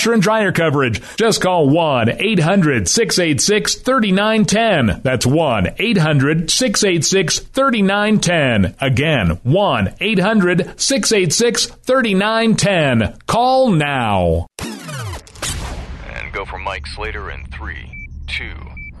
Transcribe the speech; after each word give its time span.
washer 0.00 0.14
and 0.14 0.22
dryer 0.22 0.50
coverage. 0.50 1.02
Just 1.16 1.42
call 1.42 1.68
1 1.68 2.08
800 2.08 2.88
686 2.88 3.74
3910. 3.74 5.02
That's 5.02 5.26
1 5.26 5.74
800 5.78 6.50
686 6.50 7.40
3910. 7.40 8.76
Again, 8.80 9.38
1 9.42 9.94
800 10.00 10.80
686 10.80 11.66
3910. 11.66 13.18
Call 13.26 13.72
now. 13.72 14.46
And 14.62 16.32
go 16.32 16.46
for 16.46 16.58
Mike 16.58 16.86
Slater 16.86 17.30
in 17.30 17.44
3, 17.46 18.08
2, 18.26 18.54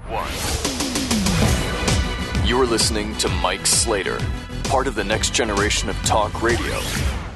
1. 0.08 0.28
You 2.46 2.60
are 2.60 2.66
listening 2.66 3.16
to 3.18 3.28
Mike 3.42 3.66
Slater, 3.66 4.18
part 4.64 4.86
of 4.86 4.94
the 4.94 5.04
next 5.04 5.32
generation 5.32 5.88
of 5.88 5.96
talk 6.02 6.42
radio, 6.42 6.78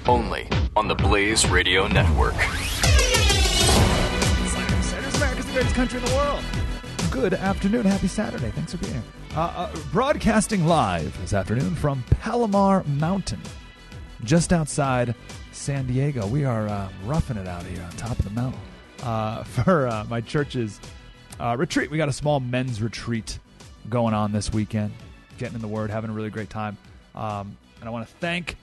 only 0.07 0.47
on 0.77 0.87
the 0.87 0.95
Blaze 0.95 1.49
Radio 1.49 1.87
Network 1.87 2.35
greatest 5.55 5.77
country 5.77 6.01
in 6.01 6.05
the 6.05 6.15
world. 6.17 6.43
Good 7.13 7.33
afternoon. 7.33 7.85
Happy 7.85 8.09
Saturday. 8.09 8.51
Thanks 8.51 8.73
for 8.73 8.79
being 8.79 8.95
here. 8.95 9.03
Uh, 9.37 9.53
uh, 9.57 9.77
broadcasting 9.93 10.67
live 10.67 11.17
this 11.21 11.33
afternoon 11.33 11.77
from 11.77 12.03
Palomar 12.11 12.83
Mountain, 12.89 13.41
just 14.25 14.53
outside 14.53 15.15
San 15.53 15.87
Diego. 15.87 16.27
We 16.27 16.45
are 16.45 16.67
uh, 16.67 16.89
roughing 17.05 17.37
it 17.37 17.47
out 17.47 17.63
here 17.63 17.81
on 17.83 17.91
top 17.93 18.19
of 18.19 18.25
the 18.25 18.33
mountain 18.33 18.61
uh, 19.05 19.45
for 19.45 19.87
uh, 19.87 20.05
my 20.11 20.21
church's 20.21 20.81
uh, 21.39 21.55
retreat. 21.57 21.89
We 21.89 21.99
got 21.99 22.09
a 22.09 22.13
small 22.13 22.41
men's 22.41 22.83
retreat 22.83 23.39
going 23.89 24.13
on 24.13 24.33
this 24.33 24.53
weekend. 24.53 24.93
Getting 25.39 25.55
in 25.55 25.61
the 25.61 25.69
Word, 25.69 25.89
having 25.89 26.11
a 26.11 26.15
really 26.15 26.31
great 26.31 26.51
time. 26.51 26.77
Um, 27.15 27.57
and 27.79 27.89
I 27.89 27.93
want 27.93 28.09
to 28.09 28.15
thank 28.17 28.57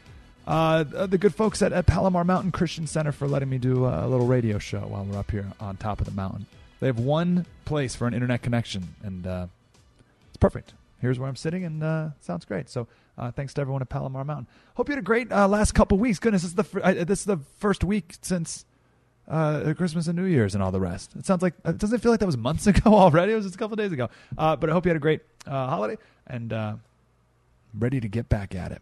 the 0.46 1.18
good 1.18 1.34
folks 1.34 1.62
at, 1.62 1.72
at 1.72 1.86
Palomar 1.86 2.26
Mountain 2.26 2.52
Christian 2.52 2.86
Center 2.86 3.14
for 3.14 3.30
letting 3.30 3.50
me 3.50 3.60
do 3.60 3.86
a 3.86 4.06
little 4.10 4.28
radio 4.28 4.58
show 4.58 4.82
while 4.82 5.06
we're 5.06 5.18
up 5.18 5.32
here 5.32 5.48
on 5.62 5.78
top 5.78 6.02
of 6.02 6.06
the 6.06 6.12
mountain. 6.12 6.46
They 6.82 6.88
have 6.88 7.00
one 7.00 7.46
place 7.64 7.96
for 7.96 8.08
an 8.08 8.14
internet 8.16 8.42
connection, 8.42 8.96
and 9.04 9.26
uh, 9.26 9.48
it's 10.28 10.38
perfect. 10.38 10.74
Here's 11.00 11.20
where 11.20 11.30
I'm 11.30 11.36
sitting, 11.36 11.64
and 11.64 11.82
uh, 11.84 12.10
sounds 12.22 12.44
great. 12.44 12.70
So 12.70 12.88
uh, 13.20 13.32
thanks 13.32 13.54
to 13.54 13.62
everyone 13.62 13.84
at 13.84 13.90
Palomar 13.90 14.26
Mountain. 14.26 14.48
Hope 14.76 14.90
you 14.90 14.94
had 14.94 15.00
a 15.00 15.06
great 15.06 15.32
uh, 15.32 15.48
last 15.48 15.74
couple 15.74 16.00
weeks. 16.00 16.18
Goodness, 16.18 16.42
this 16.42 16.50
is 16.50 16.56
the 16.56 16.64
fr- 16.64 16.80
this 16.80 17.20
is 17.20 17.26
the 17.26 17.38
first 17.60 17.84
week 17.84 18.16
since 18.24 18.66
uh, 19.28 19.74
Christmas 19.78 20.08
and 20.08 20.18
New 20.18 20.26
Year's 20.26 20.56
and 20.56 20.64
all 20.64 20.72
the 20.72 20.80
rest. 20.80 21.16
It 21.16 21.28
sounds 21.28 21.44
like 21.44 21.54
it 21.64 21.78
doesn't 21.78 22.00
feel 22.00 22.12
like 22.12 22.20
that 22.20 22.26
was 22.26 22.38
months 22.38 22.66
ago 22.68 22.96
already. 22.96 23.34
It 23.34 23.36
was 23.36 23.46
just 23.46 23.56
a 23.56 23.60
couple 23.60 23.76
days 23.76 23.92
ago. 23.92 24.10
Uh, 24.36 24.56
but 24.56 24.72
I 24.72 24.74
hope 24.74 24.86
you 24.86 24.90
had 24.90 24.98
a 24.98 25.00
great 25.00 25.22
holiday 25.46 25.98
and 26.26 26.80
ready 27.78 28.00
to 28.00 28.08
get 28.08 28.28
back 28.28 28.56
at 28.56 28.72
it. 28.72 28.82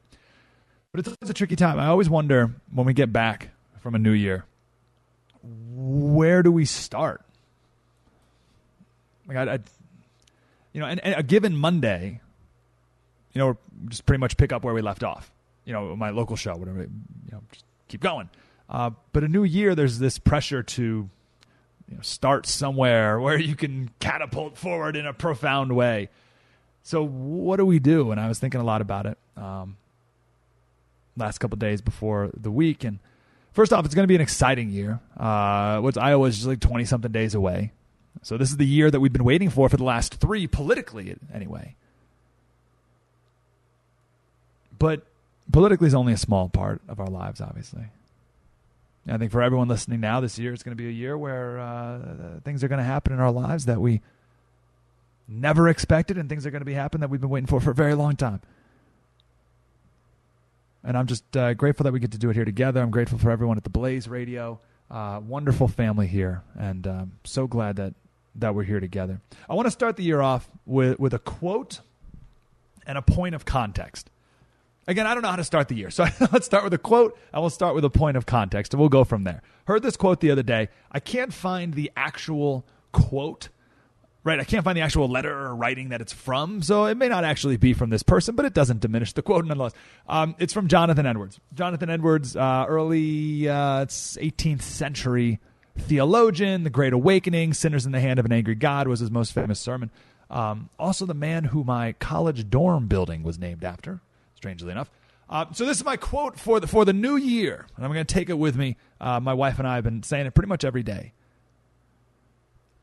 But 0.93 0.99
it's 0.99 1.09
always 1.09 1.29
a 1.29 1.33
tricky 1.33 1.57
time. 1.57 1.79
I 1.79 1.87
always 1.87 2.09
wonder 2.09 2.55
when 2.73 2.85
we 2.85 2.93
get 2.93 3.11
back 3.11 3.49
from 3.81 3.93
a 3.93 3.99
new 3.99 4.11
year, 4.11 4.45
where 5.43 6.41
do 6.41 6.51
we 6.51 6.63
start? 6.65 7.23
Like 9.29 9.37
I, 9.37 9.53
I 9.53 9.59
you 10.73 10.81
know, 10.81 10.87
and, 10.87 10.99
and, 11.03 11.15
a 11.15 11.23
given 11.23 11.55
Monday, 11.55 12.19
you 13.33 13.39
know, 13.39 13.57
just 13.87 14.05
pretty 14.05 14.19
much 14.19 14.37
pick 14.37 14.51
up 14.51 14.63
where 14.63 14.73
we 14.73 14.81
left 14.81 15.03
off. 15.03 15.31
You 15.65 15.73
know, 15.73 15.95
my 15.95 16.09
local 16.09 16.35
show, 16.35 16.55
whatever. 16.55 16.81
You 16.81 17.31
know, 17.31 17.41
just 17.51 17.65
keep 17.87 18.01
going. 18.01 18.29
Uh, 18.69 18.91
but 19.13 19.23
a 19.23 19.27
new 19.27 19.43
year, 19.43 19.75
there's 19.75 19.99
this 19.99 20.19
pressure 20.19 20.61
to 20.63 21.09
you 21.89 21.95
know, 21.95 22.01
start 22.01 22.45
somewhere 22.45 23.19
where 23.21 23.39
you 23.39 23.55
can 23.55 23.89
catapult 23.99 24.57
forward 24.57 24.95
in 24.95 25.05
a 25.05 25.13
profound 25.13 25.75
way. 25.75 26.09
So 26.83 27.05
what 27.05 27.57
do 27.57 27.65
we 27.65 27.79
do? 27.79 28.11
And 28.11 28.19
I 28.19 28.27
was 28.27 28.39
thinking 28.39 28.61
a 28.61 28.63
lot 28.63 28.81
about 28.81 29.05
it 29.05 29.17
um, 29.37 29.77
last 31.17 31.39
couple 31.39 31.57
days 31.57 31.81
before 31.81 32.31
the 32.35 32.51
week. 32.51 32.83
And 32.83 32.99
first 33.51 33.73
off, 33.73 33.85
it's 33.85 33.93
going 33.93 34.03
to 34.03 34.07
be 34.07 34.15
an 34.15 34.21
exciting 34.21 34.69
year. 34.69 34.99
Uh, 35.17 35.79
what's 35.81 35.97
Iowa 35.97 36.27
is 36.27 36.37
just 36.37 36.47
like 36.47 36.59
twenty 36.59 36.85
something 36.85 37.11
days 37.11 37.35
away. 37.35 37.73
So 38.21 38.37
this 38.37 38.49
is 38.49 38.57
the 38.57 38.65
year 38.65 38.91
that 38.91 38.99
we've 38.99 39.13
been 39.13 39.23
waiting 39.23 39.49
for 39.49 39.69
for 39.69 39.77
the 39.77 39.83
last 39.83 40.15
three, 40.15 40.45
politically 40.47 41.15
anyway. 41.33 41.75
But 44.77 45.03
politically 45.51 45.87
is 45.87 45.93
only 45.93 46.13
a 46.13 46.17
small 46.17 46.49
part 46.49 46.81
of 46.87 46.99
our 46.99 47.07
lives, 47.07 47.41
obviously. 47.41 47.85
I 49.07 49.17
think 49.17 49.31
for 49.31 49.41
everyone 49.41 49.67
listening 49.67 50.01
now, 50.01 50.19
this 50.19 50.37
year 50.37 50.53
is 50.53 50.63
going 50.63 50.75
to 50.75 50.81
be 50.81 50.87
a 50.87 50.91
year 50.91 51.17
where 51.17 51.59
uh, 51.59 51.99
things 52.43 52.63
are 52.63 52.67
going 52.67 52.79
to 52.79 52.85
happen 52.85 53.13
in 53.13 53.19
our 53.19 53.31
lives 53.31 53.65
that 53.65 53.81
we 53.81 54.01
never 55.27 55.67
expected, 55.67 56.17
and 56.17 56.29
things 56.29 56.45
are 56.45 56.51
going 56.51 56.61
to 56.61 56.65
be 56.65 56.73
happening 56.73 57.01
that 57.01 57.09
we've 57.09 57.21
been 57.21 57.29
waiting 57.29 57.47
for 57.47 57.59
for 57.59 57.71
a 57.71 57.75
very 57.75 57.93
long 57.95 58.15
time. 58.15 58.41
And 60.83 60.97
I'm 60.97 61.07
just 61.07 61.35
uh, 61.35 61.53
grateful 61.53 61.83
that 61.85 61.93
we 61.93 61.99
get 61.99 62.11
to 62.11 62.17
do 62.17 62.29
it 62.29 62.35
here 62.35 62.45
together. 62.45 62.81
I'm 62.81 62.91
grateful 62.91 63.17
for 63.17 63.31
everyone 63.31 63.57
at 63.57 63.63
the 63.63 63.69
Blaze 63.69 64.07
Radio. 64.07 64.59
Uh, 64.89 65.19
wonderful 65.25 65.67
family 65.67 66.07
here, 66.07 66.41
and 66.57 66.87
um, 66.87 67.11
so 67.23 67.47
glad 67.47 67.75
that 67.75 67.93
that 68.35 68.55
we're 68.55 68.63
here 68.63 68.79
together. 68.79 69.21
I 69.49 69.53
want 69.53 69.67
to 69.67 69.71
start 69.71 69.97
the 69.97 70.03
year 70.03 70.21
off 70.21 70.49
with 70.65 70.99
with 70.99 71.13
a 71.13 71.19
quote 71.19 71.81
and 72.85 72.97
a 72.97 73.01
point 73.01 73.35
of 73.35 73.45
context. 73.45 74.09
Again, 74.87 75.05
I 75.05 75.13
don't 75.13 75.21
know 75.21 75.29
how 75.29 75.35
to 75.35 75.43
start 75.43 75.67
the 75.67 75.75
year, 75.75 75.91
so 75.91 76.05
let's 76.31 76.45
start 76.45 76.63
with 76.63 76.73
a 76.73 76.79
quote 76.79 77.17
and 77.31 77.41
we'll 77.41 77.49
start 77.51 77.75
with 77.75 77.85
a 77.85 77.89
point 77.89 78.17
of 78.17 78.25
context, 78.25 78.73
and 78.73 78.79
we'll 78.79 78.89
go 78.89 79.03
from 79.03 79.23
there. 79.23 79.41
Heard 79.65 79.83
this 79.83 79.97
quote 79.97 80.19
the 80.19 80.31
other 80.31 80.43
day. 80.43 80.69
I 80.91 80.99
can't 80.99 81.33
find 81.33 81.73
the 81.73 81.91
actual 81.95 82.65
quote 82.91 83.49
right? 84.23 84.39
I 84.39 84.43
can't 84.43 84.63
find 84.63 84.77
the 84.77 84.81
actual 84.81 85.07
letter 85.07 85.31
or 85.31 85.55
writing 85.55 85.89
that 85.89 86.01
it's 86.01 86.13
from, 86.13 86.61
so 86.61 86.85
it 86.85 86.97
may 86.97 87.07
not 87.07 87.23
actually 87.23 87.57
be 87.57 87.73
from 87.73 87.89
this 87.89 88.03
person, 88.03 88.35
but 88.35 88.45
it 88.45 88.53
doesn't 88.53 88.79
diminish 88.79 89.13
the 89.13 89.21
quote 89.21 89.45
nonetheless. 89.45 89.73
Um, 90.07 90.35
it's 90.39 90.53
from 90.53 90.67
Jonathan 90.67 91.05
Edwards. 91.05 91.39
Jonathan 91.53 91.89
Edwards, 91.89 92.35
uh, 92.35 92.65
early 92.67 93.47
uh, 93.47 93.85
18th 93.85 94.61
century 94.61 95.39
theologian, 95.79 96.63
The 96.63 96.69
Great 96.69 96.93
Awakening, 96.93 97.53
Sinners 97.53 97.85
in 97.85 97.91
the 97.91 97.99
Hand 97.99 98.19
of 98.19 98.25
an 98.25 98.31
Angry 98.31 98.55
God 98.55 98.87
was 98.87 98.99
his 98.99 99.09
most 99.11 99.33
famous 99.33 99.59
sermon. 99.59 99.89
Um, 100.29 100.69
also, 100.77 101.05
the 101.05 101.13
man 101.13 101.45
who 101.45 101.63
my 101.63 101.93
college 101.93 102.49
dorm 102.49 102.87
building 102.87 103.23
was 103.23 103.39
named 103.39 103.63
after, 103.63 103.99
strangely 104.35 104.71
enough. 104.71 104.91
Uh, 105.29 105.45
so 105.53 105.65
this 105.65 105.77
is 105.77 105.83
my 105.83 105.97
quote 105.97 106.39
for 106.39 106.59
the 106.59 106.67
for 106.67 106.85
the 106.85 106.93
new 106.93 107.15
year, 107.15 107.65
and 107.75 107.85
I'm 107.85 107.91
going 107.91 108.05
to 108.05 108.13
take 108.13 108.29
it 108.29 108.37
with 108.37 108.55
me. 108.55 108.77
Uh, 108.99 109.19
my 109.19 109.33
wife 109.33 109.59
and 109.59 109.67
I 109.67 109.75
have 109.75 109.83
been 109.83 110.03
saying 110.03 110.25
it 110.25 110.33
pretty 110.33 110.49
much 110.49 110.63
every 110.63 110.83
day. 110.83 111.13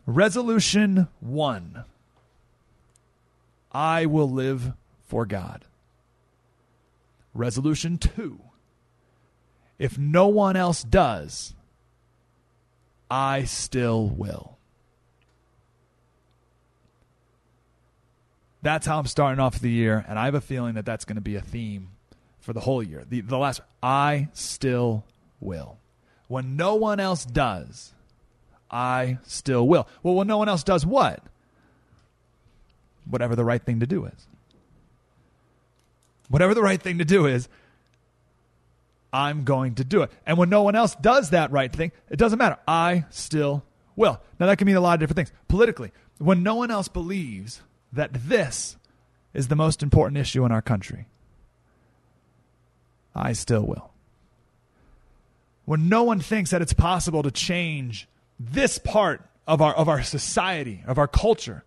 Resolution 0.06 1.08
one 1.20 1.84
I 3.72 4.06
will 4.06 4.30
live 4.30 4.72
for 5.06 5.26
God. 5.26 5.64
Resolution 7.34 7.98
two 7.98 8.40
if 9.78 9.99
no 9.99 10.28
one 10.28 10.56
else 10.56 10.82
does, 10.82 11.54
I 13.11 13.44
still 13.44 14.08
will. 14.08 14.56
That's 18.62 18.87
how 18.87 18.99
I'm 18.99 19.06
starting 19.06 19.38
off 19.38 19.61
the 19.61 19.70
year, 19.70 20.05
and 20.08 20.19
I 20.19 20.25
have 20.25 20.35
a 20.35 20.41
feeling 20.41 20.75
that 20.75 20.85
that's 20.85 21.05
going 21.05 21.17
to 21.17 21.23
be 21.23 21.37
a 21.37 21.41
theme 21.41 21.91
for 22.41 22.53
the 22.53 22.61
whole 22.61 22.82
year. 22.82 23.05
The, 23.08 23.20
the 23.20 23.38
last, 23.38 23.61
I 23.82 24.29
still 24.32 25.05
will. 25.41 25.79
When 26.26 26.56
no 26.56 26.75
one 26.75 26.99
else 26.99 27.25
does, 27.25 27.93
I 28.70 29.19
still 29.23 29.69
will. 29.69 29.87
Well, 30.02 30.14
when 30.14 30.26
no 30.26 30.38
one 30.38 30.49
else 30.49 30.64
does 30.64 30.85
what? 30.85 31.23
Whatever 33.09 33.37
the 33.37 33.44
right 33.44 33.62
thing 33.62 33.81
to 33.81 33.87
do 33.87 34.06
is. 34.06 34.26
Whatever 36.29 36.55
the 36.55 36.62
right 36.62 36.82
thing 36.82 36.99
to 36.99 37.05
do 37.05 37.26
is, 37.26 37.49
I'm 39.16 39.44
going 39.44 39.76
to 39.76 39.84
do 39.84 40.02
it. 40.02 40.10
And 40.26 40.36
when 40.36 40.50
no 40.50 40.62
one 40.62 40.74
else 40.76 40.94
does 40.96 41.30
that 41.30 41.50
right 41.50 41.72
thing, 41.72 41.92
it 42.10 42.18
doesn't 42.18 42.38
matter. 42.38 42.58
I 42.68 43.06
still 43.10 43.64
will. 43.96 44.20
Now, 44.38 44.46
that 44.46 44.58
can 44.58 44.66
mean 44.66 44.76
a 44.76 44.80
lot 44.80 44.94
of 44.94 45.00
different 45.00 45.16
things. 45.16 45.32
Politically, 45.48 45.90
when 46.18 46.42
no 46.42 46.54
one 46.56 46.70
else 46.70 46.88
believes 46.88 47.62
that 47.92 48.10
this 48.12 48.76
is 49.32 49.48
the 49.48 49.56
most 49.56 49.82
important 49.82 50.18
issue 50.18 50.44
in 50.44 50.52
our 50.52 50.62
country, 50.62 51.06
I 53.14 53.32
still 53.32 53.62
will. 53.62 53.90
when 55.66 55.88
no 55.88 56.04
one 56.04 56.20
thinks 56.20 56.50
that 56.50 56.62
it's 56.62 56.72
possible 56.72 57.22
to 57.22 57.30
change 57.30 58.08
this 58.40 58.78
part 58.78 59.20
of 59.46 59.60
our, 59.60 59.74
of 59.74 59.88
our 59.88 60.02
society, 60.02 60.82
of 60.86 60.96
our 60.96 61.08
culture, 61.08 61.64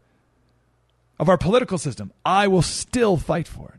of 1.19 1.29
our 1.29 1.37
political 1.37 1.77
system, 1.77 2.11
I 2.25 2.47
will 2.47 2.61
still 2.61 3.17
fight 3.17 3.47
for 3.47 3.73
it. 3.75 3.78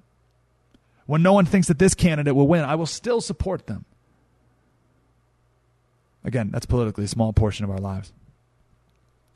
When 1.10 1.24
no 1.24 1.32
one 1.32 1.44
thinks 1.44 1.66
that 1.66 1.80
this 1.80 1.94
candidate 1.94 2.36
will 2.36 2.46
win, 2.46 2.62
I 2.62 2.76
will 2.76 2.86
still 2.86 3.20
support 3.20 3.66
them. 3.66 3.84
Again, 6.22 6.50
that's 6.52 6.66
politically 6.66 7.02
a 7.02 7.08
small 7.08 7.32
portion 7.32 7.64
of 7.64 7.70
our 7.72 7.80
lives. 7.80 8.12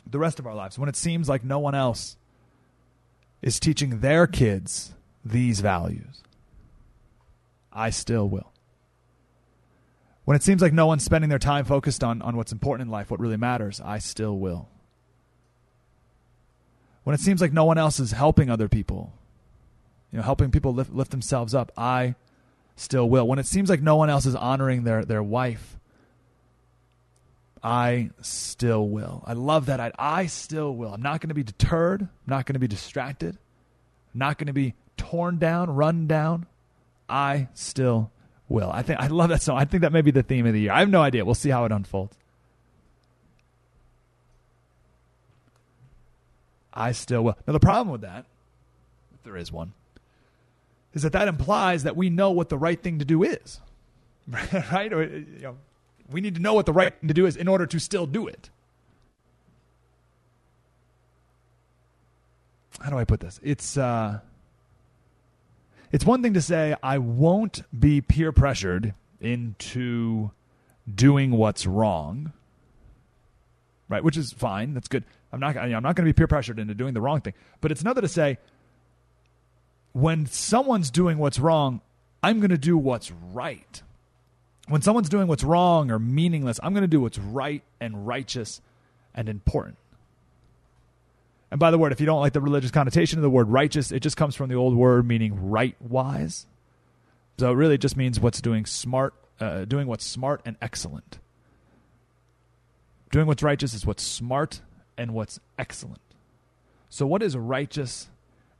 The 0.08 0.20
rest 0.20 0.38
of 0.38 0.46
our 0.46 0.54
lives, 0.54 0.78
when 0.78 0.88
it 0.88 0.94
seems 0.94 1.28
like 1.28 1.42
no 1.42 1.58
one 1.58 1.74
else 1.74 2.16
is 3.42 3.58
teaching 3.58 3.98
their 3.98 4.28
kids 4.28 4.92
these 5.24 5.58
values, 5.58 6.22
I 7.72 7.90
still 7.90 8.28
will. 8.28 8.52
When 10.26 10.36
it 10.36 10.44
seems 10.44 10.62
like 10.62 10.72
no 10.72 10.86
one's 10.86 11.02
spending 11.02 11.28
their 11.28 11.40
time 11.40 11.64
focused 11.64 12.04
on, 12.04 12.22
on 12.22 12.36
what's 12.36 12.52
important 12.52 12.86
in 12.86 12.92
life, 12.92 13.10
what 13.10 13.18
really 13.18 13.36
matters, 13.36 13.80
I 13.84 13.98
still 13.98 14.38
will. 14.38 14.68
When 17.02 17.14
it 17.14 17.20
seems 17.20 17.40
like 17.40 17.52
no 17.52 17.64
one 17.64 17.78
else 17.78 17.98
is 17.98 18.12
helping 18.12 18.48
other 18.48 18.68
people, 18.68 19.12
you 20.14 20.18
know, 20.18 20.22
helping 20.22 20.52
people 20.52 20.72
lift, 20.72 20.92
lift 20.92 21.10
themselves 21.10 21.56
up, 21.56 21.72
I 21.76 22.14
still 22.76 23.10
will. 23.10 23.26
When 23.26 23.40
it 23.40 23.46
seems 23.46 23.68
like 23.68 23.82
no 23.82 23.96
one 23.96 24.08
else 24.08 24.26
is 24.26 24.36
honoring 24.36 24.84
their, 24.84 25.04
their 25.04 25.24
wife, 25.24 25.76
I 27.64 28.10
still 28.22 28.88
will. 28.88 29.24
I 29.26 29.32
love 29.32 29.66
that. 29.66 29.80
I, 29.80 29.90
I 29.98 30.26
still 30.26 30.72
will. 30.72 30.94
I'm 30.94 31.02
not 31.02 31.20
going 31.20 31.30
to 31.30 31.34
be 31.34 31.42
deterred. 31.42 32.02
I'm 32.02 32.08
not 32.28 32.46
going 32.46 32.54
to 32.54 32.60
be 32.60 32.68
distracted. 32.68 33.36
I'm 34.14 34.18
not 34.20 34.38
going 34.38 34.46
to 34.46 34.52
be 34.52 34.74
torn 34.96 35.38
down, 35.38 35.74
run 35.74 36.06
down. 36.06 36.46
I 37.08 37.48
still 37.54 38.12
will. 38.48 38.70
I 38.70 38.82
think 38.82 39.00
I 39.00 39.08
love 39.08 39.30
that 39.30 39.42
song. 39.42 39.58
I 39.58 39.64
think 39.64 39.80
that 39.80 39.92
may 39.92 40.02
be 40.02 40.12
the 40.12 40.22
theme 40.22 40.46
of 40.46 40.52
the 40.52 40.60
year. 40.60 40.70
I 40.72 40.78
have 40.78 40.90
no 40.90 41.02
idea. 41.02 41.24
We'll 41.24 41.34
see 41.34 41.50
how 41.50 41.64
it 41.64 41.72
unfolds. 41.72 42.16
I 46.72 46.92
still 46.92 47.24
will. 47.24 47.36
Now 47.48 47.52
the 47.52 47.58
problem 47.58 47.90
with 47.90 48.02
that, 48.02 48.26
if 49.12 49.24
there 49.24 49.36
is 49.36 49.50
one, 49.50 49.72
is 50.94 51.02
that 51.02 51.12
that 51.12 51.28
implies 51.28 51.82
that 51.82 51.96
we 51.96 52.08
know 52.08 52.30
what 52.30 52.48
the 52.48 52.56
right 52.56 52.80
thing 52.80 53.00
to 53.00 53.04
do 53.04 53.22
is, 53.22 53.60
right? 54.28 54.92
Or 54.92 55.02
you 55.02 55.26
know, 55.42 55.56
we 56.10 56.20
need 56.20 56.36
to 56.36 56.40
know 56.40 56.54
what 56.54 56.66
the 56.66 56.72
right 56.72 56.94
thing 56.98 57.08
to 57.08 57.14
do 57.14 57.26
is 57.26 57.36
in 57.36 57.48
order 57.48 57.66
to 57.66 57.78
still 57.78 58.06
do 58.06 58.26
it. 58.26 58.50
How 62.80 62.90
do 62.90 62.98
I 62.98 63.04
put 63.04 63.20
this? 63.20 63.40
It's 63.42 63.76
uh, 63.76 64.20
it's 65.92 66.04
one 66.04 66.22
thing 66.22 66.34
to 66.34 66.42
say 66.42 66.74
I 66.82 66.98
won't 66.98 67.62
be 67.78 68.00
peer 68.00 68.32
pressured 68.32 68.94
into 69.20 70.30
doing 70.92 71.30
what's 71.32 71.66
wrong, 71.66 72.32
right? 73.88 74.02
Which 74.02 74.16
is 74.16 74.32
fine. 74.32 74.74
That's 74.74 74.88
good. 74.88 75.04
I'm 75.32 75.40
not. 75.40 75.56
I'm 75.56 75.70
not 75.70 75.96
going 75.96 76.06
to 76.06 76.12
be 76.12 76.12
peer 76.12 76.28
pressured 76.28 76.58
into 76.58 76.74
doing 76.74 76.94
the 76.94 77.00
wrong 77.00 77.20
thing. 77.20 77.34
But 77.60 77.72
it's 77.72 77.80
another 77.80 78.00
to 78.00 78.08
say 78.08 78.38
when 79.94 80.26
someone's 80.26 80.90
doing 80.90 81.18
what's 81.18 81.38
wrong, 81.38 81.80
I'm 82.22 82.40
going 82.40 82.50
to 82.50 82.58
do 82.58 82.76
what's 82.76 83.10
right. 83.32 83.82
When 84.68 84.82
someone's 84.82 85.08
doing 85.08 85.28
what's 85.28 85.44
wrong 85.44 85.90
or 85.90 85.98
meaningless, 85.98 86.58
I'm 86.62 86.74
going 86.74 86.82
to 86.82 86.88
do 86.88 87.00
what's 87.00 87.18
right 87.18 87.62
and 87.80 88.06
righteous 88.06 88.60
and 89.14 89.28
important. 89.28 89.78
And 91.50 91.60
by 91.60 91.70
the 91.70 91.78
word, 91.78 91.92
if 91.92 92.00
you 92.00 92.06
don't 92.06 92.20
like 92.20 92.32
the 92.32 92.40
religious 92.40 92.72
connotation 92.72 93.18
of 93.18 93.22
the 93.22 93.30
word 93.30 93.48
righteous, 93.48 93.92
it 93.92 94.00
just 94.00 94.16
comes 94.16 94.34
from 94.34 94.48
the 94.48 94.56
old 94.56 94.74
word 94.74 95.06
meaning 95.06 95.50
right 95.50 95.76
wise. 95.80 96.46
So 97.38 97.52
it 97.52 97.54
really 97.54 97.78
just 97.78 97.96
means 97.96 98.18
what's 98.18 98.40
doing 98.40 98.66
smart, 98.66 99.14
uh, 99.38 99.64
doing 99.64 99.86
what's 99.86 100.04
smart 100.04 100.40
and 100.44 100.56
excellent. 100.60 101.20
Doing 103.12 103.28
what's 103.28 103.44
righteous 103.44 103.74
is 103.74 103.86
what's 103.86 104.02
smart 104.02 104.60
and 104.98 105.14
what's 105.14 105.38
excellent. 105.56 106.00
So, 106.90 107.06
what 107.06 107.22
is 107.22 107.36
righteous 107.36 108.08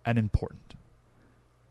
and 0.05 0.17
important? 0.17 0.75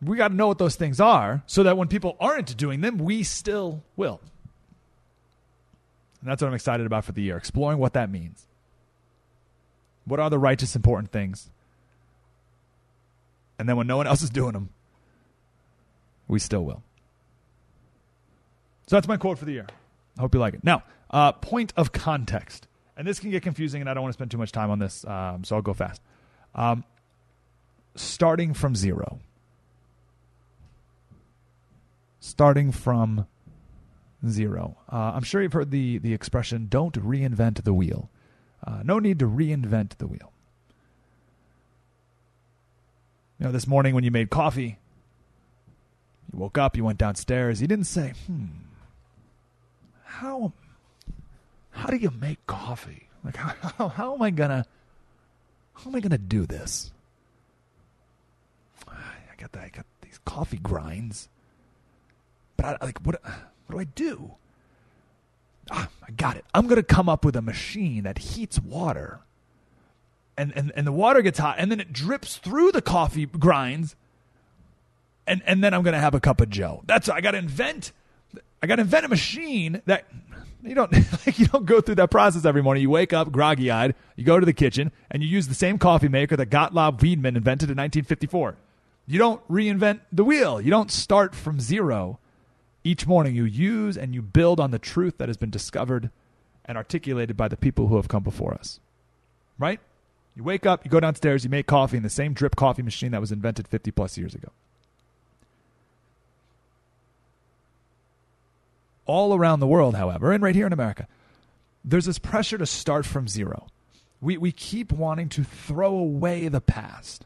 We 0.06 0.18
got 0.18 0.30
to 0.30 0.34
know 0.34 0.48
what 0.48 0.58
those 0.58 0.76
things 0.76 1.00
are 1.00 1.44
so 1.46 1.64
that 1.64 1.78
when 1.78 1.88
people 1.88 2.18
aren't 2.20 2.56
doing 2.58 2.82
them, 2.82 2.98
we 2.98 3.24
still 3.24 3.84
will. 3.96 4.20
And 6.22 6.30
that's 6.30 6.42
what 6.42 6.48
I'm 6.48 6.54
excited 6.54 6.86
about 6.86 7.06
for 7.06 7.12
the 7.12 7.22
year, 7.22 7.38
exploring 7.38 7.80
what 7.80 7.94
that 7.94 8.10
means. 8.10 8.48
What 10.06 10.20
are 10.20 10.30
the 10.30 10.40
righteous, 10.40 10.76
important 10.76 11.12
things? 11.12 11.50
And 13.60 13.68
then 13.68 13.78
when 13.78 13.88
no 13.88 13.98
one 13.98 14.08
else 14.08 14.22
is 14.22 14.30
doing 14.30 14.54
them, 14.54 14.70
we 16.28 16.40
still 16.40 16.64
will. 16.64 16.82
So 18.88 18.96
that's 18.96 19.08
my 19.08 19.18
quote 19.18 19.38
for 19.38 19.46
the 19.46 19.54
year. 19.54 19.68
I 20.18 20.22
hope 20.22 20.34
you 20.34 20.40
like 20.40 20.54
it. 20.54 20.64
Now, 20.64 20.84
uh, 21.10 21.32
point 21.32 21.74
of 21.78 21.92
context. 21.92 22.68
And 22.96 23.08
this 23.08 23.20
can 23.20 23.32
get 23.32 23.44
confusing, 23.44 23.82
and 23.82 23.90
I 23.90 23.94
don't 23.94 24.04
want 24.04 24.14
to 24.14 24.18
spend 24.18 24.32
too 24.32 24.38
much 24.38 24.52
time 24.52 24.70
on 24.70 24.80
this, 24.80 25.06
um, 25.06 25.44
so 25.44 25.56
I'll 25.56 25.62
go 25.62 25.74
fast. 25.74 26.02
Um, 26.54 26.84
starting 27.96 28.54
from 28.54 28.76
zero. 28.76 29.20
Starting 32.26 32.72
from 32.72 33.28
zero. 34.26 34.78
Uh, 34.90 35.12
I'm 35.14 35.24
sure 35.24 35.42
you've 35.42 35.52
heard 35.52 35.72
the, 35.72 35.98
the 35.98 36.14
expression, 36.14 36.68
don't 36.70 36.94
reinvent 36.94 37.62
the 37.66 37.74
wheel. 37.74 38.10
Uh, 38.66 38.82
no 38.82 38.98
need 38.98 39.20
to 39.20 39.28
reinvent 39.28 39.98
the 39.98 40.08
wheel. 40.08 40.32
You 43.38 43.48
know, 43.48 43.52
this 43.52 43.68
morning 43.68 43.94
when 43.94 44.06
you 44.06 44.10
made 44.10 44.30
coffee, 44.30 44.80
you 46.32 46.40
woke 46.40 46.58
up, 46.58 46.78
you 46.78 46.86
went 46.86 46.98
downstairs, 46.98 47.62
you 47.62 47.68
didn't 47.68 47.88
say, 47.88 48.14
hmm, 48.26 48.46
how, 50.06 50.54
how 51.72 51.88
do 51.88 51.98
you 51.98 52.10
make 52.10 52.48
coffee? 52.48 53.10
Like, 53.26 53.36
how, 53.36 53.54
how, 53.78 53.88
how 53.90 54.16
am 54.16 54.22
I 54.22 54.30
gonna, 54.30 54.66
how 55.74 55.90
am 55.90 55.96
I 55.98 56.00
gonna 56.00 56.18
do 56.18 56.46
this? 56.46 56.90
I 58.88 59.36
got 59.38 59.62
I 59.62 59.68
got 59.68 59.86
these 60.02 60.22
coffee 60.24 60.60
grinds, 60.60 61.28
but 62.64 62.82
I, 62.82 62.86
like, 62.86 63.00
what, 63.00 63.22
what 63.24 63.76
do 63.76 63.80
I 63.80 63.84
do? 63.84 64.36
ah, 65.72 65.90
I 66.08 66.12
got 66.12 66.38
it. 66.38 66.46
I'm 66.54 66.68
going 66.68 66.78
to 66.78 66.84
come 66.84 67.10
up 67.10 67.26
with 67.26 67.36
a 67.36 67.42
machine 67.42 68.04
that 68.04 68.18
heats 68.18 68.60
water. 68.60 69.22
And, 70.38 70.52
and, 70.56 70.72
and 70.76 70.88
the 70.88 70.92
water 70.92 71.22
gets 71.22 71.40
hot, 71.40 71.56
and 71.60 71.72
then 71.72 71.80
it 71.80 71.94
drips 71.94 72.38
through 72.38 72.72
the 72.72 72.82
coffee 72.82 73.26
grinds, 73.28 73.96
and, 75.28 75.44
and 75.46 75.64
then 75.64 75.74
I'm 75.74 75.84
going 75.84 75.94
to 75.94 76.00
have 76.00 76.16
a 76.16 76.20
cup 76.20 76.42
of 76.42 76.50
Joe. 76.50 76.82
That's 76.86 77.08
I 77.08 77.22
got 77.22 77.32
to 77.32 77.38
invent. 77.38 77.92
I 78.62 78.68
got 78.68 78.78
to 78.78 78.82
invent 78.82 79.06
a 79.06 79.10
machine 79.10 79.82
that 79.86 80.06
you 80.64 80.74
don't 80.74 80.92
like. 81.26 81.38
You 81.38 81.46
don't 81.46 81.66
go 81.66 81.82
through 81.82 81.96
that 81.96 82.10
process 82.10 82.46
every 82.46 82.64
morning. 82.64 82.82
You 82.82 82.90
wake 82.90 83.14
up 83.14 83.32
groggy 83.32 83.70
eyed. 83.70 83.94
You 84.16 84.24
go 84.24 84.40
to 84.40 84.46
the 84.46 84.54
kitchen 84.54 84.92
and 85.12 85.22
you 85.22 85.30
use 85.30 85.48
the 85.48 85.54
same 85.54 85.78
coffee 85.78 86.10
maker 86.10 86.36
that 86.36 86.50
Gottlob 86.50 87.00
Widmann 87.00 87.38
invented 87.38 87.70
in 87.70 87.78
1954. 87.78 88.58
You 89.06 89.20
don't 89.20 89.48
reinvent 89.48 90.00
the 90.12 90.24
wheel. 90.24 90.60
You 90.60 90.72
don't 90.72 90.90
start 90.90 91.36
from 91.36 91.60
zero. 91.60 92.20
Each 92.84 93.08
morning, 93.08 93.36
you 93.36 93.46
use 93.46 93.98
and 93.98 94.14
you 94.14 94.22
build 94.22 94.60
on 94.60 94.72
the 94.72 94.80
truth 94.80 95.18
that 95.18 95.30
has 95.30 95.38
been 95.38 95.50
discovered 95.50 96.10
and 96.66 96.78
articulated 96.78 97.38
by 97.38 97.48
the 97.48 97.58
people 97.58 97.88
who 97.88 97.96
have 97.96 98.08
come 98.08 98.24
before 98.24 98.54
us. 98.54 98.80
Right? 99.58 99.80
You 100.36 100.44
wake 100.44 100.66
up, 100.66 100.84
you 100.84 100.92
go 100.92 101.00
downstairs, 101.00 101.44
you 101.44 101.50
make 101.50 101.68
coffee 101.68 101.98
in 101.98 102.04
the 102.04 102.10
same 102.10 102.34
drip 102.34 102.56
coffee 102.56 102.82
machine 102.82 103.12
that 103.12 103.22
was 103.22 103.32
invented 103.32 103.68
50 103.68 103.92
plus 103.92 104.18
years 104.18 104.34
ago. 104.34 104.50
All 109.06 109.36
around 109.36 109.60
the 109.60 109.68
world, 109.68 109.96
however, 109.96 110.32
and 110.32 110.42
right 110.42 110.56
here 110.56 110.66
in 110.66 110.74
America, 110.74 111.08
there's 111.86 112.06
this 112.06 112.20
pressure 112.20 112.58
to 112.58 112.66
start 112.66 113.06
from 113.06 113.28
zero. 113.28 113.68
We, 114.22 114.38
we 114.38 114.52
keep 114.52 114.92
wanting 114.92 115.30
to 115.30 115.44
throw 115.44 115.96
away 115.96 116.48
the 116.48 116.62
past, 116.62 117.26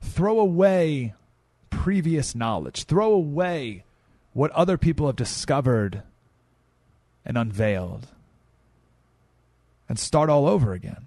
throw 0.00 0.40
away 0.40 1.14
previous 1.70 2.34
knowledge, 2.34 2.84
throw 2.84 3.12
away 3.12 3.84
what 4.32 4.50
other 4.52 4.78
people 4.78 5.06
have 5.06 5.16
discovered 5.16 6.02
and 7.24 7.36
unveiled 7.36 8.06
and 9.88 9.98
start 9.98 10.30
all 10.30 10.48
over 10.48 10.72
again. 10.72 11.06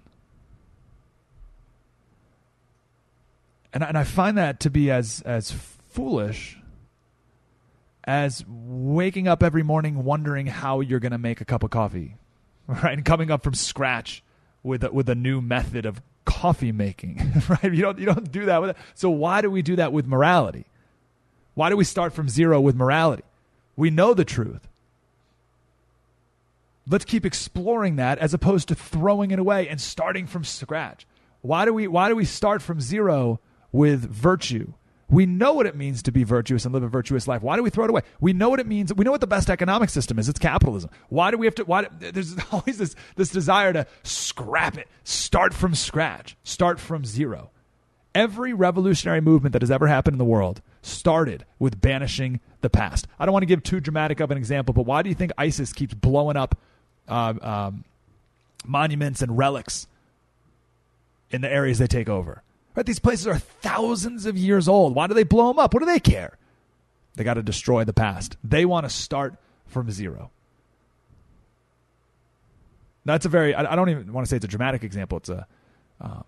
And, 3.72 3.82
and 3.82 3.98
I 3.98 4.04
find 4.04 4.38
that 4.38 4.60
to 4.60 4.70
be 4.70 4.90
as, 4.90 5.22
as 5.22 5.50
foolish 5.90 6.58
as 8.04 8.44
waking 8.46 9.26
up 9.26 9.42
every 9.42 9.62
morning 9.62 10.04
wondering 10.04 10.46
how 10.46 10.80
you're 10.80 11.00
going 11.00 11.12
to 11.12 11.18
make 11.18 11.40
a 11.40 11.44
cup 11.44 11.64
of 11.64 11.70
coffee, 11.70 12.16
right? 12.68 12.94
And 12.94 13.04
coming 13.04 13.30
up 13.30 13.42
from 13.42 13.54
scratch 13.54 14.22
with 14.62 14.84
a, 14.84 14.92
with 14.92 15.08
a 15.08 15.14
new 15.14 15.40
method 15.40 15.84
of 15.84 16.00
coffee 16.24 16.72
making, 16.72 17.20
right? 17.48 17.64
You 17.64 17.82
don't 17.82 17.98
you 17.98 18.06
don't 18.06 18.30
do 18.30 18.46
that 18.46 18.60
with 18.60 18.70
it. 18.70 18.76
So 18.94 19.10
why 19.10 19.40
do 19.40 19.50
we 19.50 19.62
do 19.62 19.76
that 19.76 19.92
with 19.92 20.06
morality? 20.06 20.66
Why 21.56 21.70
do 21.70 21.76
we 21.76 21.84
start 21.84 22.12
from 22.12 22.28
zero 22.28 22.60
with 22.60 22.76
morality? 22.76 23.24
We 23.76 23.88
know 23.88 24.12
the 24.12 24.26
truth. 24.26 24.68
Let's 26.86 27.06
keep 27.06 27.24
exploring 27.24 27.96
that 27.96 28.18
as 28.18 28.34
opposed 28.34 28.68
to 28.68 28.74
throwing 28.74 29.30
it 29.30 29.38
away 29.38 29.66
and 29.66 29.80
starting 29.80 30.26
from 30.26 30.44
scratch. 30.44 31.06
Why 31.40 31.64
do 31.64 31.72
we 31.72 31.88
why 31.88 32.10
do 32.10 32.14
we 32.14 32.26
start 32.26 32.60
from 32.60 32.80
zero 32.80 33.40
with 33.72 34.08
virtue, 34.08 34.72
We 35.08 35.24
know 35.24 35.52
what 35.52 35.66
it 35.66 35.76
means 35.76 36.02
to 36.02 36.12
be 36.12 36.24
virtuous 36.24 36.64
and 36.64 36.74
live 36.74 36.82
a 36.82 36.88
virtuous 36.88 37.28
life. 37.28 37.40
Why 37.40 37.54
do 37.56 37.62
we 37.62 37.70
throw 37.70 37.84
it 37.84 37.90
away? 37.90 38.02
We 38.20 38.32
know 38.32 38.48
what 38.48 38.58
it 38.58 38.66
means. 38.66 38.92
We 38.92 39.04
know 39.04 39.12
what 39.12 39.20
the 39.20 39.26
best 39.26 39.48
economic 39.48 39.88
system 39.88 40.18
is. 40.18 40.28
It's 40.28 40.40
capitalism. 40.40 40.90
Why 41.10 41.30
do 41.30 41.38
we 41.38 41.46
have 41.46 41.54
to? 41.56 41.64
Why? 41.64 41.82
Do, 41.84 42.10
there's 42.10 42.36
always 42.52 42.78
this 42.78 42.96
this 43.14 43.30
desire 43.30 43.72
to 43.72 43.86
scrap 44.02 44.76
it, 44.76 44.88
start 45.04 45.54
from 45.54 45.74
scratch, 45.74 46.36
start 46.42 46.80
from 46.80 47.04
zero. 47.04 47.50
Every 48.14 48.52
revolutionary 48.52 49.20
movement 49.20 49.52
that 49.54 49.62
has 49.62 49.70
ever 49.70 49.86
happened 49.86 50.14
in 50.14 50.18
the 50.18 50.24
world 50.24 50.60
started 50.86 51.44
with 51.58 51.80
banishing 51.80 52.40
the 52.60 52.70
past. 52.70 53.06
I 53.18 53.26
don't 53.26 53.32
want 53.32 53.42
to 53.42 53.46
give 53.46 53.62
too 53.62 53.80
dramatic 53.80 54.20
of 54.20 54.30
an 54.30 54.38
example, 54.38 54.72
but 54.72 54.82
why 54.86 55.02
do 55.02 55.08
you 55.08 55.14
think 55.14 55.32
ISIS 55.36 55.72
keeps 55.72 55.94
blowing 55.94 56.36
up 56.36 56.56
uh, 57.08 57.34
um, 57.40 57.84
monuments 58.64 59.22
and 59.22 59.36
relics 59.36 59.86
in 61.30 61.40
the 61.40 61.52
areas 61.52 61.78
they 61.78 61.86
take 61.86 62.08
over? 62.08 62.42
Right? 62.74 62.86
These 62.86 62.98
places 62.98 63.26
are 63.26 63.38
thousands 63.38 64.26
of 64.26 64.36
years 64.36 64.68
old. 64.68 64.94
Why 64.94 65.06
do 65.06 65.14
they 65.14 65.24
blow 65.24 65.48
them 65.48 65.58
up? 65.58 65.74
What 65.74 65.80
do 65.80 65.86
they 65.86 66.00
care? 66.00 66.38
They 67.16 67.24
got 67.24 67.34
to 67.34 67.42
destroy 67.42 67.84
the 67.84 67.94
past. 67.94 68.36
They 68.44 68.64
want 68.64 68.84
to 68.84 68.90
start 68.90 69.34
from 69.66 69.90
zero. 69.90 70.30
That's 73.06 73.24
a 73.24 73.28
very, 73.28 73.54
I, 73.54 73.76
don't 73.76 73.88
even 73.88 74.12
want 74.12 74.26
to 74.26 74.28
say 74.28 74.36
it's 74.36 74.44
a 74.44 74.48
dramatic 74.48 74.82
example. 74.82 75.18
It's 75.18 75.28
a, 75.28 75.46
um, 76.00 76.24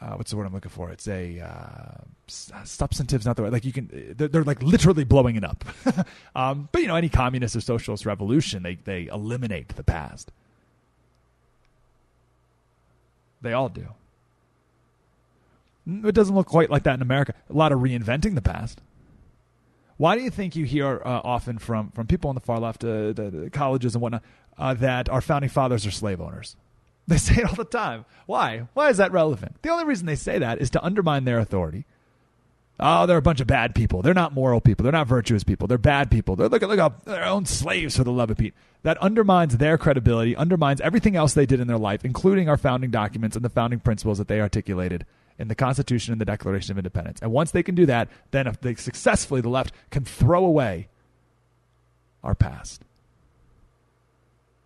uh, 0.00 0.14
what's 0.14 0.30
the 0.30 0.36
word 0.36 0.46
I'm 0.46 0.54
looking 0.54 0.70
for? 0.70 0.90
It's 0.90 1.06
a 1.08 1.40
uh, 1.40 2.04
substantive's 2.32 3.26
not 3.26 3.36
the 3.36 3.42
word. 3.42 3.52
Like 3.52 3.64
you 3.64 3.72
can, 3.72 4.14
they're, 4.16 4.28
they're 4.28 4.44
like 4.44 4.62
literally 4.62 5.04
blowing 5.04 5.36
it 5.36 5.44
up. 5.44 5.64
um, 6.36 6.68
but 6.72 6.82
you 6.82 6.88
know, 6.88 6.96
any 6.96 7.08
communist 7.08 7.56
or 7.56 7.60
socialist 7.60 8.06
revolution, 8.06 8.62
they 8.62 8.76
they 8.76 9.06
eliminate 9.06 9.68
the 9.70 9.84
past. 9.84 10.32
They 13.42 13.52
all 13.52 13.68
do. 13.68 13.88
It 15.86 16.14
doesn't 16.14 16.34
look 16.34 16.46
quite 16.46 16.70
like 16.70 16.84
that 16.84 16.94
in 16.94 17.02
America. 17.02 17.34
A 17.50 17.52
lot 17.52 17.72
of 17.72 17.80
reinventing 17.80 18.36
the 18.36 18.42
past. 18.42 18.80
Why 19.96 20.16
do 20.16 20.22
you 20.22 20.30
think 20.30 20.56
you 20.56 20.64
hear 20.64 21.02
uh, 21.04 21.20
often 21.24 21.58
from, 21.58 21.90
from 21.90 22.06
people 22.06 22.28
on 22.28 22.34
the 22.34 22.40
far 22.40 22.58
left, 22.58 22.84
uh, 22.84 23.12
the, 23.12 23.30
the, 23.32 23.50
colleges 23.50 23.94
and 23.94 24.02
whatnot, 24.02 24.22
uh, 24.56 24.74
that 24.74 25.08
our 25.08 25.20
founding 25.20 25.50
fathers 25.50 25.86
are 25.86 25.90
slave 25.90 26.20
owners? 26.20 26.56
They 27.06 27.16
say 27.18 27.42
it 27.42 27.46
all 27.46 27.54
the 27.54 27.64
time. 27.64 28.04
Why? 28.26 28.68
Why 28.74 28.90
is 28.90 28.96
that 28.98 29.12
relevant? 29.12 29.60
The 29.62 29.70
only 29.70 29.84
reason 29.84 30.06
they 30.06 30.16
say 30.16 30.38
that 30.38 30.60
is 30.60 30.70
to 30.70 30.84
undermine 30.84 31.24
their 31.24 31.38
authority. 31.38 31.84
Oh, 32.80 33.06
they're 33.06 33.18
a 33.18 33.22
bunch 33.22 33.40
of 33.40 33.46
bad 33.46 33.74
people. 33.74 34.02
They're 34.02 34.14
not 34.14 34.32
moral 34.32 34.60
people. 34.60 34.82
They're 34.82 34.92
not 34.92 35.06
virtuous 35.06 35.44
people. 35.44 35.68
They're 35.68 35.78
bad 35.78 36.10
people. 36.10 36.36
They're 36.36 36.48
look 36.48 36.62
at 36.62 36.68
look 36.68 36.78
up 36.78 37.04
their 37.04 37.24
own 37.24 37.46
slaves 37.46 37.96
for 37.96 38.04
the 38.04 38.12
love 38.12 38.30
of 38.30 38.38
Pete. 38.38 38.54
That 38.82 38.98
undermines 38.98 39.58
their 39.58 39.78
credibility, 39.78 40.34
undermines 40.34 40.80
everything 40.80 41.14
else 41.14 41.34
they 41.34 41.46
did 41.46 41.60
in 41.60 41.68
their 41.68 41.78
life, 41.78 42.04
including 42.04 42.48
our 42.48 42.56
founding 42.56 42.90
documents 42.90 43.36
and 43.36 43.44
the 43.44 43.50
founding 43.50 43.78
principles 43.78 44.18
that 44.18 44.26
they 44.26 44.40
articulated 44.40 45.06
in 45.38 45.48
the 45.48 45.54
Constitution 45.54 46.12
and 46.12 46.20
the 46.20 46.24
Declaration 46.24 46.72
of 46.72 46.78
Independence. 46.78 47.20
And 47.22 47.30
once 47.30 47.52
they 47.52 47.62
can 47.62 47.74
do 47.74 47.86
that, 47.86 48.08
then 48.32 48.46
if 48.46 48.60
they 48.60 48.74
successfully, 48.74 49.40
the 49.40 49.48
left 49.48 49.72
can 49.90 50.04
throw 50.04 50.44
away 50.44 50.88
our 52.24 52.34
past 52.34 52.82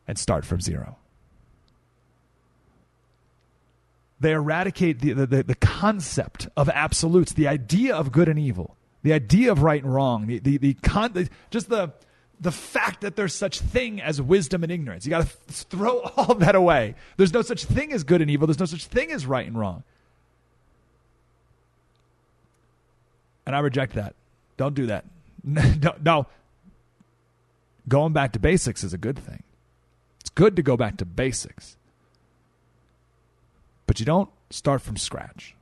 and 0.08 0.18
start 0.18 0.44
from 0.44 0.60
zero. 0.60 0.96
They 4.18 4.32
eradicate 4.32 5.00
the, 5.00 5.12
the, 5.12 5.42
the 5.42 5.54
concept 5.54 6.48
of 6.56 6.68
absolutes, 6.70 7.32
the 7.32 7.48
idea 7.48 7.94
of 7.94 8.12
good 8.12 8.28
and 8.28 8.38
evil, 8.38 8.76
the 9.02 9.12
idea 9.12 9.52
of 9.52 9.62
right 9.62 9.82
and 9.82 9.92
wrong, 9.92 10.26
the, 10.26 10.38
the, 10.38 10.56
the, 10.56 10.74
con, 10.74 11.28
just 11.50 11.68
the, 11.68 11.92
the 12.40 12.52
fact 12.52 13.02
that 13.02 13.16
there's 13.16 13.34
such 13.34 13.60
thing 13.60 14.00
as 14.00 14.20
wisdom 14.20 14.62
and 14.62 14.72
ignorance. 14.72 15.04
You 15.04 15.10
got 15.10 15.26
to 15.26 15.36
th- 15.48 15.62
throw 15.64 16.00
all 16.16 16.34
that 16.36 16.54
away. 16.54 16.94
There's 17.16 17.32
no 17.32 17.42
such 17.42 17.64
thing 17.64 17.92
as 17.92 18.04
good 18.04 18.22
and 18.22 18.30
evil. 18.30 18.46
There's 18.46 18.58
no 18.58 18.66
such 18.66 18.86
thing 18.86 19.12
as 19.12 19.26
right 19.26 19.46
and 19.46 19.58
wrong. 19.58 19.82
And 23.46 23.54
I 23.54 23.60
reject 23.60 23.94
that. 23.94 24.14
Don't 24.56 24.74
do 24.74 24.86
that. 24.86 25.04
no. 26.02 26.26
Going 27.88 28.12
back 28.12 28.32
to 28.32 28.40
basics 28.40 28.82
is 28.82 28.92
a 28.92 28.98
good 28.98 29.18
thing. 29.18 29.42
It's 30.20 30.30
good 30.30 30.56
to 30.56 30.62
go 30.62 30.76
back 30.76 30.96
to 30.96 31.04
basics. 31.04 31.76
But 33.86 34.00
you 34.00 34.06
don't 34.06 34.30
start 34.50 34.82
from 34.82 34.96
scratch. 34.96 35.54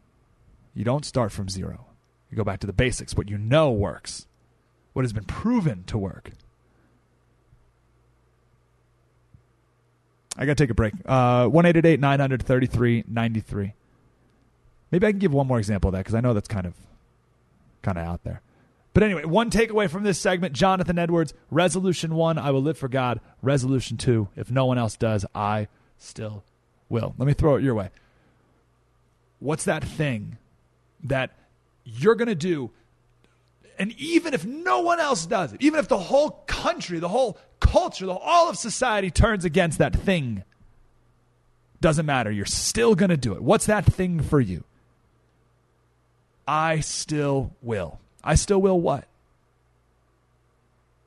You 0.75 0.85
don't 0.85 1.05
start 1.05 1.33
from 1.33 1.49
zero. 1.49 1.87
You 2.31 2.37
go 2.37 2.45
back 2.45 2.61
to 2.61 2.67
the 2.67 2.73
basics, 2.73 3.17
what 3.17 3.29
you 3.29 3.39
know 3.39 3.71
works, 3.71 4.27
what 4.93 5.05
has 5.05 5.13
been 5.13 5.25
proven 5.25 5.85
to 5.85 5.99
work. 5.99 6.33
I 10.37 10.47
got 10.47 10.57
to 10.57 10.65
take 10.65 10.71
a 10.71 10.75
break. 10.75 10.95
Uh, 11.07 11.47
1 11.47 11.65
900 12.01 12.43
3393. 12.43 13.73
Maybe 14.91 15.07
I 15.07 15.13
can 15.13 15.19
give 15.19 15.33
one 15.33 15.47
more 15.47 15.59
example 15.59 15.89
of 15.89 15.93
that 15.93 15.99
because 15.99 16.15
I 16.15 16.21
know 16.21 16.35
that's 16.35 16.49
kind 16.49 16.67
of 16.67 16.75
kind 17.83 17.99
of 17.99 18.05
out 18.05 18.25
there. 18.25 18.41
But 18.95 19.03
anyway, 19.03 19.25
one 19.25 19.51
takeaway 19.51 19.91
from 19.91 20.05
this 20.05 20.19
segment 20.19 20.55
Jonathan 20.55 20.99
Edwards, 20.99 21.35
resolution 21.51 22.15
one, 22.15 22.39
I 22.39 22.51
will 22.51 22.63
live 22.63 22.79
for 22.79 22.89
God. 22.89 23.21
Resolution 23.43 23.97
two, 23.97 24.29
if 24.37 24.51
no 24.51 24.67
one 24.67 24.79
else 24.79 24.97
does, 24.97 25.27
I 25.35 25.69
still 25.99 26.45
will. 26.89 27.15
Let 27.19 27.27
me 27.27 27.33
throw 27.33 27.57
it 27.57 27.63
your 27.63 27.75
way. 27.75 27.91
What's 29.45 29.65
that 29.65 29.85
thing 29.85 30.39
that 31.03 31.33
you're 31.85 32.15
going 32.15 32.29
to 32.29 32.35
do? 32.35 32.71
And 33.79 33.93
even 33.99 34.33
if 34.33 34.47
no 34.47 34.81
one 34.81 35.01
else 35.01 35.27
does 35.27 35.53
it, 35.53 35.61
even 35.61 35.79
if 35.81 35.87
the 35.87 35.99
whole 35.99 36.31
country, 36.47 36.99
the 36.99 37.11
whole 37.11 37.37
culture, 37.61 38.07
the, 38.07 38.13
all 38.13 38.49
of 38.49 38.57
society 38.57 39.11
turns 39.11 39.45
against 39.45 39.77
that 39.81 39.95
thing, 39.95 40.45
doesn't 41.83 42.07
matter. 42.07 42.31
You're 42.31 42.47
still 42.47 42.95
going 42.95 43.11
to 43.11 43.19
do 43.19 43.35
it. 43.35 43.43
What's 43.43 43.67
that 43.67 43.85
thing 43.85 44.23
for 44.23 44.41
you? 44.41 44.65
I 46.49 46.81
still 46.81 47.53
will. 47.61 48.01
I 48.23 48.37
still 48.37 48.63
will 48.63 48.81
what? 48.81 49.05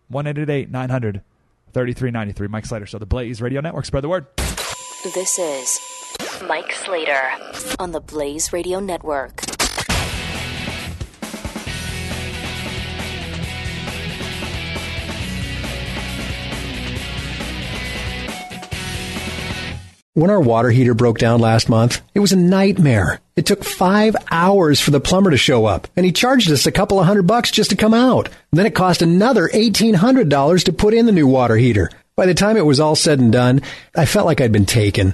188 0.10 0.70
900 0.70 1.24
3393. 1.74 2.48
Mike 2.50 2.68
Slater 2.68 2.86
Show, 2.86 3.00
the 3.00 3.08
Blaze 3.08 3.42
Radio 3.42 3.62
Network. 3.62 3.86
Spread 3.86 4.04
the 4.04 4.10
word. 4.10 4.28
This 4.36 5.40
is 5.40 5.97
Mike 6.48 6.72
Slater 6.72 7.32
on 7.80 7.92
the 7.92 8.00
Blaze 8.00 8.54
Radio 8.54 8.80
Network. 8.80 9.44
When 20.14 20.32
our 20.32 20.42
water 20.42 20.72
heater 20.72 20.96
broke 20.96 21.20
down 21.20 21.42
last 21.42 21.70
month, 21.70 22.02
it 22.16 22.20
was 22.20 22.32
a 22.32 22.38
nightmare. 22.38 23.20
It 23.36 23.46
took 23.46 23.64
five 23.64 24.16
hours 24.32 24.80
for 24.80 24.90
the 24.90 25.00
plumber 25.00 25.30
to 25.30 25.38
show 25.38 25.66
up, 25.66 25.88
and 25.96 26.08
he 26.08 26.12
charged 26.12 26.50
us 26.50 26.66
a 26.66 26.72
couple 26.72 27.00
of 27.00 27.06
hundred 27.06 27.28
bucks 27.28 27.52
just 27.52 27.70
to 27.70 27.76
come 27.76 27.94
out. 27.94 28.30
then 28.52 28.66
it 28.66 28.74
cost 28.74 29.04
another 29.04 29.48
$1,800 29.48 30.64
to 30.64 30.74
put 30.74 30.96
in 30.96 31.06
the 31.06 31.12
new 31.12 31.28
water 31.28 31.56
heater. 31.56 31.92
By 32.16 32.26
the 32.26 32.34
time 32.34 32.58
it 32.58 32.66
was 32.66 32.80
all 32.80 32.96
said 32.96 33.20
and 33.20 33.32
done, 33.32 33.62
I 33.96 34.06
felt 34.08 34.26
like 34.26 34.42
I'd 34.42 34.52
been 34.52 34.66
taken. 34.66 35.14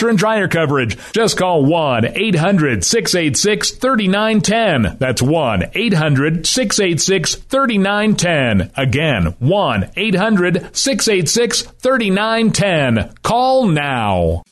washer 0.01 0.09
and 0.09 0.17
dryer 0.17 0.47
coverage. 0.47 0.97
Just 1.13 1.37
call 1.37 1.63
1 1.63 2.05
800 2.05 2.83
686 2.83 3.71
3910. 3.71 4.97
That's 4.97 5.21
1 5.21 5.71
800 5.73 6.47
686 6.47 7.35
3910. 7.35 8.71
Again, 8.75 9.25
1 9.39 9.91
800 9.95 10.75
686 10.75 11.61
3910. 11.61 13.13
Call 13.21 13.67
now. 13.67 14.43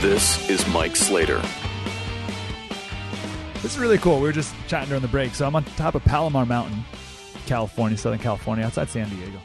This 0.00 0.48
is 0.48 0.66
Mike 0.68 0.94
Slater. 0.94 1.42
Is 3.68 3.78
really 3.78 3.98
cool. 3.98 4.16
We 4.16 4.22
were 4.22 4.32
just 4.32 4.54
chatting 4.66 4.88
during 4.88 5.02
the 5.02 5.08
break. 5.08 5.34
So 5.34 5.46
I'm 5.46 5.54
on 5.54 5.62
top 5.62 5.94
of 5.94 6.02
Palomar 6.02 6.46
Mountain, 6.46 6.82
California, 7.44 7.98
Southern 7.98 8.18
California, 8.18 8.64
outside 8.64 8.88
San 8.88 9.10
Diego. 9.10 9.38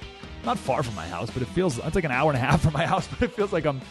Not 0.46 0.58
far 0.58 0.82
from 0.82 0.96
my 0.96 1.06
house, 1.06 1.30
but 1.30 1.42
it 1.42 1.50
feels 1.50 1.78
it's 1.78 1.94
like 1.94 2.06
an 2.06 2.12
hour 2.12 2.32
and 2.32 2.38
a 2.38 2.40
half 2.40 2.62
from 2.62 2.72
my 2.72 2.86
house, 2.94 3.06
but 3.06 3.22
it 3.22 3.34
feels 3.34 3.52
like 3.52 3.66
I'm 3.66 3.82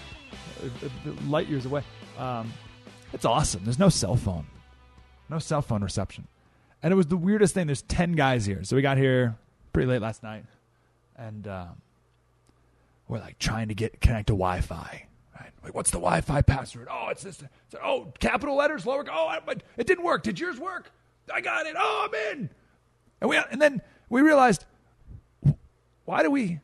light 1.29 1.49
years 1.49 1.67
away. 1.67 1.83
Um, 2.19 2.51
it's 3.13 3.27
awesome. 3.27 3.63
There's 3.65 3.79
no 3.79 3.91
cell 3.91 4.17
phone, 4.17 4.47
no 5.29 5.39
cell 5.39 5.61
phone 5.61 5.83
reception, 5.83 6.27
and 6.83 6.95
it 6.95 6.97
was 6.97 7.09
the 7.09 7.17
weirdest 7.19 7.53
thing. 7.53 7.67
There's 7.67 7.83
ten 7.83 8.13
guys 8.13 8.47
here, 8.47 8.65
so 8.65 8.75
we 8.75 8.81
got 8.81 8.97
here 8.97 9.37
pretty 9.75 9.87
late 9.87 10.01
last 10.01 10.23
night, 10.23 10.47
and 11.15 11.47
um, 11.47 11.83
we're 13.07 13.21
like 13.21 13.39
trying 13.39 13.69
to 13.69 13.75
get 13.75 14.01
connect 14.01 14.29
to 14.29 14.33
Wi-Fi. 14.33 15.09
Like, 15.63 15.75
what's 15.75 15.91
the 15.91 15.99
Wi-Fi 15.99 16.43
password? 16.43 16.89
Oh, 16.91 17.09
it's 17.11 17.23
this. 17.23 17.41
It's, 17.41 17.75
oh, 17.83 18.13
capital 18.19 18.57
letters, 18.57 18.85
lower. 18.85 19.05
Oh, 19.11 19.29
I, 19.29 19.41
it 19.77 19.87
didn't 19.87 20.05
work. 20.05 20.23
Did 20.23 20.41
yours 20.41 20.59
work? 20.59 20.91
I 21.33 21.41
got 21.41 21.67
it. 21.67 21.75
Oh, 21.79 22.09
I'm 22.09 22.39
in. 22.39 22.51
And 23.21 23.31
we 23.31 23.37
and 23.37 23.63
then 23.63 23.81
we 24.09 24.21
realized 24.21 24.65
why 26.05 26.23
do 26.25 26.31
we 26.31 26.59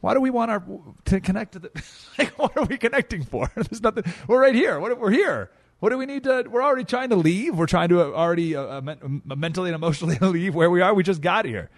why 0.00 0.14
do 0.14 0.20
we 0.20 0.30
want 0.30 0.50
our 0.50 0.62
to 1.06 1.20
connect 1.20 1.52
to 1.52 1.58
the 1.58 1.70
like 2.18 2.38
what 2.38 2.56
are 2.56 2.64
we 2.64 2.76
connecting 2.76 3.24
for? 3.24 3.50
There's 3.56 3.82
nothing. 3.82 4.04
We're 4.28 4.40
right 4.40 4.54
here. 4.54 4.78
What 4.78 4.98
we're 4.98 5.10
here. 5.10 5.50
What 5.80 5.90
do 5.90 5.98
we 5.98 6.06
need 6.06 6.24
to? 6.24 6.44
We're 6.48 6.62
already 6.62 6.84
trying 6.84 7.10
to 7.10 7.16
leave. 7.16 7.56
We're 7.56 7.66
trying 7.66 7.88
to 7.88 8.14
already 8.14 8.54
uh, 8.54 8.80
uh, 8.80 8.94
mentally 9.36 9.70
and 9.70 9.74
emotionally 9.74 10.16
leave 10.20 10.54
where 10.54 10.70
we 10.70 10.80
are. 10.80 10.94
We 10.94 11.02
just 11.02 11.20
got 11.20 11.44
here. 11.44 11.68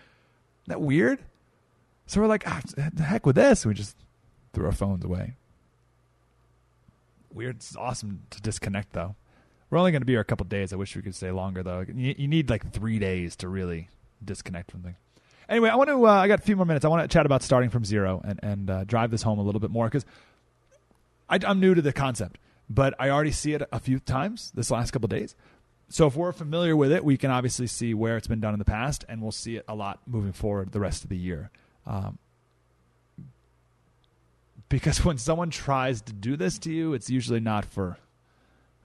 Isn't 0.65 0.69
that 0.69 0.81
weird? 0.81 1.19
So 2.07 2.21
we're 2.21 2.29
like, 2.29 2.45
ah, 2.47 2.61
the 2.93 3.03
heck 3.03 3.27
with 3.27 3.35
this. 3.35 3.67
We 3.67 3.75
just 3.75 3.97
threw 4.53 4.67
our 4.67 4.73
phones 4.73 5.05
away. 5.05 5.35
Weird. 7.37 7.57
It's 7.57 7.77
awesome 7.77 8.23
to 8.31 8.43
disconnect 8.43 8.93
though. 8.93 9.15
We're 9.71 9.79
only 9.79 9.93
going 9.93 10.03
to 10.03 10.07
be 10.07 10.15
here 10.15 10.21
a 10.21 10.25
couple 10.25 10.47
days. 10.47 10.73
I 10.73 10.77
wish 10.77 10.97
we 10.97 11.03
could 11.03 11.15
stay 11.15 11.31
longer 11.31 11.63
though. 11.63 11.85
You, 11.87 12.15
you, 12.17 12.29
need 12.29 12.51
like 12.51 12.73
three 12.73 12.99
days 12.99 13.37
to 13.37 13.49
really 13.49 13.89
disconnect 14.25 14.71
from 14.71 14.83
things. 14.83 14.97
Anyway, 15.49 15.69
I 15.69 15.77
want 15.77 15.91
to. 15.91 16.07
Uh, 16.07 16.11
I 16.11 16.29
got 16.29 16.41
a 16.41 16.43
few 16.43 16.57
more 16.57 16.67
minutes. 16.67 16.85
I 16.85 16.89
want 16.89 17.09
to 17.09 17.13
chat 17.13 17.27
about 17.27 17.43
starting 17.43 17.71
from 17.71 17.85
zero 17.85 18.21
and 18.25 18.41
and 18.43 18.71
uh, 18.71 18.85
drive 18.85 19.11
this 19.11 19.23
home 19.23 19.39
a 19.39 19.43
little 19.43 19.61
bit 19.61 19.71
more 19.71 19.87
because 19.87 20.05
I'm 21.29 21.61
new 21.61 21.75
to 21.75 21.83
the 21.83 21.93
concept 21.93 22.39
but 22.69 22.95
I 22.99 23.11
already 23.11 23.31
see 23.31 23.53
it 23.53 23.63
a 23.73 23.79
few 23.79 23.99
times 23.99 24.53
this 24.55 24.71
last 24.71 24.91
couple 24.91 25.09
days. 25.09 25.35
So 25.89 26.07
if 26.07 26.17
we're 26.17 26.33
familiar 26.33 26.77
with 26.77 26.91
it, 26.91 27.05
we 27.05 27.17
can 27.17 27.31
obviously 27.31 27.69
see 27.69 27.95
where 27.95 28.17
it's 28.17 28.27
been 28.27 28.41
done 28.41 28.55
in 28.55 28.59
the 28.59 28.65
past, 28.65 29.05
and 29.09 29.23
we'll 29.23 29.33
see 29.33 29.57
it 29.57 29.65
a 29.69 29.75
lot 29.75 30.01
moving 30.07 30.33
forward 30.33 30.73
the 30.73 30.81
rest 30.81 31.05
of 31.05 31.11
the 31.11 31.17
year. 31.17 31.51
Um, 31.87 32.19
because 34.69 35.05
when 35.05 35.19
someone 35.19 35.51
tries 35.51 36.03
to 36.03 36.13
do 36.13 36.37
this 36.37 36.59
to 36.61 36.73
you, 36.73 36.95
it's 36.95 37.11
usually 37.11 37.41
not 37.41 37.65
for, 37.65 37.99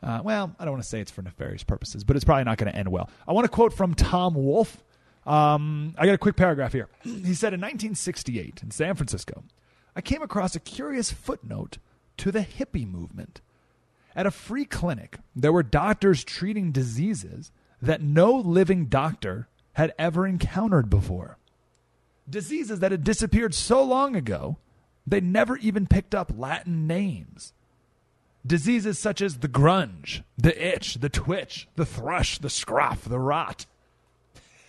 uh, 0.03 0.21
well, 0.23 0.55
I 0.59 0.65
don't 0.65 0.73
want 0.73 0.83
to 0.83 0.89
say 0.89 0.99
it's 0.99 1.11
for 1.11 1.21
nefarious 1.21 1.63
purposes, 1.63 2.03
but 2.03 2.15
it's 2.15 2.25
probably 2.25 2.43
not 2.43 2.57
going 2.57 2.71
to 2.71 2.77
end 2.77 2.89
well. 2.89 3.09
I 3.27 3.33
want 3.33 3.45
to 3.45 3.49
quote 3.49 3.73
from 3.73 3.93
Tom 3.93 4.35
Wolfe. 4.35 4.83
Um, 5.25 5.93
I 5.97 6.05
got 6.05 6.15
a 6.15 6.17
quick 6.17 6.35
paragraph 6.35 6.73
here. 6.73 6.87
He 7.03 7.33
said 7.33 7.53
in 7.53 7.61
1968 7.61 8.61
in 8.63 8.71
San 8.71 8.95
Francisco, 8.95 9.43
I 9.95 10.01
came 10.01 10.21
across 10.21 10.55
a 10.55 10.59
curious 10.59 11.11
footnote 11.11 11.77
to 12.17 12.31
the 12.31 12.41
hippie 12.41 12.89
movement. 12.89 13.41
At 14.15 14.25
a 14.25 14.31
free 14.31 14.65
clinic, 14.65 15.17
there 15.35 15.53
were 15.53 15.63
doctors 15.63 16.23
treating 16.23 16.71
diseases 16.71 17.51
that 17.81 18.01
no 18.01 18.33
living 18.33 18.85
doctor 18.85 19.47
had 19.73 19.93
ever 19.97 20.27
encountered 20.27 20.89
before. 20.89 21.37
Diseases 22.29 22.79
that 22.79 22.91
had 22.91 23.03
disappeared 23.03 23.53
so 23.53 23.83
long 23.83 24.15
ago, 24.15 24.57
they 25.05 25.21
never 25.21 25.57
even 25.57 25.87
picked 25.87 26.15
up 26.15 26.31
Latin 26.35 26.87
names. 26.87 27.53
Diseases 28.45 28.97
such 28.97 29.21
as 29.21 29.37
the 29.37 29.47
grunge, 29.47 30.23
the 30.37 30.75
itch, 30.75 30.95
the 30.95 31.09
twitch, 31.09 31.67
the 31.75 31.85
thrush, 31.85 32.39
the 32.39 32.49
scruff, 32.49 33.03
the 33.05 33.19
rot. 33.19 33.65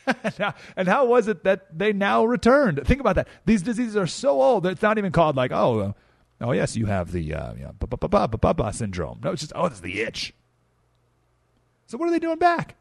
and 0.77 0.89
how 0.89 1.07
was 1.07 1.29
it 1.29 1.45
that 1.45 1.79
they 1.79 1.93
now 1.93 2.25
returned? 2.25 2.87
Think 2.87 3.01
about 3.01 3.17
that. 3.17 3.29
These 3.47 3.62
diseases 3.62 3.97
are 3.97 4.07
so 4.07 4.43
old 4.43 4.65
that 4.65 4.73
it's 4.73 4.83
not 4.83 4.99
even 4.99 5.12
called 5.12 5.37
like, 5.37 5.53
oh, 5.53 5.95
Oh 6.43 6.51
yes, 6.51 6.77
you 6.77 6.87
have 6.87 7.12
the 7.12 7.35
uh, 7.35 7.55
you 7.55 7.62
know, 7.65 8.71
syndrome. 8.73 9.21
No, 9.23 9.31
it's 9.31 9.43
just 9.43 9.53
oh, 9.55 9.67
it's 9.67 9.81
the 9.81 10.01
itch. 10.01 10.35
So 11.87 11.97
what 11.97 12.09
are 12.09 12.11
they 12.11 12.19
doing 12.19 12.39
back? 12.39 12.75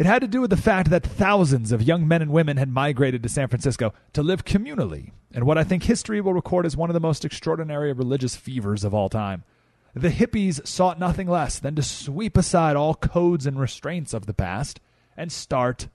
It 0.00 0.06
had 0.06 0.22
to 0.22 0.28
do 0.28 0.40
with 0.40 0.48
the 0.48 0.56
fact 0.56 0.88
that 0.88 1.06
thousands 1.06 1.72
of 1.72 1.82
young 1.82 2.08
men 2.08 2.22
and 2.22 2.30
women 2.30 2.56
had 2.56 2.70
migrated 2.70 3.22
to 3.22 3.28
San 3.28 3.48
Francisco 3.48 3.92
to 4.14 4.22
live 4.22 4.46
communally 4.46 5.10
in 5.30 5.44
what 5.44 5.58
I 5.58 5.62
think 5.62 5.82
history 5.82 6.22
will 6.22 6.32
record 6.32 6.64
as 6.64 6.74
one 6.74 6.88
of 6.88 6.94
the 6.94 7.00
most 7.00 7.22
extraordinary 7.22 7.92
religious 7.92 8.34
fevers 8.34 8.82
of 8.82 8.94
all 8.94 9.10
time. 9.10 9.44
The 9.92 10.08
hippies 10.08 10.66
sought 10.66 10.98
nothing 10.98 11.28
less 11.28 11.58
than 11.58 11.74
to 11.74 11.82
sweep 11.82 12.38
aside 12.38 12.76
all 12.76 12.94
codes 12.94 13.44
and 13.44 13.60
restraints 13.60 14.14
of 14.14 14.24
the 14.24 14.32
past 14.32 14.80
and 15.18 15.30
start 15.30 15.88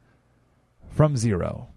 from 0.87 1.17
zero. 1.17 1.69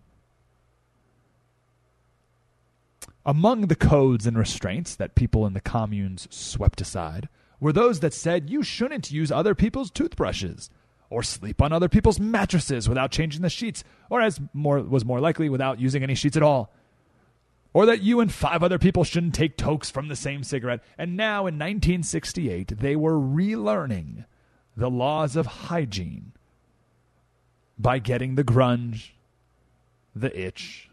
Among 3.25 3.69
the 3.69 3.75
codes 3.75 4.27
and 4.27 4.37
restraints 4.37 4.95
that 4.97 5.15
people 5.15 5.47
in 5.47 5.55
the 5.55 5.63
communes 5.63 6.29
swept 6.31 6.83
aside 6.83 7.31
were 7.59 7.73
those 7.73 8.01
that 8.01 8.13
said 8.13 8.51
you 8.51 8.63
shouldn't 8.63 9.11
use 9.11 9.33
other 9.33 9.55
people's 9.55 9.91
toothbrushes, 9.91 10.69
or 11.11 11.23
sleep 11.23 11.63
on 11.63 11.73
other 11.73 11.89
people's 11.89 12.21
mattresses 12.21 12.89
without 12.89 13.11
changing 13.11 13.43
the 13.43 13.51
sheets, 13.51 13.83
or 14.11 14.21
as 14.21 14.41
more 14.53 14.81
was 14.81 15.05
more 15.05 15.21
likely, 15.21 15.49
without 15.49 15.81
using 15.81 16.03
any 16.03 16.15
sheets 16.15 16.37
at 16.37 16.43
all. 16.43 16.73
Or 17.73 17.87
that 17.87 18.03
you 18.03 18.21
and 18.21 18.33
five 18.33 18.63
other 18.63 18.79
people 18.79 19.05
shouldn't 19.05 19.35
take 19.35 19.57
tokes 19.57 19.91
from 19.91 20.09
the 20.09 20.17
same 20.17 20.43
cigarette. 20.43 20.83
And 20.97 21.17
now 21.17 21.41
in 21.41 21.55
1968, 21.55 22.79
they 22.79 22.97
were 22.97 23.19
relearning 23.19 24.25
the 24.77 24.91
laws 24.91 25.37
of 25.37 25.47
hygiene 25.47 26.33
by 27.79 27.99
getting 27.99 28.35
the 28.35 28.45
grunge, 28.45 29.11
the 30.15 30.37
itch, 30.39 30.89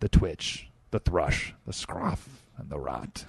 the 0.00 0.08
twitch, 0.08 0.68
the 0.90 0.98
thrush, 0.98 1.54
the 1.66 1.72
scruff, 1.72 2.42
and 2.58 2.68
the 2.68 2.78
rot. 2.78 3.24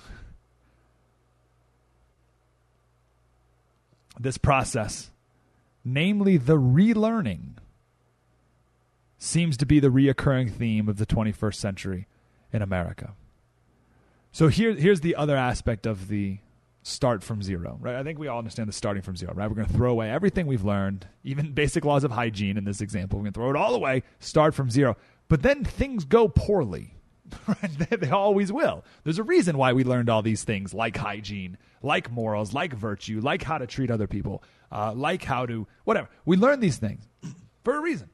This 4.20 4.38
process, 4.38 5.11
namely 5.84 6.38
the 6.38 6.58
relearning, 6.58 7.58
seems 9.18 9.56
to 9.58 9.66
be 9.66 9.80
the 9.80 9.90
reoccurring 9.90 10.52
theme 10.52 10.90
of 10.90 10.98
the 10.98 11.06
21st 11.06 11.56
century 11.56 12.08
in 12.52 12.62
America. 12.62 13.14
So 14.32 14.48
here, 14.48 14.74
here's 14.74 15.02
the 15.02 15.16
other 15.16 15.36
aspect 15.36 15.86
of 15.86 16.08
the 16.08 16.40
start 16.84 17.24
from 17.24 17.44
zero, 17.44 17.78
right? 17.80 17.96
I 17.96 18.04
think 18.04 18.18
we 18.18 18.28
all 18.28 18.40
understand 18.40 18.68
the 18.68 18.74
starting 18.74 19.04
from 19.04 19.16
zero, 19.16 19.34
right? 19.34 19.48
We're 19.48 19.56
going 19.56 19.68
to 19.68 19.74
throw 19.74 19.92
away 19.92 20.10
everything 20.10 20.48
we've 20.48 20.64
learned, 20.64 21.08
even 21.24 21.52
basic 21.54 21.86
laws 21.86 22.04
of 22.04 22.12
hygiene 22.12 22.58
in 22.58 22.64
this 22.64 22.82
example. 22.82 23.20
We're 23.20 23.26
going 23.26 23.34
to 23.34 23.40
throw 23.40 23.50
it 23.52 23.56
all 23.56 23.76
away, 23.76 24.04
start 24.20 24.56
from 24.56 24.70
zero. 24.70 24.98
But 25.28 25.44
then 25.44 25.64
things 25.64 26.06
go 26.06 26.28
poorly 26.28 26.96
they 27.90 28.10
always 28.10 28.52
will. 28.52 28.84
There's 29.04 29.20
a 29.20 29.24
reason 29.24 29.58
why 29.58 29.74
we 29.74 29.84
learned 29.84 30.10
all 30.10 30.22
these 30.22 30.44
things, 30.44 30.74
like 30.74 30.98
hygiene, 30.98 31.58
like 31.82 32.12
morals, 32.12 32.54
like 32.54 32.74
virtue, 32.74 33.20
like 33.22 33.44
how 33.44 33.58
to 33.58 33.68
treat 33.68 33.92
other 33.92 34.08
people, 34.08 34.44
uh, 34.72 34.94
like 34.94 35.24
how 35.24 35.46
to 35.46 35.68
whatever. 35.84 36.10
We 36.26 36.38
learn 36.38 36.60
these 36.60 36.78
things 36.78 37.08
for 37.64 37.78
a 37.78 37.82
reason. 37.82 38.10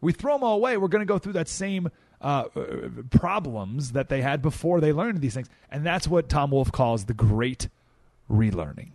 We 0.00 0.12
throw 0.12 0.34
them 0.34 0.44
all 0.44 0.56
away. 0.56 0.76
We're 0.76 0.88
going 0.88 1.06
to 1.06 1.12
go 1.12 1.18
through 1.18 1.32
that 1.34 1.48
same 1.48 1.90
uh, 2.20 2.44
uh, 2.54 2.88
problems 3.10 3.92
that 3.92 4.08
they 4.08 4.22
had 4.22 4.42
before 4.42 4.80
they 4.80 4.92
learned 4.92 5.20
these 5.20 5.34
things, 5.34 5.48
and 5.70 5.84
that's 5.84 6.06
what 6.06 6.28
Tom 6.28 6.50
Wolfe 6.50 6.72
calls 6.72 7.04
the 7.04 7.14
great 7.14 7.68
relearning. 8.30 8.90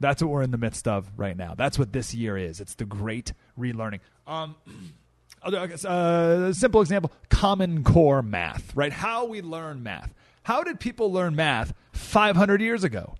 That's 0.00 0.22
what 0.22 0.30
we're 0.30 0.42
in 0.42 0.50
the 0.50 0.58
midst 0.58 0.88
of 0.88 1.10
right 1.18 1.36
now. 1.36 1.54
That's 1.54 1.78
what 1.78 1.92
this 1.92 2.14
year 2.14 2.36
is. 2.38 2.60
It's 2.60 2.74
the 2.74 2.86
great 2.86 3.34
relearning. 3.58 4.00
Um, 4.26 4.56
uh, 5.42 6.52
simple 6.52 6.80
example 6.80 7.12
common 7.28 7.82
core 7.84 8.22
math 8.22 8.74
right? 8.76 8.92
How 8.92 9.24
we 9.24 9.42
learn 9.42 9.82
math. 9.82 10.12
How 10.42 10.62
did 10.62 10.80
people 10.80 11.12
learn 11.12 11.36
math 11.36 11.74
500 11.92 12.60
years 12.60 12.84
ago? 12.84 13.14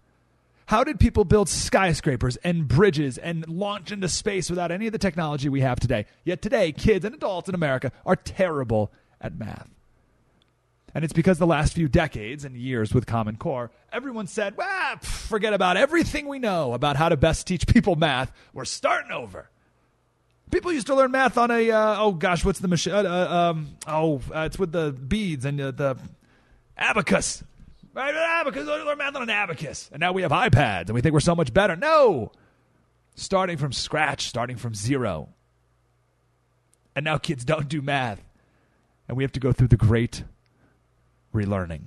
How 0.66 0.84
did 0.84 1.00
people 1.00 1.24
build 1.24 1.48
skyscrapers 1.48 2.36
and 2.38 2.68
bridges 2.68 3.18
and 3.18 3.46
launch 3.48 3.90
into 3.90 4.08
space 4.08 4.48
without 4.48 4.70
any 4.70 4.86
of 4.86 4.92
the 4.92 4.98
technology 4.98 5.48
we 5.48 5.62
have 5.62 5.80
today? 5.80 6.06
Yet 6.24 6.42
today 6.42 6.72
kids 6.72 7.04
and 7.04 7.14
adults 7.14 7.48
in 7.48 7.54
america 7.54 7.92
are 8.06 8.16
terrible 8.16 8.92
at 9.20 9.38
math. 9.38 9.68
And 10.94 11.04
it's 11.04 11.12
because 11.12 11.38
the 11.38 11.46
last 11.46 11.74
few 11.74 11.88
decades 11.88 12.44
and 12.44 12.56
years 12.56 12.92
with 12.92 13.06
Common 13.06 13.36
Core, 13.36 13.70
everyone 13.92 14.26
said, 14.26 14.56
well, 14.56 14.96
forget 14.98 15.54
about 15.54 15.76
everything 15.76 16.26
we 16.26 16.38
know 16.38 16.72
about 16.72 16.96
how 16.96 17.08
to 17.08 17.16
best 17.16 17.46
teach 17.46 17.66
people 17.66 17.94
math. 17.94 18.32
We're 18.52 18.64
starting 18.64 19.12
over. 19.12 19.48
People 20.50 20.72
used 20.72 20.88
to 20.88 20.94
learn 20.94 21.10
math 21.12 21.38
on 21.38 21.50
a 21.50 21.70
uh, 21.70 21.96
oh 21.98 22.12
gosh, 22.12 22.44
what's 22.44 22.58
the 22.58 22.68
machine? 22.68 22.92
Uh, 22.92 23.02
uh, 23.02 23.50
um, 23.50 23.68
oh, 23.86 24.20
uh, 24.34 24.40
it's 24.40 24.58
with 24.58 24.72
the 24.72 24.92
beads 24.92 25.44
and 25.44 25.58
the 25.58 25.96
abacus. 26.76 27.44
Right, 27.92 28.14
abacus. 28.14 28.66
Learn 28.66 28.98
math 28.98 29.16
on 29.16 29.22
an 29.22 29.30
abacus, 29.30 29.88
and 29.92 30.00
now 30.00 30.12
we 30.12 30.22
have 30.22 30.32
iPads, 30.32 30.86
and 30.86 30.94
we 30.94 31.00
think 31.00 31.12
we're 31.12 31.20
so 31.20 31.34
much 31.34 31.52
better. 31.52 31.76
No, 31.76 32.32
starting 33.14 33.58
from 33.58 33.72
scratch, 33.72 34.26
starting 34.28 34.56
from 34.56 34.74
zero, 34.74 35.28
and 36.96 37.04
now 37.04 37.18
kids 37.18 37.44
don't 37.44 37.68
do 37.68 37.82
math, 37.82 38.22
and 39.08 39.16
we 39.16 39.24
have 39.24 39.32
to 39.32 39.40
go 39.40 39.52
through 39.52 39.68
the 39.68 39.76
great 39.76 40.24
relearning. 41.34 41.82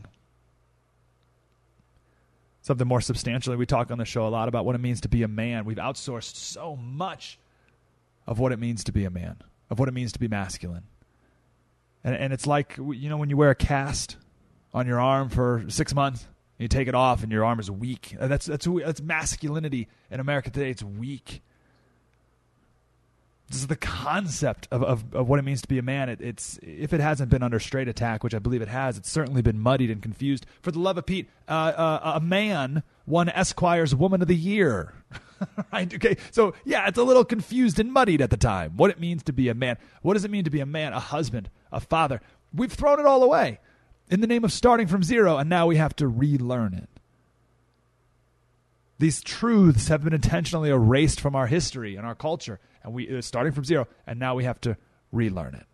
Something 2.61 2.87
more 2.87 3.01
substantially, 3.01 3.57
we 3.57 3.65
talk 3.65 3.91
on 3.91 3.97
the 3.97 4.05
show 4.05 4.25
a 4.25 4.29
lot 4.29 4.47
about 4.47 4.63
what 4.65 4.73
it 4.73 4.79
means 4.79 5.01
to 5.01 5.09
be 5.09 5.23
a 5.23 5.27
man. 5.27 5.65
We've 5.65 5.75
outsourced 5.75 6.35
so 6.35 6.77
much 6.77 7.37
of 8.27 8.39
what 8.39 8.51
it 8.51 8.59
means 8.59 8.83
to 8.85 8.91
be 8.91 9.05
a 9.05 9.09
man, 9.09 9.37
of 9.69 9.79
what 9.79 9.87
it 9.87 9.93
means 9.93 10.11
to 10.13 10.19
be 10.19 10.27
masculine. 10.27 10.83
And, 12.03 12.15
and 12.15 12.33
it's 12.33 12.47
like, 12.47 12.77
you 12.77 13.09
know, 13.09 13.17
when 13.17 13.29
you 13.29 13.37
wear 13.37 13.49
a 13.49 13.55
cast 13.55 14.17
on 14.73 14.87
your 14.87 14.99
arm 14.99 15.29
for 15.29 15.65
six 15.67 15.93
months, 15.93 16.27
you 16.57 16.67
take 16.67 16.87
it 16.87 16.95
off 16.95 17.23
and 17.23 17.31
your 17.31 17.45
arm 17.45 17.59
is 17.59 17.69
weak. 17.69 18.15
That's, 18.19 18.45
that's, 18.45 18.67
that's 18.67 19.01
masculinity 19.01 19.87
in 20.11 20.19
America 20.19 20.49
today. 20.49 20.69
It's 20.69 20.83
weak. 20.83 21.41
This 23.49 23.59
is 23.59 23.67
the 23.67 23.75
concept 23.75 24.67
of, 24.71 24.81
of, 24.83 25.13
of 25.13 25.29
what 25.29 25.37
it 25.37 25.43
means 25.43 25.61
to 25.61 25.67
be 25.67 25.77
a 25.77 25.83
man. 25.83 26.09
It, 26.09 26.21
it's 26.21 26.59
if 26.63 26.93
it 26.93 26.99
hasn't 27.01 27.29
been 27.29 27.43
under 27.43 27.59
straight 27.59 27.87
attack, 27.87 28.23
which 28.23 28.33
I 28.33 28.39
believe 28.39 28.61
it 28.61 28.67
has, 28.67 28.97
it's 28.97 29.09
certainly 29.09 29.41
been 29.41 29.59
muddied 29.59 29.91
and 29.91 30.01
confused. 30.01 30.45
For 30.61 30.71
the 30.71 30.79
love 30.79 30.97
of 30.97 31.05
Pete, 31.05 31.29
uh, 31.47 31.51
uh, 31.51 32.11
a 32.15 32.19
man 32.19 32.83
won 33.05 33.29
Esquire's 33.29 33.93
Woman 33.93 34.21
of 34.21 34.27
the 34.27 34.35
Year. 34.35 34.93
right? 35.73 35.93
Okay. 35.93 36.17
So 36.31 36.53
yeah, 36.65 36.87
it's 36.87 36.97
a 36.97 37.03
little 37.03 37.25
confused 37.25 37.79
and 37.79 37.91
muddied 37.91 38.21
at 38.21 38.29
the 38.29 38.37
time. 38.37 38.73
What 38.77 38.89
it 38.89 38.99
means 38.99 39.23
to 39.23 39.33
be 39.33 39.49
a 39.49 39.53
man. 39.53 39.77
What 40.01 40.13
does 40.13 40.25
it 40.25 40.31
mean 40.31 40.43
to 40.43 40.49
be 40.49 40.59
a 40.59 40.65
man, 40.65 40.93
a 40.93 40.99
husband, 40.99 41.49
a 41.71 41.79
father? 41.79 42.21
We've 42.53 42.71
thrown 42.71 42.99
it 42.99 43.05
all 43.05 43.23
away 43.23 43.59
in 44.09 44.21
the 44.21 44.27
name 44.27 44.43
of 44.43 44.51
starting 44.51 44.87
from 44.87 45.03
zero, 45.03 45.37
and 45.37 45.49
now 45.49 45.65
we 45.67 45.77
have 45.77 45.95
to 45.97 46.07
relearn 46.07 46.73
it. 46.73 46.89
These 48.99 49.21
truths 49.21 49.87
have 49.87 50.03
been 50.03 50.13
intentionally 50.13 50.69
erased 50.69 51.19
from 51.19 51.35
our 51.35 51.47
history 51.47 51.95
and 51.95 52.05
our 52.05 52.15
culture, 52.15 52.59
and 52.83 52.93
we 52.93 53.17
uh, 53.17 53.21
starting 53.21 53.51
from 53.51 53.65
zero, 53.65 53.87
and 54.05 54.19
now 54.19 54.35
we 54.35 54.43
have 54.43 54.61
to 54.61 54.77
relearn 55.11 55.55
it. 55.55 55.65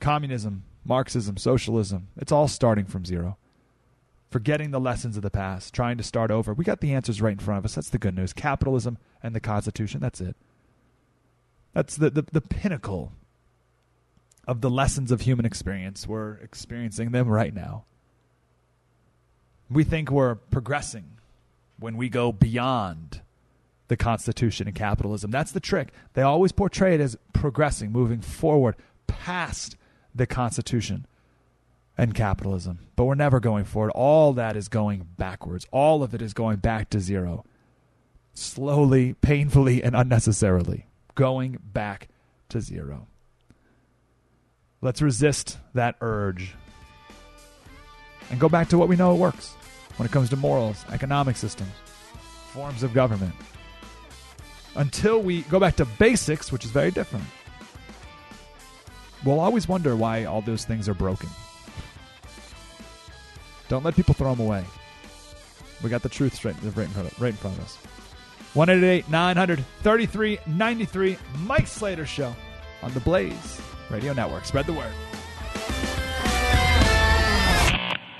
Communism, 0.00 0.64
Marxism, 0.84 1.36
socialism, 1.36 2.08
it's 2.16 2.32
all 2.32 2.48
starting 2.48 2.86
from 2.86 3.04
zero. 3.04 3.36
Forgetting 4.32 4.70
the 4.70 4.80
lessons 4.80 5.18
of 5.18 5.22
the 5.22 5.30
past, 5.30 5.74
trying 5.74 5.98
to 5.98 6.02
start 6.02 6.30
over. 6.30 6.54
We 6.54 6.64
got 6.64 6.80
the 6.80 6.94
answers 6.94 7.20
right 7.20 7.34
in 7.34 7.38
front 7.38 7.58
of 7.58 7.66
us. 7.66 7.74
That's 7.74 7.90
the 7.90 7.98
good 7.98 8.16
news. 8.16 8.32
Capitalism 8.32 8.96
and 9.22 9.34
the 9.34 9.40
Constitution, 9.40 10.00
that's 10.00 10.22
it. 10.22 10.34
That's 11.74 11.96
the, 11.96 12.08
the, 12.08 12.22
the 12.32 12.40
pinnacle 12.40 13.12
of 14.48 14.62
the 14.62 14.70
lessons 14.70 15.12
of 15.12 15.20
human 15.20 15.44
experience. 15.44 16.06
We're 16.06 16.36
experiencing 16.36 17.10
them 17.10 17.28
right 17.28 17.54
now. 17.54 17.84
We 19.70 19.84
think 19.84 20.10
we're 20.10 20.36
progressing 20.36 21.18
when 21.78 21.98
we 21.98 22.08
go 22.08 22.32
beyond 22.32 23.20
the 23.88 23.98
Constitution 23.98 24.66
and 24.66 24.74
capitalism. 24.74 25.30
That's 25.30 25.52
the 25.52 25.60
trick. 25.60 25.92
They 26.14 26.22
always 26.22 26.52
portray 26.52 26.94
it 26.94 27.02
as 27.02 27.18
progressing, 27.34 27.92
moving 27.92 28.22
forward 28.22 28.76
past 29.06 29.76
the 30.14 30.26
Constitution 30.26 31.06
and 31.96 32.14
capitalism. 32.14 32.80
But 32.96 33.04
we're 33.04 33.14
never 33.14 33.40
going 33.40 33.64
forward. 33.64 33.92
All 33.94 34.32
that 34.34 34.56
is 34.56 34.68
going 34.68 35.06
backwards. 35.16 35.66
All 35.70 36.02
of 36.02 36.14
it 36.14 36.22
is 36.22 36.34
going 36.34 36.56
back 36.56 36.90
to 36.90 37.00
zero. 37.00 37.44
Slowly, 38.34 39.14
painfully, 39.14 39.82
and 39.82 39.94
unnecessarily. 39.94 40.86
Going 41.14 41.58
back 41.62 42.08
to 42.48 42.60
zero. 42.60 43.08
Let's 44.80 45.02
resist 45.02 45.58
that 45.74 45.96
urge 46.00 46.54
and 48.30 48.40
go 48.40 48.48
back 48.48 48.68
to 48.70 48.78
what 48.78 48.88
we 48.88 48.96
know 48.96 49.14
works 49.14 49.54
when 49.96 50.06
it 50.06 50.12
comes 50.12 50.30
to 50.30 50.36
morals, 50.36 50.84
economic 50.90 51.36
systems, 51.36 51.70
forms 52.52 52.82
of 52.82 52.94
government. 52.94 53.34
Until 54.74 55.22
we 55.22 55.42
go 55.42 55.60
back 55.60 55.76
to 55.76 55.84
basics, 55.84 56.50
which 56.50 56.64
is 56.64 56.70
very 56.70 56.90
different, 56.90 57.26
we'll 59.24 59.38
always 59.38 59.68
wonder 59.68 59.94
why 59.94 60.24
all 60.24 60.40
those 60.40 60.64
things 60.64 60.88
are 60.88 60.94
broken. 60.94 61.28
Don't 63.72 63.86
let 63.86 63.96
people 63.96 64.12
throw 64.12 64.34
them 64.34 64.46
away. 64.46 64.66
We 65.82 65.88
got 65.88 66.02
the 66.02 66.10
truth 66.10 66.34
straight 66.34 66.56
right 66.62 66.76
in 66.76 66.88
front 66.88 67.10
of, 67.10 67.18
right 67.18 67.30
in 67.30 67.36
front 67.36 67.56
of 67.56 67.64
us. 67.64 67.78
188 68.52 69.08
933 69.08 70.38
93 70.46 71.16
Mike 71.46 71.66
Slater 71.66 72.04
Show 72.04 72.36
on 72.82 72.92
the 72.92 73.00
Blaze 73.00 73.62
Radio 73.88 74.12
Network. 74.12 74.44
Spread 74.44 74.66
the 74.66 74.74
word. 74.74 74.92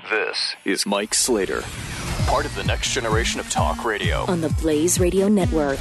This 0.08 0.56
is 0.64 0.86
Mike 0.86 1.12
Slater, 1.12 1.62
part 2.24 2.46
of 2.46 2.54
the 2.54 2.64
next 2.64 2.94
generation 2.94 3.38
of 3.38 3.50
talk 3.50 3.84
radio. 3.84 4.24
on 4.28 4.40
the 4.40 4.48
Blaze 4.58 4.98
Radio 4.98 5.28
Network. 5.28 5.78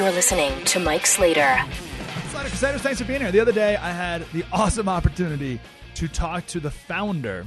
You're 0.00 0.12
listening 0.12 0.64
to 0.64 0.80
Mike 0.80 1.04
Slater. 1.04 1.58
Slater 2.30 2.48
Crusaders, 2.48 2.80
thanks 2.80 2.98
for 3.02 3.06
being 3.06 3.20
here. 3.20 3.30
The 3.30 3.40
other 3.40 3.52
day, 3.52 3.76
I 3.76 3.90
had 3.90 4.26
the 4.32 4.46
awesome 4.52 4.88
opportunity 4.88 5.60
to 5.96 6.08
talk 6.08 6.46
to 6.46 6.58
the 6.58 6.70
founder 6.70 7.44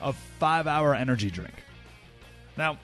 of 0.00 0.16
Five 0.38 0.66
Hour 0.66 0.94
Energy 0.94 1.30
Drink. 1.30 1.52
Now, 2.56 2.78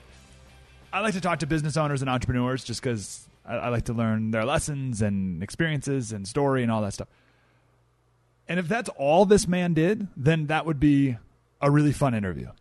I 0.93 0.99
like 0.99 1.15
to 1.15 1.21
talk 1.21 1.39
to 1.39 1.47
business 1.47 1.75
owners 1.75 2.01
and 2.01 2.09
entrepreneurs 2.09 2.63
just 2.63 2.83
because 2.83 3.27
I, 3.43 3.55
I 3.55 3.69
like 3.69 3.85
to 3.85 3.93
learn 3.93 4.29
their 4.29 4.45
lessons 4.45 5.01
and 5.01 5.41
experiences 5.41 6.11
and 6.11 6.27
story 6.27 6.61
and 6.61 6.71
all 6.71 6.83
that 6.83 6.93
stuff. 6.93 7.07
And 8.47 8.59
if 8.59 8.67
that's 8.67 8.89
all 8.89 9.25
this 9.25 9.47
man 9.47 9.73
did, 9.73 10.07
then 10.15 10.45
that 10.47 10.67
would 10.67 10.79
be 10.79 11.17
a 11.59 11.71
really 11.71 11.93
fun 11.93 12.13
interview. 12.13 12.51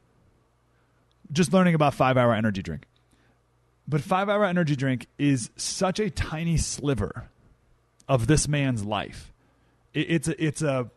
Just 1.31 1.53
learning 1.53 1.75
about 1.75 1.93
Five 1.93 2.17
Hour 2.17 2.33
Energy 2.33 2.63
Drink. 2.63 2.87
But 3.89 4.03
Five 4.03 4.29
Hour 4.29 4.45
Energy 4.45 4.77
Drink 4.77 5.07
is 5.17 5.51
such 5.57 5.99
a 5.99 6.11
tiny 6.11 6.59
sliver 6.59 7.31
of 8.07 8.27
this 8.27 8.47
man's 8.47 8.85
life. 8.85 9.33
It, 9.95 10.11
it's 10.11 10.29
a, 10.29 10.45
it's 10.45 10.63
a 10.63 10.91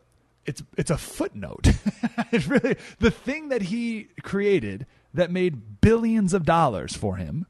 it's 0.44 0.62
it's 0.76 0.90
a 0.90 0.98
footnote. 0.98 1.68
it's 2.32 2.46
really 2.46 2.76
the 2.98 3.10
thing 3.10 3.48
that 3.48 3.62
he 3.62 4.08
created 4.22 4.86
that 5.14 5.30
made 5.30 5.80
billions 5.80 6.34
of 6.34 6.44
dollars 6.44 6.94
for 6.94 7.16
him 7.16 7.46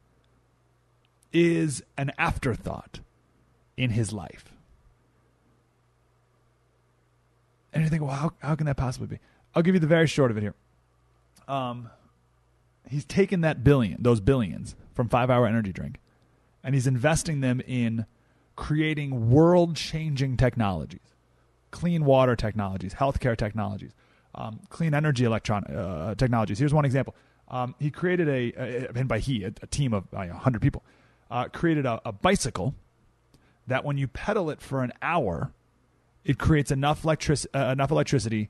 is 1.33 1.83
an 1.97 2.11
afterthought 2.17 2.99
in 3.75 3.89
his 3.89 4.13
life. 4.13 4.45
And 7.73 7.83
you 7.83 7.89
think, 7.89 8.03
well, 8.03 8.11
how, 8.11 8.33
how 8.39 8.55
can 8.55 8.67
that 8.67 8.77
possibly 8.77 9.07
be? 9.07 9.19
I'll 9.55 9.63
give 9.63 9.73
you 9.73 9.79
the 9.79 9.87
very 9.87 10.05
short 10.05 10.29
of 10.29 10.37
it 10.37 10.41
here. 10.41 10.53
Um, 11.47 11.89
he's 12.87 13.03
taken 13.03 13.41
that 13.41 13.63
billion, 13.63 13.97
those 14.03 14.19
billions 14.19 14.75
from 14.93 15.09
Five 15.09 15.29
Hour 15.29 15.47
Energy 15.47 15.73
Drink, 15.73 15.99
and 16.63 16.75
he's 16.75 16.87
investing 16.87 17.41
them 17.41 17.61
in 17.61 18.05
creating 18.55 19.31
world 19.31 19.75
changing 19.75 20.37
technologies, 20.37 21.15
clean 21.71 22.05
water 22.05 22.35
technologies, 22.35 22.93
healthcare 22.93 23.37
technologies, 23.37 23.91
um, 24.35 24.59
clean 24.69 24.93
energy 24.93 25.25
electron 25.25 25.63
uh, 25.65 26.15
technologies. 26.15 26.59
Here's 26.59 26.73
one 26.73 26.85
example. 26.85 27.15
Um, 27.49 27.75
he 27.79 27.91
created 27.91 28.27
a, 28.27 28.53
a, 28.57 28.89
and 28.95 29.07
by 29.07 29.19
he, 29.19 29.43
a, 29.43 29.53
a 29.61 29.67
team 29.67 29.93
of 29.93 30.05
uh, 30.13 30.25
100 30.25 30.61
people, 30.61 30.83
uh, 31.29 31.45
created 31.45 31.85
a, 31.85 32.01
a 32.05 32.11
bicycle 32.11 32.75
that 33.67 33.83
when 33.85 33.97
you 33.97 34.07
pedal 34.07 34.49
it 34.49 34.61
for 34.61 34.83
an 34.83 34.91
hour, 35.01 35.53
it 36.23 36.37
creates 36.37 36.71
enough, 36.71 37.03
electric, 37.03 37.39
uh, 37.53 37.59
enough 37.59 37.91
electricity 37.91 38.49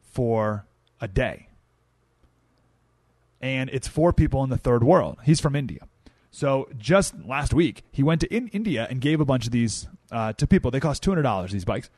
for 0.00 0.66
a 1.00 1.08
day. 1.08 1.48
And 3.42 3.68
it's 3.70 3.88
for 3.88 4.12
people 4.12 4.44
in 4.44 4.50
the 4.50 4.56
third 4.56 4.84
world. 4.84 5.18
He's 5.24 5.40
from 5.40 5.56
India. 5.56 5.88
So 6.30 6.68
just 6.78 7.12
last 7.26 7.52
week, 7.52 7.82
he 7.90 8.02
went 8.02 8.20
to 8.22 8.34
in 8.34 8.48
India 8.48 8.86
and 8.88 9.00
gave 9.00 9.20
a 9.20 9.24
bunch 9.24 9.44
of 9.46 9.52
these 9.52 9.88
uh, 10.10 10.32
to 10.34 10.46
people. 10.46 10.70
They 10.70 10.80
cost 10.80 11.02
two 11.02 11.10
hundred 11.10 11.22
dollars. 11.22 11.52
These 11.52 11.66
bikes, 11.66 11.90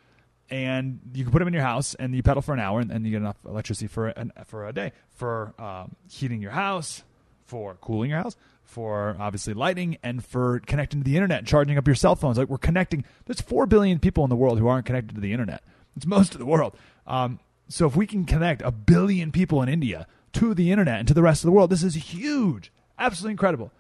and 0.50 0.98
you 1.14 1.22
can 1.22 1.32
put 1.32 1.38
them 1.38 1.48
in 1.48 1.54
your 1.54 1.62
house, 1.62 1.94
and 1.94 2.14
you 2.14 2.22
pedal 2.22 2.42
for 2.42 2.54
an 2.54 2.60
hour, 2.60 2.80
and, 2.80 2.90
and 2.90 3.04
you 3.04 3.12
get 3.12 3.18
enough 3.18 3.36
electricity 3.46 3.86
for 3.86 4.08
an, 4.08 4.32
for 4.46 4.66
a 4.66 4.72
day 4.72 4.92
for 5.10 5.54
um, 5.58 5.94
heating 6.10 6.42
your 6.42 6.50
house, 6.50 7.04
for 7.46 7.76
cooling 7.80 8.10
your 8.10 8.20
house, 8.20 8.36
for 8.64 9.14
obviously 9.20 9.54
lighting, 9.54 9.98
and 10.02 10.24
for 10.24 10.60
connecting 10.60 11.00
to 11.00 11.04
the 11.04 11.16
internet 11.16 11.38
and 11.40 11.46
charging 11.46 11.78
up 11.78 11.86
your 11.86 11.94
cell 11.94 12.16
phones. 12.16 12.38
Like 12.38 12.48
we're 12.48 12.58
connecting. 12.58 13.04
There's 13.26 13.40
four 13.40 13.66
billion 13.66 14.00
people 14.00 14.24
in 14.24 14.30
the 14.30 14.36
world 14.36 14.58
who 14.58 14.66
aren't 14.66 14.86
connected 14.86 15.14
to 15.14 15.20
the 15.20 15.32
internet. 15.32 15.62
It's 15.94 16.06
most 16.06 16.32
of 16.32 16.40
the 16.40 16.46
world. 16.46 16.74
Um, 17.06 17.38
so 17.68 17.86
if 17.86 17.94
we 17.94 18.06
can 18.06 18.24
connect 18.24 18.62
a 18.62 18.72
billion 18.72 19.30
people 19.30 19.62
in 19.62 19.68
India 19.68 20.08
to 20.34 20.54
the 20.54 20.70
internet 20.70 20.98
and 20.98 21.08
to 21.08 21.14
the 21.14 21.22
rest 21.22 21.42
of 21.42 21.46
the 21.46 21.52
world, 21.52 21.70
this 21.70 21.82
is 21.82 21.94
huge, 21.94 22.72
absolutely 22.98 23.32
incredible 23.32 23.72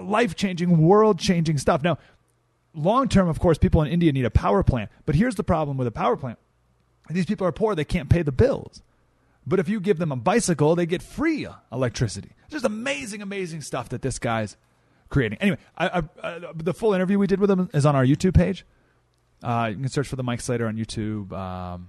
life 0.00 0.34
changing, 0.34 0.78
world 0.78 1.18
changing 1.18 1.58
stuff. 1.58 1.82
Now, 1.82 1.98
long 2.74 3.08
term, 3.08 3.28
of 3.28 3.38
course, 3.40 3.58
people 3.58 3.82
in 3.82 3.88
India 3.88 4.12
need 4.12 4.24
a 4.24 4.30
power 4.30 4.62
plant. 4.62 4.90
But 5.06 5.14
here's 5.14 5.34
the 5.34 5.44
problem 5.44 5.76
with 5.76 5.86
a 5.86 5.92
power 5.92 6.16
plant 6.16 6.38
these 7.10 7.24
people 7.24 7.46
are 7.46 7.52
poor, 7.52 7.74
they 7.74 7.86
can't 7.86 8.10
pay 8.10 8.20
the 8.20 8.32
bills. 8.32 8.82
But 9.46 9.58
if 9.58 9.68
you 9.68 9.80
give 9.80 9.98
them 9.98 10.12
a 10.12 10.16
bicycle, 10.16 10.76
they 10.76 10.84
get 10.84 11.02
free 11.02 11.46
electricity. 11.72 12.32
It's 12.44 12.52
just 12.52 12.66
amazing, 12.66 13.22
amazing 13.22 13.62
stuff 13.62 13.88
that 13.88 14.02
this 14.02 14.18
guy's 14.18 14.58
creating. 15.08 15.38
Anyway, 15.40 15.56
I, 15.78 15.88
I, 15.88 16.26
uh, 16.26 16.52
the 16.54 16.74
full 16.74 16.92
interview 16.92 17.18
we 17.18 17.26
did 17.26 17.40
with 17.40 17.50
him 17.50 17.70
is 17.72 17.86
on 17.86 17.96
our 17.96 18.04
YouTube 18.04 18.34
page. 18.34 18.66
Uh, 19.42 19.68
you 19.70 19.76
can 19.76 19.88
search 19.88 20.06
for 20.06 20.16
the 20.16 20.22
Mike 20.22 20.42
Slater 20.42 20.66
on 20.66 20.76
YouTube. 20.76 21.32
Um, 21.32 21.88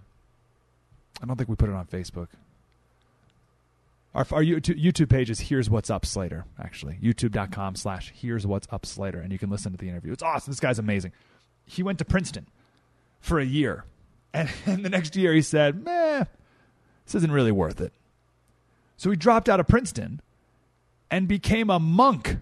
I 1.21 1.25
don't 1.25 1.35
think 1.35 1.49
we 1.49 1.57
put 1.57 1.67
it 1.67 1.75
on 1.75 1.85
Facebook. 1.85 2.27
Our, 4.15 4.25
our 4.31 4.43
YouTube 4.43 5.09
page 5.09 5.29
is 5.29 5.39
Here's 5.39 5.69
What's 5.69 5.89
Up 5.89 6.05
Slater, 6.05 6.45
actually. 6.59 6.97
YouTube.com 7.01 7.75
slash 7.75 8.11
Here's 8.15 8.47
What's 8.47 8.67
Up 8.71 8.85
Slater. 8.85 9.19
And 9.19 9.31
you 9.31 9.37
can 9.37 9.49
listen 9.49 9.71
to 9.71 9.77
the 9.77 9.87
interview. 9.87 10.11
It's 10.11 10.23
awesome. 10.23 10.51
This 10.51 10.59
guy's 10.59 10.79
amazing. 10.79 11.11
He 11.65 11.83
went 11.83 11.99
to 11.99 12.05
Princeton 12.05 12.47
for 13.19 13.39
a 13.39 13.45
year. 13.45 13.85
And, 14.31 14.47
and 14.67 14.85
the 14.85 14.89
next 14.89 15.15
year 15.15 15.33
he 15.33 15.41
said, 15.41 15.83
meh, 15.83 16.23
this 17.03 17.15
isn't 17.15 17.31
really 17.31 17.51
worth 17.51 17.81
it. 17.81 17.91
So 18.95 19.09
he 19.09 19.15
dropped 19.15 19.49
out 19.49 19.59
of 19.59 19.67
Princeton 19.67 20.21
and 21.09 21.27
became 21.27 21.71
a 21.71 21.79
monk. 21.79 22.37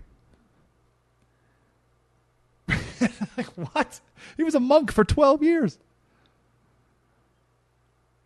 like, 2.67 3.47
what? 3.55 4.01
He 4.35 4.43
was 4.43 4.53
a 4.53 4.59
monk 4.59 4.91
for 4.91 5.05
12 5.05 5.41
years. 5.43 5.79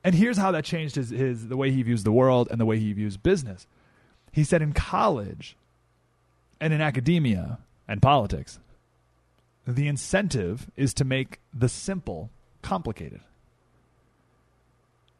And 0.03 0.15
here's 0.15 0.37
how 0.37 0.51
that 0.51 0.65
changed 0.65 0.95
his, 0.95 1.09
his 1.09 1.47
the 1.47 1.57
way 1.57 1.71
he 1.71 1.83
views 1.83 2.03
the 2.03 2.11
world 2.11 2.47
and 2.49 2.59
the 2.59 2.65
way 2.65 2.79
he 2.79 2.91
views 2.93 3.17
business. 3.17 3.67
He 4.31 4.43
said 4.43 4.61
in 4.61 4.73
college 4.73 5.55
and 6.59 6.73
in 6.73 6.81
academia 6.81 7.59
and 7.87 8.01
politics, 8.01 8.59
the 9.67 9.87
incentive 9.87 10.71
is 10.75 10.93
to 10.95 11.05
make 11.05 11.39
the 11.53 11.69
simple 11.69 12.29
complicated. 12.61 13.21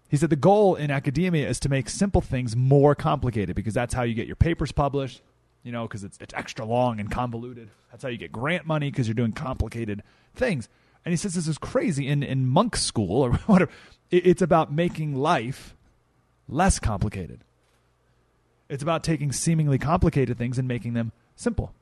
He 0.10 0.18
said 0.18 0.30
the 0.30 0.36
goal 0.36 0.76
in 0.76 0.92
academia 0.92 1.48
is 1.48 1.60
to 1.62 1.70
make 1.70 1.88
simple 1.88 2.22
things 2.22 2.56
more 2.56 2.96
complicated 2.96 3.56
because 3.56 3.74
that's 3.74 3.94
how 3.94 4.04
you 4.04 4.14
get 4.14 4.28
your 4.28 4.36
papers 4.36 4.72
published, 4.72 5.22
you 5.64 5.72
know, 5.72 5.88
because 5.88 6.04
it's, 6.04 6.18
it's 6.20 6.34
extra 6.34 6.66
long 6.66 7.00
and 7.00 7.10
convoluted. 7.10 7.70
That's 7.92 8.04
how 8.04 8.10
you 8.10 8.18
get 8.18 8.32
grant 8.32 8.66
money 8.66 8.92
because 8.92 9.08
you're 9.08 9.16
doing 9.16 9.32
complicated 9.32 10.04
things. 10.36 10.68
And 11.06 11.14
he 11.14 11.18
says 11.18 11.34
this 11.34 11.48
is 11.48 11.58
crazy. 11.58 12.08
In, 12.08 12.24
in 12.24 12.46
monk 12.46 12.76
school 12.76 13.22
or 13.22 13.32
whatever, 13.46 13.72
it's 14.12 14.42
about 14.42 14.72
making 14.72 15.16
life 15.16 15.76
less 16.48 16.80
complicated. 16.80 17.44
It's 18.70 18.84
about 18.84 19.04
taking 19.04 19.32
seemingly 19.32 19.78
complicated 19.78 20.38
things 20.38 20.58
and 20.60 20.68
making 20.68 20.94
them 20.94 21.12
simple. 21.36 21.74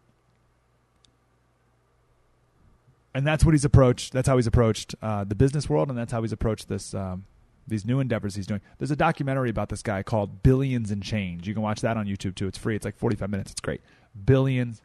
And 3.13 3.25
that's 3.25 3.43
what 3.43 3.53
he's 3.53 3.65
approached. 3.65 4.13
That's 4.13 4.27
how 4.27 4.37
he's 4.37 4.47
approached 4.47 4.95
uh, 5.01 5.23
the 5.23 5.35
business 5.35 5.67
world, 5.67 5.89
and 5.89 5.97
that's 5.97 6.11
how 6.11 6.21
he's 6.21 6.31
approached 6.31 6.67
this 6.69 6.93
um, 6.93 7.25
these 7.67 7.85
new 7.85 7.99
endeavors 7.99 8.35
he's 8.35 8.47
doing. 8.47 8.61
There's 8.77 8.91
a 8.91 8.95
documentary 8.95 9.49
about 9.49 9.69
this 9.69 9.81
guy 9.81 10.03
called 10.03 10.43
Billions 10.43 10.91
in 10.91 11.01
Change. 11.01 11.47
You 11.47 11.53
can 11.53 11.63
watch 11.63 11.81
that 11.81 11.97
on 11.97 12.05
YouTube 12.05 12.35
too. 12.35 12.47
It's 12.47 12.57
free. 12.57 12.75
It's 12.75 12.85
like 12.85 12.97
45 12.97 13.29
minutes. 13.29 13.51
It's 13.51 13.61
great. 13.61 13.81
Billions 14.25 14.81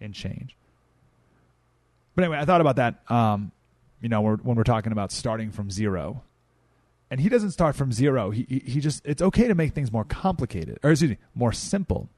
in 0.00 0.12
Change. 0.12 0.56
But 2.14 2.24
anyway, 2.24 2.38
I 2.38 2.44
thought 2.44 2.60
about 2.60 2.76
that. 2.76 3.10
Um, 3.10 3.52
you 4.00 4.08
know, 4.08 4.20
when 4.20 4.56
we're 4.56 4.64
talking 4.64 4.92
about 4.92 5.12
starting 5.12 5.50
from 5.50 5.70
zero, 5.70 6.22
and 7.10 7.20
he 7.20 7.28
doesn't 7.28 7.52
start 7.52 7.76
from 7.76 7.92
zero. 7.92 8.30
He 8.30 8.62
he 8.64 8.80
just 8.80 9.02
it's 9.04 9.22
okay 9.22 9.48
to 9.48 9.54
make 9.54 9.72
things 9.74 9.92
more 9.92 10.04
complicated, 10.04 10.78
or 10.82 10.90
excuse 10.90 11.10
me, 11.10 11.18
more 11.34 11.52
simple. 11.52 12.08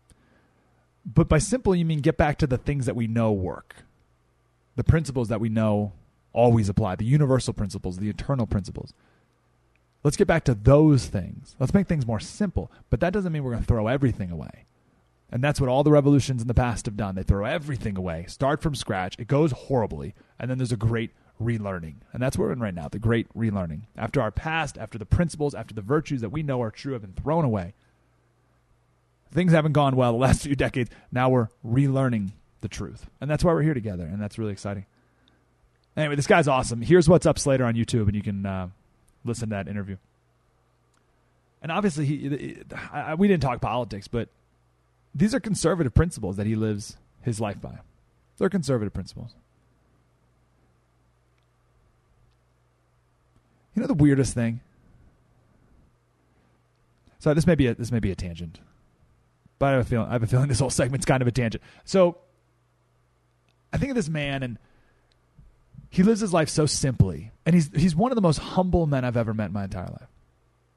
But 1.05 1.29
by 1.29 1.39
simple, 1.39 1.75
you 1.75 1.85
mean 1.85 2.01
get 2.01 2.17
back 2.17 2.39
to 2.39 2.47
the 2.47 2.59
things 2.59 2.87
that 2.87 2.97
we 2.97 3.07
know 3.07 3.33
work, 3.33 3.77
the 4.77 4.85
principles 4.85 5.29
that 5.29 5.41
we 5.41 5.49
know 5.49 5.93
always 6.33 6.69
apply, 6.69 6.97
the 6.97 7.05
universal 7.05 7.55
principles, 7.55 7.99
the 7.99 8.11
eternal 8.11 8.47
principles. 8.47 8.93
Let's 10.05 10.17
get 10.17 10.29
back 10.29 10.45
to 10.45 10.55
those 10.55 11.07
things. 11.07 11.57
Let's 11.59 11.75
make 11.75 11.89
things 11.89 12.07
more 12.07 12.21
simple. 12.21 12.71
But 12.89 13.01
that 13.01 13.13
doesn't 13.13 13.33
mean 13.33 13.43
we're 13.43 13.53
going 13.53 13.65
to 13.65 13.67
throw 13.67 13.89
everything 13.89 14.31
away. 14.31 14.67
And 15.31 15.43
that's 15.43 15.61
what 15.61 15.69
all 15.69 15.83
the 15.83 15.91
revolutions 15.91 16.41
in 16.41 16.49
the 16.49 16.55
past 16.55 16.87
have 16.87 16.97
done. 16.97 17.15
They 17.15 17.23
throw 17.23 17.45
everything 17.45 17.99
away, 17.99 18.25
start 18.29 18.63
from 18.63 18.75
scratch. 18.75 19.17
It 19.19 19.27
goes 19.27 19.53
horribly. 19.53 20.15
And 20.39 20.51
then 20.51 20.59
there's 20.59 20.73
a 20.73 20.77
great 20.77 21.11
relearning. 21.43 21.97
And 22.13 22.23
that's 22.23 22.37
where 22.37 22.49
we're 22.49 22.53
in 22.53 22.61
right 22.61 22.75
now 22.75 22.89
the 22.89 22.99
great 22.99 23.33
relearning. 23.35 23.83
After 23.97 24.21
our 24.21 24.31
past, 24.31 24.79
after 24.79 24.99
the 24.99 25.07
principles, 25.07 25.55
after 25.55 25.75
the 25.75 25.83
virtues 25.83 26.21
that 26.21 26.31
we 26.31 26.43
know 26.43 26.63
are 26.63 26.71
true 26.71 26.93
have 26.93 27.03
been 27.03 27.13
thrown 27.13 27.45
away, 27.45 27.75
things 29.33 29.53
haven't 29.53 29.73
gone 29.73 29.97
well 29.97 30.13
the 30.13 30.19
last 30.19 30.43
few 30.45 30.57
decades. 30.57 30.91
Now 31.13 31.29
we're 31.29 31.49
relearning 31.67 32.33
the 32.61 32.69
truth. 32.69 33.07
And 33.21 33.31
that's 33.31 33.45
why 33.45 33.53
we're 33.53 33.63
here 33.63 33.75
together. 33.75 34.05
And 34.05 34.21
that's 34.21 34.39
really 34.39 34.53
exciting. 34.53 34.87
Anyway, 35.97 36.15
this 36.15 36.27
guy's 36.27 36.47
awesome. 36.47 36.81
Here's 36.81 37.09
what's 37.09 37.27
up 37.27 37.39
Slater 37.39 37.65
on 37.65 37.75
YouTube, 37.75 38.07
and 38.07 38.15
you 38.15 38.23
can 38.23 38.47
uh, 38.47 38.69
listen 39.25 39.49
to 39.49 39.57
that 39.57 39.67
interview. 39.69 39.97
And 41.61 41.73
obviously, 41.73 42.07
he, 42.07 42.57
I, 42.93 43.15
we 43.15 43.27
didn't 43.27 43.43
talk 43.43 43.61
politics, 43.61 44.07
but 44.07 44.29
these 45.13 45.35
are 45.35 45.41
conservative 45.41 45.95
principles 45.95 46.37
that 46.37 46.47
he 46.47 46.55
lives 46.55 46.97
his 47.23 47.41
life 47.41 47.61
by. 47.61 47.79
They're 48.39 48.49
conservative 48.49 48.95
principles. 48.95 49.35
You 53.75 53.83
know 53.83 53.87
the 53.87 53.95
weirdest 53.95 54.35
thing? 54.35 54.61
So 57.19 57.35
this 57.35 57.47
may 57.47 57.55
be 57.55 57.67
a, 57.67 57.75
this 57.75 57.91
may 57.91 58.01
be 58.01 58.11
a 58.11 58.15
tangent, 58.15 58.61
but 59.59 59.67
I 59.67 59.73
have 59.73 59.81
a 59.81 59.85
feeling 59.85 60.09
I 60.09 60.13
have 60.13 60.23
a 60.23 60.27
feeling 60.27 60.49
this 60.49 60.61
whole 60.61 60.71
segment's 60.71 61.05
kind 61.07 61.21
of 61.21 61.29
a 61.29 61.33
tangent. 61.33 61.63
So 61.85 62.19
I 63.73 63.77
think 63.77 63.91
of 63.91 63.97
this 63.97 64.09
man 64.09 64.43
and 64.43 64.59
he 65.91 66.03
lives 66.03 66.21
his 66.21 66.33
life 66.33 66.49
so 66.49 66.67
simply, 66.67 67.33
and 67.47 67.55
he's 67.55 67.71
he's 67.75 67.97
one 67.97 68.13
of 68.13 68.17
the 68.17 68.23
most 68.23 68.39
humble 68.39 68.87
men 68.87 69.05
I've 69.05 69.17
ever 69.17 69.33
met 69.33 69.47
in 69.47 69.53
my 69.53 69.65
entire 69.65 69.87
life 69.87 70.09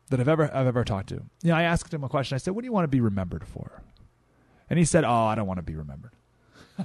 that 0.10 0.20
I've 0.20 0.28
ever 0.28 0.54
I've 0.56 0.68
ever 0.68 0.84
talked 0.84 1.10
to. 1.10 1.16
You 1.44 1.52
know, 1.52 1.56
I 1.56 1.64
asked 1.64 1.94
him 1.94 2.04
a 2.04 2.10
question. 2.10 2.36
I 2.36 2.38
said, 2.38 2.56
"What 2.56 2.62
do 2.62 2.66
you 2.66 2.72
want 2.72 2.86
to 2.86 2.90
be 2.90 3.02
remembered 3.02 3.46
for?" 3.46 3.82
And 4.70 4.80
he 4.80 4.86
said, 4.86 5.04
"Oh, 5.04 5.26
I 5.26 5.36
don't 5.36 5.48
want 5.48 5.58
to 5.58 5.64
be 5.64 5.76
remembered." 5.76 6.12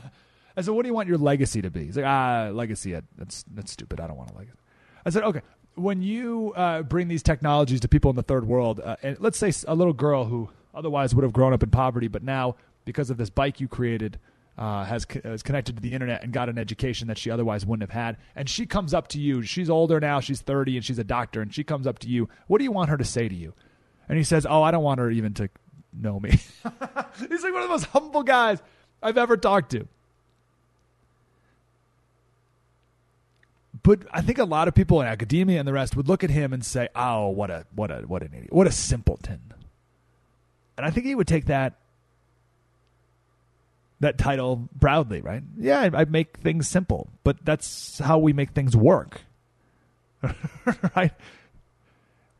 I 0.56 0.60
said, 0.62 0.72
"What 0.74 0.82
do 0.82 0.88
you 0.88 0.94
want 0.94 1.08
your 1.08 1.18
legacy 1.18 1.62
to 1.62 1.70
be?" 1.70 1.86
He's 1.86 1.96
like, 1.96 2.06
"Ah, 2.06 2.50
legacy. 2.52 2.98
That's 3.16 3.44
that's 3.54 3.70
stupid. 3.70 4.00
I 4.00 4.06
don't 4.06 4.16
want 4.16 4.30
a 4.32 4.34
legacy." 4.34 4.58
I 5.04 5.10
said, 5.10 5.22
"Okay, 5.22 5.42
when 5.76 6.02
you 6.02 6.52
uh, 6.56 6.82
bring 6.82 7.08
these 7.08 7.22
technologies 7.22 7.80
to 7.80 7.88
people 7.88 8.10
in 8.10 8.16
the 8.16 8.22
third 8.22 8.46
world, 8.46 8.80
uh, 8.80 8.96
and 9.02 9.16
let's 9.20 9.38
say 9.38 9.52
a 9.68 9.74
little 9.74 9.92
girl 9.92 10.24
who 10.24 10.50
otherwise 10.74 11.14
would 11.14 11.22
have 11.22 11.32
grown 11.32 11.52
up 11.52 11.62
in 11.62 11.70
poverty, 11.70 12.08
but 12.08 12.22
now 12.22 12.56
because 12.84 13.10
of 13.10 13.16
this 13.16 13.30
bike 13.30 13.60
you 13.60 13.68
created." 13.68 14.18
uh, 14.58 14.84
has 14.84 15.06
is 15.24 15.42
connected 15.42 15.76
to 15.76 15.82
the 15.82 15.92
internet 15.92 16.22
and 16.22 16.32
got 16.32 16.48
an 16.48 16.58
education 16.58 17.08
that 17.08 17.18
she 17.18 17.30
otherwise 17.30 17.66
wouldn't 17.66 17.88
have 17.88 18.02
had. 18.02 18.16
And 18.34 18.48
she 18.48 18.66
comes 18.66 18.94
up 18.94 19.08
to 19.08 19.20
you. 19.20 19.42
She's 19.42 19.68
older 19.68 20.00
now. 20.00 20.20
She's 20.20 20.40
30 20.40 20.76
and 20.76 20.84
she's 20.84 20.98
a 20.98 21.04
doctor. 21.04 21.42
And 21.42 21.54
she 21.54 21.64
comes 21.64 21.86
up 21.86 21.98
to 22.00 22.08
you. 22.08 22.28
What 22.46 22.58
do 22.58 22.64
you 22.64 22.72
want 22.72 22.90
her 22.90 22.96
to 22.96 23.04
say 23.04 23.28
to 23.28 23.34
you? 23.34 23.52
And 24.08 24.16
he 24.16 24.24
says, 24.24 24.46
Oh, 24.48 24.62
I 24.62 24.70
don't 24.70 24.84
want 24.84 25.00
her 25.00 25.10
even 25.10 25.34
to 25.34 25.50
know 25.92 26.18
me. 26.18 26.30
He's 26.30 27.42
like 27.42 27.52
one 27.52 27.62
of 27.62 27.68
the 27.68 27.68
most 27.68 27.86
humble 27.86 28.22
guys 28.22 28.62
I've 29.02 29.18
ever 29.18 29.36
talked 29.36 29.72
to. 29.72 29.88
But 33.86 34.00
I 34.10 34.20
think 34.20 34.38
a 34.38 34.44
lot 34.44 34.66
of 34.66 34.74
people 34.74 35.00
in 35.00 35.06
academia 35.06 35.60
and 35.60 35.68
the 35.68 35.72
rest 35.72 35.94
would 35.94 36.08
look 36.08 36.24
at 36.24 36.30
him 36.30 36.52
and 36.52 36.64
say, 36.64 36.88
"Oh, 36.96 37.28
what 37.28 37.52
a 37.52 37.66
what 37.72 37.92
a 37.92 37.98
what 38.00 38.22
an 38.22 38.32
idiot, 38.32 38.52
what 38.52 38.66
a 38.66 38.72
simpleton." 38.72 39.40
And 40.76 40.84
I 40.84 40.90
think 40.90 41.06
he 41.06 41.14
would 41.14 41.28
take 41.28 41.44
that 41.46 41.74
that 44.00 44.18
title 44.18 44.68
proudly, 44.80 45.20
right? 45.20 45.44
Yeah, 45.56 45.82
I, 45.82 46.00
I 46.00 46.04
make 46.04 46.38
things 46.38 46.66
simple, 46.66 47.10
but 47.22 47.44
that's 47.44 48.00
how 48.00 48.18
we 48.18 48.32
make 48.32 48.50
things 48.50 48.76
work, 48.76 49.20
right? 50.96 51.12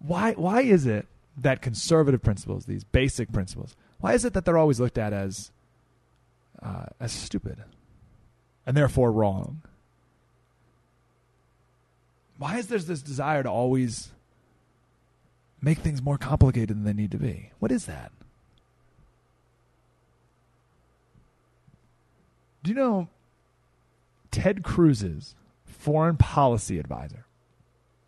Why 0.01 0.33
why 0.33 0.63
is 0.63 0.85
it 0.85 1.07
that 1.37 1.63
conservative 1.63 2.25
principles, 2.25 2.67
these 2.67 2.83
basic 2.83 3.31
principles, 3.31 3.77
why 4.01 4.15
is 4.15 4.25
it 4.25 4.33
that 4.33 4.45
they're 4.45 4.59
always 4.59 4.81
looked 4.81 4.99
at 4.99 5.13
as 5.13 5.53
uh, 6.61 6.87
as 6.99 7.13
stupid 7.13 7.63
and 8.67 8.77
therefore 8.77 9.13
wrong? 9.13 9.63
Why 12.39 12.59
is 12.59 12.67
there 12.67 12.79
this 12.79 13.03
desire 13.03 13.43
to 13.43 13.51
always 13.51 14.11
make 15.61 15.79
things 15.79 16.03
more 16.03 16.19
complicated 16.19 16.77
than 16.77 16.85
they 16.85 16.93
need 16.93 17.11
to 17.13 17.19
be? 17.19 17.51
What 17.59 17.73
is 17.73 17.87
that? 17.87 18.13
Do 22.63 22.71
you 22.71 22.77
know 22.77 23.09
Ted 24.31 24.63
Cruz's 24.63 25.35
foreign 25.65 26.17
policy 26.17 26.79
advisor? 26.79 27.25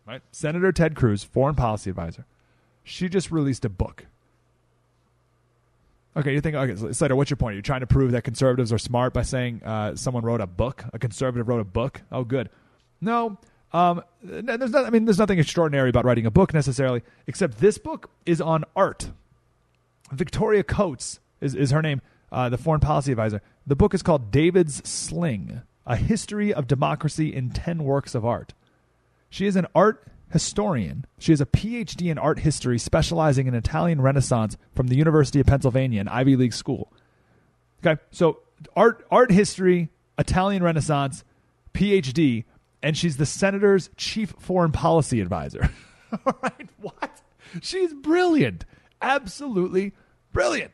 Right? 0.05 0.21
Senator 0.31 0.71
Ted 0.71 0.95
Cruz, 0.95 1.23
foreign 1.23 1.55
policy 1.55 1.89
advisor. 1.89 2.25
She 2.83 3.09
just 3.09 3.31
released 3.31 3.63
a 3.63 3.69
book. 3.69 4.05
Okay, 6.17 6.33
you 6.33 6.41
think, 6.41 6.55
okay, 6.55 6.91
Slater, 6.91 7.15
what's 7.15 7.29
your 7.29 7.37
point? 7.37 7.53
Are 7.53 7.55
You're 7.55 7.61
trying 7.61 7.81
to 7.81 7.87
prove 7.87 8.11
that 8.11 8.23
conservatives 8.23 8.73
are 8.73 8.79
smart 8.79 9.13
by 9.13 9.21
saying 9.21 9.61
uh, 9.63 9.95
someone 9.95 10.23
wrote 10.23 10.41
a 10.41 10.47
book? 10.47 10.83
A 10.91 10.99
conservative 10.99 11.47
wrote 11.47 11.61
a 11.61 11.65
book? 11.65 12.01
Oh, 12.11 12.23
good. 12.23 12.49
No, 12.99 13.37
um, 13.71 14.01
there's 14.23 14.71
not, 14.71 14.85
I 14.85 14.89
mean, 14.89 15.05
there's 15.05 15.19
nothing 15.19 15.39
extraordinary 15.39 15.89
about 15.89 16.05
writing 16.05 16.25
a 16.25 16.31
book 16.31 16.53
necessarily, 16.53 17.03
except 17.27 17.59
this 17.59 17.77
book 17.77 18.09
is 18.25 18.41
on 18.41 18.63
art. 18.75 19.11
Victoria 20.11 20.63
Coates 20.63 21.19
is, 21.39 21.53
is 21.53 21.71
her 21.71 21.81
name, 21.81 22.01
uh, 22.31 22.49
the 22.49 22.57
foreign 22.57 22.81
policy 22.81 23.11
advisor. 23.11 23.41
The 23.67 23.75
book 23.75 23.93
is 23.93 24.01
called 24.01 24.31
David's 24.31 24.87
Sling 24.89 25.61
A 25.85 25.95
History 25.95 26.53
of 26.53 26.67
Democracy 26.67 27.33
in 27.33 27.51
10 27.51 27.83
Works 27.83 28.15
of 28.15 28.25
Art. 28.25 28.53
She 29.29 29.45
is 29.45 29.55
an 29.55 29.67
art 29.75 30.03
historian. 30.31 31.05
She 31.19 31.31
has 31.31 31.41
a 31.41 31.45
PhD 31.45 32.09
in 32.11 32.17
art 32.17 32.39
history 32.39 32.79
specializing 32.79 33.47
in 33.47 33.53
Italian 33.53 34.01
Renaissance 34.01 34.57
from 34.75 34.87
the 34.87 34.97
University 34.97 35.39
of 35.39 35.47
Pennsylvania, 35.47 36.01
an 36.01 36.07
Ivy 36.07 36.35
League 36.35 36.53
school. 36.53 36.91
Okay, 37.85 38.01
so 38.11 38.39
art, 38.75 39.05
art 39.11 39.31
history, 39.31 39.89
Italian 40.17 40.63
Renaissance, 40.63 41.23
PhD, 41.73 42.45
and 42.81 42.97
she's 42.97 43.17
the 43.17 43.25
senator's 43.25 43.89
chief 43.97 44.33
foreign 44.39 44.71
policy 44.71 45.21
advisor. 45.21 45.69
All 46.25 46.37
right, 46.41 46.69
what? 46.79 47.21
She's 47.61 47.93
brilliant. 47.93 48.65
Absolutely 49.01 49.93
brilliant. 50.33 50.71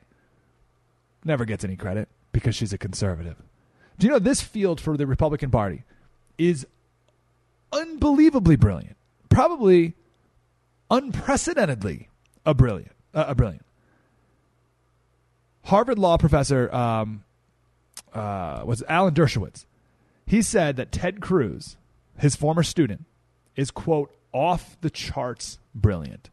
Never 1.24 1.46
gets 1.46 1.64
any 1.64 1.76
credit 1.76 2.10
because 2.32 2.56
she's 2.56 2.74
a 2.74 2.78
conservative. 2.78 3.38
Do 3.98 4.08
you 4.08 4.14
know 4.14 4.20
this 4.20 4.42
field 4.42 4.82
for 4.82 4.98
the 4.98 5.08
Republican 5.08 5.52
Party 5.52 5.84
is 6.38 6.68
unbelievably 7.72 8.58
brilliant, 8.58 8.98
probably 9.30 9.96
unprecedentedly 10.92 12.10
a 12.46 12.54
brilliant, 12.54 12.92
uh, 13.14 13.26
a 13.28 13.36
brilliant. 13.36 13.66
Harvard 15.64 15.98
law 15.98 16.18
professor 16.18 16.74
um, 16.74 17.24
uh, 18.14 18.64
was 18.66 18.84
Alan 18.88 19.14
Dershowitz. 19.14 19.66
He 20.28 20.42
said 20.42 20.76
that 20.76 20.92
Ted 20.92 21.22
Cruz, 21.22 21.78
his 22.18 22.36
former 22.36 22.64
student, 22.64 23.06
is 23.56 23.72
quote 23.72 24.12
off 24.32 24.78
the 24.82 24.90
charts 24.90 25.60
brilliant. 25.74 26.30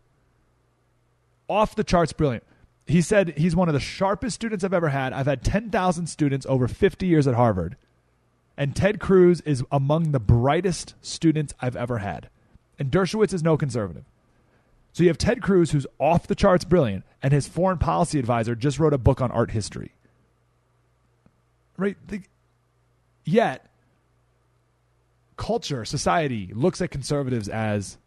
Off 1.48 1.74
the 1.74 1.84
charts 1.84 2.12
brilliant. 2.12 2.44
He 2.86 3.00
said 3.00 3.34
he's 3.36 3.54
one 3.54 3.68
of 3.68 3.74
the 3.74 3.80
sharpest 3.80 4.34
students 4.34 4.64
I've 4.64 4.74
ever 4.74 4.88
had. 4.88 5.12
I've 5.12 5.26
had 5.26 5.44
10,000 5.44 6.06
students 6.06 6.46
over 6.46 6.66
50 6.66 7.06
years 7.06 7.26
at 7.26 7.34
Harvard. 7.34 7.76
And 8.56 8.74
Ted 8.74 9.00
Cruz 9.00 9.40
is 9.42 9.62
among 9.70 10.12
the 10.12 10.20
brightest 10.20 10.94
students 11.00 11.54
I've 11.60 11.76
ever 11.76 11.98
had. 11.98 12.28
And 12.78 12.90
Dershowitz 12.90 13.32
is 13.32 13.42
no 13.42 13.56
conservative. 13.56 14.04
So 14.92 15.04
you 15.04 15.08
have 15.08 15.18
Ted 15.18 15.40
Cruz, 15.40 15.70
who's 15.70 15.86
off 15.98 16.26
the 16.26 16.34
charts 16.34 16.64
brilliant, 16.64 17.04
and 17.22 17.32
his 17.32 17.48
foreign 17.48 17.78
policy 17.78 18.18
advisor 18.18 18.54
just 18.54 18.78
wrote 18.78 18.92
a 18.92 18.98
book 18.98 19.20
on 19.20 19.30
art 19.30 19.52
history. 19.52 19.92
Right? 21.78 21.96
The, 22.08 22.20
yet, 23.24 23.70
culture, 25.42 25.84
society 25.84 26.52
looks 26.54 26.80
at 26.80 26.92
conservatives 26.92 27.48
as 27.48 27.98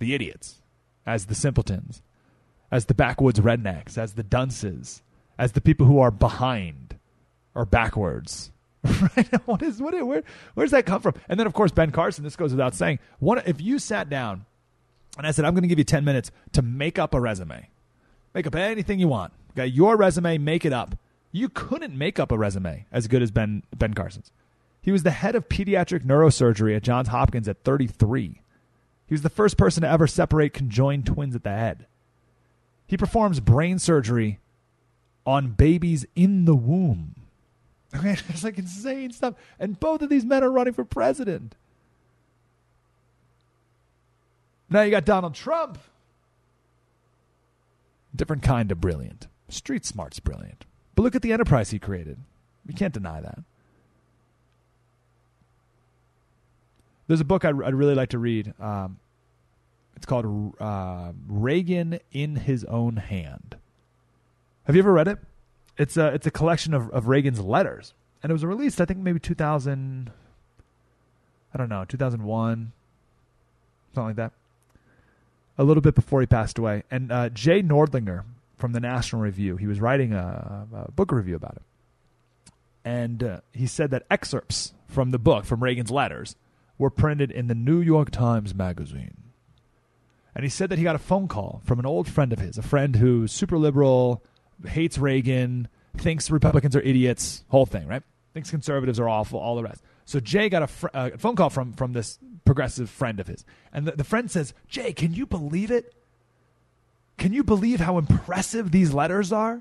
the 0.00 0.12
idiots, 0.12 0.60
as 1.06 1.26
the 1.26 1.36
simpletons, 1.36 2.02
as 2.72 2.86
the 2.86 2.94
backwoods 2.94 3.38
rednecks, 3.38 3.96
as 3.96 4.14
the 4.14 4.24
dunces, 4.24 5.00
as 5.38 5.52
the 5.52 5.60
people 5.60 5.86
who 5.86 6.00
are 6.00 6.10
behind 6.10 6.96
or 7.54 7.64
backwards. 7.64 8.50
right? 8.82 9.46
What 9.46 9.62
is 9.62 9.80
what? 9.80 9.94
Where 9.94 10.24
where 10.54 10.64
does 10.66 10.72
that 10.72 10.84
come 10.84 11.00
from? 11.00 11.14
And 11.28 11.38
then 11.38 11.46
of 11.46 11.52
course 11.52 11.70
Ben 11.70 11.92
Carson. 11.92 12.24
This 12.24 12.34
goes 12.34 12.50
without 12.50 12.74
saying. 12.74 12.98
One, 13.20 13.40
if 13.46 13.60
you 13.60 13.78
sat 13.78 14.10
down 14.10 14.44
and 15.16 15.28
I 15.28 15.30
said, 15.30 15.44
I'm 15.44 15.54
going 15.54 15.62
to 15.62 15.68
give 15.68 15.78
you 15.78 15.84
10 15.84 16.04
minutes 16.04 16.32
to 16.52 16.62
make 16.62 16.98
up 16.98 17.14
a 17.14 17.20
resume. 17.20 17.68
Make 18.34 18.48
up 18.48 18.56
anything 18.56 18.98
you 18.98 19.06
want. 19.06 19.32
Okay, 19.52 19.66
your 19.66 19.96
resume, 19.96 20.38
make 20.38 20.64
it 20.64 20.72
up. 20.72 20.96
You 21.30 21.50
couldn't 21.50 21.96
make 21.96 22.18
up 22.18 22.32
a 22.32 22.38
resume 22.38 22.86
as 22.90 23.06
good 23.06 23.22
as 23.22 23.30
Ben 23.30 23.62
Ben 23.76 23.94
Carson's. 23.94 24.32
He 24.82 24.92
was 24.92 25.02
the 25.02 25.10
head 25.10 25.34
of 25.34 25.48
pediatric 25.48 26.04
neurosurgery 26.04 26.74
at 26.74 26.82
Johns 26.82 27.08
Hopkins 27.08 27.48
at 27.48 27.64
33. 27.64 28.40
He 29.06 29.14
was 29.14 29.22
the 29.22 29.28
first 29.28 29.56
person 29.56 29.82
to 29.82 29.88
ever 29.88 30.06
separate 30.06 30.54
conjoined 30.54 31.06
twins 31.06 31.34
at 31.34 31.42
the 31.42 31.50
head. 31.50 31.86
He 32.86 32.96
performs 32.96 33.40
brain 33.40 33.78
surgery 33.78 34.38
on 35.26 35.50
babies 35.50 36.06
in 36.14 36.44
the 36.44 36.56
womb. 36.56 37.14
Okay, 37.94 38.12
it's 38.28 38.44
like 38.44 38.58
insane 38.58 39.12
stuff. 39.12 39.34
And 39.58 39.78
both 39.78 40.02
of 40.02 40.08
these 40.08 40.24
men 40.24 40.42
are 40.42 40.50
running 40.50 40.74
for 40.74 40.84
president. 40.84 41.54
Now 44.70 44.82
you 44.82 44.90
got 44.90 45.04
Donald 45.04 45.34
Trump. 45.34 45.78
Different 48.14 48.42
kind 48.42 48.70
of 48.72 48.80
brilliant. 48.80 49.26
Street 49.48 49.84
smart's 49.84 50.20
brilliant. 50.20 50.64
But 50.94 51.02
look 51.02 51.14
at 51.14 51.22
the 51.22 51.32
enterprise 51.32 51.70
he 51.70 51.78
created. 51.78 52.18
You 52.66 52.74
can't 52.74 52.94
deny 52.94 53.20
that. 53.20 53.40
There's 57.10 57.20
a 57.20 57.24
book 57.24 57.44
I'd, 57.44 57.60
I'd 57.60 57.74
really 57.74 57.96
like 57.96 58.10
to 58.10 58.20
read. 58.20 58.54
Um, 58.60 59.00
it's 59.96 60.06
called 60.06 60.54
uh, 60.60 61.10
Reagan 61.26 61.98
in 62.12 62.36
His 62.36 62.62
Own 62.66 62.98
Hand. 62.98 63.56
Have 64.62 64.76
you 64.76 64.82
ever 64.82 64.92
read 64.92 65.08
it? 65.08 65.18
It's 65.76 65.96
a 65.96 66.06
it's 66.14 66.28
a 66.28 66.30
collection 66.30 66.72
of, 66.72 66.88
of 66.90 67.08
Reagan's 67.08 67.40
letters, 67.40 67.94
and 68.22 68.30
it 68.30 68.32
was 68.32 68.44
released 68.44 68.80
I 68.80 68.84
think 68.84 69.00
maybe 69.00 69.18
2000. 69.18 70.12
I 71.52 71.58
don't 71.58 71.68
know 71.68 71.84
2001, 71.84 72.70
something 73.92 74.06
like 74.06 74.14
that 74.14 74.30
a 75.58 75.64
little 75.64 75.80
bit 75.80 75.96
before 75.96 76.20
he 76.20 76.28
passed 76.28 76.58
away. 76.58 76.84
And 76.92 77.10
uh, 77.10 77.28
Jay 77.30 77.60
Nordlinger 77.60 78.22
from 78.56 78.70
the 78.70 78.78
National 78.78 79.20
Review, 79.20 79.56
he 79.56 79.66
was 79.66 79.80
writing 79.80 80.12
a, 80.12 80.68
a 80.86 80.92
book 80.92 81.10
review 81.10 81.34
about 81.34 81.56
it. 81.56 81.62
And 82.84 83.24
uh, 83.24 83.40
he 83.52 83.66
said 83.66 83.90
that 83.90 84.06
excerpts 84.08 84.74
from 84.86 85.10
the 85.10 85.18
book, 85.18 85.44
from 85.44 85.60
Reagan's 85.60 85.90
letters, 85.90 86.36
were 86.80 86.90
printed 86.90 87.30
in 87.30 87.46
the 87.46 87.54
New 87.54 87.78
York 87.78 88.10
Times 88.10 88.54
Magazine. 88.54 89.18
And 90.34 90.44
he 90.44 90.48
said 90.48 90.70
that 90.70 90.78
he 90.78 90.84
got 90.84 90.96
a 90.96 90.98
phone 91.00 91.28
call 91.28 91.60
from 91.62 91.78
an 91.78 91.84
old 91.84 92.08
friend 92.08 92.32
of 92.32 92.38
his, 92.38 92.56
a 92.56 92.62
friend 92.62 92.96
who's 92.96 93.32
super 93.32 93.58
liberal, 93.58 94.24
hates 94.66 94.96
Reagan, 94.96 95.68
thinks 95.98 96.30
Republicans 96.30 96.74
are 96.74 96.80
idiots, 96.80 97.44
whole 97.48 97.66
thing, 97.66 97.86
right? 97.86 98.02
Thinks 98.32 98.50
conservatives 98.50 98.98
are 98.98 99.10
awful, 99.10 99.38
all 99.38 99.56
the 99.56 99.62
rest. 99.62 99.82
So 100.06 100.20
Jay 100.20 100.48
got 100.48 100.62
a, 100.62 100.66
fr- 100.68 100.88
uh, 100.94 101.10
a 101.12 101.18
phone 101.18 101.36
call 101.36 101.50
from 101.50 101.74
from 101.74 101.92
this 101.92 102.18
progressive 102.46 102.88
friend 102.88 103.20
of 103.20 103.26
his. 103.26 103.44
And 103.74 103.86
the, 103.86 103.92
the 103.92 104.04
friend 104.04 104.30
says, 104.30 104.54
Jay, 104.66 104.94
can 104.94 105.12
you 105.12 105.26
believe 105.26 105.70
it? 105.70 105.94
Can 107.18 107.34
you 107.34 107.44
believe 107.44 107.80
how 107.80 107.98
impressive 107.98 108.70
these 108.70 108.94
letters 108.94 109.32
are? 109.32 109.60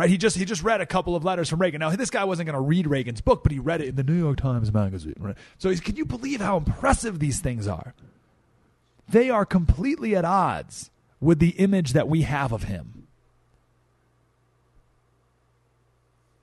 Right? 0.00 0.08
He 0.08 0.16
just 0.16 0.38
he 0.38 0.46
just 0.46 0.62
read 0.62 0.80
a 0.80 0.86
couple 0.86 1.14
of 1.14 1.24
letters 1.24 1.50
from 1.50 1.60
Reagan. 1.60 1.80
Now 1.80 1.90
this 1.90 2.08
guy 2.08 2.24
wasn't 2.24 2.46
going 2.46 2.54
to 2.54 2.60
read 2.62 2.86
Reagan's 2.86 3.20
book, 3.20 3.42
but 3.42 3.52
he 3.52 3.58
read 3.58 3.82
it 3.82 3.88
in 3.88 3.96
the 3.96 4.02
New 4.02 4.14
York 4.14 4.38
Times 4.38 4.72
magazine. 4.72 5.12
Right? 5.18 5.36
So 5.58 5.68
he's, 5.68 5.80
can 5.80 5.94
you 5.94 6.06
believe 6.06 6.40
how 6.40 6.56
impressive 6.56 7.18
these 7.18 7.40
things 7.40 7.68
are? 7.68 7.92
They 9.06 9.28
are 9.28 9.44
completely 9.44 10.16
at 10.16 10.24
odds 10.24 10.90
with 11.20 11.38
the 11.38 11.50
image 11.50 11.92
that 11.92 12.08
we 12.08 12.22
have 12.22 12.50
of 12.50 12.62
him. 12.62 13.08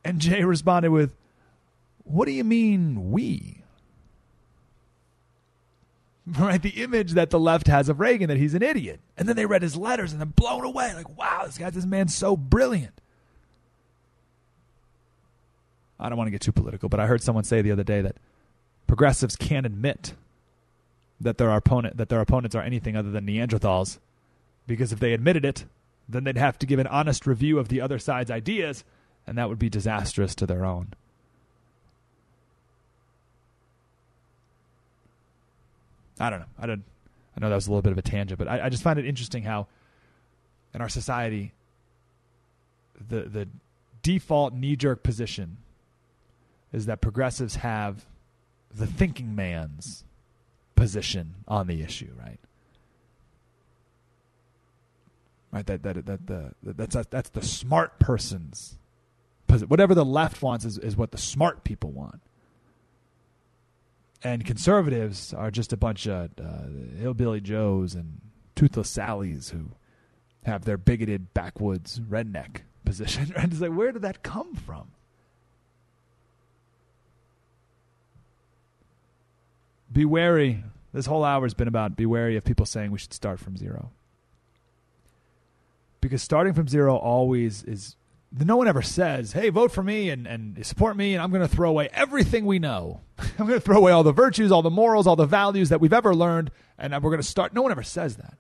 And 0.06 0.20
Jay 0.20 0.44
responded 0.44 0.92
with, 0.92 1.16
What 2.04 2.26
do 2.26 2.34
you 2.34 2.44
mean, 2.44 3.10
we? 3.10 3.64
right? 6.28 6.62
The 6.62 6.84
image 6.84 7.14
that 7.14 7.32
the 7.32 7.40
left 7.40 7.66
has 7.66 7.90
of 7.90 8.00
Reagan 8.00 8.28
that 8.28 8.38
he's 8.38 8.54
an 8.54 8.62
idiot. 8.62 9.00
And 9.18 9.28
then 9.28 9.36
they 9.36 9.48
read 9.48 9.64
his 9.64 9.76
letters 9.76 10.12
and 10.12 10.22
they're 10.22 10.28
blown 10.28 10.64
away. 10.64 10.94
Like, 10.94 11.18
wow, 11.18 11.42
this 11.48 11.58
guy, 11.58 11.72
this 11.72 11.88
man's 11.88 12.14
so 12.14 12.38
brilliant. 12.38 13.02
I 16.00 16.10
don't 16.10 16.18
want 16.18 16.28
to 16.28 16.32
get 16.32 16.42
too 16.42 16.52
political, 16.52 16.90
but 16.90 17.00
I 17.00 17.08
heard 17.08 17.24
someone 17.24 17.44
say 17.44 17.62
the 17.62 17.72
other 17.72 17.84
day 17.84 18.02
that 18.02 18.18
progressives 18.86 19.36
can't 19.36 19.66
admit 19.66 20.14
that 21.20 21.38
their 21.38 21.50
opponent 21.50 21.98
that 21.98 22.10
their 22.10 22.22
opponents 22.22 22.56
are 22.56 22.62
anything 22.62 22.96
other 22.96 23.10
than 23.10 23.26
Neanderthals, 23.26 23.98
because 24.68 24.94
if 24.94 25.00
they 25.00 25.14
admitted 25.14 25.44
it, 25.44 25.66
then 26.08 26.24
they'd 26.24 26.38
have 26.38 26.60
to 26.60 26.66
give 26.66 26.80
an 26.80 26.88
honest 26.88 27.26
review 27.26 27.58
of 27.58 27.70
the 27.70 27.82
other 27.82 27.98
side's 27.98 28.30
ideas, 28.30 28.84
and 29.26 29.38
that 29.38 29.50
would 29.50 29.60
be 29.60 29.70
disastrous 29.70 30.36
to 30.36 30.46
their 30.46 30.66
own. 30.66 30.94
I 36.20 36.30
don't 36.30 36.40
know. 36.40 36.46
I 36.60 36.66
don't. 36.66 36.84
I 37.36 37.40
know 37.40 37.50
that 37.50 37.56
was 37.56 37.68
a 37.68 37.72
little 37.72 37.84
bit 37.84 37.92
of 37.92 37.98
a 37.98 38.04
tangent, 38.04 38.40
but 38.40 38.48
I, 38.48 38.66
I 38.66 38.70
just 38.70 38.82
find 38.82 38.98
it 38.98 39.06
interesting 39.06 39.44
how, 39.44 39.68
in 40.74 40.82
our 40.82 40.90
society, 40.90 41.54
the 43.10 43.22
the 43.22 43.48
default 44.02 44.54
knee 44.54 44.76
jerk 44.76 45.04
position 45.04 45.58
is 46.74 46.86
that 46.86 47.02
progressives 47.02 47.58
have 47.58 48.06
the 48.74 48.88
thinking 48.88 49.36
man's 49.36 50.04
position 50.76 51.36
on 51.48 51.68
the 51.68 51.82
issue, 51.82 52.12
right? 52.18 52.40
Right. 55.52 55.66
That 55.66 55.84
that 55.84 56.06
that 56.06 56.28
the 56.28 56.54
that's 56.62 56.96
that's 57.10 57.30
the 57.30 57.42
smart 57.42 58.00
person's 58.00 58.78
position. 59.48 59.70
whatever 59.70 59.96
the 59.96 60.06
left 60.06 60.42
wants 60.42 60.66
is, 60.66 60.78
is 60.78 60.98
what 60.98 61.12
the 61.12 61.18
smart 61.18 61.64
people 61.64 61.92
want 61.92 62.22
and 64.24 64.46
conservatives 64.46 65.34
are 65.34 65.52
just 65.52 65.74
a 65.74 65.78
bunch 65.78 66.08
of 66.08 66.32
uh, 66.40 67.00
hillbilly 67.00 67.42
Joes 67.42 67.94
and 67.94 68.22
toothless 68.56 68.96
Sallys 68.96 69.52
who 69.52 69.70
have 70.44 70.66
their 70.66 70.78
bigoted 70.78 71.34
backwoods 71.34 72.00
redneck 72.00 72.62
position. 72.86 73.34
And 73.38 73.52
it's 73.52 73.62
like, 73.62 73.74
where 73.74 73.92
did 73.92 74.02
that 74.02 74.24
come 74.24 74.56
from? 74.56 74.92
Be 79.92 80.06
wary. 80.06 80.64
This 80.94 81.06
whole 81.06 81.24
hour 81.24 81.44
has 81.44 81.54
been 81.54 81.68
about 81.68 81.96
be 81.96 82.06
wary 82.06 82.38
of 82.38 82.44
people 82.44 82.66
saying 82.66 82.92
we 82.92 83.00
should 83.00 83.14
start 83.14 83.40
from 83.40 83.58
zero. 83.58 83.92
Because 86.02 86.22
starting 86.22 86.54
from 86.54 86.68
zero 86.68 86.96
always 86.96 87.64
is 87.64 87.96
no 88.32 88.58
one 88.58 88.68
ever 88.68 88.82
says, 88.82 89.32
"Hey, 89.32 89.50
vote 89.50 89.72
for 89.72 89.84
me 89.84 90.10
and, 90.10 90.28
and 90.28 90.66
support 90.66 90.98
me," 90.98 91.14
and 91.14 91.22
I'm 91.22 91.32
going 91.32 91.48
to 91.48 91.54
throw 91.54 91.70
away 91.70 91.90
everything 91.94 92.46
we 92.46 92.60
know. 92.60 93.02
I'm 93.18 93.48
going 93.48 93.60
to 93.60 93.66
throw 93.66 93.78
away 93.78 93.92
all 93.92 94.04
the 94.04 94.12
virtues, 94.12 94.52
all 94.52 94.62
the 94.62 94.70
morals, 94.70 95.08
all 95.08 95.16
the 95.16 95.26
values 95.26 95.70
that 95.70 95.80
we've 95.80 95.94
ever 95.94 96.14
learned, 96.14 96.52
and 96.78 96.94
we're 96.94 97.10
going 97.10 97.22
to 97.22 97.28
start. 97.28 97.54
No 97.54 97.62
one 97.62 97.72
ever 97.72 97.84
says 97.84 98.18
that. 98.18 98.38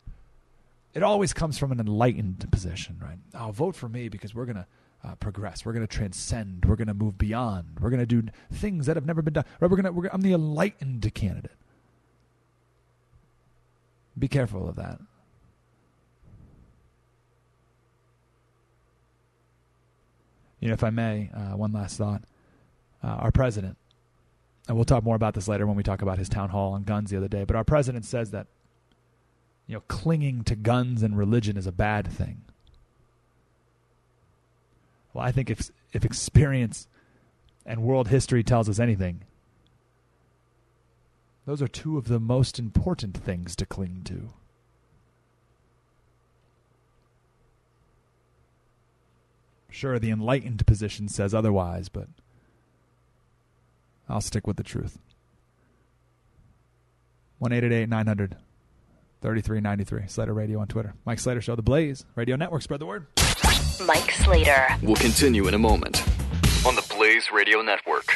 It 0.93 1.03
always 1.03 1.33
comes 1.33 1.57
from 1.57 1.71
an 1.71 1.79
enlightened 1.79 2.49
position, 2.51 2.97
right? 3.01 3.19
Oh, 3.35 3.51
vote 3.51 3.75
for 3.75 3.87
me 3.87 4.09
because 4.09 4.33
we're 4.33 4.45
going 4.45 4.55
to 4.55 4.65
uh, 5.03 5.15
progress. 5.15 5.65
We're 5.65 5.73
going 5.73 5.85
to 5.85 5.95
transcend. 5.95 6.65
We're 6.65 6.75
going 6.75 6.87
to 6.87 6.93
move 6.93 7.17
beyond. 7.17 7.79
We're 7.79 7.89
going 7.89 7.99
to 7.99 8.05
do 8.05 8.23
things 8.51 8.85
that 8.85 8.95
have 8.95 9.05
never 9.05 9.21
been 9.21 9.33
done. 9.33 9.45
Right? 9.59 9.69
We're 9.69 9.81
going 9.81 9.93
to. 10.03 10.13
I'm 10.13 10.21
the 10.21 10.33
enlightened 10.33 11.13
candidate. 11.13 11.51
Be 14.17 14.27
careful 14.27 14.67
of 14.67 14.75
that. 14.77 14.99
You 20.59 20.69
know, 20.69 20.73
if 20.73 20.83
I 20.83 20.89
may, 20.89 21.29
uh, 21.33 21.55
one 21.55 21.71
last 21.71 21.97
thought. 21.97 22.23
Uh, 23.03 23.07
our 23.07 23.31
president, 23.31 23.77
and 24.67 24.75
we'll 24.75 24.85
talk 24.85 25.03
more 25.03 25.15
about 25.15 25.35
this 25.35 25.47
later 25.47 25.67
when 25.67 25.75
we 25.75 25.83
talk 25.83 26.01
about 26.01 26.17
his 26.17 26.27
town 26.27 26.49
hall 26.49 26.73
on 26.73 26.83
guns 26.83 27.11
the 27.11 27.17
other 27.17 27.27
day, 27.27 27.43
but 27.43 27.55
our 27.55 27.63
president 27.63 28.05
says 28.05 28.31
that, 28.31 28.47
you 29.67 29.75
know, 29.75 29.83
clinging 29.87 30.43
to 30.45 30.55
guns 30.55 31.03
and 31.03 31.15
religion 31.15 31.57
is 31.57 31.67
a 31.67 31.71
bad 31.71 32.07
thing. 32.07 32.41
Well, 35.17 35.25
I 35.25 35.31
think 35.31 35.49
if 35.49 35.71
if 35.93 36.05
experience 36.05 36.87
and 37.65 37.81
world 37.81 38.09
history 38.09 38.43
tells 38.43 38.69
us 38.69 38.77
anything, 38.77 39.23
those 41.47 41.59
are 41.59 41.67
two 41.67 41.97
of 41.97 42.07
the 42.07 42.19
most 42.19 42.59
important 42.59 43.17
things 43.17 43.55
to 43.55 43.65
cling 43.65 44.03
to. 44.05 44.29
Sure, 49.71 49.97
the 49.97 50.11
enlightened 50.11 50.67
position 50.67 51.07
says 51.07 51.33
otherwise, 51.33 51.89
but 51.89 52.09
I'll 54.07 54.21
stick 54.21 54.45
with 54.45 54.57
the 54.57 54.63
truth. 54.63 54.99
1 57.39 57.49
900 57.89 58.37
3393. 59.21 60.07
Slater 60.07 60.33
Radio 60.35 60.59
on 60.59 60.67
Twitter. 60.67 60.93
Mike 61.05 61.17
Slater 61.17 61.41
Show, 61.41 61.55
The 61.55 61.63
Blaze, 61.63 62.05
Radio 62.13 62.35
Network. 62.35 62.61
Spread 62.61 62.81
the 62.81 62.85
word. 62.85 63.07
Mike 63.85 64.11
Slater. 64.11 64.67
We'll 64.81 64.95
continue 64.95 65.47
in 65.47 65.53
a 65.53 65.59
moment 65.59 66.03
on 66.65 66.75
the 66.75 66.85
Blaze 66.95 67.31
Radio 67.31 67.61
Network. 67.61 68.15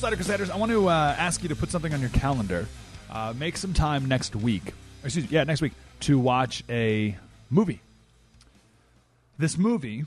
Slater 0.00 0.16
Crusaders, 0.16 0.48
I 0.48 0.56
want 0.56 0.72
to 0.72 0.88
uh, 0.88 1.14
ask 1.18 1.42
you 1.42 1.50
to 1.50 1.54
put 1.54 1.70
something 1.70 1.92
on 1.92 2.00
your 2.00 2.08
calendar. 2.08 2.66
Uh, 3.10 3.34
make 3.36 3.58
some 3.58 3.74
time 3.74 4.08
next 4.08 4.34
week, 4.34 4.72
excuse 5.04 5.26
me, 5.26 5.30
yeah, 5.30 5.44
next 5.44 5.60
week, 5.60 5.74
to 6.00 6.18
watch 6.18 6.64
a 6.70 7.18
movie. 7.50 7.82
This 9.36 9.58
movie, 9.58 10.06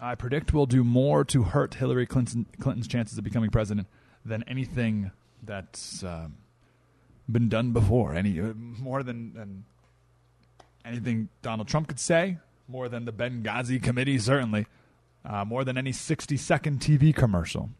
I 0.00 0.16
predict, 0.16 0.52
will 0.52 0.66
do 0.66 0.82
more 0.82 1.24
to 1.26 1.44
hurt 1.44 1.74
Hillary 1.74 2.04
Clinton, 2.04 2.46
Clinton's 2.58 2.88
chances 2.88 3.16
of 3.16 3.22
becoming 3.22 3.50
president 3.50 3.86
than 4.24 4.42
anything 4.48 5.12
that's 5.44 6.02
um, 6.02 6.38
been 7.30 7.48
done 7.48 7.70
before. 7.70 8.16
Any 8.16 8.40
uh, 8.40 8.54
more 8.54 9.04
than, 9.04 9.34
than 9.34 9.64
anything 10.84 11.28
Donald 11.42 11.68
Trump 11.68 11.86
could 11.86 12.00
say, 12.00 12.38
more 12.66 12.88
than 12.88 13.04
the 13.04 13.12
Benghazi 13.12 13.80
committee, 13.80 14.18
certainly, 14.18 14.66
uh, 15.24 15.44
more 15.44 15.62
than 15.62 15.78
any 15.78 15.92
60 15.92 16.36
second 16.36 16.80
TV 16.80 17.14
commercial. 17.14 17.70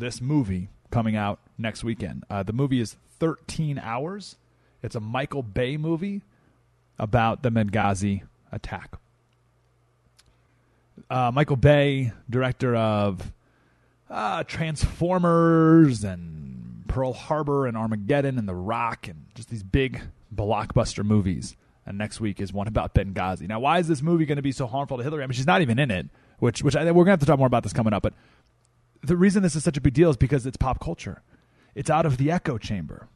This 0.00 0.22
movie 0.22 0.70
coming 0.90 1.14
out 1.14 1.40
next 1.58 1.84
weekend. 1.84 2.24
Uh, 2.30 2.42
the 2.42 2.54
movie 2.54 2.80
is 2.80 2.96
13 3.18 3.78
hours. 3.78 4.36
It's 4.82 4.94
a 4.94 5.00
Michael 5.00 5.42
Bay 5.42 5.76
movie 5.76 6.22
about 6.98 7.42
the 7.42 7.50
Benghazi 7.50 8.22
attack. 8.50 8.94
Uh, 11.10 11.30
Michael 11.34 11.56
Bay, 11.56 12.12
director 12.30 12.74
of 12.74 13.30
uh, 14.08 14.42
Transformers 14.44 16.02
and 16.02 16.84
Pearl 16.88 17.12
Harbor 17.12 17.66
and 17.66 17.76
Armageddon 17.76 18.38
and 18.38 18.48
The 18.48 18.54
Rock 18.54 19.06
and 19.06 19.26
just 19.34 19.50
these 19.50 19.62
big 19.62 20.00
blockbuster 20.34 21.04
movies. 21.04 21.56
And 21.84 21.98
next 21.98 22.20
week 22.20 22.40
is 22.40 22.54
one 22.54 22.68
about 22.68 22.94
Benghazi. 22.94 23.46
Now, 23.46 23.60
why 23.60 23.80
is 23.80 23.88
this 23.88 24.00
movie 24.00 24.24
going 24.24 24.36
to 24.36 24.42
be 24.42 24.52
so 24.52 24.66
harmful 24.66 24.96
to 24.96 25.02
Hillary? 25.02 25.24
I 25.24 25.26
mean, 25.26 25.34
she's 25.34 25.46
not 25.46 25.60
even 25.60 25.78
in 25.78 25.90
it, 25.90 26.06
which 26.38 26.62
which 26.62 26.74
I, 26.74 26.84
we're 26.84 26.92
going 26.92 27.06
to 27.06 27.10
have 27.10 27.20
to 27.20 27.26
talk 27.26 27.38
more 27.38 27.46
about 27.46 27.64
this 27.64 27.72
coming 27.74 27.92
up. 27.92 28.02
But 28.02 28.14
the 29.02 29.16
reason 29.16 29.42
this 29.42 29.56
is 29.56 29.64
such 29.64 29.76
a 29.76 29.80
big 29.80 29.94
deal 29.94 30.10
is 30.10 30.16
because 30.16 30.46
it's 30.46 30.56
pop 30.56 30.80
culture. 30.80 31.22
It's 31.74 31.90
out 31.90 32.06
of 32.06 32.16
the 32.16 32.30
echo 32.30 32.58
chamber. 32.58 33.08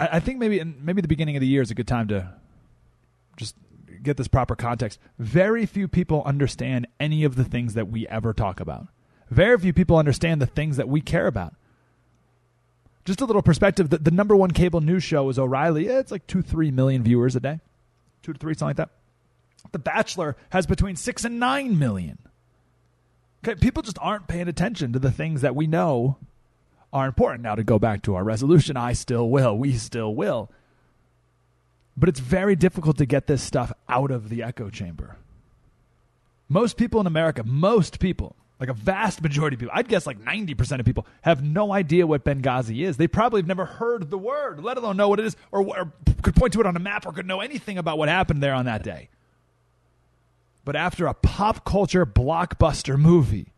I, 0.00 0.08
I 0.12 0.20
think 0.20 0.38
maybe 0.38 0.62
maybe 0.62 1.02
the 1.02 1.08
beginning 1.08 1.36
of 1.36 1.40
the 1.40 1.46
year 1.46 1.62
is 1.62 1.70
a 1.70 1.74
good 1.74 1.88
time 1.88 2.08
to 2.08 2.32
just 3.36 3.54
get 4.02 4.16
this 4.16 4.28
proper 4.28 4.56
context. 4.56 4.98
Very 5.18 5.66
few 5.66 5.88
people 5.88 6.22
understand 6.24 6.86
any 6.98 7.24
of 7.24 7.36
the 7.36 7.44
things 7.44 7.74
that 7.74 7.88
we 7.88 8.06
ever 8.08 8.32
talk 8.32 8.60
about. 8.60 8.88
Very 9.30 9.58
few 9.58 9.72
people 9.72 9.96
understand 9.96 10.40
the 10.40 10.46
things 10.46 10.76
that 10.76 10.88
we 10.88 11.00
care 11.00 11.26
about. 11.26 11.54
Just 13.04 13.20
a 13.20 13.24
little 13.24 13.42
perspective: 13.42 13.90
the, 13.90 13.98
the 13.98 14.10
number 14.10 14.34
one 14.34 14.50
cable 14.50 14.80
news 14.80 15.04
show 15.04 15.28
is 15.28 15.38
O'Reilly. 15.38 15.86
Yeah, 15.86 15.98
it's 15.98 16.12
like 16.12 16.26
two, 16.26 16.42
three 16.42 16.70
million 16.70 17.02
viewers 17.02 17.36
a 17.36 17.40
day, 17.40 17.60
two 18.22 18.32
to 18.32 18.38
three, 18.38 18.54
something 18.54 18.68
like 18.68 18.76
that. 18.76 18.90
The 19.72 19.78
Bachelor 19.78 20.36
has 20.50 20.66
between 20.66 20.96
six 20.96 21.24
and 21.24 21.38
nine 21.38 21.78
million. 21.78 22.18
People 23.56 23.82
just 23.82 23.98
aren't 24.00 24.28
paying 24.28 24.48
attention 24.48 24.92
to 24.92 24.98
the 24.98 25.10
things 25.10 25.40
that 25.42 25.54
we 25.54 25.66
know 25.66 26.16
are 26.92 27.06
important. 27.06 27.42
Now, 27.42 27.54
to 27.54 27.64
go 27.64 27.78
back 27.78 28.02
to 28.02 28.14
our 28.14 28.24
resolution, 28.24 28.76
I 28.76 28.92
still 28.92 29.28
will. 29.28 29.56
We 29.56 29.74
still 29.74 30.14
will. 30.14 30.50
But 31.96 32.08
it's 32.08 32.20
very 32.20 32.56
difficult 32.56 32.98
to 32.98 33.06
get 33.06 33.26
this 33.26 33.42
stuff 33.42 33.72
out 33.88 34.10
of 34.10 34.28
the 34.28 34.42
echo 34.42 34.70
chamber. 34.70 35.16
Most 36.48 36.76
people 36.76 37.00
in 37.00 37.06
America, 37.06 37.42
most 37.44 37.98
people, 37.98 38.36
like 38.58 38.68
a 38.68 38.74
vast 38.74 39.22
majority 39.22 39.56
of 39.56 39.60
people, 39.60 39.74
I'd 39.76 39.88
guess 39.88 40.06
like 40.06 40.18
90% 40.18 40.80
of 40.80 40.86
people, 40.86 41.06
have 41.22 41.42
no 41.42 41.72
idea 41.72 42.06
what 42.06 42.24
Benghazi 42.24 42.84
is. 42.84 42.96
They 42.96 43.08
probably 43.08 43.40
have 43.40 43.48
never 43.48 43.66
heard 43.66 44.10
the 44.10 44.18
word, 44.18 44.62
let 44.62 44.78
alone 44.78 44.96
know 44.96 45.08
what 45.08 45.20
it 45.20 45.26
is, 45.26 45.36
or, 45.52 45.60
or 45.60 45.92
could 46.22 46.34
point 46.34 46.52
to 46.54 46.60
it 46.60 46.66
on 46.66 46.76
a 46.76 46.80
map 46.80 47.04
or 47.06 47.12
could 47.12 47.26
know 47.26 47.40
anything 47.40 47.78
about 47.78 47.98
what 47.98 48.08
happened 48.08 48.42
there 48.42 48.54
on 48.54 48.64
that 48.64 48.82
day. 48.82 49.08
But 50.68 50.76
after 50.76 51.06
a 51.06 51.14
pop 51.14 51.64
culture 51.64 52.04
blockbuster 52.04 52.98
movie 52.98 53.54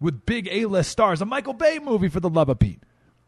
with 0.00 0.26
big 0.26 0.48
A 0.50 0.66
list 0.66 0.90
stars, 0.90 1.22
a 1.22 1.24
Michael 1.24 1.52
Bay 1.52 1.78
movie 1.78 2.08
for 2.08 2.18
the 2.18 2.28
love 2.28 2.48
of 2.48 2.58
Pete, 2.58 2.82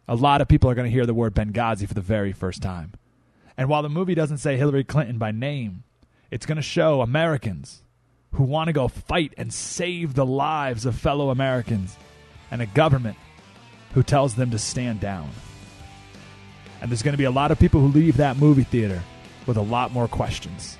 a 0.08 0.16
lot 0.16 0.40
of 0.40 0.48
people 0.48 0.68
are 0.68 0.74
going 0.74 0.90
to 0.90 0.92
hear 0.92 1.06
the 1.06 1.14
word 1.14 1.32
Benghazi 1.32 1.86
for 1.86 1.94
the 1.94 2.00
very 2.00 2.32
first 2.32 2.60
time. 2.60 2.94
And 3.56 3.68
while 3.68 3.84
the 3.84 3.88
movie 3.88 4.16
doesn't 4.16 4.38
say 4.38 4.56
Hillary 4.56 4.82
Clinton 4.82 5.16
by 5.16 5.30
name, 5.30 5.84
it's 6.32 6.44
going 6.44 6.56
to 6.56 6.60
show 6.60 7.00
Americans 7.00 7.84
who 8.32 8.42
want 8.42 8.66
to 8.66 8.72
go 8.72 8.88
fight 8.88 9.32
and 9.38 9.54
save 9.54 10.14
the 10.14 10.26
lives 10.26 10.84
of 10.84 10.96
fellow 10.96 11.30
Americans 11.30 11.96
and 12.50 12.60
a 12.60 12.66
government 12.66 13.16
who 13.94 14.02
tells 14.02 14.34
them 14.34 14.50
to 14.50 14.58
stand 14.58 14.98
down. 14.98 15.30
And 16.80 16.90
there's 16.90 17.04
going 17.04 17.14
to 17.14 17.16
be 17.16 17.22
a 17.22 17.30
lot 17.30 17.52
of 17.52 17.60
people 17.60 17.80
who 17.80 17.96
leave 17.96 18.16
that 18.16 18.38
movie 18.38 18.64
theater 18.64 19.04
with 19.46 19.56
a 19.56 19.62
lot 19.62 19.92
more 19.92 20.08
questions. 20.08 20.76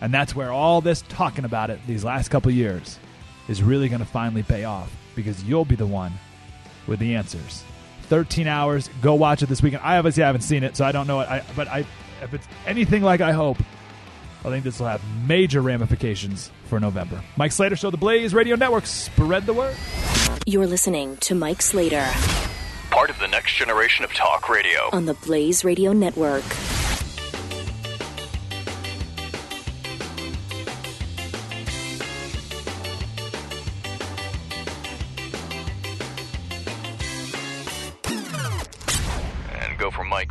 And 0.00 0.12
that's 0.14 0.34
where 0.34 0.52
all 0.52 0.80
this 0.80 1.02
talking 1.08 1.44
about 1.44 1.70
it 1.70 1.80
these 1.86 2.04
last 2.04 2.28
couple 2.28 2.50
years 2.52 2.98
is 3.48 3.62
really 3.62 3.88
going 3.88 4.00
to 4.00 4.06
finally 4.06 4.42
pay 4.42 4.64
off 4.64 4.94
because 5.16 5.42
you'll 5.44 5.64
be 5.64 5.74
the 5.74 5.86
one 5.86 6.12
with 6.86 7.00
the 7.00 7.14
answers. 7.16 7.64
13 8.02 8.46
hours. 8.46 8.88
Go 9.02 9.14
watch 9.14 9.42
it 9.42 9.48
this 9.48 9.62
weekend. 9.62 9.82
I 9.84 9.98
obviously 9.98 10.22
haven't 10.22 10.42
seen 10.42 10.62
it, 10.62 10.76
so 10.76 10.84
I 10.84 10.92
don't 10.92 11.06
know 11.06 11.20
it. 11.20 11.28
I, 11.28 11.42
but 11.56 11.68
I, 11.68 11.84
if 12.22 12.32
it's 12.32 12.46
anything 12.66 13.02
like 13.02 13.20
I 13.20 13.32
hope, 13.32 13.58
I 14.44 14.48
think 14.50 14.64
this 14.64 14.78
will 14.78 14.86
have 14.86 15.02
major 15.26 15.60
ramifications 15.60 16.50
for 16.66 16.78
November. 16.78 17.20
Mike 17.36 17.52
Slater 17.52 17.76
Show, 17.76 17.90
The 17.90 17.96
Blaze 17.96 18.32
Radio 18.32 18.56
Network. 18.56 18.86
Spread 18.86 19.46
the 19.46 19.52
word. 19.52 19.76
You're 20.46 20.66
listening 20.66 21.16
to 21.18 21.34
Mike 21.34 21.60
Slater 21.60 22.06
Part 22.90 23.10
of 23.10 23.18
the 23.18 23.28
next 23.28 23.54
generation 23.56 24.04
of 24.04 24.14
talk 24.14 24.48
radio. 24.48 24.88
on 24.92 25.04
the 25.04 25.14
Blaze 25.14 25.64
Radio 25.64 25.92
Network. 25.92 26.44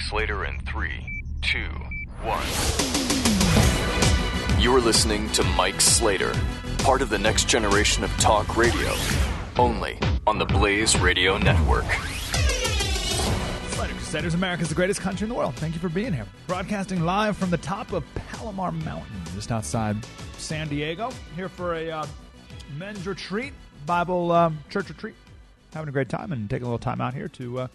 Slater 0.10 0.46
in 0.46 0.58
three, 0.62 1.26
two, 1.42 1.68
one. 2.22 2.48
You 4.58 4.74
are 4.74 4.80
listening 4.80 5.30
to 5.32 5.44
Mike 5.44 5.82
Slater, 5.82 6.34
part 6.78 7.02
of 7.02 7.10
the 7.10 7.18
next 7.18 7.50
generation 7.50 8.06
of 8.06 8.12
talk 8.12 8.56
radio, 8.56 8.94
only 9.58 10.00
on 10.26 10.38
the 10.38 10.46
Blaze 10.46 10.98
Radio 10.98 11.38
Network. 11.38 11.84
Slater 13.72 13.94
Crusaders, 13.96 14.34
America's 14.34 14.70
the 14.70 14.76
greatest 14.76 15.02
country 15.02 15.26
in 15.26 15.30
the 15.30 15.36
world. 15.36 15.56
Thank 15.56 15.74
you 15.74 15.82
for 15.82 15.90
being 15.90 16.14
here. 16.14 16.26
Broadcasting 16.48 17.02
live 17.02 17.36
from 17.36 17.50
the 17.50 17.58
top 17.58 17.92
of 17.92 18.06
Palomar 18.16 18.72
Mountain, 18.72 19.24
just 19.36 19.52
outside 19.52 19.98
San 20.38 20.70
Diego. 20.70 21.12
Here 21.36 21.50
for 21.50 21.76
a 21.76 21.92
uh, 21.92 22.06
men's 22.78 23.06
retreat, 23.06 23.52
Bible 23.86 24.32
um, 24.32 24.58
church 24.70 24.88
retreat. 24.88 25.16
Having 25.74 25.90
a 25.90 25.92
great 25.92 26.08
time 26.08 26.32
and 26.32 26.50
taking 26.50 26.64
a 26.64 26.70
little 26.70 26.80
time 26.80 27.02
out 27.02 27.14
here 27.14 27.28
to 27.28 27.60
uh, 27.60 27.68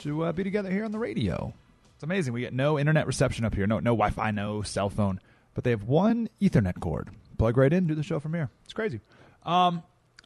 to 0.00 0.24
uh, 0.24 0.32
be 0.32 0.44
together 0.44 0.70
here 0.70 0.84
on 0.84 0.92
the 0.92 0.98
radio. 0.98 1.52
It's 1.94 2.02
amazing. 2.02 2.32
We 2.32 2.40
get 2.40 2.52
no 2.52 2.78
internet 2.78 3.06
reception 3.06 3.44
up 3.44 3.54
here. 3.54 3.66
No, 3.66 3.80
no 3.80 3.90
Wi-Fi, 3.90 4.30
no 4.30 4.62
cell 4.62 4.88
phone. 4.88 5.20
But 5.54 5.64
they 5.64 5.70
have 5.70 5.84
one 5.84 6.28
Ethernet 6.40 6.80
cord. 6.80 7.08
Plug 7.38 7.56
right 7.56 7.72
in, 7.72 7.86
do 7.86 7.94
the 7.94 8.02
show 8.02 8.20
from 8.20 8.34
here. 8.34 8.50
It's 8.64 8.72
crazy. 8.72 9.00
Um, 9.44 9.82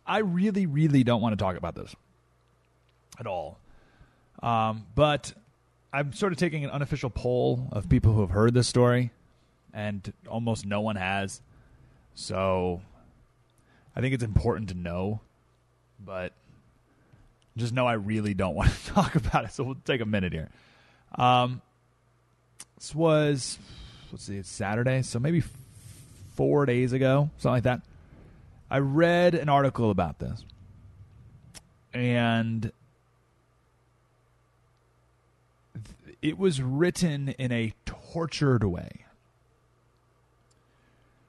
I 0.06 0.18
really, 0.18 0.66
really 0.66 1.04
don't 1.04 1.20
want 1.20 1.38
to 1.38 1.42
talk 1.42 1.56
about 1.56 1.74
this 1.74 1.94
at 3.18 3.26
all. 3.26 3.58
Um, 4.42 4.86
but 4.94 5.32
I'm 5.92 6.12
sort 6.12 6.32
of 6.32 6.38
taking 6.38 6.64
an 6.64 6.70
unofficial 6.70 7.10
poll 7.10 7.68
of 7.72 7.88
people 7.88 8.12
who 8.12 8.22
have 8.22 8.30
heard 8.30 8.54
this 8.54 8.66
story, 8.66 9.10
and 9.72 10.12
almost 10.28 10.66
no 10.66 10.80
one 10.80 10.96
has. 10.96 11.40
So 12.14 12.82
I 13.94 14.00
think 14.00 14.14
it's 14.14 14.24
important 14.24 14.70
to 14.70 14.74
know, 14.74 15.20
but 16.04 16.32
just 17.56 17.72
know 17.72 17.86
I 17.86 17.94
really 17.94 18.34
don't 18.34 18.54
want 18.54 18.70
to 18.70 18.86
talk 18.92 19.14
about 19.14 19.44
it. 19.44 19.52
So 19.52 19.64
we'll 19.64 19.76
take 19.84 20.00
a 20.00 20.06
minute 20.06 20.32
here. 20.32 20.48
Um, 21.16 21.60
this 22.76 22.94
was 22.94 23.58
let's 24.10 24.24
see, 24.24 24.36
it's 24.36 24.50
Saturday, 24.50 25.02
so 25.02 25.18
maybe 25.18 25.42
four 26.34 26.66
days 26.66 26.92
ago, 26.92 27.30
something 27.38 27.52
like 27.52 27.62
that. 27.64 27.82
I 28.70 28.78
read 28.78 29.34
an 29.34 29.48
article 29.48 29.90
about 29.90 30.18
this, 30.18 30.44
and 31.92 32.72
it 36.22 36.38
was 36.38 36.62
written 36.62 37.30
in 37.30 37.52
a 37.52 37.74
tortured 37.84 38.64
way. 38.64 39.04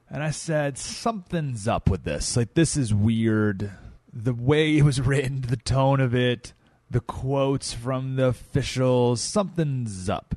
And 0.09 0.21
I 0.21 0.29
said, 0.29 0.77
something's 0.77 1.67
up 1.67 1.89
with 1.89 2.03
this. 2.03 2.37
Like, 2.37 2.53
this 2.53 2.77
is 2.77 2.93
weird. 2.93 3.71
The 4.13 4.33
way 4.33 4.77
it 4.77 4.83
was 4.83 5.01
written, 5.05 5.41
the 5.41 5.57
tone 5.57 5.99
of 5.99 6.13
it, 6.13 6.53
the 6.89 6.99
quotes 6.99 7.73
from 7.73 8.15
the 8.15 8.27
officials, 8.27 9.21
something's 9.21 10.09
up. 10.09 10.35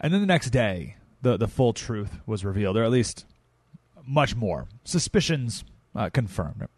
And 0.00 0.12
then 0.12 0.20
the 0.20 0.26
next 0.26 0.50
day, 0.50 0.96
the, 1.22 1.36
the 1.36 1.48
full 1.48 1.72
truth 1.72 2.20
was 2.26 2.44
revealed, 2.44 2.76
or 2.76 2.84
at 2.84 2.90
least 2.90 3.24
much 4.06 4.36
more. 4.36 4.66
Suspicions 4.84 5.64
uh, 5.94 6.10
confirmed. 6.10 6.68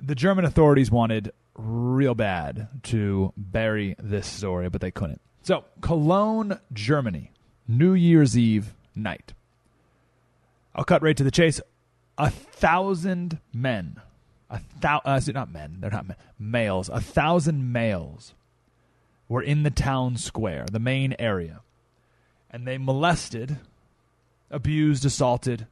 The 0.00 0.14
German 0.14 0.44
authorities 0.44 0.90
wanted 0.90 1.32
real 1.54 2.14
bad 2.14 2.68
to 2.84 3.32
bury 3.36 3.94
this 3.98 4.26
story, 4.26 4.68
but 4.68 4.80
they 4.80 4.90
couldn't. 4.90 5.20
So, 5.42 5.64
Cologne, 5.80 6.58
Germany, 6.72 7.32
New 7.68 7.94
Year's 7.94 8.36
Eve 8.36 8.74
night. 8.94 9.32
I'll 10.74 10.84
cut 10.84 11.02
right 11.02 11.16
to 11.16 11.24
the 11.24 11.30
chase. 11.30 11.60
A 12.18 12.30
thousand 12.30 13.38
men, 13.52 14.00
a 14.52 14.58
thousand, 14.80 15.36
uh, 15.36 15.40
not 15.40 15.52
men, 15.52 15.78
they're 15.80 15.90
not 15.90 16.06
men, 16.06 16.16
males, 16.38 16.88
a 16.90 17.00
thousand 17.00 17.72
males 17.72 18.34
were 19.28 19.42
in 19.42 19.62
the 19.62 19.70
town 19.70 20.16
square, 20.16 20.66
the 20.70 20.78
main 20.78 21.16
area, 21.18 21.60
and 22.50 22.66
they 22.66 22.76
molested, 22.76 23.56
abused, 24.50 25.04
assaulted 25.06 25.66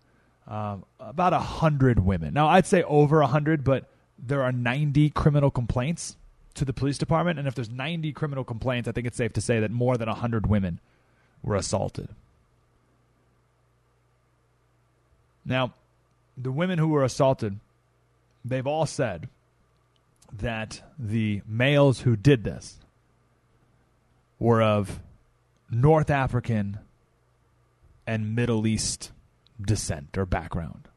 um, 0.49 0.85
about 0.99 1.35
a 1.35 1.39
hundred 1.39 2.05
women. 2.05 2.33
Now, 2.33 2.49
I'd 2.49 2.67
say 2.67 2.83
over 2.85 3.21
a 3.21 3.27
hundred, 3.27 3.63
but 3.63 3.85
there 4.19 4.43
are 4.43 4.53
90 4.53 5.11
criminal 5.11 5.51
complaints 5.51 6.17
to 6.55 6.65
the 6.65 6.73
police 6.73 6.99
department, 6.99 7.39
and 7.39 7.47
if 7.47 7.55
there's 7.55 7.71
90 7.71 8.13
criminal 8.13 8.45
complaints, 8.45 8.89
I 8.89 8.93
think 8.93 9.07
it's 9.07 9.17
safe 9.17 9.35
to 9.35 9.41
say 9.41 9.61
that 9.61 9.71
more 9.71 9.97
than 9.97 10.09
a 10.09 10.13
100 10.13 10.47
women 10.47 10.81
were 11.43 11.55
assaulted. 11.55 12.09
Now, 15.45 15.75
the 16.37 16.53
women 16.53 16.79
who 16.79 16.89
were 16.89 17.05
assaulted, 17.05 17.59
they've 18.45 18.67
all 18.67 18.87
said 18.87 19.29
that 20.33 20.83
the 20.99 21.43
males 21.47 22.01
who 22.01 22.17
did 22.17 22.45
this 22.45 22.79
were 24.39 24.63
of 24.63 25.01
North 25.71 26.11
African 26.11 26.79
and 28.07 28.35
Middle 28.35 28.67
East 28.67 29.13
descent 29.61 30.17
or 30.17 30.27
background. 30.27 30.89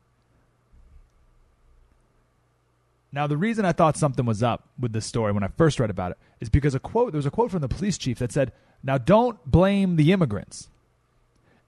Now, 3.11 3.27
the 3.27 3.37
reason 3.37 3.63
I 3.63 3.73
thought 3.73 3.95
something 3.95 4.25
was 4.25 4.41
up 4.41 4.67
with 4.79 4.91
this 4.91 5.05
story 5.05 5.31
when 5.31 5.43
I 5.43 5.49
first 5.49 5.79
read 5.79 5.91
about 5.91 6.11
it 6.11 6.17
is 6.39 6.49
because 6.49 6.73
a 6.73 6.79
quote 6.79 7.11
there 7.11 7.19
was 7.19 7.27
a 7.27 7.31
quote 7.31 7.51
from 7.51 7.61
the 7.61 7.67
police 7.67 7.97
chief 7.97 8.17
that 8.17 8.31
said, 8.31 8.51
"Now 8.81 8.97
don't 8.97 9.45
blame 9.45 9.97
the 9.97 10.11
immigrants." 10.11 10.69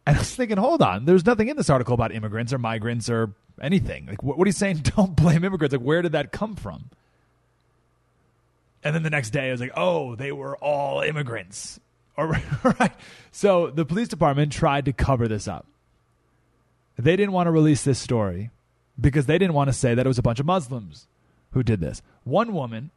And 0.07 0.17
I 0.17 0.19
was 0.19 0.35
thinking, 0.35 0.57
hold 0.57 0.83
on, 0.83 1.05
there's 1.05 1.25
nothing 1.25 1.47
in 1.47 1.57
this 1.57 1.67
article 1.67 1.95
about 1.95 2.13
immigrants 2.13 2.53
or 2.53 2.59
migrants 2.59 3.09
or 3.09 3.33
anything. 3.59 4.05
Like, 4.05 4.21
what, 4.21 4.37
what 4.37 4.45
are 4.45 4.49
you 4.49 4.53
saying? 4.53 4.77
Don't 4.95 5.15
blame 5.15 5.43
immigrants. 5.43 5.73
Like, 5.73 5.81
where 5.81 6.03
did 6.03 6.11
that 6.11 6.31
come 6.31 6.55
from? 6.55 6.91
And 8.83 8.93
then 8.93 9.01
the 9.01 9.09
next 9.09 9.31
day, 9.31 9.47
I 9.47 9.51
was 9.51 9.61
like, 9.61 9.71
oh, 9.75 10.15
they 10.15 10.31
were 10.31 10.55
all 10.57 11.01
immigrants. 11.01 11.79
All 12.17 12.27
right. 12.27 12.93
So 13.33 13.67
the 13.69 13.83
police 13.83 14.07
department 14.07 14.53
tried 14.53 14.85
to 14.85 14.93
cover 14.93 15.27
this 15.27 15.49
up. 15.49 15.65
They 16.97 17.17
didn't 17.17 17.33
want 17.33 17.47
to 17.47 17.51
release 17.51 17.83
this 17.83 17.99
story 17.99 18.51
because 18.97 19.25
they 19.25 19.37
didn't 19.37 19.53
want 19.53 19.67
to 19.67 19.73
say 19.73 19.95
that 19.95 20.05
it 20.05 20.07
was 20.07 20.17
a 20.17 20.21
bunch 20.21 20.39
of 20.39 20.45
Muslims 20.45 21.07
who 21.51 21.61
did 21.61 21.81
this. 21.81 22.01
One 22.23 22.53
woman, 22.53 22.91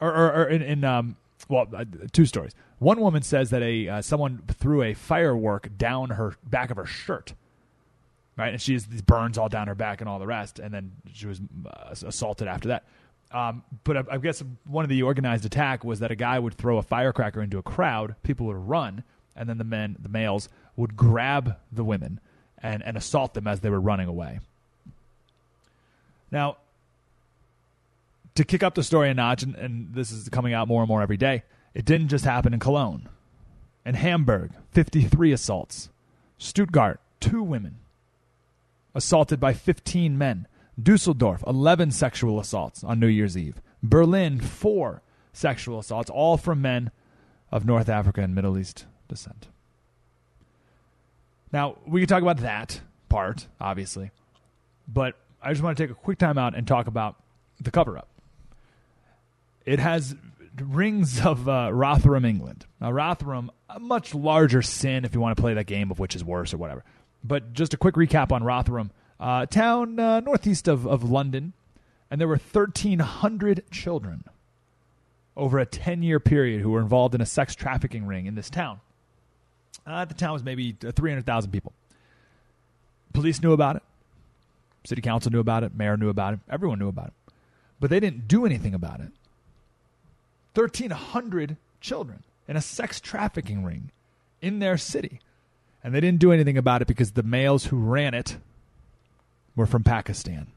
or, 0.00 0.12
or, 0.12 0.32
or 0.32 0.44
in, 0.48 0.62
in 0.62 0.82
um, 0.82 1.16
well, 1.48 1.66
uh, 1.74 1.84
two 2.12 2.26
stories. 2.26 2.54
One 2.78 3.00
woman 3.00 3.22
says 3.22 3.50
that 3.50 3.62
a 3.62 3.88
uh, 3.88 4.02
someone 4.02 4.42
threw 4.48 4.82
a 4.82 4.94
firework 4.94 5.76
down 5.76 6.10
her 6.10 6.34
back 6.44 6.70
of 6.70 6.76
her 6.76 6.86
shirt, 6.86 7.34
right, 8.36 8.52
and 8.52 8.60
she 8.60 8.72
has 8.72 8.86
these 8.86 9.02
burns 9.02 9.38
all 9.38 9.48
down 9.48 9.68
her 9.68 9.74
back 9.74 10.00
and 10.00 10.08
all 10.08 10.18
the 10.18 10.26
rest, 10.26 10.58
and 10.58 10.72
then 10.72 10.92
she 11.12 11.26
was 11.26 11.40
uh, 11.66 11.94
assaulted 12.06 12.48
after 12.48 12.68
that. 12.68 12.84
Um, 13.30 13.62
but 13.84 13.96
I, 13.96 14.04
I, 14.12 14.18
guess 14.18 14.42
one 14.64 14.84
of 14.84 14.88
the 14.88 15.02
organized 15.02 15.44
attack 15.44 15.84
was 15.84 16.00
that 16.00 16.10
a 16.10 16.16
guy 16.16 16.38
would 16.38 16.54
throw 16.54 16.78
a 16.78 16.82
firecracker 16.82 17.42
into 17.42 17.58
a 17.58 17.62
crowd, 17.62 18.14
people 18.22 18.46
would 18.46 18.56
run, 18.56 19.04
and 19.36 19.48
then 19.48 19.58
the 19.58 19.64
men, 19.64 19.96
the 20.00 20.08
males, 20.08 20.48
would 20.76 20.96
grab 20.96 21.56
the 21.70 21.84
women 21.84 22.20
and, 22.62 22.82
and 22.82 22.96
assault 22.96 23.34
them 23.34 23.46
as 23.46 23.60
they 23.60 23.68
were 23.68 23.80
running 23.80 24.08
away. 24.08 24.40
Now, 26.30 26.56
to 28.38 28.44
kick 28.44 28.62
up 28.62 28.76
the 28.76 28.84
story 28.84 29.10
a 29.10 29.14
notch, 29.14 29.42
and, 29.42 29.56
and 29.56 29.94
this 29.94 30.12
is 30.12 30.28
coming 30.28 30.54
out 30.54 30.68
more 30.68 30.80
and 30.80 30.88
more 30.88 31.02
every 31.02 31.16
day, 31.16 31.42
it 31.74 31.84
didn't 31.84 32.06
just 32.06 32.24
happen 32.24 32.54
in 32.54 32.60
Cologne. 32.60 33.08
In 33.84 33.96
Hamburg, 33.96 34.52
53 34.70 35.32
assaults. 35.32 35.88
Stuttgart, 36.38 37.00
two 37.18 37.42
women 37.42 37.78
assaulted 38.94 39.40
by 39.40 39.52
15 39.52 40.16
men. 40.16 40.46
Dusseldorf, 40.80 41.42
11 41.48 41.90
sexual 41.90 42.38
assaults 42.38 42.84
on 42.84 43.00
New 43.00 43.08
Year's 43.08 43.36
Eve. 43.36 43.60
Berlin, 43.82 44.40
four 44.40 45.02
sexual 45.32 45.80
assaults, 45.80 46.08
all 46.08 46.36
from 46.36 46.62
men 46.62 46.92
of 47.50 47.66
North 47.66 47.88
Africa 47.88 48.20
and 48.20 48.36
Middle 48.36 48.56
East 48.56 48.86
descent. 49.08 49.48
Now, 51.52 51.78
we 51.84 52.00
can 52.00 52.08
talk 52.08 52.22
about 52.22 52.38
that 52.38 52.82
part, 53.08 53.48
obviously, 53.60 54.12
but 54.86 55.16
I 55.42 55.50
just 55.50 55.64
want 55.64 55.76
to 55.76 55.82
take 55.82 55.90
a 55.90 55.98
quick 55.98 56.18
time 56.18 56.38
out 56.38 56.54
and 56.54 56.68
talk 56.68 56.86
about 56.86 57.16
the 57.60 57.72
cover 57.72 57.98
up 57.98 58.08
it 59.68 59.80
has 59.80 60.16
rings 60.58 61.24
of 61.24 61.46
uh, 61.46 61.70
Rotherham, 61.72 62.24
England. 62.24 62.64
Now, 62.80 62.90
Rotherham, 62.90 63.50
a 63.68 63.78
much 63.78 64.14
larger 64.14 64.62
sin 64.62 65.04
if 65.04 65.14
you 65.14 65.20
want 65.20 65.36
to 65.36 65.40
play 65.40 65.54
that 65.54 65.66
game 65.66 65.90
of 65.90 65.98
which 65.98 66.16
is 66.16 66.24
worse 66.24 66.54
or 66.54 66.56
whatever. 66.56 66.84
But 67.22 67.52
just 67.52 67.74
a 67.74 67.76
quick 67.76 67.94
recap 67.94 68.32
on 68.32 68.42
Rotherham, 68.42 68.90
uh, 69.20 69.44
town 69.46 70.00
uh, 70.00 70.20
northeast 70.20 70.68
of, 70.68 70.86
of 70.86 71.08
London, 71.08 71.52
and 72.10 72.18
there 72.18 72.28
were 72.28 72.40
1,300 72.40 73.70
children 73.70 74.24
over 75.36 75.58
a 75.58 75.66
10 75.66 76.02
year 76.02 76.18
period 76.18 76.62
who 76.62 76.70
were 76.70 76.80
involved 76.80 77.14
in 77.14 77.20
a 77.20 77.26
sex 77.26 77.54
trafficking 77.54 78.06
ring 78.06 78.24
in 78.24 78.34
this 78.34 78.48
town. 78.48 78.80
Uh, 79.86 80.06
the 80.06 80.14
town 80.14 80.32
was 80.32 80.42
maybe 80.42 80.76
uh, 80.86 80.92
300,000 80.92 81.50
people. 81.50 81.72
Police 83.12 83.42
knew 83.42 83.52
about 83.52 83.76
it. 83.76 83.82
City 84.84 85.02
council 85.02 85.30
knew 85.30 85.40
about 85.40 85.62
it. 85.62 85.74
Mayor 85.74 85.98
knew 85.98 86.08
about 86.08 86.34
it. 86.34 86.40
Everyone 86.48 86.78
knew 86.78 86.88
about 86.88 87.08
it. 87.08 87.12
But 87.80 87.90
they 87.90 88.00
didn't 88.00 88.26
do 88.28 88.46
anything 88.46 88.74
about 88.74 89.00
it 89.00 89.12
1,300 90.58 91.56
children 91.80 92.24
in 92.48 92.56
a 92.56 92.60
sex 92.60 93.00
trafficking 93.00 93.62
ring 93.62 93.90
in 94.40 94.58
their 94.58 94.76
city. 94.76 95.20
And 95.84 95.94
they 95.94 96.00
didn't 96.00 96.18
do 96.18 96.32
anything 96.32 96.58
about 96.58 96.82
it 96.82 96.88
because 96.88 97.12
the 97.12 97.22
males 97.22 97.66
who 97.66 97.78
ran 97.78 98.14
it 98.14 98.38
were 99.54 99.66
from 99.66 99.84
Pakistan. 99.84 100.48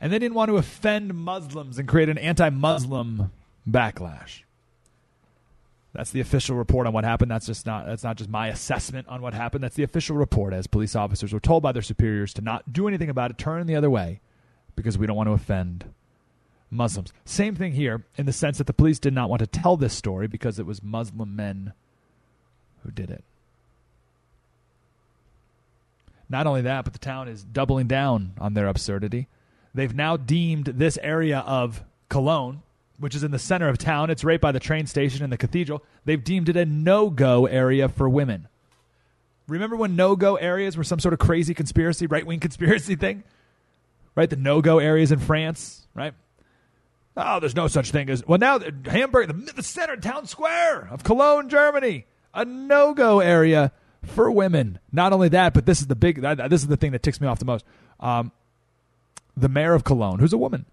And 0.00 0.12
they 0.12 0.18
didn't 0.18 0.34
want 0.34 0.48
to 0.48 0.56
offend 0.56 1.14
Muslims 1.14 1.78
and 1.78 1.88
create 1.88 2.08
an 2.08 2.18
anti 2.18 2.50
Muslim 2.50 3.30
backlash. 3.68 4.42
That's 5.92 6.10
the 6.10 6.20
official 6.20 6.56
report 6.56 6.86
on 6.86 6.92
what 6.92 7.04
happened. 7.04 7.30
That's 7.30 7.46
just 7.46 7.66
not 7.66 7.86
that's 7.86 8.04
not 8.04 8.16
just 8.16 8.30
my 8.30 8.48
assessment 8.48 9.08
on 9.08 9.22
what 9.22 9.34
happened. 9.34 9.64
That's 9.64 9.74
the 9.74 9.82
official 9.82 10.16
report 10.16 10.52
as 10.52 10.66
police 10.66 10.94
officers 10.94 11.32
were 11.32 11.40
told 11.40 11.62
by 11.62 11.72
their 11.72 11.82
superiors 11.82 12.34
to 12.34 12.42
not 12.42 12.72
do 12.72 12.86
anything 12.86 13.10
about 13.10 13.30
it, 13.30 13.38
turn 13.38 13.66
the 13.66 13.74
other 13.74 13.90
way 13.90 14.20
because 14.76 14.96
we 14.96 15.06
don't 15.06 15.16
want 15.16 15.28
to 15.28 15.32
offend 15.32 15.86
Muslims. 16.70 17.12
Same 17.24 17.54
thing 17.54 17.72
here 17.72 18.04
in 18.16 18.26
the 18.26 18.32
sense 18.32 18.58
that 18.58 18.66
the 18.66 18.72
police 18.72 18.98
did 18.98 19.14
not 19.14 19.30
want 19.30 19.40
to 19.40 19.46
tell 19.46 19.76
this 19.76 19.94
story 19.94 20.26
because 20.26 20.58
it 20.58 20.66
was 20.66 20.82
Muslim 20.82 21.34
men 21.34 21.72
who 22.82 22.90
did 22.90 23.10
it. 23.10 23.24
Not 26.28 26.46
only 26.46 26.62
that, 26.62 26.84
but 26.84 26.92
the 26.92 26.98
town 26.98 27.28
is 27.28 27.42
doubling 27.42 27.86
down 27.86 28.32
on 28.38 28.54
their 28.54 28.66
absurdity. 28.66 29.28
They've 29.74 29.94
now 29.94 30.16
deemed 30.16 30.66
this 30.66 30.98
area 31.02 31.38
of 31.40 31.84
Cologne, 32.08 32.62
which 32.98 33.14
is 33.14 33.22
in 33.22 33.30
the 33.30 33.38
center 33.38 33.68
of 33.68 33.78
town, 33.78 34.10
it's 34.10 34.24
right 34.24 34.40
by 34.40 34.52
the 34.52 34.60
train 34.60 34.86
station 34.86 35.22
and 35.22 35.32
the 35.32 35.36
cathedral, 35.38 35.82
they've 36.04 36.22
deemed 36.22 36.48
it 36.48 36.56
a 36.56 36.66
no 36.66 37.10
go 37.10 37.46
area 37.46 37.88
for 37.88 38.08
women. 38.08 38.48
Remember 39.46 39.76
when 39.76 39.96
no 39.96 40.16
go 40.16 40.36
areas 40.36 40.76
were 40.76 40.84
some 40.84 41.00
sort 41.00 41.14
of 41.14 41.20
crazy 41.20 41.54
conspiracy, 41.54 42.06
right 42.06 42.26
wing 42.26 42.40
conspiracy 42.40 42.96
thing? 42.96 43.24
Right? 44.14 44.28
The 44.28 44.36
no 44.36 44.60
go 44.60 44.78
areas 44.78 45.12
in 45.12 45.20
France, 45.20 45.86
right? 45.94 46.12
Oh, 47.20 47.40
there's 47.40 47.56
no 47.56 47.66
such 47.66 47.90
thing 47.90 48.08
as 48.10 48.24
well 48.26 48.38
now. 48.38 48.60
Hamburg, 48.84 49.26
the, 49.26 49.52
the 49.54 49.62
center 49.62 49.96
town 49.96 50.26
square 50.26 50.88
of 50.88 51.02
Cologne, 51.02 51.48
Germany, 51.48 52.06
a 52.32 52.44
no-go 52.44 53.18
area 53.18 53.72
for 54.04 54.30
women. 54.30 54.78
Not 54.92 55.12
only 55.12 55.28
that, 55.30 55.52
but 55.52 55.66
this 55.66 55.80
is 55.80 55.88
the 55.88 55.96
big. 55.96 56.20
This 56.20 56.62
is 56.62 56.68
the 56.68 56.76
thing 56.76 56.92
that 56.92 57.02
ticks 57.02 57.20
me 57.20 57.26
off 57.26 57.40
the 57.40 57.44
most. 57.44 57.64
Um, 57.98 58.30
the 59.36 59.48
mayor 59.48 59.74
of 59.74 59.82
Cologne, 59.82 60.20
who's 60.20 60.32
a 60.32 60.38
woman, 60.38 60.64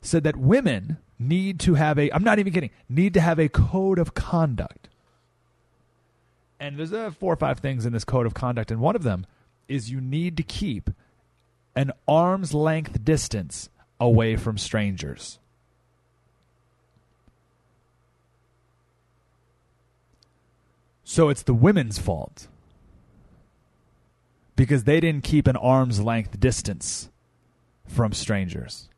said 0.00 0.22
that 0.22 0.36
women 0.36 0.98
need 1.18 1.58
to 1.60 1.74
have 1.74 1.98
a. 1.98 2.12
I'm 2.12 2.22
not 2.22 2.38
even 2.38 2.52
kidding. 2.52 2.70
Need 2.88 3.14
to 3.14 3.20
have 3.20 3.40
a 3.40 3.48
code 3.48 3.98
of 3.98 4.14
conduct. 4.14 4.88
And 6.60 6.78
there's 6.78 6.92
uh, 6.92 7.10
four 7.10 7.32
or 7.32 7.36
five 7.36 7.58
things 7.58 7.84
in 7.84 7.92
this 7.92 8.04
code 8.04 8.24
of 8.24 8.34
conduct, 8.34 8.70
and 8.70 8.80
one 8.80 8.94
of 8.94 9.02
them 9.02 9.26
is 9.66 9.90
you 9.90 10.00
need 10.00 10.36
to 10.36 10.44
keep 10.44 10.90
an 11.74 11.90
arm's 12.06 12.54
length 12.54 13.04
distance 13.04 13.68
away 13.98 14.36
from 14.36 14.58
strangers. 14.58 15.40
So 21.12 21.28
it's 21.28 21.42
the 21.42 21.52
women's 21.52 21.98
fault 21.98 22.48
because 24.56 24.84
they 24.84 24.98
didn't 24.98 25.24
keep 25.24 25.46
an 25.46 25.56
arm's 25.56 26.00
length 26.00 26.40
distance 26.40 27.10
from 27.86 28.14
strangers. 28.14 28.88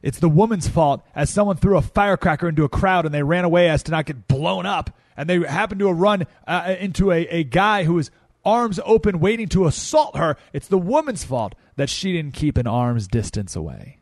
It's 0.00 0.20
the 0.20 0.28
woman's 0.28 0.68
fault 0.68 1.04
as 1.12 1.28
someone 1.28 1.56
threw 1.56 1.76
a 1.76 1.82
firecracker 1.82 2.48
into 2.48 2.62
a 2.62 2.68
crowd 2.68 3.04
and 3.04 3.12
they 3.12 3.24
ran 3.24 3.42
away 3.44 3.68
as 3.68 3.82
to 3.82 3.90
not 3.90 4.06
get 4.06 4.28
blown 4.28 4.64
up. 4.64 4.96
And 5.16 5.28
they 5.28 5.40
happened 5.40 5.80
to 5.80 5.92
run 5.92 6.28
uh, 6.46 6.76
into 6.78 7.10
a, 7.10 7.26
a 7.26 7.42
guy 7.42 7.82
who 7.82 7.94
was 7.94 8.12
arms 8.44 8.78
open 8.84 9.18
waiting 9.18 9.48
to 9.48 9.66
assault 9.66 10.16
her. 10.16 10.36
It's 10.52 10.68
the 10.68 10.78
woman's 10.78 11.24
fault 11.24 11.56
that 11.74 11.90
she 11.90 12.12
didn't 12.12 12.34
keep 12.34 12.58
an 12.58 12.68
arm's 12.68 13.08
distance 13.08 13.56
away. 13.56 13.98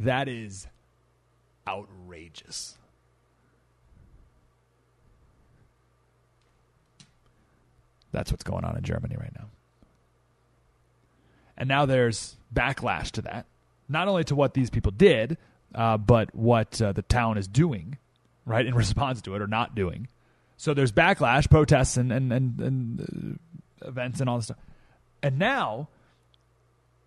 That 0.00 0.26
is 0.26 0.66
outrageous. 1.68 2.76
That's 8.14 8.30
what's 8.30 8.44
going 8.44 8.64
on 8.64 8.76
in 8.76 8.82
Germany 8.82 9.16
right 9.18 9.32
now. 9.36 9.48
And 11.56 11.68
now 11.68 11.84
there's 11.84 12.36
backlash 12.52 13.10
to 13.12 13.22
that, 13.22 13.46
not 13.88 14.08
only 14.08 14.24
to 14.24 14.34
what 14.34 14.54
these 14.54 14.70
people 14.70 14.92
did, 14.92 15.36
uh, 15.74 15.98
but 15.98 16.34
what 16.34 16.80
uh, 16.80 16.92
the 16.92 17.02
town 17.02 17.36
is 17.36 17.46
doing, 17.46 17.98
right, 18.46 18.64
in 18.64 18.74
response 18.84 19.20
to 19.22 19.34
it 19.34 19.42
or 19.42 19.46
not 19.46 19.74
doing. 19.74 20.08
So 20.56 20.72
there's 20.72 20.92
backlash, 20.92 21.50
protests, 21.50 21.96
and 21.96 22.12
and 22.12 22.32
and, 22.32 22.60
and 22.60 23.38
uh, 23.82 23.88
events 23.88 24.20
and 24.20 24.30
all 24.30 24.36
this 24.36 24.46
stuff. 24.46 24.58
And 25.22 25.38
now 25.38 25.88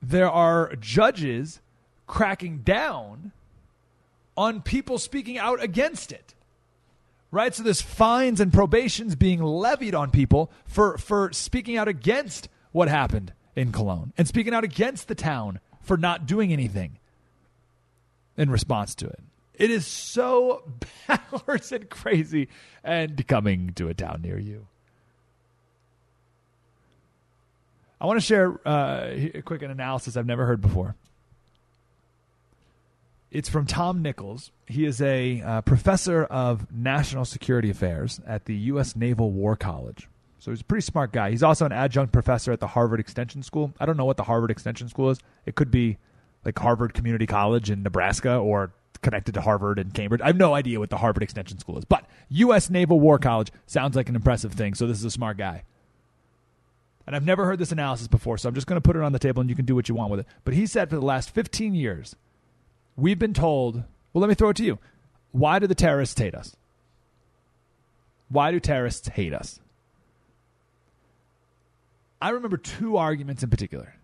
there 0.02 0.30
are 0.30 0.76
judges 0.76 1.62
cracking 2.06 2.60
down 2.60 3.32
on 4.36 4.62
people 4.62 4.98
speaking 4.98 5.38
out 5.38 5.64
against 5.64 6.12
it. 6.12 6.36
Right? 7.30 7.54
So 7.54 7.64
there's 7.64 7.82
fines 7.82 8.40
and 8.40 8.54
probations 8.54 9.16
being 9.16 9.42
levied 9.44 9.94
on 9.94 10.12
people 10.12 10.52
for, 10.66 10.98
for 10.98 11.32
speaking 11.34 11.78
out 11.78 11.88
against 11.88 12.48
what 12.72 12.88
happened 12.88 13.34
in 13.56 13.72
Cologne 13.72 14.14
and 14.18 14.28
speaking 14.28 14.54
out 14.54 14.64
against 14.64 15.08
the 15.08 15.16
town 15.16 15.60
for 15.82 15.98
not 15.98 16.26
doing 16.26 16.54
anything 16.54 17.00
in 18.38 18.50
response 18.50 18.96
to 18.96 19.08
it. 19.08 19.20
It 19.56 19.72
is 19.72 19.86
so 19.86 20.64
backwards 21.08 21.72
and 21.72 21.90
crazy 21.90 22.48
and 22.84 23.28
coming 23.28 23.74
to 23.74 23.90
a 23.90 23.94
town 23.94 24.22
near 24.22 24.38
you. 24.38 24.68
I 28.00 28.06
want 28.06 28.20
to 28.20 28.26
share 28.26 28.60
uh, 28.68 29.10
a 29.34 29.42
quick 29.42 29.64
an 29.64 29.72
analysis 29.72 30.16
I've 30.16 30.28
never 30.28 30.46
heard 30.46 30.62
before. 30.62 30.96
It's 33.38 33.50
from 33.50 33.68
Tom 33.68 34.02
Nichols. 34.02 34.52
He 34.66 34.84
is 34.84 35.00
a 35.00 35.44
uh, 35.44 35.62
professor 35.62 36.24
of 36.24 36.66
national 36.72 37.24
security 37.24 37.70
affairs 37.70 38.20
at 38.26 38.46
the 38.46 38.56
U.S. 38.56 38.96
Naval 38.96 39.30
War 39.30 39.56
College. 39.56 40.08
So 40.40 40.50
he's 40.50 40.62
a 40.62 40.64
pretty 40.64 40.82
smart 40.82 41.12
guy. 41.12 41.30
He's 41.30 41.44
also 41.44 41.64
an 41.64 41.72
adjunct 41.72 42.12
professor 42.12 42.52
at 42.52 42.60
the 42.60 42.66
Harvard 42.66 43.00
Extension 43.00 43.44
School. 43.44 43.76
I 43.80 43.86
don't 43.86 43.96
know 43.96 44.06
what 44.06 44.18
the 44.18 44.24
Harvard 44.24 44.50
Extension 44.50 44.90
School 44.90 45.12
is. 45.12 45.20
It 45.46 45.54
could 45.54 45.70
be 45.70 46.00
like 46.46 46.58
Harvard 46.58 46.96
Community 46.96 47.28
College 47.28 47.70
in 47.70 47.84
Nebraska 47.84 48.38
or 48.38 48.74
connected 49.04 49.34
to 49.36 49.42
Harvard 49.42 49.78
and 49.78 49.94
Cambridge. 49.94 50.22
I 50.22 50.28
have 50.28 50.38
no 50.38 50.56
idea 50.56 50.80
what 50.80 50.90
the 50.90 50.98
Harvard 50.98 51.22
Extension 51.22 51.60
School 51.60 51.78
is. 51.78 51.86
But 51.86 52.08
U.S. 52.30 52.72
Naval 52.72 53.00
War 53.00 53.20
College 53.20 53.52
sounds 53.68 53.96
like 53.96 54.10
an 54.10 54.16
impressive 54.16 54.54
thing. 54.54 54.74
So 54.74 54.88
this 54.88 54.98
is 54.98 55.06
a 55.06 55.12
smart 55.12 55.38
guy. 55.38 55.64
And 57.06 57.16
I've 57.16 57.24
never 57.24 57.46
heard 57.46 57.60
this 57.60 57.72
analysis 57.72 58.08
before, 58.08 58.40
so 58.40 58.50
I'm 58.50 58.56
just 58.56 58.66
going 58.66 58.82
to 58.82 58.84
put 58.84 58.96
it 58.96 59.04
on 59.04 59.12
the 59.12 59.20
table 59.20 59.42
and 59.42 59.50
you 59.52 59.56
can 59.56 59.66
do 59.66 59.76
what 59.76 59.88
you 59.88 59.94
want 59.94 60.10
with 60.10 60.22
it. 60.22 60.26
But 60.44 60.56
he 60.56 60.66
said 60.66 60.90
for 60.90 60.96
the 60.96 61.06
last 61.06 61.30
15 61.30 61.76
years, 61.76 62.16
we've 62.98 63.20
been 63.20 63.34
told, 63.34 63.76
well, 64.12 64.22
let 64.22 64.28
me 64.28 64.36
throw 64.36 64.50
it 64.50 64.58
to 64.58 64.66
you. 64.66 64.80
Why 65.32 65.60
do 65.60 65.68
the 65.68 65.76
terrorists 65.76 66.20
hate 66.20 66.36
us? 66.36 66.56
Why 68.30 68.52
do 68.52 68.60
terrorists 68.60 69.08
hate 69.08 69.34
us? 69.34 69.60
I 72.22 72.30
remember 72.30 72.58
two 72.58 72.98
arguments 72.98 73.44
in 73.44 73.50
particular. 73.50 73.96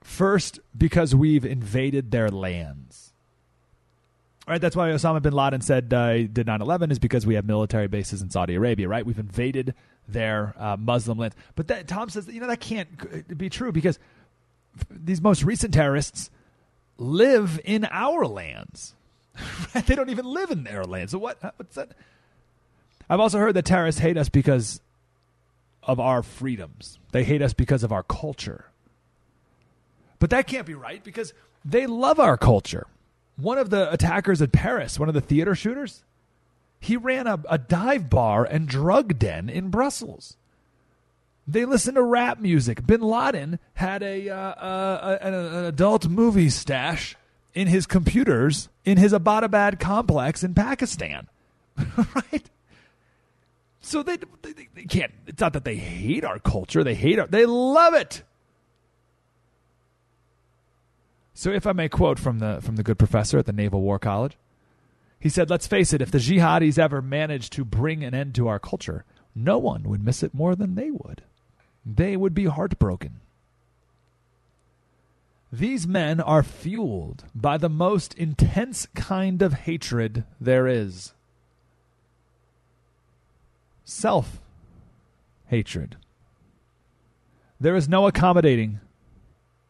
First, 0.00 0.58
because 0.76 1.14
we've 1.14 1.44
invaded 1.44 2.10
their 2.10 2.28
lands. 2.30 3.12
Right, 4.48 4.60
that's 4.60 4.74
why 4.74 4.88
Osama 4.88 5.22
bin 5.22 5.32
Laden 5.32 5.60
said 5.60 5.92
uh, 5.94 6.14
did 6.14 6.46
9/11 6.46 6.90
is 6.90 6.98
because 6.98 7.24
we 7.24 7.34
have 7.34 7.44
military 7.44 7.86
bases 7.86 8.20
in 8.20 8.30
Saudi 8.30 8.54
Arabia. 8.54 8.88
Right, 8.88 9.06
we've 9.06 9.18
invaded 9.18 9.74
their 10.08 10.54
uh, 10.58 10.76
Muslim 10.76 11.18
lands. 11.18 11.36
But 11.54 11.68
that, 11.68 11.86
Tom 11.86 12.08
says 12.08 12.26
you 12.26 12.40
know 12.40 12.48
that 12.48 12.58
can't 12.58 13.38
be 13.38 13.48
true 13.48 13.70
because 13.70 14.00
these 14.90 15.20
most 15.20 15.42
recent 15.42 15.74
terrorists 15.74 16.30
live 16.98 17.60
in 17.64 17.86
our 17.90 18.26
lands. 18.26 18.94
they 19.86 19.94
don't 19.94 20.10
even 20.10 20.26
live 20.26 20.50
in 20.50 20.64
their 20.64 20.84
lands. 20.84 21.12
So 21.12 21.18
what? 21.18 21.42
Uh, 21.42 21.50
what's 21.56 21.74
that? 21.76 21.92
I've 23.08 23.20
also 23.20 23.38
heard 23.38 23.54
that 23.54 23.64
terrorists 23.64 24.00
hate 24.00 24.16
us 24.16 24.28
because 24.28 24.80
of 25.82 25.98
our 25.98 26.22
freedoms. 26.22 26.98
They 27.12 27.24
hate 27.24 27.42
us 27.42 27.52
because 27.52 27.82
of 27.82 27.92
our 27.92 28.02
culture. 28.02 28.66
But 30.18 30.30
that 30.30 30.46
can't 30.46 30.66
be 30.66 30.74
right 30.74 31.02
because 31.02 31.32
they 31.64 31.86
love 31.86 32.20
our 32.20 32.36
culture 32.36 32.86
one 33.42 33.58
of 33.58 33.70
the 33.70 33.90
attackers 33.92 34.42
at 34.42 34.52
Paris, 34.52 34.98
one 34.98 35.08
of 35.08 35.14
the 35.14 35.20
theater 35.20 35.54
shooters, 35.54 36.04
he 36.78 36.96
ran 36.96 37.26
a, 37.26 37.40
a 37.48 37.58
dive 37.58 38.08
bar 38.08 38.44
and 38.44 38.66
drug 38.66 39.18
den 39.18 39.48
in 39.48 39.68
Brussels. 39.70 40.36
They 41.52 41.64
listen 41.64 41.94
to 41.96 42.02
rap 42.02 42.38
music. 42.38 42.86
Bin 42.86 43.00
Laden 43.00 43.58
had 43.74 44.02
a, 44.02 44.28
uh, 44.28 44.36
uh, 44.36 45.18
an, 45.20 45.34
an 45.34 45.64
adult 45.64 46.06
movie 46.08 46.48
stash 46.48 47.16
in 47.54 47.66
his 47.66 47.86
computers 47.86 48.68
in 48.84 48.98
his 48.98 49.12
Abbottabad 49.12 49.80
complex 49.80 50.44
in 50.44 50.54
Pakistan. 50.54 51.26
right? 52.14 52.48
So 53.80 54.02
they, 54.02 54.16
they, 54.42 54.68
they 54.74 54.84
can't. 54.84 55.12
It's 55.26 55.40
not 55.40 55.54
that 55.54 55.64
they 55.64 55.76
hate 55.76 56.24
our 56.24 56.38
culture. 56.38 56.84
They 56.84 56.94
hate 56.94 57.18
our. 57.18 57.26
They 57.26 57.46
love 57.46 57.94
it. 57.94 58.22
So, 61.34 61.50
if 61.50 61.66
I 61.66 61.72
may 61.72 61.88
quote 61.88 62.18
from 62.18 62.38
the 62.38 62.60
from 62.60 62.76
the 62.76 62.82
good 62.82 62.98
professor 62.98 63.38
at 63.38 63.46
the 63.46 63.52
Naval 63.52 63.80
War 63.80 63.98
College, 63.98 64.36
he 65.18 65.30
said, 65.30 65.48
"Let's 65.48 65.66
face 65.66 65.94
it: 65.94 66.02
if 66.02 66.10
the 66.10 66.18
jihadis 66.18 66.78
ever 66.78 67.00
managed 67.00 67.54
to 67.54 67.64
bring 67.64 68.04
an 68.04 68.14
end 68.14 68.34
to 68.34 68.46
our 68.46 68.58
culture, 68.58 69.04
no 69.34 69.56
one 69.56 69.84
would 69.84 70.04
miss 70.04 70.22
it 70.22 70.34
more 70.34 70.54
than 70.54 70.74
they 70.74 70.90
would. 70.90 71.22
They 71.84 72.16
would 72.16 72.34
be 72.34 72.46
heartbroken." 72.46 73.20
These 75.52 75.86
men 75.86 76.20
are 76.20 76.42
fueled 76.42 77.24
by 77.34 77.58
the 77.58 77.68
most 77.68 78.14
intense 78.14 78.86
kind 78.94 79.42
of 79.42 79.54
hatred 79.54 80.24
there 80.40 80.68
is 80.68 81.12
self 83.84 84.40
hatred. 85.48 85.96
There 87.58 87.74
is 87.74 87.88
no 87.88 88.06
accommodating 88.06 88.80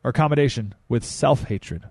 or 0.04 0.10
accommodation 0.10 0.74
with 0.88 1.04
self 1.04 1.44
hatred. 1.44 1.84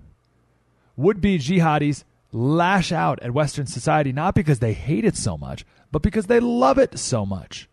Would 0.95 1.21
be 1.21 1.39
jihadis 1.39 2.03
lash 2.31 2.91
out 2.91 3.19
at 3.21 3.33
Western 3.33 3.65
society 3.65 4.11
not 4.11 4.35
because 4.35 4.59
they 4.59 4.73
hate 4.73 5.05
it 5.05 5.15
so 5.15 5.37
much, 5.37 5.65
but 5.91 6.01
because 6.01 6.27
they 6.27 6.39
love 6.39 6.77
it 6.77 6.99
so 6.99 7.25
much. 7.25 7.68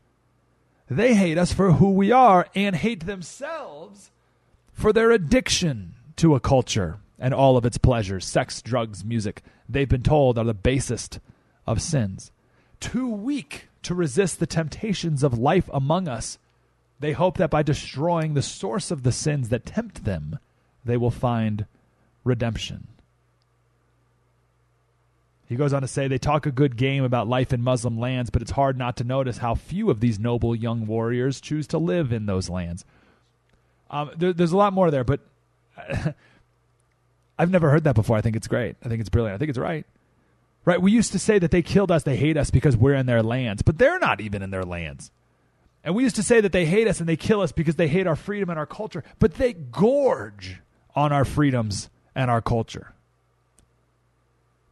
They 0.88 1.14
hate 1.14 1.38
us 1.38 1.52
for 1.52 1.72
who 1.72 1.90
we 1.90 2.12
are 2.12 2.46
and 2.54 2.76
hate 2.76 3.06
themselves 3.06 4.10
for 4.72 4.92
their 4.92 5.10
addiction 5.10 5.94
to 6.16 6.34
a 6.34 6.40
culture 6.40 6.98
and 7.18 7.34
all 7.34 7.56
of 7.56 7.64
its 7.64 7.78
pleasures 7.78 8.24
sex, 8.24 8.62
drugs, 8.62 9.04
music 9.04 9.42
they've 9.68 9.88
been 9.88 10.02
told 10.02 10.38
are 10.38 10.44
the 10.44 10.54
basest 10.54 11.18
of 11.66 11.82
sins. 11.82 12.30
Too 12.78 13.08
weak 13.08 13.68
to 13.82 13.94
resist 13.94 14.38
the 14.38 14.46
temptations 14.46 15.22
of 15.22 15.38
life 15.38 15.68
among 15.72 16.08
us 16.08 16.38
they 16.98 17.12
hope 17.12 17.36
that 17.36 17.50
by 17.50 17.62
destroying 17.62 18.34
the 18.34 18.42
source 18.42 18.90
of 18.90 19.02
the 19.02 19.12
sins 19.12 19.48
that 19.50 19.66
tempt 19.66 20.04
them, 20.04 20.38
they 20.84 20.96
will 20.96 21.10
find 21.10 21.66
redemption. 22.24 22.88
He 25.48 25.54
goes 25.54 25.72
on 25.72 25.82
to 25.82 25.88
say 25.88 26.08
they 26.08 26.18
talk 26.18 26.44
a 26.46 26.50
good 26.50 26.76
game 26.76 27.04
about 27.04 27.28
life 27.28 27.52
in 27.52 27.62
Muslim 27.62 27.98
lands, 27.98 28.30
but 28.30 28.42
it's 28.42 28.50
hard 28.50 28.76
not 28.76 28.96
to 28.96 29.04
notice 29.04 29.38
how 29.38 29.54
few 29.54 29.90
of 29.90 30.00
these 30.00 30.18
noble 30.18 30.54
young 30.54 30.86
warriors 30.86 31.40
choose 31.40 31.66
to 31.68 31.78
live 31.78 32.12
in 32.12 32.26
those 32.26 32.50
lands. 32.50 32.84
Um, 33.90 34.10
there, 34.16 34.32
there's 34.32 34.52
a 34.52 34.56
lot 34.56 34.72
more 34.72 34.90
there, 34.90 35.04
but 35.04 35.20
I've 37.38 37.50
never 37.50 37.70
heard 37.70 37.84
that 37.84 37.94
before. 37.94 38.16
I 38.16 38.22
think 38.22 38.34
it's 38.34 38.48
great. 38.48 38.76
I 38.84 38.88
think 38.88 39.00
it's 39.00 39.08
brilliant. 39.08 39.36
I 39.36 39.38
think 39.38 39.50
it's 39.50 39.58
right. 39.58 39.86
Right? 40.64 40.82
We 40.82 40.90
used 40.90 41.12
to 41.12 41.20
say 41.20 41.38
that 41.38 41.52
they 41.52 41.62
killed 41.62 41.92
us, 41.92 42.02
they 42.02 42.16
hate 42.16 42.36
us 42.36 42.50
because 42.50 42.76
we're 42.76 42.94
in 42.94 43.06
their 43.06 43.22
lands, 43.22 43.62
but 43.62 43.78
they're 43.78 44.00
not 44.00 44.20
even 44.20 44.42
in 44.42 44.50
their 44.50 44.64
lands. 44.64 45.12
And 45.84 45.94
we 45.94 46.02
used 46.02 46.16
to 46.16 46.24
say 46.24 46.40
that 46.40 46.50
they 46.50 46.66
hate 46.66 46.88
us 46.88 46.98
and 46.98 47.08
they 47.08 47.16
kill 47.16 47.40
us 47.40 47.52
because 47.52 47.76
they 47.76 47.86
hate 47.86 48.08
our 48.08 48.16
freedom 48.16 48.50
and 48.50 48.58
our 48.58 48.66
culture, 48.66 49.04
but 49.20 49.34
they 49.34 49.52
gorge 49.52 50.60
on 50.96 51.12
our 51.12 51.24
freedoms 51.24 51.88
and 52.16 52.28
our 52.28 52.42
culture. 52.42 52.95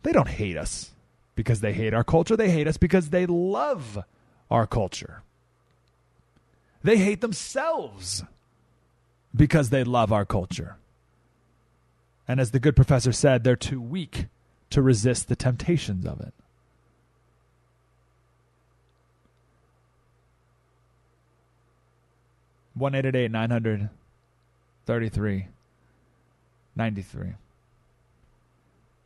They 0.04 0.12
don't 0.12 0.28
hate 0.28 0.56
us. 0.56 0.92
because 1.36 1.60
they 1.60 1.72
hate 1.72 1.92
our 1.92 2.04
culture. 2.04 2.36
They 2.36 2.50
hate 2.50 2.68
us 2.68 2.76
because 2.76 3.10
they 3.10 3.26
love 3.26 3.98
our 4.50 4.66
culture. 4.68 5.22
They 6.84 6.96
hate 6.98 7.20
themselves 7.20 8.22
because 9.34 9.70
they 9.70 9.82
love 9.82 10.12
our 10.12 10.24
culture. 10.24 10.76
And 12.28 12.38
as 12.38 12.52
the 12.52 12.60
good 12.60 12.76
professor 12.76 13.10
said, 13.10 13.42
they're 13.42 13.56
too 13.56 13.80
weak 13.80 14.26
to 14.70 14.80
resist 14.80 15.26
the 15.28 15.34
temptations 15.34 16.06
of 16.06 16.20
it. 16.20 16.32
One 22.74 22.94
eight 22.94 23.06
eight 23.06 23.14
eight 23.14 23.30
nine 23.30 23.50
hundred 23.50 23.88
thirty 24.86 25.08
three 25.08 25.46
ninety 26.74 27.02
three. 27.02 27.34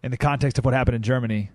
In 0.09 0.11
the 0.11 0.17
context 0.17 0.59
of 0.59 0.65
what 0.65 0.73
happened 0.73 0.95
in 0.95 1.03
Germany, 1.03 1.51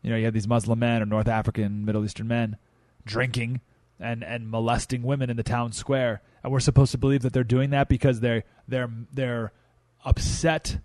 you 0.00 0.08
know, 0.08 0.16
you 0.16 0.24
had 0.24 0.32
these 0.32 0.48
Muslim 0.48 0.78
men 0.78 1.02
or 1.02 1.04
North 1.04 1.28
African, 1.28 1.84
Middle 1.84 2.06
Eastern 2.06 2.26
men 2.26 2.56
drinking 3.04 3.60
and 4.00 4.24
and 4.24 4.50
molesting 4.50 5.02
women 5.02 5.28
in 5.28 5.36
the 5.36 5.42
town 5.42 5.72
square, 5.72 6.22
and 6.42 6.50
we're 6.50 6.58
supposed 6.58 6.90
to 6.92 6.96
believe 6.96 7.20
that 7.20 7.34
they're 7.34 7.44
doing 7.44 7.68
that 7.68 7.90
because 7.90 8.20
they're 8.20 8.44
they're 8.66 8.88
they're 9.12 9.52
upset 10.06 10.78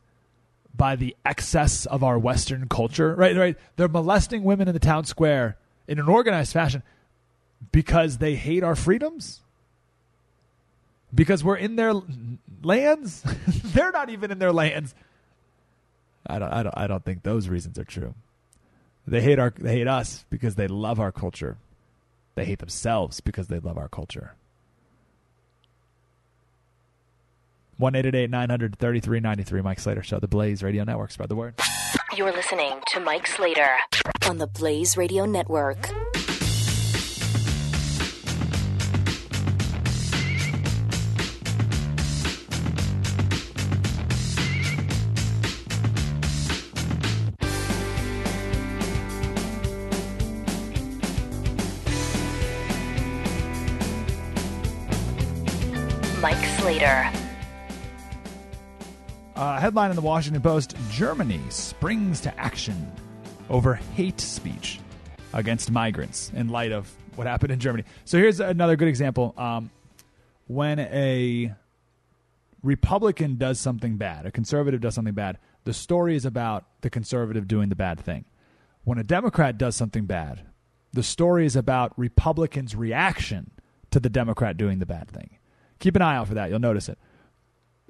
by 0.75 0.97
the 0.97 1.15
excess 1.23 1.85
of 1.85 2.03
our 2.03 2.19
Western 2.19 2.67
culture, 2.67 3.15
right? 3.15 3.37
Right? 3.37 3.57
They're 3.77 3.87
molesting 3.87 4.43
women 4.43 4.67
in 4.67 4.73
the 4.73 4.79
town 4.79 5.05
square 5.05 5.55
in 5.87 5.97
an 5.97 6.09
organized 6.09 6.51
fashion 6.51 6.83
because 7.71 8.17
they 8.17 8.35
hate 8.35 8.65
our 8.65 8.75
freedoms. 8.75 9.39
Because 11.15 11.41
we're 11.41 11.55
in 11.55 11.77
their 11.77 11.93
lands, 12.61 13.23
they're 13.47 13.93
not 13.93 14.09
even 14.09 14.29
in 14.29 14.39
their 14.39 14.51
lands. 14.51 14.93
I 16.31 16.39
don't, 16.39 16.53
I 16.53 16.63
don't, 16.63 16.77
I 16.77 16.87
don't 16.87 17.03
think 17.03 17.23
those 17.23 17.49
reasons 17.49 17.77
are 17.77 17.83
true. 17.83 18.15
They 19.05 19.21
hate 19.21 19.39
our, 19.39 19.53
they 19.57 19.77
hate 19.77 19.87
us 19.87 20.25
because 20.29 20.55
they 20.55 20.67
love 20.67 20.99
our 20.99 21.11
culture. 21.11 21.57
They 22.35 22.45
hate 22.45 22.59
themselves 22.59 23.19
because 23.19 23.47
they 23.47 23.59
love 23.59 23.77
our 23.77 23.89
culture. 23.89 24.35
One 27.77 27.95
eight 27.95 28.05
eight 28.05 28.15
eight 28.15 28.29
nine 28.29 28.49
hundred 28.49 28.77
thirty 28.77 28.99
three 28.99 29.19
ninety 29.19 29.43
three. 29.43 29.61
Mike 29.61 29.79
Slater 29.79 30.03
Show, 30.03 30.19
the 30.19 30.27
Blaze 30.27 30.61
Radio 30.61 30.83
Network. 30.83 31.11
Spread 31.11 31.29
the 31.29 31.35
word. 31.35 31.55
You're 32.15 32.31
listening 32.31 32.73
to 32.89 32.99
Mike 32.99 33.25
Slater 33.25 33.69
on 34.29 34.37
the 34.37 34.47
Blaze 34.47 34.95
Radio 34.95 35.25
Network. 35.25 35.89
Slater. 56.71 57.11
Uh, 59.35 59.59
headline 59.59 59.89
in 59.89 59.97
the 59.97 60.01
Washington 60.01 60.41
Post 60.41 60.73
Germany 60.89 61.41
springs 61.49 62.21
to 62.21 62.39
action 62.39 62.89
over 63.49 63.73
hate 63.73 64.21
speech 64.21 64.79
against 65.33 65.69
migrants 65.69 66.31
in 66.33 66.47
light 66.47 66.71
of 66.71 66.89
what 67.15 67.27
happened 67.27 67.51
in 67.51 67.59
Germany. 67.59 67.83
So 68.05 68.17
here's 68.17 68.39
another 68.39 68.77
good 68.77 68.87
example. 68.87 69.33
Um, 69.37 69.69
when 70.47 70.79
a 70.79 71.53
Republican 72.63 73.35
does 73.35 73.59
something 73.59 73.97
bad, 73.97 74.25
a 74.25 74.31
conservative 74.31 74.79
does 74.79 74.95
something 74.95 75.13
bad, 75.13 75.39
the 75.65 75.73
story 75.73 76.15
is 76.15 76.23
about 76.23 76.63
the 76.79 76.89
conservative 76.89 77.49
doing 77.49 77.67
the 77.67 77.75
bad 77.75 77.99
thing. 77.99 78.23
When 78.85 78.97
a 78.97 79.03
Democrat 79.03 79.57
does 79.57 79.75
something 79.75 80.05
bad, 80.05 80.43
the 80.93 81.03
story 81.03 81.45
is 81.45 81.57
about 81.57 81.91
Republicans' 81.99 82.77
reaction 82.77 83.51
to 83.89 83.99
the 83.99 84.09
Democrat 84.09 84.55
doing 84.55 84.79
the 84.79 84.85
bad 84.85 85.09
thing. 85.09 85.31
Keep 85.81 85.97
an 85.97 86.01
eye 86.01 86.15
out 86.15 86.27
for 86.27 86.35
that. 86.35 86.49
You'll 86.49 86.59
notice 86.59 86.87
it. 86.87 86.97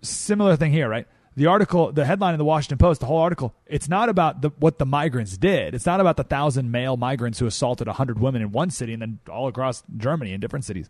Similar 0.01 0.55
thing 0.55 0.71
here, 0.71 0.89
right? 0.89 1.05
The 1.35 1.45
article, 1.45 1.91
the 1.91 2.05
headline 2.05 2.33
in 2.33 2.39
the 2.39 2.45
Washington 2.45 2.77
Post, 2.77 3.01
the 3.01 3.05
whole 3.05 3.19
article, 3.19 3.53
it's 3.65 3.87
not 3.87 4.09
about 4.09 4.41
the, 4.41 4.49
what 4.59 4.79
the 4.79 4.85
migrants 4.85 5.37
did. 5.37 5.75
It's 5.75 5.85
not 5.85 6.01
about 6.01 6.17
the 6.17 6.23
thousand 6.23 6.71
male 6.71 6.97
migrants 6.97 7.39
who 7.39 7.45
assaulted 7.45 7.87
100 7.87 8.19
women 8.19 8.41
in 8.41 8.51
one 8.51 8.69
city 8.69 8.93
and 8.93 9.01
then 9.01 9.19
all 9.29 9.47
across 9.47 9.83
Germany 9.97 10.33
in 10.33 10.39
different 10.39 10.65
cities. 10.65 10.89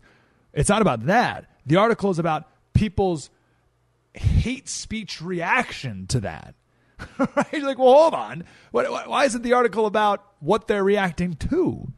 It's 0.52 0.68
not 0.68 0.80
about 0.80 1.06
that. 1.06 1.50
The 1.66 1.76
article 1.76 2.10
is 2.10 2.18
about 2.18 2.48
people's 2.72 3.30
hate 4.14 4.68
speech 4.68 5.20
reaction 5.20 6.06
to 6.08 6.20
that. 6.20 6.54
right? 7.18 7.52
You're 7.52 7.66
like, 7.66 7.78
well, 7.78 7.92
hold 7.92 8.14
on. 8.14 8.44
What, 8.70 9.08
why 9.08 9.24
isn't 9.24 9.42
the 9.42 9.52
article 9.54 9.86
about 9.86 10.24
what 10.40 10.68
they're 10.68 10.84
reacting 10.84 11.34
to? 11.34 11.92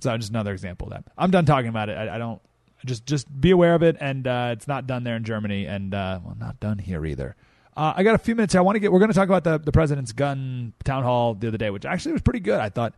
So 0.00 0.16
just 0.16 0.30
another 0.30 0.52
example 0.52 0.88
of 0.88 0.92
that. 0.94 1.04
I'm 1.16 1.30
done 1.30 1.46
talking 1.46 1.68
about 1.68 1.88
it. 1.88 1.96
I, 1.96 2.16
I 2.16 2.18
don't 2.18 2.40
just 2.84 3.06
just 3.06 3.40
be 3.40 3.50
aware 3.50 3.74
of 3.74 3.82
it, 3.82 3.96
and 4.00 4.26
uh, 4.26 4.50
it's 4.52 4.68
not 4.68 4.86
done 4.86 5.04
there 5.04 5.16
in 5.16 5.24
Germany, 5.24 5.66
and 5.66 5.94
uh, 5.94 6.20
well, 6.24 6.36
not 6.38 6.60
done 6.60 6.78
here 6.78 7.04
either. 7.04 7.36
Uh, 7.76 7.92
I 7.96 8.02
got 8.02 8.14
a 8.14 8.18
few 8.18 8.34
minutes 8.34 8.52
here. 8.54 8.60
I 8.60 8.62
want 8.62 8.76
to 8.76 8.80
get. 8.80 8.92
We're 8.92 8.98
going 9.00 9.10
to 9.10 9.14
talk 9.14 9.28
about 9.28 9.44
the 9.44 9.58
the 9.58 9.72
president's 9.72 10.12
gun 10.12 10.72
town 10.84 11.02
hall 11.02 11.34
the 11.34 11.48
other 11.48 11.58
day, 11.58 11.70
which 11.70 11.84
actually 11.84 12.12
was 12.12 12.22
pretty 12.22 12.40
good. 12.40 12.60
I 12.60 12.68
thought 12.68 12.94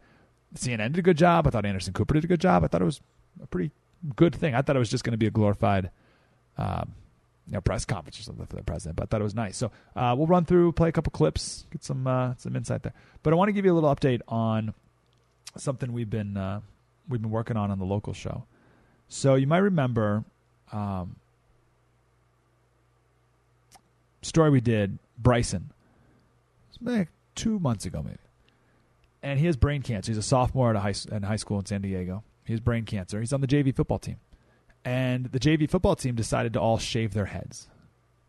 CNN 0.55 0.93
did 0.93 0.99
a 0.99 1.03
good 1.03 1.17
job. 1.17 1.47
I 1.47 1.51
thought 1.51 1.65
Anderson 1.65 1.93
Cooper 1.93 2.15
did 2.15 2.25
a 2.25 2.29
good 2.29 2.41
job. 2.41 2.65
I 2.65 2.69
thought 2.69 2.83
it 2.83 2.87
was 2.87 3.01
a 3.43 3.47
pretty 3.47 3.71
good 4.15 4.35
thing. 4.35 4.55
I 4.55 4.63
thought 4.63 4.77
it 4.77 4.81
was 4.81 4.91
just 4.91 5.05
going 5.05 5.13
to 5.13 5.19
be 5.19 5.27
a 5.27 5.31
glorified. 5.31 5.91
Um, 6.59 6.95
you 7.47 7.53
know, 7.53 7.61
press 7.61 7.85
conference 7.85 8.19
or 8.19 8.23
something 8.23 8.45
for 8.47 8.57
the 8.57 8.65
president, 8.65 8.97
but 8.97 9.05
I 9.05 9.07
thought 9.07 9.21
it 9.21 9.25
was 9.25 9.35
nice. 9.35 9.57
So 9.57 9.71
uh, 9.95 10.17
we'll 10.19 10.27
run 10.27 10.45
through, 10.45 10.73
play 10.73 10.89
a 10.89 10.93
couple 10.93 11.13
clips, 11.13 11.65
get 11.71 11.85
some 11.85 12.07
uh, 12.07 12.35
some 12.39 12.57
insight 12.57 12.83
there. 12.83 12.95
But 13.23 13.33
I 13.33 13.37
want 13.37 13.49
to 13.49 13.53
give 13.53 13.65
you 13.65 13.73
a 13.73 13.77
little 13.77 13.95
update 13.95 14.21
on 14.27 14.75
something 15.57 15.93
we've 15.93 16.11
been 16.11 16.37
uh, 16.37 16.61
we've 17.09 17.23
been 17.23 17.31
working 17.31 17.57
on 17.57 17.71
on 17.71 17.79
the 17.79 17.85
local 17.85 18.13
show. 18.13 18.45
So 19.09 19.35
you 19.37 19.47
might 19.47 19.59
remember 19.59 20.25
um, 20.73 21.17
story 24.23 24.51
we 24.51 24.61
did 24.61 24.99
Bryson, 25.19 25.71
like 26.81 27.09
two 27.35 27.59
months 27.59 27.87
ago 27.87 28.03
maybe, 28.03 28.19
and 29.23 29.39
he 29.39 29.47
has 29.47 29.57
brain 29.57 29.83
cancer. 29.83 30.11
He's 30.11 30.19
a 30.19 30.23
sophomore 30.23 30.71
at 30.71 30.77
a 30.77 30.81
high 30.81 30.95
high 31.27 31.37
school 31.37 31.59
in 31.59 31.67
San 31.67 31.83
Diego. 31.83 32.25
He 32.45 32.53
has 32.53 32.61
brain 32.61 32.85
cancer. 32.85 33.21
He's 33.21 33.33
on 33.33 33.41
the 33.41 33.47
JV 33.47 33.75
football 33.75 33.99
team, 33.99 34.17
and 34.85 35.27
the 35.27 35.41
JV 35.41 35.71
football 35.71 35.97
team 35.97 36.15
decided 36.15 36.53
to 36.55 36.61
all 36.61 36.79
shave 36.79 37.15
their 37.15 37.27
heads. 37.27 37.69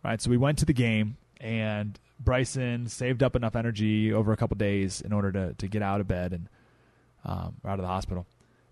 Right, 0.04 0.22
so 0.22 0.30
we 0.30 0.38
went 0.38 0.60
to 0.60 0.66
the 0.66 0.74
game, 0.74 1.18
and 1.42 2.00
Bryson 2.20 2.88
saved 2.88 3.24
up 3.24 3.36
enough 3.36 3.56
energy 3.56 4.14
over 4.14 4.32
a 4.32 4.38
couple 4.38 4.56
days 4.56 5.02
in 5.02 5.12
order 5.12 5.32
to 5.32 5.54
to 5.56 5.68
get 5.68 5.82
out 5.82 6.02
of 6.02 6.08
bed 6.08 6.34
and 6.34 6.50
um, 7.26 7.56
out 7.66 7.80
of 7.80 7.82
the 7.82 7.88
hospital 7.88 8.26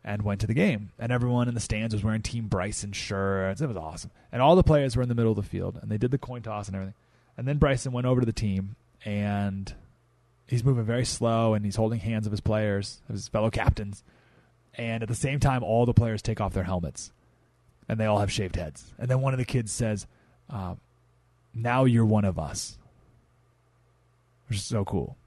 and 0.05 0.21
went 0.21 0.39
to 0.39 0.47
the 0.47 0.53
game. 0.53 0.91
And 0.99 1.11
everyone 1.11 1.47
in 1.47 1.55
the 1.55 1.59
stands 1.59 1.93
was 1.93 2.03
wearing 2.03 2.21
Team 2.21 2.47
Bryson 2.47 2.91
shirts. 2.91 3.59
It 3.59 3.67
was 3.67 3.75
awesome. 3.75 4.11
And 4.31 4.39
all 4.41 4.55
the 4.55 4.63
players 4.63 4.95
were 4.95 5.01
in 5.01 5.09
the 5.09 5.15
middle 5.15 5.31
of 5.31 5.35
the 5.35 5.43
field, 5.43 5.79
and 5.81 5.89
they 5.91 5.97
did 5.97 6.11
the 6.11 6.19
coin 6.19 6.43
toss 6.43 6.67
and 6.67 6.75
everything. 6.75 6.93
And 7.35 7.47
then 7.47 7.57
Bryson 7.57 7.91
went 7.91 8.05
over 8.05 8.21
to 8.21 8.25
the 8.25 8.31
team, 8.31 8.75
and 9.03 9.73
he's 10.47 10.63
moving 10.63 10.85
very 10.85 11.05
slow, 11.05 11.55
and 11.55 11.65
he's 11.65 11.75
holding 11.75 11.99
hands 11.99 12.27
of 12.27 12.31
his 12.31 12.39
players, 12.39 13.01
of 13.09 13.15
his 13.15 13.27
fellow 13.27 13.49
captains. 13.49 14.03
And 14.75 15.01
at 15.01 15.09
the 15.09 15.15
same 15.15 15.39
time, 15.39 15.63
all 15.63 15.87
the 15.87 15.93
players 15.93 16.21
take 16.21 16.39
off 16.39 16.53
their 16.53 16.63
helmets, 16.63 17.11
and 17.89 17.99
they 17.99 18.05
all 18.05 18.19
have 18.19 18.31
shaved 18.31 18.57
heads. 18.57 18.93
And 18.99 19.09
then 19.09 19.21
one 19.21 19.33
of 19.33 19.39
the 19.39 19.45
kids 19.45 19.71
says, 19.71 20.05
uh, 20.49 20.75
"Now 21.53 21.85
you're 21.85 22.05
one 22.05 22.25
of 22.25 22.37
us," 22.37 22.77
which 24.47 24.59
is 24.59 24.65
so 24.65 24.85
cool. 24.85 25.17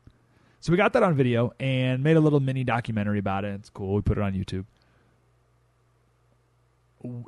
So 0.61 0.72
we 0.72 0.76
got 0.76 0.92
that 0.94 1.02
on 1.02 1.14
video 1.14 1.52
and 1.61 2.02
made 2.02 2.16
a 2.16 2.20
little 2.20 2.40
mini 2.40 2.64
documentary 2.64 3.18
about 3.18 3.44
it. 3.44 3.54
It's 3.54 3.70
cool. 3.70 3.94
We 3.94 4.02
put 4.02 4.18
it 4.18 4.22
on 4.22 4.32
YouTube. 4.32 4.64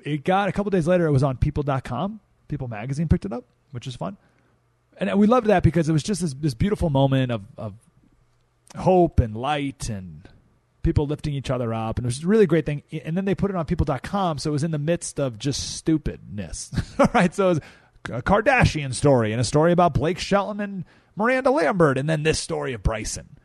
It 0.04 0.24
got 0.24 0.48
a 0.48 0.52
couple 0.52 0.70
days 0.70 0.88
later. 0.88 1.06
It 1.06 1.12
was 1.12 1.22
on 1.22 1.36
People.com. 1.36 2.20
People 2.48 2.66
Magazine 2.66 3.08
picked 3.08 3.24
it 3.24 3.32
up, 3.32 3.44
which 3.70 3.86
is 3.86 3.94
fun, 3.94 4.16
and 4.96 5.16
we 5.16 5.28
loved 5.28 5.46
that 5.46 5.62
because 5.62 5.88
it 5.88 5.92
was 5.92 6.02
just 6.02 6.20
this, 6.20 6.34
this 6.34 6.54
beautiful 6.54 6.90
moment 6.90 7.30
of, 7.30 7.42
of 7.56 7.74
hope 8.76 9.20
and 9.20 9.36
light 9.36 9.88
and 9.88 10.28
people 10.82 11.06
lifting 11.06 11.34
each 11.34 11.50
other 11.50 11.72
up, 11.72 11.98
and 11.98 12.04
it 12.04 12.08
was 12.08 12.24
a 12.24 12.26
really 12.26 12.46
great 12.46 12.66
thing. 12.66 12.82
And 13.04 13.16
then 13.16 13.24
they 13.24 13.36
put 13.36 13.50
it 13.50 13.56
on 13.56 13.64
People.com, 13.66 14.38
so 14.38 14.50
it 14.50 14.52
was 14.52 14.64
in 14.64 14.72
the 14.72 14.78
midst 14.78 15.20
of 15.20 15.38
just 15.38 15.76
stupidness. 15.76 16.72
All 16.98 17.08
right, 17.14 17.32
so 17.32 17.46
it 17.46 17.48
was 17.48 17.60
a 18.10 18.22
Kardashian 18.22 18.92
story 18.94 19.32
and 19.32 19.40
a 19.40 19.44
story 19.44 19.70
about 19.72 19.94
Blake 19.94 20.18
Shelton 20.18 20.60
and 20.60 20.84
Miranda 21.16 21.50
Lambert, 21.50 21.98
and 21.98 22.08
then 22.08 22.22
this 22.22 22.38
story 22.38 22.72
of 22.72 22.82
Bryson. 22.82 23.36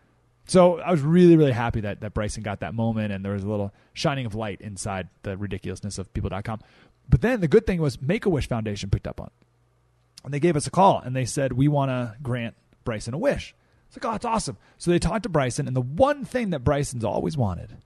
So 0.47 0.79
I 0.79 0.91
was 0.91 1.01
really, 1.01 1.35
really 1.35 1.51
happy 1.51 1.81
that, 1.81 2.01
that 2.01 2.13
Bryson 2.13 2.43
got 2.43 2.59
that 2.59 2.75
moment 2.75 3.11
and 3.11 3.25
there 3.25 3.33
was 3.33 3.43
a 3.43 3.49
little 3.49 3.73
shining 3.93 4.25
of 4.25 4.35
light 4.35 4.61
inside 4.61 5.09
the 5.23 5.37
ridiculousness 5.37 5.97
of 5.97 6.13
people.com. 6.13 6.59
But 7.09 7.21
then 7.21 7.41
the 7.41 7.47
good 7.47 7.65
thing 7.65 7.81
was 7.81 8.01
Make 8.01 8.25
a 8.25 8.29
Wish 8.29 8.47
Foundation 8.47 8.89
picked 8.89 9.07
up 9.07 9.19
on. 9.19 9.31
And 10.23 10.33
they 10.33 10.39
gave 10.39 10.55
us 10.55 10.67
a 10.67 10.71
call 10.71 10.99
and 10.99 11.15
they 11.15 11.25
said, 11.25 11.53
We 11.53 11.67
want 11.67 11.89
to 11.89 12.15
grant 12.21 12.55
Bryson 12.83 13.13
a 13.13 13.17
wish. 13.17 13.55
It's 13.87 13.97
like, 13.97 14.05
oh, 14.05 14.11
that's 14.13 14.25
awesome. 14.25 14.57
So 14.77 14.91
they 14.91 14.99
talked 14.99 15.23
to 15.23 15.29
Bryson, 15.29 15.67
and 15.67 15.75
the 15.75 15.81
one 15.81 16.25
thing 16.25 16.49
that 16.49 16.63
Bryson's 16.63 17.05
always 17.05 17.37
wanted 17.37 17.77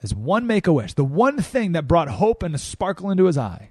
is 0.00 0.14
one 0.14 0.46
make 0.46 0.66
a 0.66 0.72
wish. 0.72 0.94
The 0.94 1.04
one 1.04 1.40
thing 1.40 1.72
that 1.72 1.86
brought 1.86 2.08
hope 2.08 2.42
and 2.42 2.54
a 2.54 2.58
sparkle 2.58 3.10
into 3.10 3.26
his 3.26 3.36
eye 3.38 3.70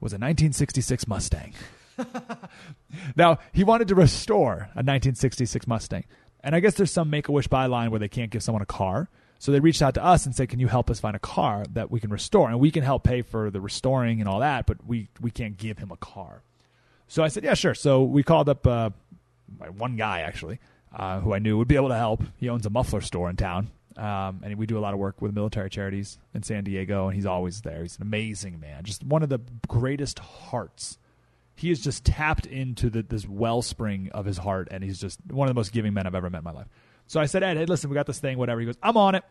was 0.00 0.12
a 0.12 0.16
1966 0.16 1.06
Mustang. 1.06 1.54
now, 3.16 3.38
he 3.52 3.64
wanted 3.64 3.88
to 3.88 3.94
restore 3.94 4.52
a 4.52 4.82
1966 4.82 5.66
Mustang. 5.66 6.04
And 6.44 6.54
I 6.54 6.60
guess 6.60 6.74
there's 6.74 6.90
some 6.90 7.10
make 7.10 7.28
a 7.28 7.32
wish 7.32 7.48
byline 7.48 7.90
where 7.90 8.00
they 8.00 8.08
can't 8.08 8.30
give 8.30 8.42
someone 8.42 8.62
a 8.62 8.66
car. 8.66 9.08
So 9.38 9.50
they 9.50 9.60
reached 9.60 9.82
out 9.82 9.94
to 9.94 10.04
us 10.04 10.24
and 10.24 10.34
said, 10.34 10.48
"Can 10.48 10.60
you 10.60 10.68
help 10.68 10.88
us 10.88 11.00
find 11.00 11.16
a 11.16 11.20
car 11.20 11.64
that 11.72 11.90
we 11.90 11.98
can 11.98 12.10
restore? 12.10 12.48
And 12.48 12.60
we 12.60 12.70
can 12.70 12.84
help 12.84 13.02
pay 13.02 13.22
for 13.22 13.50
the 13.50 13.60
restoring 13.60 14.20
and 14.20 14.28
all 14.28 14.38
that, 14.38 14.66
but 14.66 14.86
we 14.86 15.08
we 15.20 15.32
can't 15.32 15.56
give 15.56 15.78
him 15.78 15.90
a 15.90 15.96
car." 15.96 16.42
So 17.08 17.24
I 17.24 17.28
said, 17.28 17.42
"Yeah, 17.42 17.54
sure." 17.54 17.74
So 17.74 18.04
we 18.04 18.22
called 18.22 18.48
up 18.48 18.64
uh, 18.68 18.90
one 19.76 19.96
guy 19.96 20.20
actually 20.20 20.60
uh, 20.94 21.20
who 21.20 21.34
I 21.34 21.38
knew 21.38 21.58
would 21.58 21.68
be 21.68 21.76
able 21.76 21.88
to 21.88 21.96
help. 21.96 22.22
He 22.36 22.48
owns 22.48 22.66
a 22.66 22.70
muffler 22.70 23.00
store 23.00 23.30
in 23.30 23.36
town, 23.36 23.70
um, 23.96 24.40
and 24.42 24.56
we 24.56 24.66
do 24.66 24.78
a 24.78 24.80
lot 24.80 24.94
of 24.94 25.00
work 25.00 25.20
with 25.20 25.34
military 25.34 25.70
charities 25.70 26.18
in 26.34 26.42
San 26.42 26.64
Diego, 26.64 27.06
and 27.08 27.16
he's 27.16 27.26
always 27.26 27.62
there. 27.62 27.82
He's 27.82 27.96
an 27.96 28.02
amazing 28.02 28.60
man, 28.60 28.84
just 28.84 29.02
one 29.02 29.22
of 29.22 29.28
the 29.28 29.40
greatest 29.68 30.18
hearts. 30.18 30.98
He 31.54 31.68
has 31.68 31.80
just 31.80 32.04
tapped 32.04 32.46
into 32.46 32.90
the, 32.90 33.02
this 33.02 33.28
wellspring 33.28 34.10
of 34.12 34.24
his 34.24 34.38
heart, 34.38 34.68
and 34.70 34.82
he's 34.82 35.00
just 35.00 35.20
one 35.30 35.48
of 35.48 35.54
the 35.54 35.58
most 35.58 35.72
giving 35.72 35.94
men 35.94 36.06
I've 36.06 36.14
ever 36.14 36.30
met 36.30 36.38
in 36.38 36.44
my 36.44 36.52
life. 36.52 36.68
So 37.06 37.20
I 37.20 37.26
said, 37.26 37.42
Ed, 37.42 37.56
hey, 37.56 37.66
listen, 37.66 37.90
we 37.90 37.94
got 37.94 38.06
this 38.06 38.18
thing, 38.18 38.38
whatever. 38.38 38.60
He 38.60 38.66
goes, 38.66 38.78
I'm 38.82 38.96
on 38.96 39.14
it. 39.14 39.24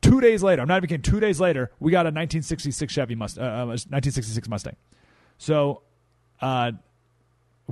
Two 0.00 0.20
days 0.20 0.42
later, 0.42 0.62
I'm 0.62 0.68
not 0.68 0.78
even 0.78 0.88
kidding. 0.88 1.02
Two 1.02 1.20
days 1.20 1.40
later, 1.40 1.70
we 1.80 1.90
got 1.90 2.00
a 2.00 2.10
1966 2.10 2.92
Chevy 2.92 3.14
Mustang, 3.14 3.44
uh, 3.44 3.66
1966 3.66 4.46
uh, 4.46 4.50
Mustang. 4.50 4.76
So, 5.38 5.82
uh, 6.40 6.72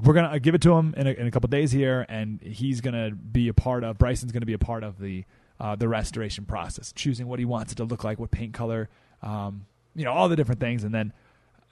we're 0.03 0.15
gonna 0.15 0.39
give 0.41 0.55
it 0.55 0.61
to 0.63 0.75
him 0.75 0.95
in 0.97 1.07
a, 1.07 1.11
in 1.11 1.27
a 1.27 1.31
couple 1.31 1.49
days 1.49 1.73
here, 1.73 2.05
and 2.09 2.41
he's 2.43 2.81
gonna 2.81 3.11
be 3.13 3.49
a 3.49 3.55
part 3.55 3.83
of. 3.83 3.97
Bryson's 3.99 4.33
gonna 4.33 4.47
be 4.47 4.53
a 4.53 4.59
part 4.59 4.85
of 4.85 4.99
the 4.99 5.25
uh, 5.59 5.75
the 5.75 5.89
restoration 5.89 6.45
process, 6.45 6.93
choosing 6.93 7.27
what 7.29 7.39
he 7.39 7.47
wants 7.47 7.73
it 7.73 7.77
to 7.77 7.85
look 7.85 8.05
like, 8.05 8.19
what 8.19 8.31
paint 8.31 8.53
color, 8.53 8.91
um, 9.23 9.65
you 9.95 10.05
know, 10.05 10.13
all 10.13 10.29
the 10.29 10.37
different 10.37 10.61
things, 10.61 10.85
and 10.85 10.95
then 10.95 11.15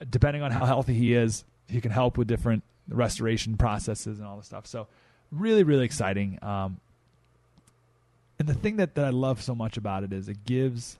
depending 0.09 0.41
on 0.41 0.49
how 0.49 0.65
healthy 0.65 0.95
he 0.95 1.13
is, 1.13 1.43
he 1.67 1.81
can 1.81 1.91
help 1.91 2.17
with 2.17 2.27
different 2.27 2.63
restoration 2.87 3.57
processes 3.57 4.19
and 4.19 4.27
all 4.27 4.37
the 4.37 4.43
stuff. 4.43 4.67
So, 4.67 4.87
really, 5.31 5.63
really 5.63 5.85
exciting. 5.85 6.39
Um, 6.41 6.79
and 8.37 8.47
the 8.47 8.53
thing 8.53 8.77
that, 8.77 8.95
that 8.95 9.05
I 9.05 9.09
love 9.09 9.41
so 9.41 9.55
much 9.55 9.77
about 9.77 10.03
it 10.03 10.11
is 10.11 10.27
it 10.27 10.45
gives 10.45 10.97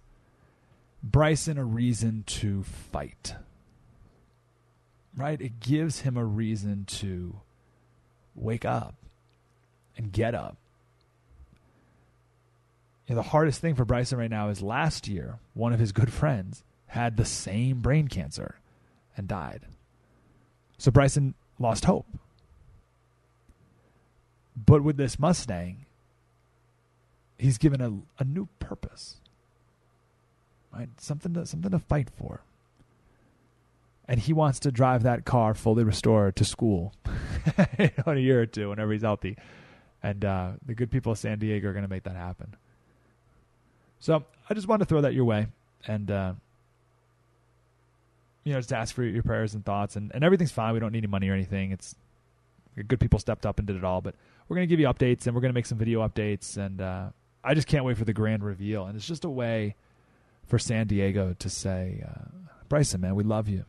Bryson 1.04 1.58
a 1.58 1.64
reason 1.64 2.24
to 2.28 2.64
fight. 2.64 3.36
Right? 5.16 5.40
It 5.40 5.60
gives 5.60 6.02
him 6.02 6.18
a 6.18 6.26
reason 6.26 6.86
to 6.86 7.36
wake 8.36 8.66
up 8.66 8.96
and 9.98 10.12
get 10.12 10.36
up. 10.36 10.58
You 13.08 13.16
know, 13.16 13.22
the 13.22 13.30
hardest 13.30 13.62
thing 13.62 13.76
for 13.76 13.86
Bryson 13.86 14.18
right 14.18 14.30
now 14.30 14.50
is 14.50 14.62
last 14.62 15.08
year, 15.08 15.38
one 15.54 15.74
of 15.74 15.80
his 15.80 15.92
good 15.92 16.12
friends 16.12 16.64
had 16.88 17.18
the 17.18 17.26
same 17.26 17.82
brain 17.82 18.08
cancer 18.08 18.56
and 19.16 19.28
died. 19.28 19.62
So 20.78 20.92
Bryson 20.92 21.36
lost 21.60 21.86
hope. 21.86 22.08
But 24.56 24.84
with 24.84 24.98
this 24.98 25.20
Mustang, 25.20 25.86
he's 27.38 27.58
given 27.58 27.82
a, 27.82 28.00
a 28.20 28.24
new 28.24 28.48
purpose, 28.60 29.18
right? 30.74 30.90
Something 30.98 31.34
to 31.34 31.46
something 31.46 31.72
to 31.72 31.80
fight 31.80 32.10
for. 32.10 32.42
And 34.08 34.20
he 34.20 34.34
wants 34.34 34.60
to 34.60 34.72
drive 34.72 35.04
that 35.04 35.26
car 35.26 35.54
fully 35.54 35.84
restored 35.84 36.36
to 36.36 36.46
school 36.46 36.94
in 37.78 37.92
a 38.06 38.16
year 38.16 38.42
or 38.42 38.46
two, 38.46 38.70
whenever 38.70 38.92
he's 38.92 39.02
healthy. 39.02 39.36
And 40.04 40.24
uh, 40.24 40.52
the 40.64 40.76
good 40.76 40.92
people 40.92 41.12
of 41.12 41.18
San 41.18 41.40
Diego 41.40 41.70
are 41.70 41.74
going 41.74 41.84
to 41.84 41.90
make 41.90 42.04
that 42.04 42.16
happen. 42.16 42.56
So 44.00 44.24
I 44.48 44.54
just 44.54 44.68
wanted 44.68 44.86
to 44.86 44.90
throw 44.90 45.02
that 45.02 45.16
your 45.16 45.26
way, 45.26 45.48
and 45.88 46.12
uh, 46.12 46.34
you 48.46 48.54
know, 48.54 48.60
just 48.60 48.72
ask 48.72 48.96
for 48.96 49.04
your 49.04 49.24
prayers 49.24 49.54
and 49.56 49.66
thoughts, 49.66 49.98
and, 49.98 50.12
and 50.14 50.24
everything's 50.24 50.52
fine. 50.52 50.74
We 50.74 50.80
don't 50.80 50.94
need 50.94 51.00
any 51.00 51.08
money 51.08 51.28
or 51.28 51.34
anything. 51.34 51.72
It's 51.72 51.96
good 52.88 53.00
people 53.00 53.20
stepped 53.20 53.46
up 53.46 53.58
and 53.58 53.68
did 53.68 53.76
it 53.76 53.84
all, 53.84 54.02
but 54.02 54.16
we're 54.48 54.56
going 54.56 54.68
to 54.68 54.72
give 54.72 54.80
you 54.80 54.88
updates, 54.88 55.26
and 55.26 55.36
we're 55.36 55.42
going 55.42 55.50
to 55.50 55.56
make 55.56 55.66
some 55.66 55.78
video 55.78 56.08
updates, 56.08 56.56
and 56.56 56.80
uh, 56.80 57.10
I 57.44 57.56
just 57.56 57.68
can't 57.68 57.84
wait 57.84 57.98
for 57.98 58.06
the 58.06 58.14
grand 58.14 58.44
reveal. 58.44 58.86
And 58.86 58.96
it's 58.96 59.08
just 59.08 59.26
a 59.26 59.30
way 59.30 59.76
for 60.48 60.60
San 60.60 60.88
Diego 60.88 61.36
to 61.40 61.50
say, 61.50 62.04
uh, 62.08 62.46
Bryson, 62.70 63.02
man, 63.02 63.16
we 63.16 63.24
love 63.24 63.50
you. 63.50 63.66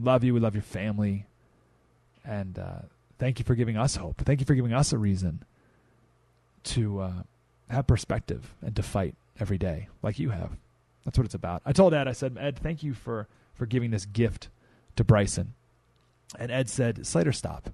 Love 0.00 0.22
you. 0.22 0.32
We 0.32 0.40
love 0.40 0.54
your 0.54 0.62
family. 0.62 1.26
And 2.24 2.58
uh, 2.58 2.82
thank 3.18 3.40
you 3.40 3.44
for 3.44 3.56
giving 3.56 3.76
us 3.76 3.96
hope. 3.96 4.18
Thank 4.18 4.38
you 4.38 4.46
for 4.46 4.54
giving 4.54 4.72
us 4.72 4.92
a 4.92 4.98
reason 4.98 5.42
to 6.64 7.00
uh, 7.00 7.12
have 7.68 7.86
perspective 7.86 8.54
and 8.62 8.76
to 8.76 8.82
fight 8.82 9.14
every 9.40 9.58
day 9.58 9.88
like 10.02 10.18
you 10.18 10.30
have. 10.30 10.50
That's 11.08 11.16
what 11.16 11.24
it's 11.24 11.34
about. 11.34 11.62
I 11.64 11.72
told 11.72 11.94
Ed, 11.94 12.06
I 12.06 12.12
said, 12.12 12.36
Ed, 12.38 12.58
thank 12.58 12.82
you 12.82 12.92
for, 12.92 13.28
for 13.54 13.64
giving 13.64 13.90
this 13.90 14.04
gift 14.04 14.50
to 14.96 15.04
Bryson. 15.04 15.54
And 16.38 16.52
Ed 16.52 16.68
said, 16.68 17.06
Slater, 17.06 17.32
stop. 17.32 17.70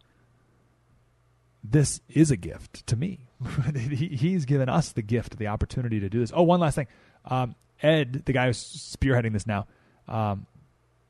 This 1.64 2.00
is 2.08 2.30
a 2.30 2.36
gift 2.36 2.86
to 2.86 2.94
me. 2.94 3.26
he's 3.74 4.44
given 4.44 4.68
us 4.68 4.92
the 4.92 5.02
gift, 5.02 5.36
the 5.36 5.48
opportunity 5.48 5.98
to 5.98 6.08
do 6.08 6.20
this. 6.20 6.30
Oh, 6.32 6.44
one 6.44 6.60
last 6.60 6.76
thing. 6.76 6.86
Um, 7.24 7.56
Ed, 7.82 8.22
the 8.24 8.32
guy 8.32 8.46
who's 8.46 8.62
spearheading 8.62 9.32
this 9.32 9.48
now, 9.48 9.66
um, 10.06 10.46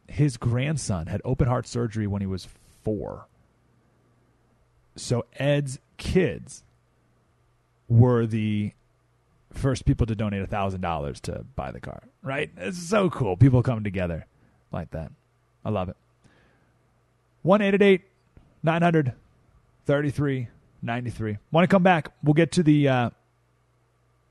his 0.08 0.38
grandson 0.38 1.08
had 1.08 1.20
open 1.26 1.46
heart 1.46 1.66
surgery 1.66 2.06
when 2.06 2.22
he 2.22 2.26
was 2.26 2.48
four. 2.84 3.28
So 4.96 5.26
Ed's 5.34 5.78
kids 5.98 6.64
were 7.86 8.24
the 8.24 8.72
first 9.54 9.84
people 9.84 10.06
to 10.06 10.14
donate 10.14 10.48
thousand 10.48 10.80
dollars 10.80 11.20
to 11.22 11.44
buy 11.56 11.70
the 11.70 11.80
car. 11.80 12.02
Right? 12.22 12.50
It's 12.56 12.78
so 12.78 13.10
cool. 13.10 13.36
People 13.36 13.62
come 13.62 13.84
together 13.84 14.26
like 14.72 14.90
that. 14.90 15.12
I 15.64 15.70
love 15.70 15.88
it. 15.88 15.96
One 17.42 17.62
eight 17.62 17.74
eight 17.74 17.82
eight 17.82 18.02
nine 18.62 18.82
hundred 18.82 19.12
thirty 19.86 20.10
three 20.10 20.48
93. 20.84 21.38
Want 21.50 21.64
to 21.64 21.74
come 21.74 21.82
back? 21.82 22.12
We'll 22.22 22.34
get 22.34 22.52
to 22.52 22.62
the 22.62 22.88
uh, 22.88 23.10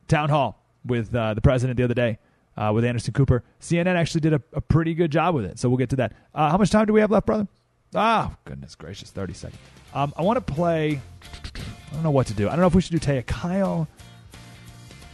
town 0.08 0.30
hall 0.30 0.60
with 0.86 1.14
uh, 1.14 1.34
the 1.34 1.42
president 1.42 1.78
the 1.78 1.84
other 1.84 1.94
day 1.94 2.20
uh, 2.56 2.72
with 2.74 2.86
Anderson 2.86 3.14
Cooper. 3.14 3.44
CNN 3.60 3.96
actually 3.96 4.22
did 4.22 4.34
a, 4.34 4.42
a, 4.54 4.62
pretty 4.62 4.94
good 4.94 5.12
job 5.12 5.36
with 5.36 5.46
it, 5.46 5.58
so 5.58 5.68
we'll 5.68 5.78
get 5.78 5.90
to 5.90 5.96
that. 5.98 6.14
Uh, 6.34 6.52
how 6.52 6.58
much 6.58 6.70
time 6.70 6.86
do 6.86 6.94
we 6.94 7.02
have 7.02 7.12
left, 7.12 7.26
brother? 7.26 7.48
Ah, 7.96 8.36
goodness 8.46 8.76
gracious, 8.76 9.12
30 9.12 9.34
seconds. 9.34 9.62
Um, 9.94 10.14
I 10.16 10.22
want 10.22 10.46
to 10.46 10.54
play. 10.54 11.02
I 11.34 11.94
don't 11.94 12.04
know 12.04 12.12
what 12.12 12.28
to 12.28 12.34
do. 12.34 12.48
I 12.48 12.52
don't 12.52 12.62
know 12.62 12.68
if 12.68 12.76
we 12.76 12.82
should 12.82 13.00
do 13.00 13.00
Taya 13.00 13.26
Kyle 13.26 13.88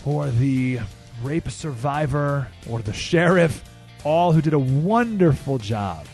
or 0.06 0.28
the 0.30 0.80
rape 1.22 1.50
survivor 1.50 2.48
or 2.70 2.82
the 2.82 2.94
sheriff, 2.94 3.64
all 4.04 4.32
who 4.32 4.42
did 4.42 4.54
a 4.54 4.60
wonderful 4.60 5.58
job 5.58 6.06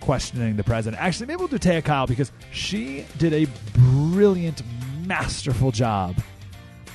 questioning 0.00 0.56
the 0.56 0.64
president. 0.64 1.00
Actually, 1.02 1.26
maybe 1.26 1.38
we'll 1.38 1.48
do 1.48 1.58
Taya 1.58 1.84
Kyle 1.84 2.06
because 2.06 2.32
she 2.50 3.04
did 3.18 3.32
a 3.32 3.46
brilliant, 3.74 4.62
masterful 5.06 5.70
job 5.70 6.16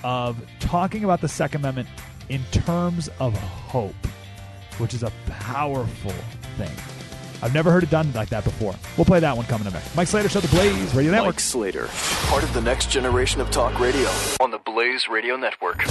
of 0.03 0.41
talking 0.59 1.03
about 1.03 1.21
the 1.21 1.29
Second 1.29 1.61
Amendment 1.61 1.87
in 2.29 2.41
terms 2.51 3.09
of 3.19 3.37
hope, 3.37 3.93
which 4.77 4.93
is 4.93 5.03
a 5.03 5.11
powerful 5.27 6.13
thing. 6.57 6.92
I've 7.43 7.53
never 7.53 7.71
heard 7.71 7.83
it 7.83 7.89
done 7.89 8.11
like 8.13 8.29
that 8.29 8.45
before. 8.45 8.73
We'll 8.97 9.03
play 9.03 9.19
that 9.19 9.35
one 9.35 9.45
coming 9.47 9.67
up 9.67 9.73
next. 9.73 9.93
Mike 9.97 10.07
Slater, 10.07 10.29
Show 10.29 10.39
the 10.39 10.47
Blaze 10.47 10.95
Radio 10.95 11.11
Network. 11.11 11.35
Mike 11.35 11.39
Slater, 11.41 11.87
part 12.27 12.41
of 12.43 12.53
the 12.53 12.61
next 12.61 12.89
generation 12.89 13.41
of 13.41 13.51
talk 13.51 13.77
radio 13.81 14.09
on 14.39 14.49
the 14.51 14.59
Blaze 14.59 15.09
Radio 15.09 15.35
Network. 15.35 15.83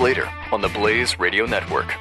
Mike 0.00 0.14
Slater 0.14 0.32
on 0.50 0.62
the 0.62 0.68
Blaze 0.68 1.18
Radio 1.18 1.44
Network. 1.44 1.94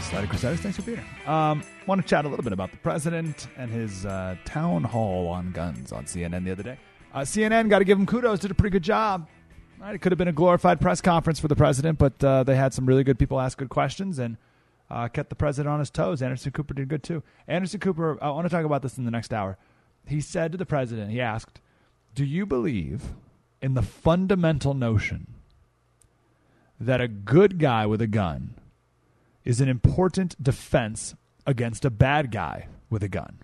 Slater 0.00 0.26
Crusaders, 0.26 0.60
thanks 0.60 0.78
for 0.78 0.82
being 0.82 0.96
here. 0.96 1.30
Um, 1.30 1.62
want 1.86 2.00
to 2.00 2.08
chat 2.08 2.24
a 2.24 2.28
little 2.28 2.42
bit 2.42 2.54
about 2.54 2.70
the 2.70 2.78
president 2.78 3.46
and 3.58 3.70
his 3.70 4.06
uh, 4.06 4.36
town 4.46 4.84
hall 4.84 5.28
on 5.28 5.52
guns 5.52 5.92
on 5.92 6.06
CNN 6.06 6.44
the 6.44 6.52
other 6.52 6.62
day. 6.62 6.78
Uh, 7.12 7.20
CNN, 7.20 7.68
got 7.68 7.80
to 7.80 7.84
give 7.84 7.98
him 7.98 8.06
kudos, 8.06 8.38
did 8.38 8.50
a 8.50 8.54
pretty 8.54 8.72
good 8.72 8.82
job. 8.82 9.28
Right, 9.78 9.94
it 9.94 9.98
could 9.98 10.12
have 10.12 10.18
been 10.18 10.28
a 10.28 10.32
glorified 10.32 10.80
press 10.80 11.02
conference 11.02 11.38
for 11.38 11.48
the 11.48 11.56
president, 11.56 11.98
but 11.98 12.24
uh, 12.24 12.42
they 12.42 12.56
had 12.56 12.72
some 12.72 12.86
really 12.86 13.04
good 13.04 13.18
people 13.18 13.38
ask 13.38 13.58
good 13.58 13.68
questions 13.68 14.18
and 14.18 14.38
uh, 14.88 15.08
kept 15.08 15.28
the 15.28 15.36
president 15.36 15.70
on 15.70 15.78
his 15.78 15.90
toes. 15.90 16.22
Anderson 16.22 16.52
Cooper 16.52 16.72
did 16.72 16.88
good 16.88 17.02
too. 17.02 17.22
Anderson 17.46 17.80
Cooper, 17.80 18.16
I 18.22 18.30
want 18.30 18.46
to 18.46 18.50
talk 18.50 18.64
about 18.64 18.80
this 18.80 18.96
in 18.96 19.04
the 19.04 19.10
next 19.10 19.34
hour. 19.34 19.58
He 20.06 20.22
said 20.22 20.52
to 20.52 20.58
the 20.58 20.66
president, 20.66 21.10
he 21.10 21.20
asked, 21.20 21.60
Do 22.14 22.24
you 22.24 22.46
believe 22.46 23.02
in 23.60 23.74
the 23.74 23.82
fundamental 23.82 24.72
notion 24.72 25.34
that 26.80 27.00
a 27.00 27.08
good 27.08 27.58
guy 27.58 27.86
with 27.86 28.00
a 28.00 28.06
gun 28.06 28.54
is 29.44 29.60
an 29.60 29.68
important 29.68 30.42
defense 30.42 31.14
against 31.46 31.84
a 31.84 31.90
bad 31.90 32.30
guy 32.30 32.68
with 32.88 33.02
a 33.02 33.08
gun? 33.08 33.38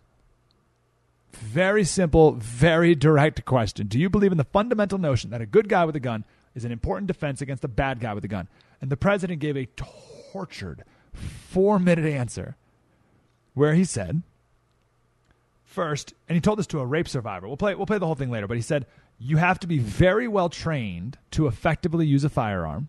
Very 1.32 1.84
simple, 1.84 2.32
very 2.32 2.95
direct 2.95 3.45
question. 3.45 3.89
Do 3.89 3.99
you 3.99 4.09
believe 4.09 4.32
in 4.32 4.39
the 4.39 4.45
fundamental 4.45 4.99
notion 4.99 5.30
that 5.30 5.43
a 5.43 5.47
good 5.47 5.68
guy 5.68 5.84
with 5.84 5.95
a 5.95 6.01
gun 6.01 6.24
is 6.55 6.64
an 6.64 6.72
important 6.72 7.09
defense 7.09 7.43
against 7.43 7.64
a 7.64 7.68
bad 7.68 8.01
guy 8.01 8.14
with 8.14 8.24
a 8.24 8.28
gun? 8.28 8.49
And 8.80 8.91
the 8.91 8.97
president 8.97 9.41
gave 9.41 9.57
a 9.57 9.68
tortured 9.76 10.84
four 11.12 11.78
minute 11.78 12.07
answer 12.07 12.57
where 13.53 13.74
he 13.74 13.84
said, 13.84 14.22
first, 15.64 16.14
and 16.28 16.37
he 16.37 16.41
told 16.41 16.59
this 16.59 16.66
to 16.68 16.80
a 16.80 16.87
rape 16.87 17.09
survivor. 17.09 17.47
We'll 17.47 17.57
play, 17.59 17.74
we'll 17.74 17.87
play 17.87 17.99
the 17.99 18.07
whole 18.07 18.14
thing 18.14 18.30
later, 18.30 18.47
but 18.47 18.57
he 18.57 18.62
said, 18.62 18.87
you 19.18 19.37
have 19.37 19.61
to 19.61 19.66
be 19.66 19.78
very 19.78 20.28
well 20.28 20.49
trained 20.49 21.18
to 21.32 21.47
effectively 21.47 22.07
use 22.07 22.24
a 22.24 22.30
firearm. 22.30 22.89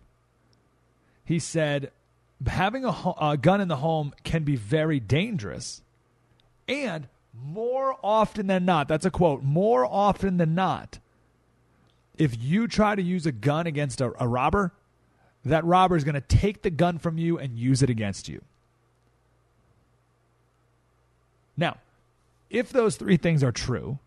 He 1.28 1.38
said, 1.38 1.90
having 2.46 2.86
a, 2.86 3.14
a 3.20 3.36
gun 3.36 3.60
in 3.60 3.68
the 3.68 3.76
home 3.76 4.14
can 4.24 4.44
be 4.44 4.56
very 4.56 4.98
dangerous. 4.98 5.82
And 6.66 7.06
more 7.34 7.98
often 8.02 8.46
than 8.46 8.64
not, 8.64 8.88
that's 8.88 9.04
a 9.04 9.10
quote, 9.10 9.42
more 9.42 9.84
often 9.84 10.38
than 10.38 10.54
not, 10.54 11.00
if 12.16 12.34
you 12.40 12.66
try 12.66 12.94
to 12.94 13.02
use 13.02 13.26
a 13.26 13.32
gun 13.32 13.66
against 13.66 14.00
a, 14.00 14.10
a 14.18 14.26
robber, 14.26 14.72
that 15.44 15.66
robber 15.66 15.98
is 15.98 16.04
going 16.04 16.14
to 16.14 16.22
take 16.22 16.62
the 16.62 16.70
gun 16.70 16.96
from 16.96 17.18
you 17.18 17.38
and 17.38 17.58
use 17.58 17.82
it 17.82 17.90
against 17.90 18.30
you. 18.30 18.40
Now, 21.58 21.76
if 22.48 22.70
those 22.70 22.96
three 22.96 23.18
things 23.18 23.44
are 23.44 23.52
true, 23.52 23.98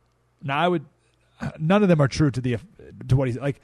now 0.41 0.57
I 0.57 0.67
would 0.67 0.85
none 1.59 1.83
of 1.83 1.89
them 1.89 2.01
are 2.01 2.07
true 2.07 2.31
to 2.31 2.41
the 2.41 2.57
to 3.09 3.15
what 3.15 3.27
he's 3.27 3.37
like. 3.37 3.61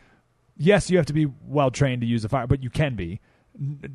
Yes, 0.58 0.92
you 0.92 0.98
have 0.98 1.08
to 1.08 1.14
be 1.14 1.26
well 1.48 1.72
trained 1.72 2.02
to 2.02 2.08
use 2.08 2.24
a 2.24 2.30
fire, 2.30 2.46
but 2.46 2.62
you 2.62 2.70
can 2.70 2.94
be. 2.96 3.20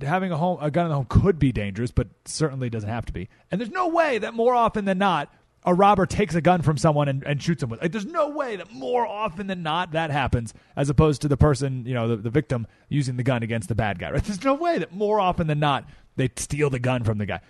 Having 0.01 0.33
a 0.33 0.37
home 0.37 0.59
a 0.61 0.71
gun 0.71 0.87
in 0.87 0.91
the 0.91 0.97
home 0.97 1.07
could 1.09 1.39
be 1.39 1.53
dangerous, 1.53 1.91
but 1.91 2.09
certainly 2.25 2.69
doesn't 2.69 2.89
have 2.89 3.07
to 3.07 3.13
be. 3.13 3.29
And 3.51 3.61
there's 3.61 3.71
no 3.71 3.89
way 3.89 4.19
that 4.19 4.35
more 4.35 4.55
often 4.55 4.85
than 4.85 4.99
not 4.99 5.33
a 5.65 5.73
robber 5.73 6.07
takes 6.07 6.35
a 6.35 6.41
gun 6.41 6.63
from 6.63 6.77
someone 6.77 7.09
and, 7.09 7.23
and 7.23 7.41
shoots 7.41 7.61
them 7.61 7.71
with. 7.71 7.81
Like, 7.81 7.93
there's 7.93 8.07
no 8.07 8.31
way 8.31 8.57
that 8.57 8.73
more 8.73 9.07
often 9.07 9.47
than 9.47 9.63
not 9.63 9.93
that 9.93 10.11
happens, 10.11 10.53
as 10.75 10.91
opposed 10.91 11.23
to 11.23 11.29
the 11.29 11.37
person, 11.37 11.87
you 11.87 11.95
know, 11.95 12.09
the, 12.09 12.17
the 12.17 12.31
victim 12.31 12.67
using 12.89 13.17
the 13.17 13.23
gun 13.23 13.43
against 13.43 13.69
the 13.69 13.75
bad 13.75 13.99
guy. 13.99 14.11
Right? 14.11 14.25
There's 14.25 14.43
no 14.43 14.55
way 14.55 14.79
that 14.79 14.93
more 14.93 15.21
often 15.21 15.47
than 15.47 15.61
not 15.61 15.89
they 16.17 16.31
steal 16.37 16.69
the 16.69 16.81
gun 16.81 17.05
from 17.05 17.19
the 17.19 17.27
guy. 17.27 17.41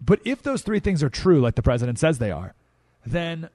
But 0.00 0.20
if 0.24 0.42
those 0.42 0.62
three 0.62 0.80
things 0.80 1.02
are 1.02 1.08
true, 1.08 1.40
like 1.40 1.54
the 1.54 1.62
president 1.62 1.98
says 1.98 2.18
they 2.18 2.30
are, 2.30 2.54
then 3.06 3.48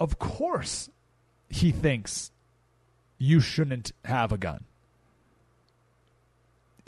of 0.00 0.18
course 0.18 0.90
he 1.48 1.70
thinks 1.70 2.30
you 3.18 3.40
shouldn't 3.40 3.92
have 4.04 4.32
a 4.32 4.38
gun. 4.38 4.64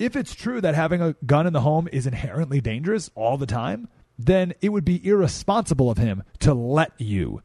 If 0.00 0.16
it's 0.16 0.34
true 0.34 0.62
that 0.62 0.74
having 0.74 1.02
a 1.02 1.14
gun 1.26 1.46
in 1.46 1.52
the 1.52 1.60
home 1.60 1.86
is 1.92 2.06
inherently 2.06 2.62
dangerous 2.62 3.10
all 3.14 3.36
the 3.36 3.44
time, 3.44 3.86
then 4.18 4.54
it 4.62 4.70
would 4.70 4.84
be 4.84 5.06
irresponsible 5.06 5.90
of 5.90 5.98
him 5.98 6.22
to 6.38 6.54
let 6.54 6.92
you 6.96 7.42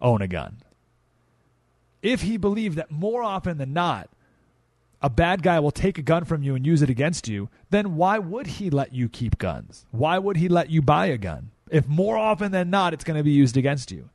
own 0.00 0.22
a 0.22 0.26
gun. 0.26 0.62
If 2.00 2.22
he 2.22 2.38
believed 2.38 2.78
that 2.78 2.90
more 2.90 3.22
often 3.22 3.58
than 3.58 3.74
not, 3.74 4.08
a 5.02 5.10
bad 5.10 5.42
guy 5.42 5.60
will 5.60 5.70
take 5.70 5.98
a 5.98 6.02
gun 6.02 6.24
from 6.24 6.42
you 6.42 6.54
and 6.54 6.66
use 6.66 6.80
it 6.80 6.88
against 6.88 7.28
you, 7.28 7.50
then 7.68 7.94
why 7.94 8.18
would 8.18 8.46
he 8.46 8.70
let 8.70 8.94
you 8.94 9.10
keep 9.10 9.36
guns? 9.36 9.84
Why 9.90 10.18
would 10.18 10.38
he 10.38 10.48
let 10.48 10.70
you 10.70 10.80
buy 10.80 11.06
a 11.06 11.18
gun? 11.18 11.50
If 11.70 11.86
more 11.86 12.16
often 12.16 12.52
than 12.52 12.70
not 12.70 12.94
it's 12.94 13.04
going 13.04 13.18
to 13.18 13.22
be 13.22 13.32
used 13.32 13.58
against 13.58 13.92
you. 13.92 14.08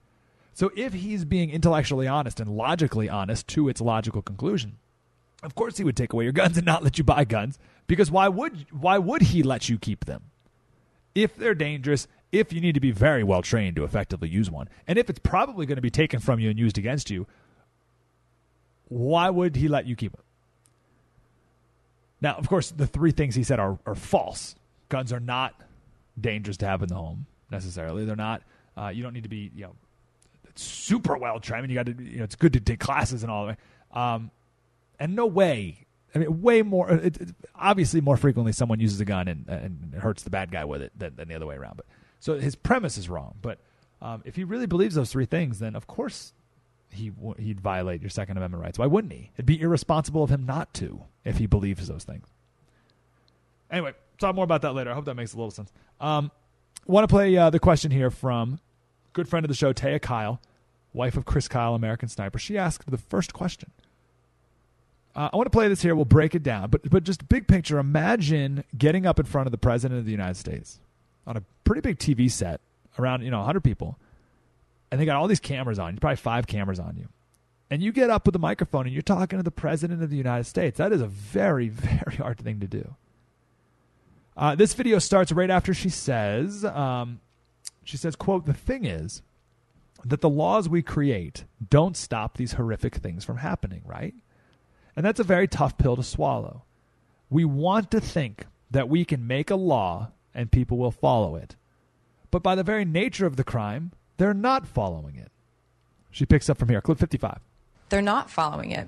So 0.55 0.71
if 0.75 0.93
he's 0.93 1.25
being 1.25 1.51
intellectually 1.51 2.07
honest 2.07 2.39
and 2.39 2.57
logically 2.57 3.07
honest 3.07 3.47
to 3.49 3.69
its 3.69 3.81
logical 3.81 4.23
conclusion, 4.23 4.77
of 5.43 5.55
course 5.55 5.77
he 5.77 5.83
would 5.83 5.97
take 5.97 6.13
away 6.13 6.23
your 6.23 6.33
guns 6.33 6.57
and 6.57 6.65
not 6.65 6.83
let 6.83 6.97
you 6.97 7.03
buy 7.03 7.23
guns 7.25 7.59
because 7.87 8.09
why 8.09 8.27
would 8.27 8.65
why 8.71 8.97
would 8.97 9.21
he 9.21 9.43
let 9.43 9.69
you 9.69 9.77
keep 9.77 10.05
them? 10.05 10.23
If 11.15 11.35
they're 11.35 11.53
dangerous, 11.53 12.07
if 12.31 12.51
you 12.51 12.61
need 12.61 12.73
to 12.73 12.79
be 12.79 12.91
very 12.91 13.23
well 13.23 13.41
trained 13.41 13.75
to 13.75 13.83
effectively 13.83 14.29
use 14.29 14.49
one, 14.49 14.67
and 14.87 14.97
if 14.97 15.09
it's 15.09 15.19
probably 15.19 15.65
going 15.65 15.75
to 15.75 15.81
be 15.81 15.91
taken 15.91 16.19
from 16.19 16.39
you 16.39 16.49
and 16.49 16.57
used 16.57 16.77
against 16.77 17.09
you, 17.09 17.27
why 18.87 19.29
would 19.29 19.55
he 19.55 19.67
let 19.67 19.85
you 19.85 19.95
keep 19.95 20.13
it? 20.13 20.19
Now, 22.21 22.35
of 22.35 22.47
course, 22.47 22.71
the 22.71 22.87
three 22.87 23.11
things 23.11 23.35
he 23.35 23.43
said 23.43 23.59
are, 23.59 23.77
are 23.85 23.95
false. 23.95 24.55
Guns 24.87 25.11
are 25.11 25.19
not 25.19 25.59
dangerous 26.19 26.57
to 26.57 26.65
have 26.65 26.81
in 26.81 26.87
the 26.87 26.95
home 26.95 27.25
necessarily. 27.51 28.05
They're 28.05 28.15
not. 28.15 28.41
Uh, 28.77 28.87
you 28.87 29.03
don't 29.03 29.13
need 29.13 29.23
to 29.23 29.29
be 29.29 29.51
you 29.53 29.63
know 29.63 29.75
super 30.55 31.17
well 31.17 31.39
trained. 31.39 31.69
You 31.69 31.75
got 31.75 31.85
to 31.87 32.03
you 32.03 32.19
know 32.19 32.23
it's 32.23 32.35
good 32.35 32.53
to 32.53 32.59
take 32.59 32.79
classes 32.79 33.23
and 33.23 33.31
all 33.31 33.47
that. 33.47 33.59
Um, 33.91 34.31
and 35.03 35.17
no 35.17 35.25
way. 35.25 35.85
I 36.15 36.19
mean, 36.19 36.41
way 36.41 36.61
more. 36.61 36.89
It, 36.89 37.17
it, 37.17 37.35
obviously, 37.53 37.99
more 37.99 38.15
frequently, 38.15 38.53
someone 38.53 38.79
uses 38.79 39.01
a 39.01 39.05
gun 39.05 39.27
and, 39.27 39.49
and 39.49 39.95
hurts 39.95 40.23
the 40.23 40.29
bad 40.29 40.49
guy 40.49 40.63
with 40.63 40.81
it 40.81 40.93
than, 40.97 41.17
than 41.17 41.27
the 41.27 41.35
other 41.35 41.45
way 41.45 41.55
around. 41.55 41.75
But 41.75 41.87
so 42.21 42.39
his 42.39 42.55
premise 42.55 42.97
is 42.97 43.09
wrong. 43.09 43.35
But 43.41 43.59
um, 44.01 44.21
if 44.23 44.37
he 44.37 44.45
really 44.45 44.65
believes 44.65 44.95
those 44.95 45.11
three 45.11 45.25
things, 45.25 45.59
then 45.59 45.75
of 45.75 45.87
course 45.87 46.33
he 46.89 47.11
he'd 47.37 47.59
violate 47.59 47.99
your 47.99 48.09
Second 48.09 48.37
Amendment 48.37 48.63
rights. 48.63 48.79
Why 48.79 48.85
wouldn't 48.85 49.11
he? 49.11 49.31
It'd 49.33 49.45
be 49.45 49.59
irresponsible 49.59 50.23
of 50.23 50.29
him 50.29 50.45
not 50.45 50.73
to 50.75 51.01
if 51.25 51.37
he 51.37 51.47
believes 51.47 51.85
those 51.89 52.05
things. 52.05 52.27
Anyway, 53.69 53.91
talk 54.19 54.35
more 54.35 54.45
about 54.45 54.61
that 54.61 54.73
later. 54.73 54.89
I 54.89 54.93
hope 54.93 55.05
that 55.05 55.15
makes 55.15 55.33
a 55.33 55.35
little 55.35 55.51
sense. 55.51 55.73
Um, 55.99 56.31
want 56.85 57.03
to 57.03 57.13
play 57.13 57.35
uh, 57.35 57.49
the 57.49 57.59
question 57.59 57.91
here 57.91 58.09
from 58.09 58.61
good 59.11 59.27
friend 59.27 59.43
of 59.43 59.49
the 59.49 59.55
show, 59.55 59.73
Taya 59.73 60.01
Kyle, 60.01 60.39
wife 60.93 61.17
of 61.17 61.25
Chris 61.25 61.49
Kyle, 61.49 61.75
American 61.75 62.07
Sniper. 62.07 62.39
She 62.39 62.57
asked 62.57 62.89
the 62.89 62.97
first 62.97 63.33
question. 63.33 63.71
Uh, 65.15 65.29
I 65.31 65.37
want 65.37 65.45
to 65.45 65.51
play 65.51 65.67
this 65.67 65.81
here. 65.81 65.95
We'll 65.95 66.05
break 66.05 66.33
it 66.33 66.43
down, 66.43 66.69
but 66.69 66.89
but 66.89 67.03
just 67.03 67.27
big 67.29 67.47
picture. 67.47 67.77
Imagine 67.77 68.63
getting 68.77 69.05
up 69.05 69.19
in 69.19 69.25
front 69.25 69.47
of 69.47 69.51
the 69.51 69.57
president 69.57 69.99
of 69.99 70.05
the 70.05 70.11
United 70.11 70.37
States 70.37 70.79
on 71.27 71.37
a 71.37 71.43
pretty 71.63 71.81
big 71.81 71.99
TV 71.99 72.29
set, 72.31 72.61
around 72.97 73.21
you 73.23 73.31
know 73.31 73.37
100 73.37 73.61
people, 73.63 73.99
and 74.91 74.99
they 74.99 75.05
got 75.05 75.15
all 75.17 75.27
these 75.27 75.39
cameras 75.39 75.79
on 75.79 75.93
you, 75.93 75.99
probably 75.99 76.15
five 76.17 76.47
cameras 76.47 76.79
on 76.79 76.97
you. 76.97 77.07
And 77.69 77.81
you 77.81 77.91
get 77.91 78.09
up 78.09 78.25
with 78.25 78.35
a 78.35 78.39
microphone 78.39 78.85
and 78.85 78.93
you're 78.93 79.01
talking 79.01 79.39
to 79.39 79.43
the 79.43 79.49
President 79.49 80.03
of 80.03 80.11
the 80.11 80.15
United 80.15 80.43
States. 80.43 80.77
That 80.77 80.93
is 80.93 81.01
a 81.01 81.07
very, 81.07 81.69
very 81.69 82.17
hard 82.17 82.39
thing 82.39 82.59
to 82.59 82.67
do. 82.67 82.95
Uh, 84.37 84.55
this 84.55 84.73
video 84.73 84.99
starts 84.99 85.31
right 85.31 85.49
after 85.49 85.73
she 85.73 85.89
says, 85.89 86.65
um, 86.65 87.19
she 87.83 87.97
says, 87.97 88.15
quote, 88.15 88.45
the 88.45 88.53
thing 88.53 88.85
is 88.85 89.21
that 90.05 90.21
the 90.21 90.29
laws 90.29 90.67
we 90.67 90.81
create 90.81 91.45
don't 91.67 91.95
stop 91.95 92.37
these 92.37 92.53
horrific 92.53 92.95
things 92.95 93.23
from 93.23 93.37
happening, 93.37 93.81
right? 93.85 94.13
And 94.95 95.05
that's 95.05 95.19
a 95.19 95.23
very 95.23 95.47
tough 95.47 95.77
pill 95.77 95.95
to 95.95 96.03
swallow. 96.03 96.63
We 97.29 97.45
want 97.45 97.91
to 97.91 97.99
think 97.99 98.45
that 98.71 98.89
we 98.89 99.05
can 99.05 99.25
make 99.25 99.49
a 99.49 99.55
law 99.55 100.11
and 100.33 100.51
people 100.51 100.77
will 100.77 100.91
follow 100.91 101.35
it. 101.35 101.55
But 102.31 102.43
by 102.43 102.55
the 102.55 102.63
very 102.63 102.85
nature 102.85 103.25
of 103.25 103.35
the 103.35 103.43
crime, 103.43 103.91
they're 104.17 104.33
not 104.33 104.67
following 104.67 105.15
it. 105.15 105.31
She 106.11 106.25
picks 106.25 106.49
up 106.49 106.57
from 106.57 106.69
here. 106.69 106.81
Clip 106.81 106.97
55. 106.97 107.39
They're 107.89 108.01
not 108.01 108.29
following 108.29 108.71
it. 108.71 108.87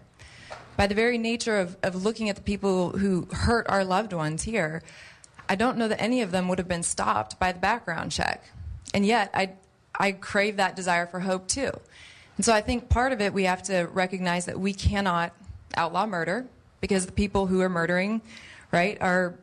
By 0.78 0.88
the 0.88 0.96
very 0.96 1.18
nature 1.18 1.60
of, 1.60 1.78
of 1.84 2.04
looking 2.04 2.30
at 2.30 2.36
the 2.36 2.42
people 2.42 2.92
who 2.98 3.28
hurt 3.32 3.66
our 3.70 3.86
loved 3.86 4.14
ones 4.14 4.44
here, 4.44 4.84
I 5.48 5.56
don't 5.56 5.78
know 5.78 5.88
that 5.88 6.02
any 6.02 6.22
of 6.22 6.32
them 6.32 6.48
would 6.48 6.58
have 6.58 6.68
been 6.68 6.84
stopped 6.84 7.40
by 7.40 7.52
the 7.52 7.60
background 7.60 8.12
check. 8.12 8.44
And 8.94 9.06
yet, 9.06 9.30
I, 9.34 9.54
I 10.00 10.12
crave 10.12 10.58
that 10.58 10.76
desire 10.76 11.06
for 11.08 11.20
hope 11.22 11.48
too. 11.48 11.72
And 12.38 12.46
so 12.46 12.54
I 12.54 12.62
think 12.62 12.90
part 12.90 13.12
of 13.12 13.22
it, 13.22 13.34
we 13.34 13.44
have 13.44 13.64
to 13.64 13.84
recognize 13.94 14.46
that 14.46 14.60
we 14.60 14.74
cannot 14.74 15.34
outlaw 15.76 16.06
murder 16.06 16.46
because 16.82 17.06
the 17.06 17.12
people 17.12 17.48
who 17.48 17.62
are 17.62 17.70
murdering, 17.70 18.22
right, 18.72 18.98
are 19.02 19.36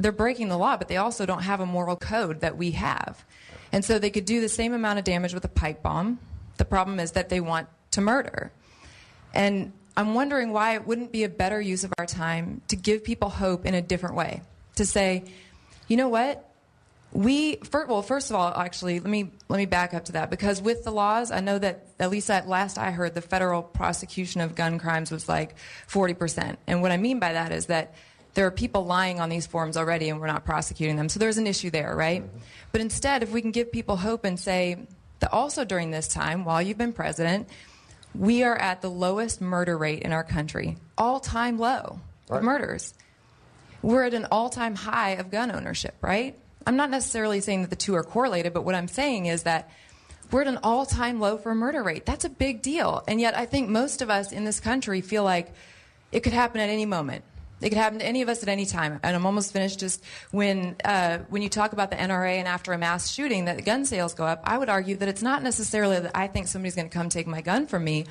they're 0.00 0.12
breaking 0.12 0.48
the 0.48 0.56
law, 0.56 0.76
but 0.76 0.88
they 0.88 0.96
also 0.96 1.26
don't 1.26 1.42
have 1.42 1.60
a 1.60 1.66
moral 1.66 1.96
code 1.96 2.40
that 2.40 2.56
we 2.56 2.72
have. 2.72 3.24
And 3.72 3.84
so 3.84 3.98
they 3.98 4.10
could 4.10 4.24
do 4.24 4.40
the 4.40 4.48
same 4.48 4.72
amount 4.72 4.98
of 4.98 5.04
damage 5.04 5.34
with 5.34 5.44
a 5.44 5.48
pipe 5.48 5.82
bomb. 5.82 6.18
The 6.56 6.64
problem 6.64 7.00
is 7.00 7.12
that 7.12 7.28
they 7.28 7.40
want 7.40 7.68
to 7.92 8.00
murder. 8.00 8.52
And 9.34 9.72
I'm 9.96 10.14
wondering 10.14 10.52
why 10.52 10.74
it 10.74 10.86
wouldn't 10.86 11.12
be 11.12 11.24
a 11.24 11.28
better 11.28 11.60
use 11.60 11.84
of 11.84 11.92
our 11.98 12.06
time 12.06 12.62
to 12.68 12.76
give 12.76 13.02
people 13.04 13.28
hope 13.28 13.66
in 13.66 13.74
a 13.74 13.82
different 13.82 14.14
way. 14.14 14.42
To 14.76 14.86
say, 14.86 15.24
you 15.88 15.96
know 15.96 16.08
what? 16.08 16.47
We 17.12 17.56
first, 17.56 17.88
well, 17.88 18.02
first 18.02 18.30
of 18.30 18.36
all, 18.36 18.52
actually, 18.54 19.00
let 19.00 19.08
me 19.08 19.30
let 19.48 19.56
me 19.56 19.66
back 19.66 19.94
up 19.94 20.06
to 20.06 20.12
that 20.12 20.30
because 20.30 20.60
with 20.60 20.84
the 20.84 20.90
laws, 20.90 21.30
I 21.30 21.40
know 21.40 21.58
that 21.58 21.86
at 21.98 22.10
least 22.10 22.30
at 22.30 22.46
last 22.46 22.76
I 22.76 22.90
heard, 22.90 23.14
the 23.14 23.22
federal 23.22 23.62
prosecution 23.62 24.42
of 24.42 24.54
gun 24.54 24.78
crimes 24.78 25.10
was 25.10 25.28
like 25.28 25.56
40 25.86 26.14
percent. 26.14 26.58
And 26.66 26.82
what 26.82 26.92
I 26.92 26.98
mean 26.98 27.18
by 27.18 27.32
that 27.32 27.50
is 27.50 27.66
that 27.66 27.94
there 28.34 28.46
are 28.46 28.50
people 28.50 28.84
lying 28.84 29.20
on 29.20 29.30
these 29.30 29.46
forms 29.46 29.76
already 29.76 30.10
and 30.10 30.20
we're 30.20 30.26
not 30.26 30.44
prosecuting 30.44 30.96
them. 30.96 31.08
So 31.08 31.18
there's 31.18 31.38
an 31.38 31.46
issue 31.46 31.70
there, 31.70 31.96
right? 31.96 32.22
Mm-hmm. 32.22 32.38
But 32.72 32.80
instead, 32.82 33.22
if 33.22 33.32
we 33.32 33.40
can 33.40 33.50
give 33.50 33.72
people 33.72 33.96
hope 33.96 34.24
and 34.24 34.38
say 34.38 34.86
that 35.20 35.32
also 35.32 35.64
during 35.64 35.90
this 35.90 36.08
time, 36.08 36.44
while 36.44 36.62
you've 36.62 36.78
been 36.78 36.92
president, 36.92 37.48
we 38.14 38.42
are 38.42 38.56
at 38.56 38.82
the 38.82 38.90
lowest 38.90 39.40
murder 39.40 39.76
rate 39.76 40.02
in 40.02 40.12
our 40.12 40.24
country, 40.24 40.76
all 40.96 41.20
time 41.20 41.58
low 41.58 42.00
right. 42.28 42.38
of 42.38 42.44
murders. 42.44 42.94
We're 43.82 44.04
at 44.04 44.14
an 44.14 44.26
all 44.30 44.50
time 44.50 44.74
high 44.74 45.12
of 45.12 45.30
gun 45.30 45.50
ownership, 45.50 45.96
right? 46.00 46.38
I'm 46.68 46.76
not 46.76 46.90
necessarily 46.90 47.40
saying 47.40 47.62
that 47.62 47.70
the 47.70 47.76
two 47.76 47.94
are 47.94 48.04
correlated, 48.04 48.52
but 48.52 48.62
what 48.62 48.74
I'm 48.74 48.88
saying 48.88 49.24
is 49.24 49.44
that 49.44 49.70
we're 50.30 50.42
at 50.42 50.48
an 50.48 50.58
all 50.62 50.84
time 50.84 51.18
low 51.18 51.38
for 51.38 51.54
murder 51.54 51.82
rate. 51.82 52.04
That's 52.04 52.26
a 52.26 52.28
big 52.28 52.60
deal. 52.60 53.02
And 53.08 53.18
yet, 53.18 53.34
I 53.34 53.46
think 53.46 53.70
most 53.70 54.02
of 54.02 54.10
us 54.10 54.32
in 54.32 54.44
this 54.44 54.60
country 54.60 55.00
feel 55.00 55.24
like 55.24 55.50
it 56.12 56.20
could 56.20 56.34
happen 56.34 56.60
at 56.60 56.68
any 56.68 56.84
moment. 56.84 57.24
It 57.62 57.70
could 57.70 57.78
happen 57.78 58.00
to 58.00 58.04
any 58.04 58.20
of 58.20 58.28
us 58.28 58.42
at 58.42 58.50
any 58.50 58.66
time. 58.66 59.00
And 59.02 59.16
I'm 59.16 59.24
almost 59.24 59.50
finished. 59.50 59.80
Just 59.80 60.04
when 60.30 60.76
uh, 60.84 61.20
when 61.30 61.40
you 61.40 61.48
talk 61.48 61.72
about 61.72 61.88
the 61.88 61.96
NRA 61.96 62.34
and 62.34 62.46
after 62.46 62.74
a 62.74 62.78
mass 62.78 63.10
shooting 63.10 63.46
that 63.46 63.64
gun 63.64 63.86
sales 63.86 64.12
go 64.12 64.26
up, 64.26 64.42
I 64.44 64.58
would 64.58 64.68
argue 64.68 64.96
that 64.96 65.08
it's 65.08 65.22
not 65.22 65.42
necessarily 65.42 65.98
that 66.00 66.12
I 66.14 66.26
think 66.26 66.48
somebody's 66.48 66.74
going 66.74 66.90
to 66.90 66.94
come 66.94 67.08
take 67.08 67.26
my 67.26 67.40
gun 67.40 67.66
from 67.66 67.82
me, 67.82 68.04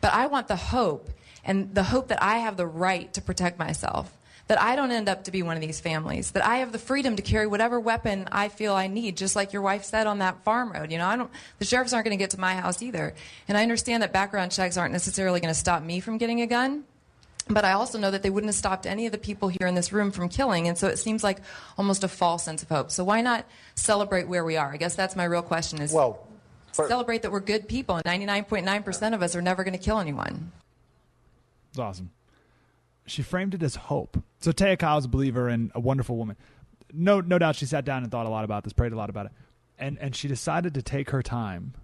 but 0.00 0.14
I 0.14 0.28
want 0.28 0.48
the 0.48 0.56
hope 0.56 1.10
and 1.44 1.74
the 1.74 1.82
hope 1.82 2.08
that 2.08 2.22
I 2.22 2.38
have 2.38 2.56
the 2.56 2.66
right 2.66 3.12
to 3.12 3.20
protect 3.20 3.58
myself. 3.58 4.17
That 4.48 4.60
I 4.60 4.76
don't 4.76 4.90
end 4.90 5.08
up 5.08 5.24
to 5.24 5.30
be 5.30 5.42
one 5.42 5.56
of 5.56 5.60
these 5.60 5.78
families. 5.78 6.30
That 6.32 6.44
I 6.44 6.56
have 6.58 6.72
the 6.72 6.78
freedom 6.78 7.16
to 7.16 7.22
carry 7.22 7.46
whatever 7.46 7.78
weapon 7.78 8.28
I 8.32 8.48
feel 8.48 8.74
I 8.74 8.86
need, 8.86 9.16
just 9.16 9.36
like 9.36 9.52
your 9.52 9.62
wife 9.62 9.84
said 9.84 10.06
on 10.06 10.18
that 10.18 10.42
farm 10.42 10.72
road. 10.72 10.90
You 10.90 10.98
know, 10.98 11.06
I 11.06 11.16
don't. 11.16 11.30
The 11.58 11.64
sheriffs 11.66 11.92
aren't 11.92 12.06
going 12.06 12.16
to 12.16 12.22
get 12.22 12.30
to 12.30 12.40
my 12.40 12.54
house 12.54 12.82
either. 12.82 13.14
And 13.46 13.56
I 13.58 13.62
understand 13.62 14.02
that 14.02 14.12
background 14.12 14.52
checks 14.52 14.76
aren't 14.76 14.92
necessarily 14.92 15.40
going 15.40 15.52
to 15.52 15.58
stop 15.58 15.82
me 15.82 16.00
from 16.00 16.16
getting 16.18 16.40
a 16.40 16.46
gun. 16.46 16.84
But 17.50 17.64
I 17.64 17.72
also 17.72 17.98
know 17.98 18.10
that 18.10 18.22
they 18.22 18.30
wouldn't 18.30 18.48
have 18.48 18.56
stopped 18.56 18.86
any 18.86 19.06
of 19.06 19.12
the 19.12 19.18
people 19.18 19.48
here 19.48 19.66
in 19.66 19.74
this 19.74 19.92
room 19.92 20.10
from 20.10 20.28
killing. 20.28 20.68
And 20.68 20.76
so 20.76 20.86
it 20.88 20.98
seems 20.98 21.24
like 21.24 21.38
almost 21.76 22.04
a 22.04 22.08
false 22.08 22.44
sense 22.44 22.62
of 22.62 22.68
hope. 22.68 22.90
So 22.90 23.04
why 23.04 23.20
not 23.22 23.46
celebrate 23.74 24.28
where 24.28 24.44
we 24.44 24.56
are? 24.56 24.72
I 24.72 24.76
guess 24.76 24.94
that's 24.94 25.16
my 25.16 25.24
real 25.24 25.42
question 25.42 25.80
is 25.80 25.92
Well, 25.92 26.26
for- 26.72 26.88
celebrate 26.88 27.22
that 27.22 27.32
we're 27.32 27.40
good 27.40 27.68
people 27.68 27.96
and 27.96 28.04
99.9% 28.04 29.14
of 29.14 29.22
us 29.22 29.34
are 29.34 29.42
never 29.42 29.64
going 29.64 29.76
to 29.76 29.82
kill 29.82 29.98
anyone. 29.98 30.52
It's 31.70 31.78
awesome. 31.78 32.10
She 33.08 33.22
framed 33.22 33.54
it 33.54 33.62
as 33.62 33.74
hope. 33.74 34.22
So 34.40 34.52
Taya 34.52 34.78
Kyle's 34.78 35.06
a 35.06 35.08
believer 35.08 35.48
and 35.48 35.72
a 35.74 35.80
wonderful 35.80 36.16
woman. 36.16 36.36
No, 36.92 37.20
no 37.20 37.38
doubt 37.38 37.56
she 37.56 37.66
sat 37.66 37.84
down 37.84 38.02
and 38.02 38.10
thought 38.10 38.26
a 38.26 38.30
lot 38.30 38.44
about 38.44 38.64
this, 38.64 38.72
prayed 38.72 38.92
a 38.92 38.96
lot 38.96 39.10
about 39.10 39.26
it, 39.26 39.32
and 39.78 39.98
and 39.98 40.14
she 40.16 40.28
decided 40.28 40.74
to 40.74 40.82
take 40.82 41.10
her 41.10 41.22
time 41.22 41.74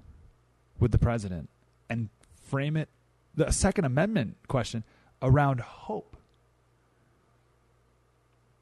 with 0.79 0.93
the 0.93 0.99
president 0.99 1.51
and 1.89 2.09
frame 2.43 2.77
it, 2.77 2.89
the 3.35 3.51
Second 3.51 3.85
Amendment 3.85 4.37
question 4.49 4.85
around 5.23 5.61
hope, 5.61 6.17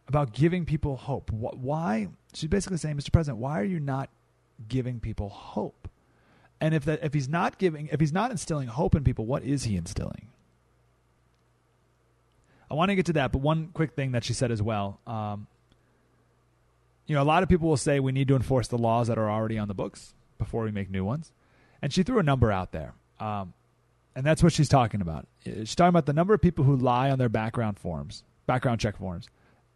about 0.08 0.32
giving 0.32 0.64
people 0.64 0.96
hope. 0.96 1.30
Why? 1.30 2.08
She's 2.34 2.48
basically 2.48 2.78
saying, 2.78 2.96
Mr. 2.96 3.12
President, 3.12 3.38
why 3.38 3.60
are 3.60 3.64
you 3.64 3.80
not 3.80 4.10
giving 4.68 5.00
people 5.00 5.28
hope? 5.28 5.88
And 6.60 6.74
if 6.74 6.84
that 6.84 7.04
if 7.04 7.14
he's 7.14 7.28
not 7.28 7.58
giving, 7.58 7.88
if 7.92 8.00
he's 8.00 8.12
not 8.12 8.30
instilling 8.30 8.68
hope 8.68 8.94
in 8.94 9.04
people, 9.04 9.26
what 9.26 9.42
is 9.42 9.64
he 9.64 9.76
instilling? 9.76 10.28
I 12.72 12.74
want 12.74 12.88
to 12.88 12.94
get 12.94 13.04
to 13.06 13.12
that, 13.12 13.32
but 13.32 13.42
one 13.42 13.68
quick 13.74 13.92
thing 13.92 14.12
that 14.12 14.24
she 14.24 14.32
said 14.32 14.50
as 14.50 14.62
well. 14.62 14.98
Um, 15.06 15.46
you 17.06 17.14
know, 17.14 17.20
a 17.20 17.24
lot 17.24 17.42
of 17.42 17.50
people 17.50 17.68
will 17.68 17.76
say 17.76 18.00
we 18.00 18.12
need 18.12 18.28
to 18.28 18.34
enforce 18.34 18.66
the 18.68 18.78
laws 18.78 19.08
that 19.08 19.18
are 19.18 19.30
already 19.30 19.58
on 19.58 19.68
the 19.68 19.74
books 19.74 20.14
before 20.38 20.64
we 20.64 20.70
make 20.70 20.90
new 20.90 21.04
ones. 21.04 21.32
And 21.82 21.92
she 21.92 22.02
threw 22.02 22.18
a 22.18 22.22
number 22.22 22.50
out 22.50 22.72
there. 22.72 22.94
Um, 23.20 23.52
and 24.16 24.24
that's 24.24 24.42
what 24.42 24.54
she's 24.54 24.70
talking 24.70 25.02
about. 25.02 25.28
She's 25.44 25.74
talking 25.74 25.90
about 25.90 26.06
the 26.06 26.14
number 26.14 26.32
of 26.32 26.40
people 26.40 26.64
who 26.64 26.74
lie 26.74 27.10
on 27.10 27.18
their 27.18 27.28
background 27.28 27.78
forms, 27.78 28.24
background 28.46 28.80
check 28.80 28.96
forms, 28.96 29.28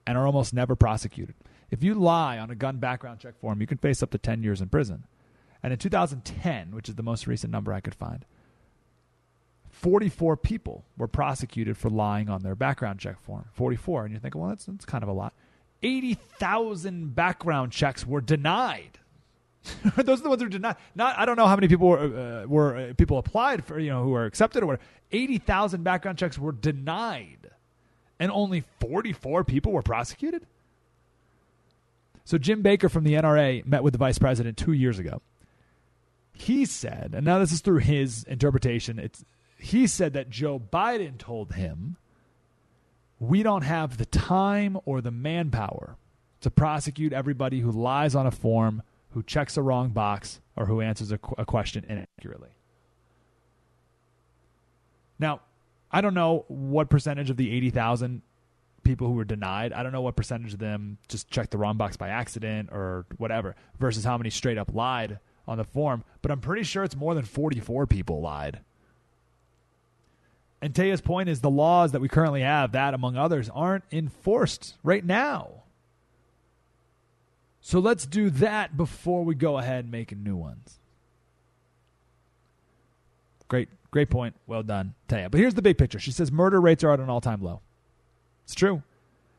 and 0.07 0.17
are 0.17 0.25
almost 0.25 0.55
never 0.55 0.75
prosecuted. 0.75 1.35
If 1.71 1.85
you 1.85 1.93
lie 1.93 2.39
on 2.39 2.51
a 2.51 2.55
gun 2.55 2.79
background 2.79 3.21
check 3.21 3.39
form, 3.39 3.61
you 3.61 3.67
can 3.67 3.77
face 3.77 4.03
up 4.03 4.11
to 4.13 4.19
10 4.19 4.43
years 4.43 4.63
in 4.63 4.71
prison. 4.71 5.05
And 5.63 5.71
in 5.71 5.79
2010, 5.79 6.75
which 6.75 6.89
is 6.89 6.95
the 6.95 7.03
most 7.03 7.27
recent 7.27 7.53
number 7.53 7.75
I 7.75 7.81
could 7.81 7.95
find, 7.95 8.25
44 9.77 10.39
people 10.39 10.85
were 10.97 11.07
prosecuted 11.07 11.77
for 11.77 11.91
lying 11.91 12.31
on 12.31 12.43
their 12.43 12.55
background 12.55 12.99
check 12.99 13.21
form. 13.21 13.45
44. 13.53 14.05
And 14.05 14.13
you're 14.13 14.21
thinking, 14.21 14.41
well, 14.41 14.51
that's, 14.51 14.65
that's 14.65 14.87
kind 14.87 15.03
of 15.03 15.09
a 15.09 15.13
lot. 15.13 15.35
80,000 15.83 17.15
background 17.15 17.73
checks 17.73 18.07
were 18.07 18.23
denied. 18.23 18.99
Those 19.97 20.21
are 20.21 20.23
the 20.23 20.29
ones 20.31 20.41
who 20.41 20.49
denied. 20.49 20.77
Not, 20.95 21.19
I 21.19 21.27
don't 21.27 21.37
know 21.37 21.47
how 21.47 21.57
many 21.57 21.69
people 21.69 21.89
were, 21.89 21.99
uh, 21.99 22.47
were 22.47 22.77
uh, 22.77 22.95
people 22.95 23.19
applied 23.19 23.65
for, 23.65 23.79
you 23.79 23.91
know, 23.91 24.03
who 24.03 24.11
were 24.11 24.25
accepted 24.25 24.63
or 24.63 24.67
whatever. 24.67 24.83
80,000 25.13 25.85
background 25.85 26.17
checks 26.17 26.39
were 26.39 26.53
denied. 26.53 27.51
And 28.19 28.33
only 28.33 28.65
44 28.81 29.45
people 29.45 29.73
were 29.73 29.83
prosecuted? 29.83 30.47
So 32.25 32.39
Jim 32.39 32.63
Baker 32.63 32.89
from 32.89 33.05
the 33.05 33.13
NRA 33.13 33.65
met 33.67 33.83
with 33.83 33.93
the 33.93 33.99
vice 33.99 34.19
president 34.19 34.57
two 34.57 34.73
years 34.73 34.99
ago. 34.99 35.21
He 36.33 36.65
said, 36.65 37.13
and 37.15 37.27
now 37.27 37.39
this 37.39 37.53
is 37.53 37.61
through 37.61 37.79
his 37.79 38.25
interpretation, 38.25 38.99
it's 38.99 39.23
he 39.59 39.87
said 39.87 40.13
that 40.13 40.31
Joe 40.31 40.61
Biden 40.61 41.19
told 41.19 41.53
him, 41.53 41.97
We 43.19 43.43
don't 43.43 43.63
have 43.63 43.97
the 43.97 44.07
time 44.07 44.79
or 44.85 45.01
the 45.01 45.11
manpower 45.11 45.97
to 46.41 46.51
prosecute 46.51 47.13
everybody 47.13 47.61
who 47.61 47.71
lies 47.71 48.15
on 48.15 48.27
a 48.27 48.31
form, 48.31 48.83
who 49.11 49.23
checks 49.23 49.57
a 49.57 49.63
wrong 49.63 49.91
box, 49.91 50.41
or 50.57 50.67
who 50.67 50.81
answers 50.81 51.11
a, 51.11 51.19
qu- 51.19 51.35
a 51.39 51.45
question 51.45 51.85
inaccurately. 51.89 52.51
Now, 55.19 55.41
I 55.91 56.01
don't 56.01 56.15
know 56.15 56.45
what 56.49 56.91
percentage 56.91 57.31
of 57.31 57.37
the 57.37 57.51
80,000 57.51 58.23
people 58.85 59.09
who 59.09 59.15
were 59.15 59.25
denied, 59.25 59.73
I 59.73 59.83
don't 59.83 59.93
know 59.93 60.03
what 60.03 60.15
percentage 60.15 60.53
of 60.53 60.61
them 60.61 60.99
just 61.09 61.29
checked 61.29 61.51
the 61.51 61.59
wrong 61.59 61.77
box 61.77 61.97
by 61.97 62.09
accident 62.09 62.69
or 62.71 63.07
whatever, 63.17 63.57
versus 63.81 64.05
how 64.05 64.17
many 64.17 64.31
straight 64.31 64.59
up 64.59 64.73
lied 64.73 65.19
on 65.49 65.59
the 65.59 65.65
form, 65.65 66.05
but 66.23 66.31
I'm 66.31 66.41
pretty 66.41 66.63
sure 66.63 66.85
it's 66.85 66.95
more 66.95 67.15
than 67.15 67.25
44 67.25 67.87
people 67.87 68.21
lied. 68.21 68.61
And 70.63 70.73
Taya's 70.73 71.01
point 71.01 71.29
is 71.29 71.41
the 71.41 71.51
laws 71.51 71.93
that 71.93 72.01
we 72.01 72.09
currently 72.09 72.41
have, 72.41 72.73
that 72.73 72.95
among 72.95 73.17
others, 73.17 73.51
aren't 73.53 73.85
enforced 73.93 74.75
right 74.83 75.05
now. 75.05 75.63
So 77.61 77.79
let's 77.79 78.07
do 78.07 78.31
that 78.31 78.77
before 78.77 79.25
we 79.25 79.35
go 79.35 79.59
ahead 79.59 79.85
and 79.85 79.91
making 79.91 80.23
new 80.23 80.37
ones. 80.37 80.79
Great, 83.49 83.69
great 83.91 84.11
point. 84.11 84.35
Well 84.47 84.63
done, 84.63 84.95
Taya. 85.09 85.31
But 85.31 85.41
here's 85.41 85.55
the 85.55 85.63
big 85.63 85.79
picture. 85.79 85.99
She 85.99 86.13
says 86.13 86.33
murder 86.33 86.61
rates 86.61 86.83
are 86.85 86.93
at 86.93 87.01
an 87.01 87.11
all 87.11 87.21
time 87.21 87.43
low. 87.43 87.61
It's 88.45 88.55
true. 88.55 88.83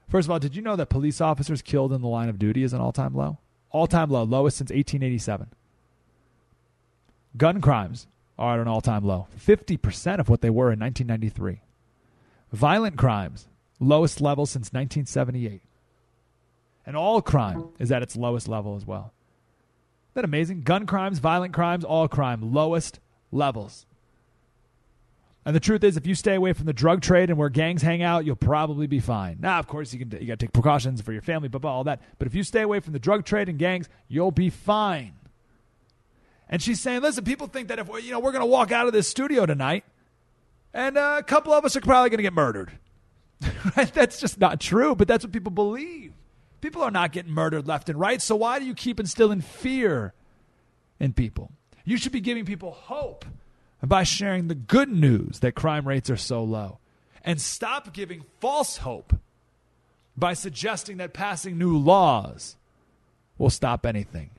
First 0.10 0.28
of 0.28 0.32
all, 0.32 0.40
did 0.40 0.56
you 0.56 0.62
know 0.62 0.76
that 0.76 0.90
police 0.90 1.20
officers 1.20 1.62
killed 1.62 1.92
in 1.92 2.02
the 2.02 2.08
line 2.08 2.30
of 2.30 2.40
duty 2.40 2.64
is 2.64 2.74
an 2.74 2.80
all 2.80 2.92
time 2.92 3.14
low? 3.14 3.38
All 3.72 3.88
time 3.88 4.10
low, 4.10 4.24
lowest 4.24 4.58
since 4.58 4.70
1887. 4.70 5.48
Gun 7.36 7.62
crimes 7.62 8.08
are 8.38 8.56
at 8.56 8.60
an 8.60 8.68
all 8.68 8.82
time 8.82 9.04
low, 9.04 9.28
50% 9.38 10.20
of 10.20 10.30
what 10.30 10.42
they 10.42 10.50
were 10.50 10.72
in 10.72 10.80
1993. 10.80 11.62
Violent 12.52 12.98
crimes, 12.98 13.48
lowest 13.80 14.22
level 14.22 14.46
since 14.46 14.68
1978. 14.68 15.62
And 16.86 16.96
all 16.96 17.22
crime 17.22 17.70
is 17.80 17.92
at 17.92 18.02
its 18.02 18.16
lowest 18.16 18.48
level 18.48 18.76
as 18.76 18.86
well. 18.86 19.12
Isn't 20.06 20.14
that 20.14 20.26
amazing? 20.26 20.62
Gun 20.62 20.86
crimes, 20.86 21.20
violent 21.20 21.54
crimes, 21.54 21.84
all 21.84 22.08
crime, 22.08 22.54
lowest 22.54 23.00
levels. 23.32 23.86
And 25.48 25.56
the 25.56 25.62
truth 25.62 25.84
is, 25.86 25.96
if 25.96 26.06
you 26.06 26.14
stay 26.14 26.36
away 26.36 26.52
from 26.52 26.66
the 26.66 26.74
drug 26.74 27.02
trade 27.02 27.30
and 27.30 27.38
where 27.40 27.48
gangs 27.48 27.82
hang 27.82 28.04
out, 28.04 28.26
you'll 28.26 28.36
probably 28.36 28.86
be 28.86 29.00
fine. 29.00 29.38
Now, 29.40 29.60
of 29.60 29.68
course, 29.68 29.94
you 29.94 30.00
can 30.00 30.12
you 30.20 30.28
got 30.28 30.40
to 30.40 30.46
take 30.46 30.52
precautions 30.52 31.02
for 31.02 31.14
your 31.14 31.22
family, 31.22 31.48
blah, 31.48 31.60
blah, 31.60 31.72
all 31.72 31.84
that. 31.86 32.02
But 32.20 32.28
if 32.28 32.36
you 32.36 32.44
stay 32.44 32.62
away 32.62 32.82
from 32.82 32.92
the 32.92 33.00
drug 33.00 33.24
trade 33.24 33.48
and 33.48 33.58
gangs, 33.58 33.88
you'll 34.10 34.32
be 34.32 34.50
fine. 34.50 35.14
And 36.50 36.62
she's 36.62 36.80
saying, 36.80 37.02
listen, 37.02 37.24
people 37.24 37.48
think 37.48 37.68
that 37.68 37.80
if 37.80 37.88
you 38.04 38.12
know 38.12 38.20
we're 38.20 38.32
going 38.32 38.42
to 38.42 38.46
walk 38.46 38.72
out 38.72 38.88
of 38.88 38.94
this 38.94 39.08
studio 39.08 39.46
tonight, 39.46 39.84
and 40.74 40.98
uh, 40.98 41.16
a 41.20 41.24
couple 41.24 41.54
of 41.54 41.66
us 41.66 41.76
are 41.76 41.82
probably 41.82 42.10
going 42.10 42.20
to 42.20 42.24
get 42.24 42.34
murdered. 42.34 42.72
right? 43.78 43.94
That's 43.94 44.20
just 44.20 44.40
not 44.40 44.60
true, 44.60 44.96
but 44.96 45.08
that's 45.08 45.26
what 45.26 45.32
people 45.34 45.52
believe. 45.52 46.14
People 46.62 46.84
are 46.84 46.92
not 46.92 47.12
getting 47.12 47.32
murdered 47.32 47.68
left 47.68 47.90
and 47.90 48.00
right. 48.00 48.22
So 48.22 48.36
why 48.36 48.60
do 48.60 48.66
you 48.66 48.74
keep 48.74 49.00
instilling 49.00 49.42
fear 49.42 50.14
in 51.00 51.14
people? 51.14 51.52
You 51.86 51.98
should 51.98 52.12
be 52.12 52.20
giving 52.20 52.46
people 52.46 52.72
hope 52.72 53.26
by 53.84 54.04
sharing 54.04 54.48
the 54.48 54.56
good 54.56 54.90
news 54.90 55.40
that 55.40 55.54
crime 55.54 55.88
rates 55.88 56.10
are 56.10 56.18
so 56.18 56.44
low. 56.44 56.80
And 57.24 57.40
stop 57.40 57.94
giving 57.94 58.24
false 58.40 58.78
hope 58.78 59.14
by 60.16 60.34
suggesting 60.34 60.98
that 60.98 61.14
passing 61.14 61.58
new 61.58 61.78
laws 61.78 62.56
will 63.38 63.50
stop 63.50 63.86
anything. 63.86 64.32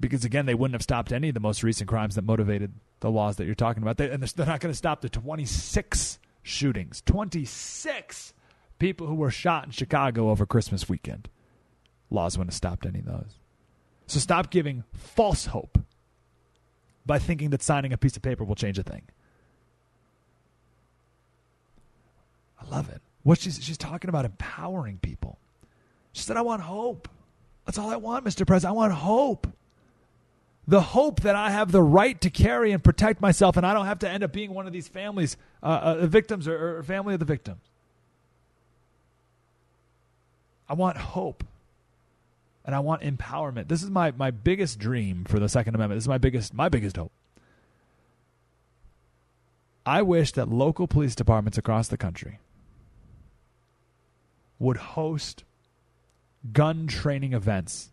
Because 0.00 0.24
again, 0.24 0.46
they 0.46 0.54
wouldn't 0.54 0.74
have 0.74 0.82
stopped 0.82 1.12
any 1.12 1.28
of 1.28 1.34
the 1.34 1.40
most 1.40 1.62
recent 1.62 1.88
crimes 1.88 2.16
that 2.16 2.22
motivated 2.22 2.72
the 3.00 3.10
laws 3.10 3.36
that 3.36 3.46
you're 3.46 3.54
talking 3.54 3.82
about. 3.82 3.96
They, 3.96 4.10
and 4.10 4.22
they're 4.22 4.46
not 4.46 4.60
going 4.60 4.72
to 4.72 4.76
stop 4.76 5.00
the 5.00 5.08
26 5.08 6.18
shootings. 6.42 7.02
26 7.06 8.32
people 8.78 9.06
who 9.06 9.14
were 9.14 9.30
shot 9.30 9.66
in 9.66 9.70
Chicago 9.70 10.30
over 10.30 10.46
Christmas 10.46 10.88
weekend. 10.88 11.28
Laws 12.10 12.36
wouldn't 12.36 12.52
have 12.52 12.56
stopped 12.56 12.86
any 12.86 12.98
of 13.00 13.06
those. 13.06 13.38
So 14.06 14.18
stop 14.18 14.50
giving 14.50 14.84
false 14.92 15.46
hope 15.46 15.78
by 17.06 17.18
thinking 17.18 17.50
that 17.50 17.62
signing 17.62 17.92
a 17.92 17.98
piece 17.98 18.16
of 18.16 18.22
paper 18.22 18.44
will 18.44 18.54
change 18.54 18.78
a 18.78 18.82
thing. 18.82 19.02
I 22.60 22.68
love 22.68 22.88
it. 22.90 23.00
What 23.22 23.38
she's 23.38 23.62
she's 23.62 23.78
talking 23.78 24.08
about 24.08 24.24
empowering 24.24 24.98
people. 24.98 25.38
She 26.12 26.22
said, 26.22 26.36
"I 26.36 26.42
want 26.42 26.62
hope. 26.62 27.08
That's 27.64 27.78
all 27.78 27.90
I 27.90 27.96
want, 27.96 28.24
Mr. 28.24 28.46
President. 28.46 28.74
I 28.74 28.76
want 28.76 28.92
hope. 28.92 29.46
The 30.66 30.80
hope 30.80 31.20
that 31.20 31.36
I 31.36 31.50
have 31.50 31.72
the 31.72 31.82
right 31.82 32.18
to 32.22 32.30
carry 32.30 32.72
and 32.72 32.82
protect 32.82 33.20
myself, 33.20 33.56
and 33.56 33.66
I 33.66 33.74
don't 33.74 33.86
have 33.86 33.98
to 34.00 34.08
end 34.08 34.24
up 34.24 34.32
being 34.32 34.54
one 34.54 34.66
of 34.66 34.72
these 34.72 34.88
families, 34.88 35.36
uh, 35.62 35.66
uh, 36.00 36.06
victims 36.06 36.48
or, 36.48 36.78
or 36.78 36.82
family 36.82 37.14
of 37.14 37.20
the 37.20 37.26
victim. 37.26 37.60
I 40.68 40.74
want 40.74 40.96
hope." 40.96 41.44
and 42.64 42.74
I 42.74 42.80
want 42.80 43.02
empowerment. 43.02 43.68
This 43.68 43.82
is 43.82 43.90
my, 43.90 44.12
my 44.12 44.30
biggest 44.30 44.78
dream 44.78 45.24
for 45.24 45.38
the 45.38 45.48
Second 45.48 45.74
Amendment. 45.74 45.98
This 45.98 46.04
is 46.04 46.08
my 46.08 46.18
biggest 46.18 46.54
my 46.54 46.68
biggest 46.68 46.96
hope. 46.96 47.12
I 49.86 50.00
wish 50.00 50.32
that 50.32 50.48
local 50.48 50.86
police 50.86 51.14
departments 51.14 51.58
across 51.58 51.88
the 51.88 51.98
country 51.98 52.38
would 54.58 54.78
host 54.78 55.44
gun 56.52 56.86
training 56.86 57.34
events 57.34 57.90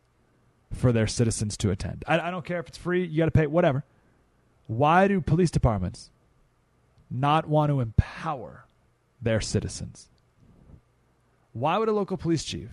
for 0.73 0.91
their 0.91 1.07
citizens 1.07 1.57
to 1.57 1.71
attend. 1.71 2.03
I, 2.07 2.19
I 2.19 2.31
don't 2.31 2.45
care 2.45 2.59
if 2.59 2.67
it's 2.67 2.77
free, 2.77 3.05
you 3.05 3.17
got 3.17 3.25
to 3.25 3.31
pay, 3.31 3.47
whatever. 3.47 3.83
Why 4.67 5.07
do 5.07 5.19
police 5.21 5.51
departments 5.51 6.11
not 7.09 7.47
want 7.47 7.71
to 7.71 7.81
empower 7.81 8.65
their 9.21 9.41
citizens? 9.41 10.07
Why 11.53 11.77
would 11.77 11.89
a 11.89 11.91
local 11.91 12.17
police 12.17 12.43
chief 12.43 12.69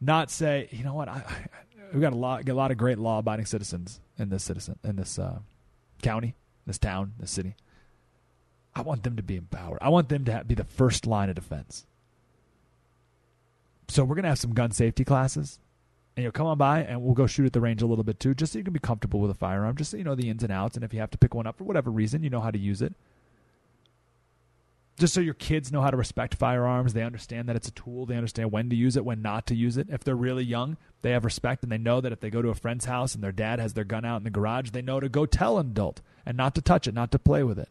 not 0.00 0.30
say, 0.30 0.68
you 0.70 0.82
know 0.82 0.94
what, 0.94 1.08
I, 1.08 1.22
I, 1.26 1.48
we've 1.92 2.00
got 2.00 2.14
a 2.14 2.16
lot, 2.16 2.48
a 2.48 2.54
lot 2.54 2.70
of 2.70 2.78
great 2.78 2.98
law-abiding 2.98 3.44
citizens 3.44 4.00
in 4.18 4.30
this 4.30 4.42
citizen 4.42 4.78
in 4.82 4.96
this 4.96 5.18
uh, 5.18 5.40
county, 6.02 6.34
this 6.66 6.78
town, 6.78 7.12
this 7.18 7.30
city. 7.30 7.54
I 8.74 8.82
want 8.82 9.02
them 9.02 9.16
to 9.16 9.22
be 9.22 9.36
empowered. 9.36 9.78
I 9.82 9.88
want 9.88 10.08
them 10.08 10.24
to 10.24 10.32
have, 10.32 10.48
be 10.48 10.54
the 10.54 10.64
first 10.64 11.06
line 11.06 11.28
of 11.28 11.34
defense. 11.34 11.84
So 13.88 14.04
we're 14.04 14.14
gonna 14.14 14.28
have 14.28 14.38
some 14.38 14.54
gun 14.54 14.70
safety 14.70 15.04
classes, 15.04 15.58
and 16.20 16.24
you'll 16.24 16.32
come 16.32 16.46
on 16.46 16.58
by, 16.58 16.82
and 16.82 17.00
we'll 17.00 17.14
go 17.14 17.26
shoot 17.26 17.46
at 17.46 17.54
the 17.54 17.62
range 17.62 17.80
a 17.80 17.86
little 17.86 18.04
bit 18.04 18.20
too, 18.20 18.34
just 18.34 18.52
so 18.52 18.58
you 18.58 18.64
can 18.64 18.74
be 18.74 18.78
comfortable 18.78 19.20
with 19.20 19.30
a 19.30 19.34
firearm, 19.34 19.74
just 19.74 19.90
so 19.90 19.96
you 19.96 20.04
know 20.04 20.14
the 20.14 20.28
ins 20.28 20.42
and 20.42 20.52
outs, 20.52 20.76
and 20.76 20.84
if 20.84 20.92
you 20.92 21.00
have 21.00 21.10
to 21.10 21.16
pick 21.16 21.34
one 21.34 21.46
up 21.46 21.56
for 21.56 21.64
whatever 21.64 21.90
reason, 21.90 22.22
you 22.22 22.28
know 22.28 22.40
how 22.40 22.50
to 22.50 22.58
use 22.58 22.82
it. 22.82 22.92
Just 24.98 25.14
so 25.14 25.22
your 25.22 25.32
kids 25.32 25.72
know 25.72 25.80
how 25.80 25.90
to 25.90 25.96
respect 25.96 26.34
firearms, 26.34 26.92
they 26.92 27.02
understand 27.02 27.48
that 27.48 27.56
it's 27.56 27.68
a 27.68 27.72
tool, 27.72 28.04
they 28.04 28.16
understand 28.16 28.52
when 28.52 28.68
to 28.68 28.76
use 28.76 28.98
it, 28.98 29.04
when 29.06 29.22
not 29.22 29.46
to 29.46 29.54
use 29.54 29.78
it. 29.78 29.86
If 29.88 30.04
they're 30.04 30.14
really 30.14 30.44
young, 30.44 30.76
they 31.00 31.12
have 31.12 31.24
respect, 31.24 31.62
and 31.62 31.72
they 31.72 31.78
know 31.78 32.02
that 32.02 32.12
if 32.12 32.20
they 32.20 32.28
go 32.28 32.42
to 32.42 32.50
a 32.50 32.54
friend's 32.54 32.84
house 32.84 33.14
and 33.14 33.24
their 33.24 33.32
dad 33.32 33.58
has 33.58 33.72
their 33.72 33.84
gun 33.84 34.04
out 34.04 34.18
in 34.18 34.24
the 34.24 34.30
garage, 34.30 34.72
they 34.72 34.82
know 34.82 35.00
to 35.00 35.08
go 35.08 35.24
tell 35.24 35.58
an 35.58 35.68
adult 35.68 36.02
and 36.26 36.36
not 36.36 36.54
to 36.54 36.60
touch 36.60 36.86
it, 36.86 36.92
not 36.92 37.12
to 37.12 37.18
play 37.18 37.42
with 37.42 37.58
it. 37.58 37.70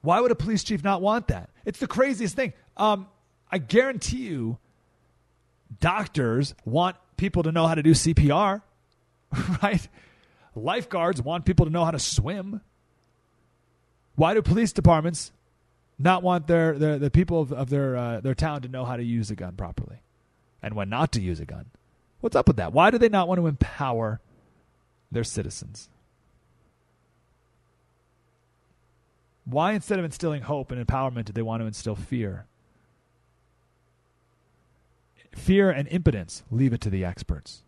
Why 0.00 0.20
would 0.20 0.30
a 0.30 0.34
police 0.34 0.64
chief 0.64 0.82
not 0.82 1.02
want 1.02 1.28
that? 1.28 1.50
It's 1.66 1.80
the 1.80 1.86
craziest 1.86 2.34
thing. 2.34 2.54
Um, 2.78 3.08
I 3.52 3.58
guarantee 3.58 4.28
you, 4.28 4.56
doctors 5.80 6.54
want 6.64 6.96
people 7.16 7.42
to 7.42 7.52
know 7.52 7.66
how 7.66 7.74
to 7.74 7.82
do 7.82 7.92
CPR, 7.92 8.62
right? 9.62 9.88
Lifeguards 10.54 11.22
want 11.22 11.44
people 11.44 11.66
to 11.66 11.72
know 11.72 11.84
how 11.84 11.90
to 11.90 11.98
swim. 11.98 12.60
Why 14.16 14.34
do 14.34 14.42
police 14.42 14.72
departments 14.72 15.32
not 15.98 16.22
want 16.22 16.46
their, 16.46 16.78
their 16.78 16.98
the 16.98 17.10
people 17.10 17.40
of, 17.40 17.52
of 17.52 17.70
their 17.70 17.96
uh, 17.96 18.20
their 18.20 18.34
town 18.34 18.62
to 18.62 18.68
know 18.68 18.84
how 18.84 18.96
to 18.96 19.02
use 19.02 19.30
a 19.30 19.36
gun 19.36 19.54
properly, 19.56 19.98
and 20.62 20.74
when 20.74 20.88
not 20.88 21.12
to 21.12 21.20
use 21.20 21.40
a 21.40 21.44
gun? 21.44 21.66
What's 22.20 22.34
up 22.34 22.48
with 22.48 22.56
that? 22.56 22.72
Why 22.72 22.90
do 22.90 22.98
they 22.98 23.08
not 23.08 23.28
want 23.28 23.40
to 23.40 23.46
empower 23.46 24.20
their 25.12 25.24
citizens? 25.24 25.88
Why, 29.44 29.72
instead 29.72 29.98
of 29.98 30.04
instilling 30.04 30.42
hope 30.42 30.72
and 30.72 30.84
empowerment, 30.84 31.26
do 31.26 31.32
they 31.32 31.42
want 31.42 31.62
to 31.62 31.66
instill 31.66 31.96
fear? 31.96 32.46
Fear 35.38 35.70
and 35.70 35.88
impotence, 35.88 36.42
leave 36.50 36.72
it 36.72 36.80
to 36.82 36.90
the 36.90 37.04
experts. 37.04 37.62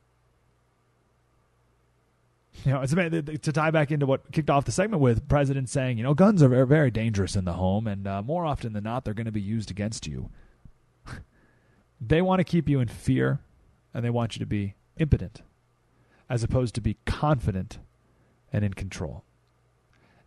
You 2.64 2.72
know, 2.72 2.82
it's 2.82 2.92
to 2.92 3.52
tie 3.52 3.70
back 3.70 3.90
into 3.90 4.06
what 4.06 4.32
kicked 4.32 4.50
off 4.50 4.64
the 4.64 4.72
segment 4.72 5.00
with 5.00 5.28
President 5.28 5.68
saying, 5.68 5.96
you 5.96 6.04
know, 6.04 6.12
guns 6.12 6.42
are 6.42 6.66
very 6.66 6.90
dangerous 6.90 7.36
in 7.36 7.44
the 7.44 7.54
home, 7.54 7.86
and 7.86 8.06
uh, 8.06 8.22
more 8.22 8.44
often 8.44 8.72
than 8.72 8.84
not, 8.84 9.04
they're 9.04 9.14
going 9.14 9.26
to 9.26 9.32
be 9.32 9.40
used 9.40 9.70
against 9.70 10.06
you. 10.06 10.28
they 12.00 12.20
want 12.20 12.40
to 12.40 12.44
keep 12.44 12.68
you 12.68 12.80
in 12.80 12.88
fear, 12.88 13.40
and 13.94 14.04
they 14.04 14.10
want 14.10 14.34
you 14.36 14.40
to 14.40 14.46
be 14.46 14.74
impotent, 14.98 15.40
as 16.28 16.42
opposed 16.42 16.74
to 16.74 16.80
be 16.82 16.98
confident 17.06 17.78
and 18.52 18.64
in 18.64 18.74
control. 18.74 19.24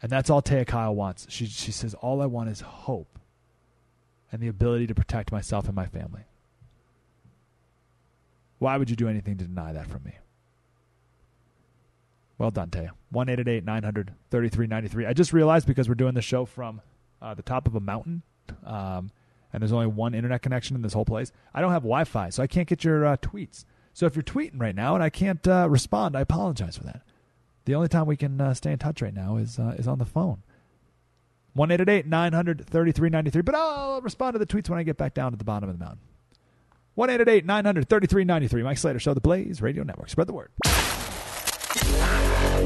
And 0.01 0.11
that's 0.11 0.29
all 0.29 0.41
Taya 0.41 0.65
Kyle 0.65 0.95
wants. 0.95 1.27
She, 1.29 1.45
she 1.45 1.71
says, 1.71 1.93
All 1.95 2.21
I 2.21 2.25
want 2.25 2.49
is 2.49 2.61
hope 2.61 3.19
and 4.33 4.41
the 4.41 4.47
ability 4.47 4.87
to 4.87 4.95
protect 4.95 5.31
myself 5.31 5.67
and 5.67 5.75
my 5.75 5.85
family. 5.85 6.23
Why 8.63 8.77
would 8.77 8.89
you 8.89 8.95
do 8.95 9.09
anything 9.09 9.37
to 9.39 9.43
deny 9.43 9.73
that 9.73 9.87
from 9.87 10.05
me? 10.05 10.13
Well 12.37 12.49
done, 12.49 12.69
Taya. 12.69 12.91
1 13.11 13.27
900 13.27 14.13
3393. 14.31 15.05
I 15.05 15.11
just 15.11 15.33
realized 15.33 15.67
because 15.67 15.89
we're 15.89 15.95
doing 15.95 16.13
the 16.13 16.21
show 16.21 16.45
from 16.45 16.79
uh, 17.21 17.33
the 17.33 17.41
top 17.41 17.67
of 17.67 17.75
a 17.75 17.81
mountain, 17.81 18.21
um, 18.65 19.11
and 19.51 19.61
there's 19.61 19.73
only 19.73 19.87
one 19.87 20.13
internet 20.15 20.41
connection 20.41 20.77
in 20.77 20.81
this 20.81 20.93
whole 20.93 21.03
place, 21.03 21.33
I 21.53 21.59
don't 21.59 21.73
have 21.73 21.81
Wi 21.81 22.05
Fi, 22.05 22.29
so 22.29 22.41
I 22.41 22.47
can't 22.47 22.65
get 22.65 22.85
your 22.85 23.05
uh, 23.05 23.17
tweets. 23.17 23.65
So 23.91 24.05
if 24.05 24.15
you're 24.15 24.23
tweeting 24.23 24.61
right 24.61 24.73
now 24.73 24.95
and 24.95 25.03
I 25.03 25.09
can't 25.09 25.45
uh, 25.45 25.67
respond, 25.69 26.15
I 26.15 26.21
apologize 26.21 26.77
for 26.77 26.85
that. 26.85 27.01
The 27.65 27.75
only 27.75 27.89
time 27.89 28.05
we 28.05 28.15
can 28.15 28.39
uh, 28.39 28.53
stay 28.53 28.71
in 28.71 28.79
touch 28.79 29.01
right 29.01 29.13
now 29.13 29.35
is 29.35 29.59
uh, 29.59 29.75
is 29.77 29.89
on 29.89 29.97
the 29.97 30.05
phone. 30.05 30.41
One 31.51 31.69
eight 31.69 31.81
eight 31.81 31.89
eight 31.89 32.07
nine 32.07 32.31
hundred 32.31 32.65
thirty 32.65 32.93
three 32.93 33.09
ninety 33.09 33.29
three. 33.29 33.41
But 33.41 33.55
I'll 33.55 33.99
respond 33.99 34.35
to 34.35 34.39
the 34.39 34.47
tweets 34.47 34.69
when 34.69 34.79
I 34.79 34.83
get 34.83 34.95
back 34.95 35.13
down 35.13 35.33
to 35.33 35.37
the 35.37 35.43
bottom 35.43 35.67
of 35.67 35.77
the 35.77 35.83
mountain. 35.83 35.99
One 36.95 37.09
eight 37.09 37.21
eight 37.21 37.27
eight 37.27 37.45
nine 37.45 37.65
hundred 37.65 37.89
thirty 37.89 38.05
three 38.05 38.23
ninety 38.23 38.47
three. 38.47 38.61
Mike 38.61 38.77
Slater 38.77 38.99
Show, 38.99 39.15
the 39.15 39.21
Blaze 39.21 39.61
Radio 39.63 39.83
Network. 39.83 40.09
Spread 40.09 40.27
the 40.27 40.33
word. 40.33 40.51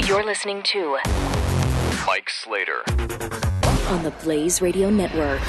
You're 0.05 0.25
listening 0.25 0.63
to 0.63 0.97
Mike 2.05 2.29
Slater 2.29 2.83
on 3.87 4.03
the 4.03 4.13
Blaze 4.23 4.61
Radio 4.61 4.89
Network. 4.89 5.41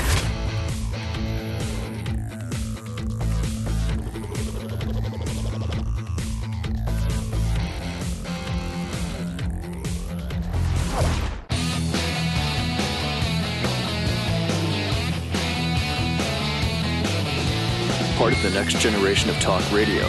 Of 18.39 18.45
the 18.45 18.51
next 18.51 18.79
generation 18.79 19.29
of 19.31 19.37
talk 19.41 19.65
radio. 19.73 20.07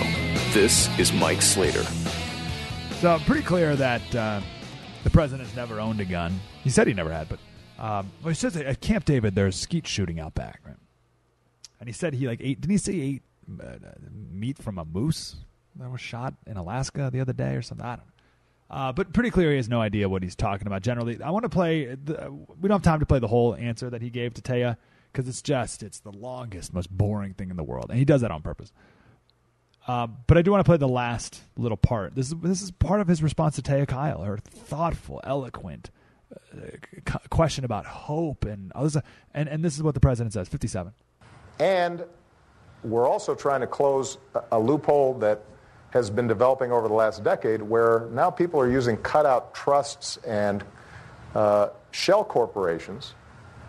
This 0.51 0.88
is 0.99 1.11
Mike 1.11 1.41
Slater. 1.41 1.84
So, 2.99 3.18
pretty 3.26 3.41
clear 3.41 3.76
that 3.76 4.15
uh, 4.15 4.41
the 5.03 5.10
president's 5.10 5.56
never 5.56 5.80
owned 5.80 5.99
a 5.99 6.06
gun. 6.06 6.39
He 6.64 6.69
said 6.69 6.85
he 6.85 6.93
never 6.93 7.11
had, 7.11 7.27
but 7.27 7.39
um, 7.80 8.11
well, 8.22 8.30
he 8.30 8.35
says 8.35 8.56
at 8.56 8.81
Camp 8.81 9.06
David 9.06 9.34
there's 9.34 9.56
skeet 9.56 9.88
shooting 9.88 10.19
out 10.19 10.35
back, 10.35 10.61
right? 10.65 10.76
And 11.80 11.89
he 11.89 11.93
said 11.93 12.14
he 12.14 12.27
like 12.27 12.39
ate. 12.41 12.61
Didn't 12.61 12.72
he 12.72 12.77
say 12.77 12.93
he 12.93 13.01
ate 13.01 13.23
uh, 13.64 13.77
meat 14.31 14.57
from 14.57 14.77
a 14.77 14.85
moose 14.85 15.38
that 15.77 15.89
was 15.89 16.01
shot 16.01 16.35
in 16.45 16.57
Alaska 16.57 17.10
the 17.11 17.22
other 17.22 17.34
day 17.34 17.56
or 17.56 17.64
something? 17.64 17.85
I 17.85 17.95
don't 17.95 18.06
know. 18.06 18.76
Uh, 18.76 18.91
but 18.91 19.11
pretty 19.11 19.31
clear 19.31 19.49
he 19.49 19.57
has 19.57 19.69
no 19.69 19.81
idea 19.81 20.07
what 20.07 20.22
he's 20.22 20.35
talking 20.35 20.68
about. 20.68 20.84
Generally, 20.84 21.23
I 21.23 21.31
want 21.31 21.43
to 21.43 21.49
play. 21.49 21.95
The, 21.95 22.30
we 22.61 22.68
don't 22.68 22.76
have 22.76 22.84
time 22.84 22.99
to 22.99 23.07
play 23.07 23.19
the 23.19 23.27
whole 23.27 23.56
answer 23.56 23.89
that 23.89 24.03
he 24.03 24.11
gave 24.11 24.35
to 24.35 24.41
Taya 24.41 24.77
because 25.11 25.27
it's 25.27 25.41
just 25.41 25.84
it's 25.84 25.99
the 25.99 26.11
longest, 26.11 26.73
most 26.73 26.90
boring 26.90 27.34
thing 27.34 27.49
in 27.49 27.57
the 27.57 27.64
world, 27.64 27.88
and 27.90 27.98
he 27.98 28.06
does 28.06 28.22
that 28.22 28.31
on 28.31 28.41
purpose. 28.41 28.72
Uh, 29.88 30.07
but 30.27 30.38
I 30.38 30.44
do 30.44 30.52
want 30.52 30.60
to 30.64 30.69
play 30.69 30.77
the 30.77 30.88
last 30.88 31.41
little 31.57 31.77
part. 31.77 32.14
This 32.14 32.27
is 32.27 32.36
this 32.41 32.61
is 32.61 32.69
part 32.69 33.02
of 33.02 33.07
his 33.07 33.23
response 33.23 33.56
to 33.56 33.61
Taya 33.61 33.88
Kyle, 33.88 34.22
her 34.22 34.38
thoughtful, 34.38 35.19
eloquent 35.23 35.90
uh, 36.31 37.18
question 37.30 37.65
about 37.65 37.86
hope 37.86 38.45
and 38.45 38.72
others. 38.73 38.98
And 39.34 39.49
and 39.49 39.64
this 39.64 39.76
is 39.76 39.84
what 39.84 39.95
the 39.95 39.99
president 39.99 40.34
says. 40.34 40.48
Fifty-seven. 40.48 40.94
And 41.60 42.03
we're 42.84 43.07
also 43.07 43.34
trying 43.34 43.61
to 43.61 43.68
close 43.68 44.18
a, 44.36 44.44
a 44.52 44.60
loophole 44.60 45.15
that 45.19 45.44
has 45.90 46.11
been 46.11 46.27
developing 46.27 46.72
over 46.72 46.88
the 46.88 46.94
last 46.94 47.23
decade, 47.23 47.61
where 47.61 48.07
now 48.11 48.30
people 48.30 48.60
are 48.60 48.69
using 48.69 48.95
cutout 48.98 49.56
trusts 49.56 50.18
and 50.18 50.64
uh, 51.34 51.69
shell 51.91 52.23
corporations 52.23 53.15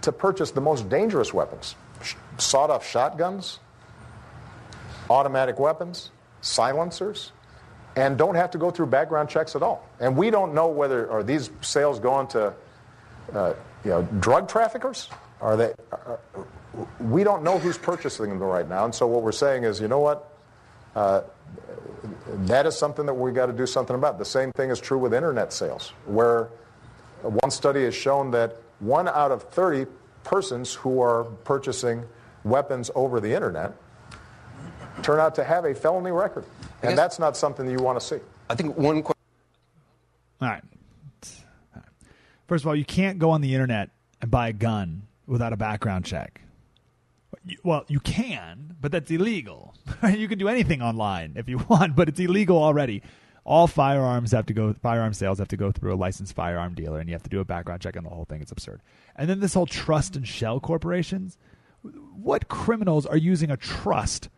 to 0.03 0.13
purchase 0.13 0.51
the 0.51 0.61
most 0.61 0.89
dangerous 0.89 1.35
weapons 1.35 1.75
sawed 2.39 2.71
off 2.71 2.87
shotguns, 2.87 3.59
automatic 5.09 5.59
weapons, 5.59 6.11
silencers, 6.41 7.33
and 7.97 8.17
don't 8.17 8.35
have 8.35 8.51
to 8.53 8.59
go 8.59 8.71
through 8.71 8.87
background 8.87 9.29
checks 9.29 9.57
at 9.57 9.63
all. 9.63 9.87
And 9.99 10.17
we 10.17 10.31
don't 10.31 10.55
know 10.55 10.69
whether 10.69 11.11
are 11.11 11.23
these 11.23 11.51
sales 11.61 11.99
going 11.99 12.29
to 12.29 12.55
uh, 13.35 13.55
you 13.85 13.91
know, 13.91 14.03
drug 14.21 14.49
traffickers? 14.49 15.09
Are 15.41 15.57
they? 15.57 15.73
Uh, 15.93 16.17
we 17.01 17.25
don't 17.25 17.43
know 17.43 17.59
who's 17.59 17.79
purchasing 17.79 18.29
them 18.29 18.39
right 18.39 18.69
now. 18.69 18.85
And 18.85 18.95
so 18.95 19.07
what 19.07 19.23
we're 19.23 19.33
saying 19.33 19.65
is, 19.65 19.81
you 19.81 19.89
know 19.89 19.99
what? 19.99 20.39
Uh, 20.95 21.23
that 22.47 22.67
is 22.67 22.77
something 22.79 23.07
that 23.07 23.15
we've 23.15 23.35
got 23.35 23.47
to 23.47 23.53
do 23.53 23.67
something 23.67 23.97
about. 23.97 24.19
The 24.19 24.25
same 24.25 24.53
thing 24.53 24.71
is 24.71 24.81
true 24.81 24.99
with 24.99 25.15
internet 25.15 25.53
sales, 25.53 25.93
where 26.07 26.49
one 27.23 27.51
study 27.51 27.85
has 27.85 27.95
shown 27.95 28.31
that 28.33 28.57
one 28.81 29.09
out 29.09 29.31
of 29.31 29.45
30 29.45 29.87
persons 30.25 30.75
who 30.75 31.01
are 31.01 31.25
purchasing 31.25 32.05
weapons 32.45 32.91
over 32.95 33.21
the 33.21 33.33
internet 33.33 33.75
turn 35.03 35.21
out 35.21 35.35
to 35.37 35.45
have 35.45 35.65
a 35.65 35.75
felony 35.75 36.11
record. 36.11 36.45
And 36.83 36.97
that's 36.97 37.19
not 37.19 37.37
something 37.37 37.67
that 37.67 37.73
you 37.73 37.83
want 37.83 38.01
to 38.01 38.07
see. 38.07 38.19
I 38.49 38.55
think 38.55 38.77
one 38.77 39.03
question. 39.03 39.21
All 40.41 40.49
right. 40.49 40.63
First 42.49 42.65
of 42.65 42.69
all, 42.69 42.77
you 42.77 42.85
can't 42.85 43.19
go 43.19 43.31
on 43.31 43.43
the 43.43 43.55
internet 43.55 43.91
and 44.21 44.31
buy 44.31 44.49
a 44.49 44.53
gun 44.53 45.03
without 45.27 45.53
a 45.53 45.57
background 45.57 46.05
check. 46.05 46.41
Well, 47.63 47.85
you 47.89 48.01
can, 48.01 48.77
but 48.81 48.93
that's 48.93 49.11
illegal. 49.11 49.75
you 50.15 50.27
can 50.29 50.39
do 50.39 50.49
anything 50.49 50.83
online 50.83 51.35
if 51.37 51.49
you 51.49 51.59
want, 51.69 51.95
but 51.95 52.09
it's 52.09 52.19
illegal 52.19 52.63
already 52.63 53.03
all 53.45 53.67
firearms 53.67 54.33
have 54.33 54.47
to 54.47 54.55
go 54.55 54.73
firearm 54.75 55.13
sales 55.13 55.39
have 55.39 55.49
to 55.49 55.57
go 55.57 55.73
through 55.73 55.95
a 55.95 55.97
licensed 55.97 56.35
firearm 56.35 56.75
dealer 56.75 56.99
and 57.01 57.09
you 57.09 57.15
have 57.15 57.23
to 57.23 57.31
do 57.31 57.41
a 57.41 57.45
background 57.45 57.81
check 57.81 57.97
on 57.97 58.05
the 58.05 58.11
whole 58.11 58.25
thing 58.25 58.41
it's 58.43 58.53
absurd. 58.53 58.81
And 59.17 59.29
then 59.29 59.41
this 59.41 59.55
whole 59.55 59.67
trust 59.67 60.17
and 60.17 60.27
shell 60.27 60.61
corporations 60.61 61.39
what 61.83 62.49
criminals 62.49 63.07
are 63.07 63.17
using 63.17 63.51
a 63.51 63.57
trust 63.57 64.29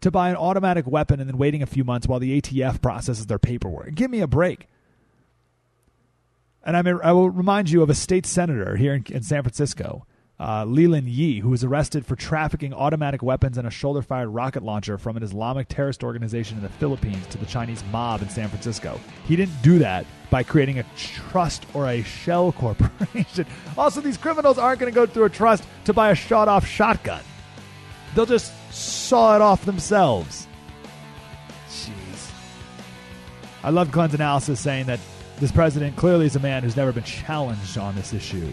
to 0.00 0.10
buy 0.10 0.30
an 0.30 0.36
automatic 0.36 0.86
weapon 0.86 1.20
and 1.20 1.28
then 1.28 1.38
waiting 1.38 1.62
a 1.62 1.66
few 1.66 1.84
months 1.84 2.06
while 2.06 2.20
the 2.20 2.40
ATF 2.40 2.82
processes 2.82 3.26
their 3.26 3.38
paperwork? 3.38 3.94
Give 3.94 4.10
me 4.10 4.20
a 4.20 4.26
break. 4.26 4.68
And 6.64 6.76
I, 6.76 6.82
may, 6.82 6.92
I 7.02 7.12
will 7.12 7.30
remind 7.30 7.70
you 7.70 7.82
of 7.82 7.90
a 7.90 7.94
state 7.94 8.26
senator 8.26 8.76
here 8.76 8.94
in, 8.94 9.04
in 9.08 9.22
San 9.22 9.42
Francisco, 9.42 10.06
uh, 10.42 10.64
Leland 10.64 11.08
Yee, 11.08 11.38
who 11.38 11.50
was 11.50 11.62
arrested 11.62 12.04
for 12.04 12.16
trafficking 12.16 12.74
automatic 12.74 13.22
weapons 13.22 13.56
and 13.56 13.66
a 13.66 13.70
shoulder 13.70 14.02
fired 14.02 14.28
rocket 14.28 14.64
launcher 14.64 14.98
from 14.98 15.16
an 15.16 15.22
Islamic 15.22 15.68
terrorist 15.68 16.02
organization 16.02 16.56
in 16.56 16.64
the 16.64 16.68
Philippines 16.68 17.24
to 17.28 17.38
the 17.38 17.46
Chinese 17.46 17.84
mob 17.92 18.22
in 18.22 18.28
San 18.28 18.48
Francisco. 18.48 18.98
He 19.24 19.36
didn't 19.36 19.62
do 19.62 19.78
that 19.78 20.04
by 20.30 20.42
creating 20.42 20.80
a 20.80 20.84
trust 20.96 21.64
or 21.74 21.88
a 21.88 22.02
shell 22.02 22.50
corporation. 22.58 23.46
also, 23.78 24.00
these 24.00 24.16
criminals 24.16 24.58
aren't 24.58 24.80
going 24.80 24.92
to 24.92 24.94
go 24.94 25.06
through 25.06 25.26
a 25.26 25.30
trust 25.30 25.62
to 25.84 25.92
buy 25.92 26.10
a 26.10 26.14
shot 26.14 26.48
off 26.48 26.66
shotgun, 26.66 27.22
they'll 28.16 28.26
just 28.26 28.52
saw 28.72 29.36
it 29.36 29.40
off 29.40 29.64
themselves. 29.64 30.48
Jeez. 31.68 32.32
I 33.62 33.70
love 33.70 33.92
Glenn's 33.92 34.14
analysis 34.14 34.58
saying 34.58 34.86
that 34.86 34.98
this 35.38 35.52
president 35.52 35.94
clearly 35.96 36.26
is 36.26 36.34
a 36.34 36.40
man 36.40 36.64
who's 36.64 36.76
never 36.76 36.90
been 36.90 37.04
challenged 37.04 37.78
on 37.78 37.94
this 37.94 38.12
issue 38.12 38.52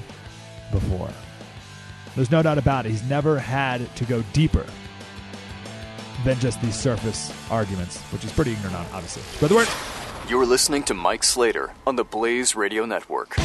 before. 0.72 1.10
There's 2.16 2.32
no 2.32 2.42
doubt 2.42 2.58
about 2.58 2.86
it. 2.86 2.90
He's 2.90 3.04
never 3.04 3.40
had 3.40 3.96
to 3.96 4.06
go 4.06 4.24
deeper 4.34 4.66
than 6.26 6.38
just 6.40 6.62
these 6.62 6.76
surface 6.76 7.34
arguments, 7.50 8.02
which 8.12 8.26
is 8.26 8.32
pretty 8.32 8.52
ignorant, 8.52 8.76
obviously. 8.94 9.22
Spread 9.24 9.52
the 9.52 9.56
word. 9.56 9.68
You're 10.28 10.46
listening 10.46 10.84
to 10.84 10.94
Mike 10.94 11.24
Slater 11.24 11.72
on 11.88 11.96
the 11.96 12.04
Blaze 12.04 12.56
Radio 12.56 12.86
Network. 12.86 13.38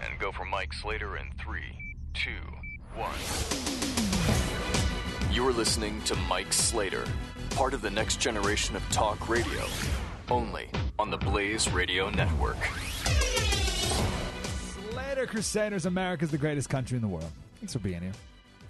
And 0.00 0.18
go 0.18 0.32
for 0.32 0.44
Mike 0.44 0.72
Slater 0.72 1.16
in 1.16 1.30
three, 1.38 1.74
two, 2.14 2.30
one. 2.94 3.97
You're 5.38 5.52
listening 5.52 6.02
to 6.02 6.16
Mike 6.28 6.52
Slater, 6.52 7.04
part 7.50 7.72
of 7.72 7.80
the 7.80 7.90
next 7.90 8.18
generation 8.18 8.74
of 8.74 8.82
talk 8.90 9.28
radio, 9.28 9.66
only 10.32 10.68
on 10.98 11.12
the 11.12 11.16
Blaze 11.16 11.70
Radio 11.70 12.10
Network. 12.10 12.56
Slater 14.90 15.28
Crusaders, 15.28 15.86
America's 15.86 16.32
the 16.32 16.38
greatest 16.38 16.68
country 16.68 16.96
in 16.96 17.02
the 17.02 17.08
world. 17.08 17.30
Thanks 17.60 17.72
for 17.72 17.78
being 17.78 18.00
here. 18.00 18.12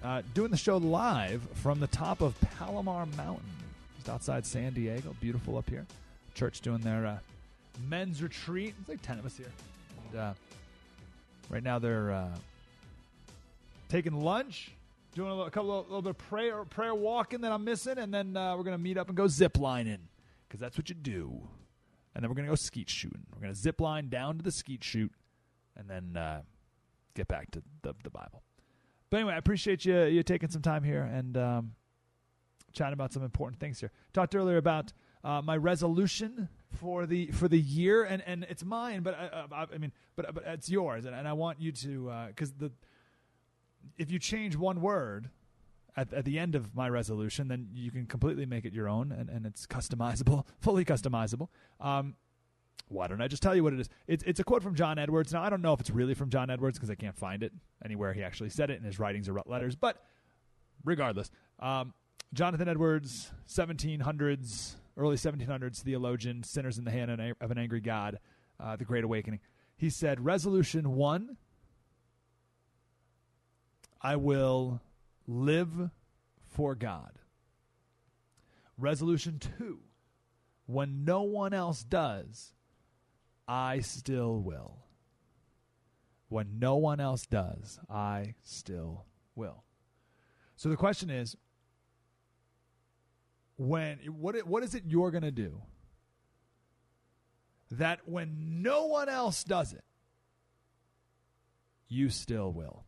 Uh, 0.05 0.21
doing 0.35 0.51
the 0.51 0.59
show 0.59 0.77
live 0.77 1.41
from 1.55 1.81
the 1.81 1.87
top 1.87 2.21
of 2.21 2.39
Palomar 2.59 3.07
Mountain, 3.17 3.49
just 3.97 4.11
outside 4.11 4.45
San 4.45 4.75
Diego. 4.75 5.17
Beautiful 5.23 5.57
up 5.57 5.71
here. 5.71 5.87
Church 6.35 6.61
doing 6.61 6.83
their 6.83 7.07
uh, 7.07 7.19
men's 7.89 8.23
retreat. 8.23 8.75
There's 8.77 8.99
like 8.99 9.07
10 9.07 9.21
of 9.21 9.25
us 9.25 9.39
here. 9.39 9.47
And 10.13 10.21
uh, 10.21 10.35
right 11.49 11.63
now 11.63 11.79
they're 11.79 12.13
uh, 12.13 12.37
taking 13.89 14.21
lunch, 14.21 14.73
doing 15.19 15.31
a, 15.31 15.35
little, 15.35 15.47
a 15.47 15.51
couple 15.51 15.81
of, 15.81 15.87
little 15.87 16.01
bit 16.01 16.11
of 16.11 16.19
prayer 16.19 16.65
prayer 16.65 16.95
walking 16.95 17.41
that 17.41 17.51
I'm 17.51 17.65
missing, 17.65 17.99
and 17.99 18.15
then 18.15 18.37
uh, 18.37 18.57
we're 18.57 18.63
gonna 18.63 18.79
meet 18.79 18.97
up 18.97 19.09
and 19.09 19.17
go 19.17 19.27
zip 19.27 19.59
lining 19.59 20.09
because 20.47 20.61
that's 20.61 20.79
what 20.79 20.89
you 20.89 20.95
do. 20.95 21.43
And 22.15 22.23
then 22.23 22.31
we're 22.31 22.37
gonna 22.37 22.49
go 22.49 22.55
skeet 22.55 22.89
shooting. 22.89 23.27
We're 23.35 23.41
gonna 23.41 23.55
zip 23.55 23.81
line 23.81 24.09
down 24.09 24.39
to 24.39 24.45
the 24.45 24.53
skeet 24.53 24.85
shoot, 24.85 25.13
and 25.77 25.91
then 25.91 26.17
uh, 26.17 26.43
get 27.15 27.27
back 27.27 27.51
to 27.51 27.63
the 27.83 27.95
the 28.05 28.11
Bible. 28.11 28.45
But 29.11 29.19
anyway, 29.19 29.35
I 29.35 29.39
appreciate 29.39 29.85
you 29.85 30.05
you 30.05 30.23
taking 30.23 30.51
some 30.51 30.63
time 30.63 30.85
here 30.85 31.03
and 31.03 31.37
um, 31.37 31.73
chatting 32.73 32.93
about 32.93 33.13
some 33.13 33.25
important 33.25 33.59
things 33.59 33.81
here. 33.81 33.91
Talked 34.13 34.37
earlier 34.37 34.57
about 34.57 34.93
uh, 35.25 35.43
my 35.43 35.57
resolution 35.57 36.49
for 36.71 37.07
the 37.07 37.33
for 37.33 37.49
the 37.49 37.59
year, 37.59 38.05
and, 38.05 38.23
and 38.25 38.47
it's 38.49 38.65
mine, 38.65 39.03
but 39.03 39.15
I, 39.15 39.47
I, 39.51 39.67
I 39.75 39.79
mean, 39.79 39.91
but 40.15 40.33
but 40.33 40.45
it's 40.47 40.71
yours, 40.71 41.07
and, 41.07 41.15
and 41.15 41.27
I 41.27 41.33
want 41.33 41.61
you 41.61 41.73
to 41.73 42.13
because 42.29 42.53
the 42.53 42.71
if 43.99 44.11
you 44.11 44.19
change 44.19 44.57
one 44.57 44.81
word 44.81 45.31
at, 45.97 46.13
at 46.13 46.25
the 46.25 46.39
end 46.39 46.55
of 46.55 46.75
my 46.75 46.89
resolution, 46.89 47.49
then 47.49 47.69
you 47.75 47.91
can 47.91 48.07
completely 48.07 48.47
make 48.47 48.65
it 48.65 48.73
your 48.73 48.89
own, 48.89 49.13
and, 49.13 49.29
and 49.29 49.45
it's 49.45 49.67
customizable, 49.67 50.47
fully 50.61 50.85
customizable. 50.85 51.49
Um, 51.81 52.15
why 52.89 53.07
don't 53.07 53.21
I 53.21 53.29
just 53.29 53.43
tell 53.43 53.55
you 53.55 53.63
what 53.63 53.75
it 53.75 53.81
is? 53.81 53.89
It's, 54.07 54.25
it's 54.25 54.41
a 54.41 54.45
quote 54.45 54.63
from 54.63 54.75
John 54.75 54.99
Edwards. 54.99 55.33
Now, 55.33 55.43
I 55.43 55.51
don't 55.51 55.61
know 55.61 55.73
if 55.75 55.81
it's 55.81 55.91
really 55.91 56.15
from 56.15 56.31
John 56.31 56.49
Edwards 56.49 56.79
because 56.79 56.91
I 56.91 56.95
can't 56.95 57.17
find 57.17 57.43
it 57.43 57.53
anywhere 57.85 58.15
he 58.15 58.23
actually 58.23 58.49
said 58.49 58.71
it, 58.71 58.79
in 58.79 58.85
his 58.85 58.99
writings 58.99 59.29
or 59.29 59.43
letters. 59.45 59.77
But 59.77 60.03
regardless, 60.85 61.31
um, 61.59 61.93
Jonathan 62.33 62.69
Edwards, 62.69 63.31
1700s, 63.49 64.77
early 64.97 65.17
1700s 65.17 65.83
theologian, 65.83 66.43
sinners 66.43 66.79
in 66.79 66.85
the 66.85 66.91
hand 66.91 67.11
of 67.41 67.51
an 67.51 67.59
angry 67.59 67.81
God, 67.81 68.19
uh, 68.61 68.77
the 68.77 68.85
Great 68.85 69.05
Awakening. 69.05 69.41
He 69.77 69.91
said, 69.91 70.25
Resolution 70.25 70.95
one 70.95 71.37
I 74.01 74.17
will 74.17 74.81
live 75.27 75.91
for 76.39 76.75
God. 76.75 77.13
Resolution 78.77 79.39
two 79.39 79.81
when 80.67 81.05
no 81.05 81.23
one 81.23 81.55
else 81.55 81.83
does, 81.83 82.53
I 83.49 83.81
still 83.81 84.39
will. 84.39 84.85
When 86.29 86.59
no 86.59 86.77
one 86.77 87.01
else 87.01 87.25
does, 87.25 87.81
I 87.89 88.35
still 88.43 89.07
will. 89.35 89.65
So 90.57 90.69
the 90.69 90.77
question 90.77 91.09
is 91.09 91.37
when 93.57 93.99
what 94.09 94.37
what 94.47 94.63
is 94.63 94.75
it 94.75 94.85
you're 94.87 95.11
going 95.11 95.23
to 95.23 95.31
do 95.31 95.63
that 97.71 98.07
when 98.07 98.63
no 98.63 98.87
one 98.87 99.09
else 99.09 99.43
does 99.45 99.73
it 99.73 99.85
you 101.89 102.11
still 102.11 102.53
will? 102.53 102.85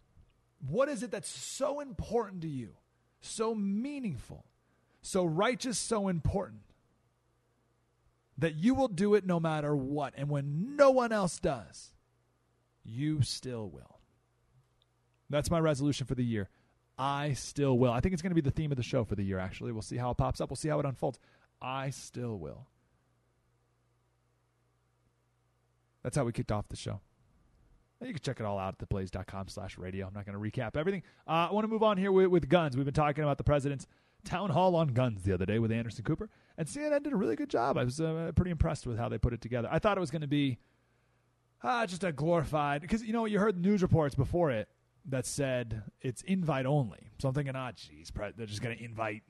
What 0.66 0.88
is 0.88 1.02
it 1.02 1.10
that's 1.10 1.28
so 1.28 1.80
important 1.80 2.42
to 2.42 2.48
you? 2.48 2.70
So 3.20 3.54
meaningful, 3.54 4.44
so 5.02 5.24
righteous, 5.24 5.78
so 5.78 6.08
important 6.08 6.62
that 8.38 8.54
you 8.54 8.74
will 8.74 8.88
do 8.88 9.14
it 9.14 9.26
no 9.26 9.38
matter 9.38 9.76
what. 9.76 10.14
And 10.16 10.28
when 10.28 10.76
no 10.76 10.90
one 10.90 11.12
else 11.12 11.38
does, 11.38 11.92
you 12.84 13.22
still 13.22 13.68
will. 13.68 13.98
That's 15.28 15.50
my 15.50 15.60
resolution 15.60 16.06
for 16.06 16.14
the 16.14 16.24
year. 16.24 16.48
I 16.98 17.34
still 17.34 17.78
will. 17.78 17.92
I 17.92 18.00
think 18.00 18.12
it's 18.12 18.22
going 18.22 18.30
to 18.30 18.34
be 18.34 18.40
the 18.40 18.50
theme 18.50 18.72
of 18.72 18.76
the 18.76 18.82
show 18.82 19.04
for 19.04 19.14
the 19.14 19.22
year, 19.22 19.38
actually. 19.38 19.72
We'll 19.72 19.82
see 19.82 19.96
how 19.96 20.10
it 20.10 20.16
pops 20.16 20.40
up, 20.40 20.50
we'll 20.50 20.56
see 20.56 20.68
how 20.68 20.80
it 20.80 20.86
unfolds. 20.86 21.18
I 21.62 21.90
still 21.90 22.38
will. 22.38 22.66
That's 26.02 26.16
how 26.16 26.24
we 26.24 26.32
kicked 26.32 26.52
off 26.52 26.68
the 26.68 26.76
show. 26.76 27.00
You 28.02 28.14
can 28.14 28.22
check 28.22 28.40
it 28.40 28.46
all 28.46 28.58
out 28.58 28.76
at 28.80 28.88
theblaze.com 28.88 29.48
slash 29.48 29.76
radio. 29.76 30.06
I'm 30.06 30.14
not 30.14 30.24
going 30.24 30.38
to 30.38 30.40
recap 30.40 30.76
everything. 30.76 31.02
Uh, 31.26 31.48
I 31.50 31.52
want 31.52 31.64
to 31.64 31.68
move 31.68 31.82
on 31.82 31.98
here 31.98 32.10
with, 32.10 32.28
with 32.28 32.48
guns. 32.48 32.76
We've 32.76 32.86
been 32.86 32.94
talking 32.94 33.22
about 33.22 33.36
the 33.36 33.44
president's 33.44 33.86
town 34.24 34.50
hall 34.50 34.74
on 34.74 34.88
guns 34.88 35.22
the 35.22 35.34
other 35.34 35.44
day 35.44 35.58
with 35.58 35.70
Anderson 35.70 36.04
Cooper, 36.04 36.30
and 36.56 36.66
CNN 36.66 37.02
did 37.02 37.12
a 37.12 37.16
really 37.16 37.36
good 37.36 37.50
job. 37.50 37.76
I 37.76 37.84
was 37.84 38.00
uh, 38.00 38.32
pretty 38.34 38.50
impressed 38.50 38.86
with 38.86 38.98
how 38.98 39.08
they 39.08 39.18
put 39.18 39.32
it 39.32 39.40
together. 39.40 39.68
I 39.70 39.78
thought 39.78 39.96
it 39.96 40.00
was 40.00 40.10
going 40.10 40.22
to 40.22 40.28
be 40.28 40.58
uh, 41.62 41.86
just 41.86 42.04
a 42.04 42.12
glorified, 42.12 42.80
because, 42.80 43.02
you 43.02 43.12
know, 43.12 43.26
you 43.26 43.38
heard 43.38 43.60
news 43.60 43.82
reports 43.82 44.14
before 44.14 44.50
it 44.50 44.68
that 45.06 45.26
said 45.26 45.82
it's 46.00 46.22
invite 46.22 46.66
only. 46.66 47.10
So 47.18 47.28
I'm 47.28 47.34
thinking, 47.34 47.54
ah, 47.54 47.70
oh, 47.70 47.72
geez, 47.74 48.10
they're 48.36 48.46
just 48.46 48.62
going 48.62 48.76
to 48.76 48.82
invite, 48.82 49.22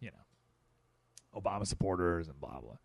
you 0.00 0.10
know, 0.10 1.40
Obama 1.40 1.66
supporters 1.66 2.28
and 2.28 2.40
blah, 2.40 2.60
blah. 2.60 2.76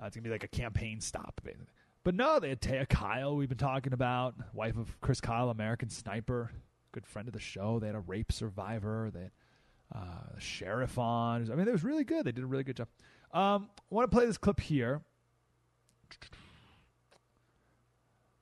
Uh, 0.00 0.06
it's 0.06 0.16
going 0.16 0.24
to 0.24 0.28
be 0.28 0.30
like 0.30 0.44
a 0.44 0.48
campaign 0.48 1.00
stop, 1.00 1.40
basically. 1.42 1.66
But 2.02 2.14
no, 2.14 2.40
they 2.40 2.48
had 2.48 2.60
Taya 2.60 2.88
Kyle, 2.88 3.36
we've 3.36 3.48
been 3.48 3.58
talking 3.58 3.92
about, 3.92 4.34
wife 4.54 4.78
of 4.78 5.00
Chris 5.00 5.20
Kyle, 5.20 5.50
American 5.50 5.90
sniper, 5.90 6.50
good 6.92 7.06
friend 7.06 7.28
of 7.28 7.34
the 7.34 7.40
show. 7.40 7.78
They 7.78 7.88
had 7.88 7.96
a 7.96 8.00
rape 8.00 8.32
survivor. 8.32 9.10
They 9.12 9.20
had 9.20 9.30
uh, 9.94 10.38
sheriff 10.38 10.98
on. 10.98 11.50
I 11.52 11.54
mean, 11.54 11.68
it 11.68 11.72
was 11.72 11.84
really 11.84 12.04
good. 12.04 12.24
They 12.24 12.32
did 12.32 12.44
a 12.44 12.46
really 12.46 12.64
good 12.64 12.76
job. 12.76 12.88
Um, 13.32 13.68
I 13.78 13.94
want 13.94 14.10
to 14.10 14.16
play 14.16 14.26
this 14.26 14.38
clip 14.38 14.60
here. 14.60 15.02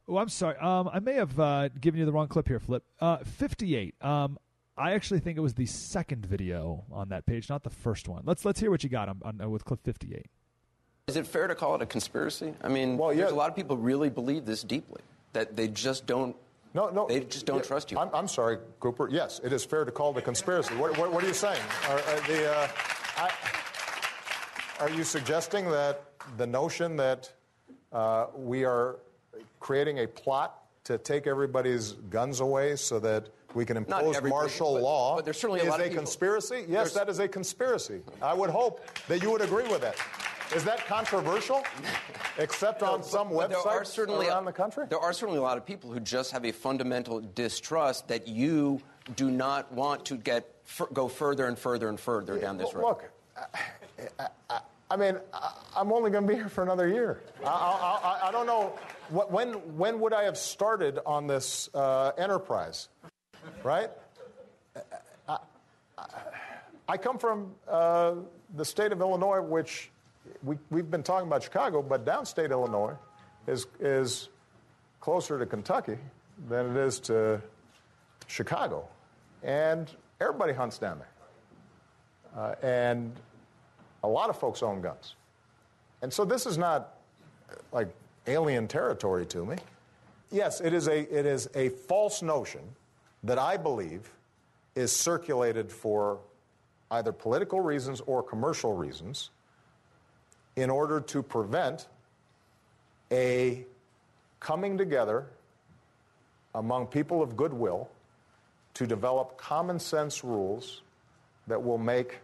Oh, 0.09 0.17
I'm 0.17 0.29
sorry. 0.29 0.57
Um, 0.57 0.89
I 0.91 1.01
may 1.01 1.15
have 1.15 1.39
uh, 1.39 1.69
given 1.69 2.01
you 2.01 2.07
the 2.07 2.13
wrong 2.13 2.29
clip 2.29 2.49
here, 2.49 2.61
Flip. 2.61 2.83
Uh, 3.01 3.19
58. 3.19 3.95
Um, 4.03 4.39
I 4.77 4.93
actually 4.93 5.21
think 5.21 5.37
it 5.37 5.41
was 5.41 5.55
the 5.55 5.67
second 5.67 6.25
video 6.25 6.85
on 6.91 7.09
that 7.11 7.27
page, 7.27 7.51
not 7.51 7.65
the 7.65 7.71
first 7.71 8.09
one. 8.09 8.23
Let's 8.25 8.45
let's 8.45 8.61
hear 8.61 8.71
what 8.71 8.85
you 8.85 8.89
got 8.89 9.09
on, 9.09 9.21
on 9.23 9.51
with 9.51 9.65
clip 9.65 9.83
58. 9.83 10.27
Is 11.09 11.17
it 11.17 11.27
fair 11.27 11.47
to 11.47 11.55
call 11.55 11.75
it 11.75 11.81
a 11.81 11.87
conspiracy? 11.87 12.53
I 12.63 12.69
mean, 12.69 12.99
well, 12.99 13.13
yeah. 13.13 13.21
there's 13.21 13.33
a 13.33 13.35
lot 13.35 13.49
of 13.49 13.57
people 13.57 13.79
really 13.79 14.11
believe 14.11 14.45
this 14.45 14.63
deeply 14.63 15.01
that 15.33 15.57
they 15.57 15.67
just 15.67 16.07
don't. 16.07 16.37
No, 16.75 16.91
no, 16.91 17.07
they 17.09 17.21
just 17.21 17.47
don't 17.47 17.59
yeah, 17.59 17.63
trust 17.63 17.91
you. 17.91 17.99
I'm, 17.99 18.11
I'm, 18.15 18.29
sorry, 18.29 18.59
Cooper. 18.79 19.09
Yes, 19.11 19.41
it 19.43 19.55
is 19.55 19.65
fair 19.65 19.87
to 19.87 19.91
call 19.91 20.11
it 20.13 20.19
a 20.19 20.23
conspiracy. 20.23 20.75
what, 20.77 20.97
what, 20.99 21.11
what, 21.11 21.25
are 21.25 21.27
you 21.27 21.33
saying? 21.33 21.61
Are, 21.89 21.97
are, 21.97 22.21
the, 22.29 22.53
uh, 22.53 22.69
I, 23.17 23.31
are, 24.81 24.91
you 24.91 25.03
suggesting 25.03 25.71
that 25.71 26.05
the 26.37 26.47
notion 26.47 26.95
that 26.97 27.33
uh, 27.91 28.27
we 28.37 28.65
are 28.65 28.97
creating 29.61 30.01
a 30.01 30.07
plot 30.07 30.63
to 30.85 30.99
take 30.99 31.27
everybody's 31.27 31.93
guns 32.11 32.41
away 32.41 32.77
so 32.77 33.01
that 33.01 33.31
we 33.55 33.65
can 33.65 33.79
impose 33.79 34.21
martial 34.23 34.75
but, 34.75 34.83
law 34.83 35.17
but 35.17 35.25
there's 35.25 35.41
certainly 35.41 35.61
is 35.61 35.67
a, 35.69 35.71
lot 35.71 35.81
a 35.81 35.87
of 35.87 35.95
conspiracy? 35.95 36.67
Yes, 36.69 36.69
there's... 36.69 36.95
that 36.95 37.09
is 37.09 37.19
a 37.19 37.27
conspiracy. 37.27 38.03
I 38.21 38.35
would 38.35 38.51
hope 38.51 38.87
that 39.09 39.23
you 39.23 39.31
would 39.31 39.41
agree 39.41 39.67
with 39.69 39.81
that. 39.81 39.97
Is 40.55 40.65
that 40.65 40.87
controversial? 40.87 41.63
Except 42.39 42.83
no, 42.83 42.93
on 42.93 43.03
some 43.03 43.29
but, 43.31 43.51
but 43.51 43.59
websites 43.59 43.87
certainly, 43.89 44.29
around 44.29 44.45
the 44.45 44.53
country? 44.53 44.87
There 44.89 44.99
are 44.99 45.13
certainly 45.13 45.39
a 45.39 45.43
lot 45.43 45.59
of 45.59 45.67
people 45.67 45.93
who 45.93 46.01
just 46.01 46.33
have 46.33 46.45
a 46.45 46.53
fundamental 46.53 47.21
distrust 47.21 48.09
that 48.09 48.29
you 48.29 48.81
do 49.17 49.31
not 49.31 49.71
want 49.73 50.05
to 50.07 50.17
get 50.17 50.55
go 50.93 51.09
further 51.09 51.47
and 51.47 51.59
further 51.59 51.89
and 51.89 51.99
further 51.99 52.37
yeah, 52.37 52.43
down 52.43 52.59
this 52.59 52.75
road. 52.75 52.83
Look, 52.83 53.11
I, 54.19 54.29
I, 54.51 54.61
I 54.91 54.97
mean, 54.97 55.19
I'm 55.77 55.93
only 55.93 56.11
going 56.11 56.27
to 56.27 56.29
be 56.29 56.35
here 56.35 56.49
for 56.49 56.63
another 56.63 56.89
year. 56.89 57.21
I, 57.45 58.21
I, 58.25 58.33
don't 58.33 58.47
know 58.47 58.79
when. 59.11 59.53
When 59.77 60.01
would 60.01 60.15
I 60.15 60.25
have 60.25 60.39
started 60.39 60.99
on 61.05 61.27
this 61.27 61.69
uh, 61.75 62.13
enterprise? 62.17 62.89
Right? 63.63 63.91
I 66.89 66.97
come 66.97 67.19
from 67.19 67.55
uh, 67.69 68.15
the 68.57 68.65
state 68.65 68.93
of 68.93 69.01
Illinois, 69.01 69.43
which 69.43 69.91
we, 70.43 70.57
we've 70.71 70.91
been 70.91 71.03
talking 71.03 71.27
about 71.27 71.43
Chicago, 71.43 71.83
but 71.83 72.05
downstate 72.05 72.51
Illinois 72.51 72.95
is, 73.47 73.67
is 73.81 74.29
closer 75.01 75.39
to 75.39 75.47
Kentucky 75.47 75.99
than 76.49 76.77
it 76.77 76.77
is 76.77 77.01
to 77.01 77.41
Chicago. 78.27 78.87
And 79.43 79.91
everybody 80.21 80.53
hunts 80.53 80.79
down 80.79 80.99
there. 80.99 81.09
Uh, 82.37 82.55
and 82.63 83.13
a 84.03 84.09
lot 84.09 84.31
of 84.31 84.39
folks 84.39 84.63
own 84.63 84.81
guns. 84.81 85.15
And 86.03 86.13
so 86.13 86.25
this 86.25 86.47
is 86.47 86.59
not 86.59 86.95
like 87.73 87.89
alien 88.27 88.69
territory 88.69 89.27
to 89.27 89.45
me. 89.45 89.57
Yes, 90.31 90.61
it 90.61 90.73
is 90.73 90.89
a, 90.89 91.01
it 91.01 91.27
is 91.27 91.49
a 91.55 91.71
false 91.71 92.23
notion 92.23 92.61
that 93.25 93.39
I 93.39 93.57
believe 93.57 94.11
is 94.75 94.93
circulated 94.95 95.73
for 95.73 96.21
either 96.91 97.13
political 97.13 97.61
reasons 97.61 98.01
or 98.03 98.23
commercial 98.23 98.75
reasons, 98.75 99.31
in 100.59 100.71
order 100.71 101.01
to 101.01 101.23
prevent 101.23 101.87
a 103.13 103.65
coming 104.41 104.77
together 104.77 105.27
among 106.57 106.89
people 106.89 107.23
of 107.23 107.37
goodwill 107.37 107.89
to 108.75 108.85
develop 108.85 109.39
common 109.39 109.79
sense 109.79 110.25
rules 110.25 110.83
that 111.47 111.63
will 111.63 111.79
make 111.79 112.19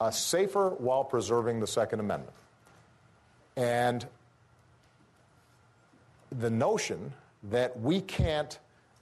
us 0.00 0.20
safer 0.20 0.70
while 0.70 1.02
preserving 1.02 1.58
the 1.58 1.66
Second 1.66 1.98
Amendment. 1.98 2.36
And 3.56 4.06
the 6.30 6.50
notion 6.50 7.12
that 7.50 7.78
we 7.80 8.00
can't 8.00 8.56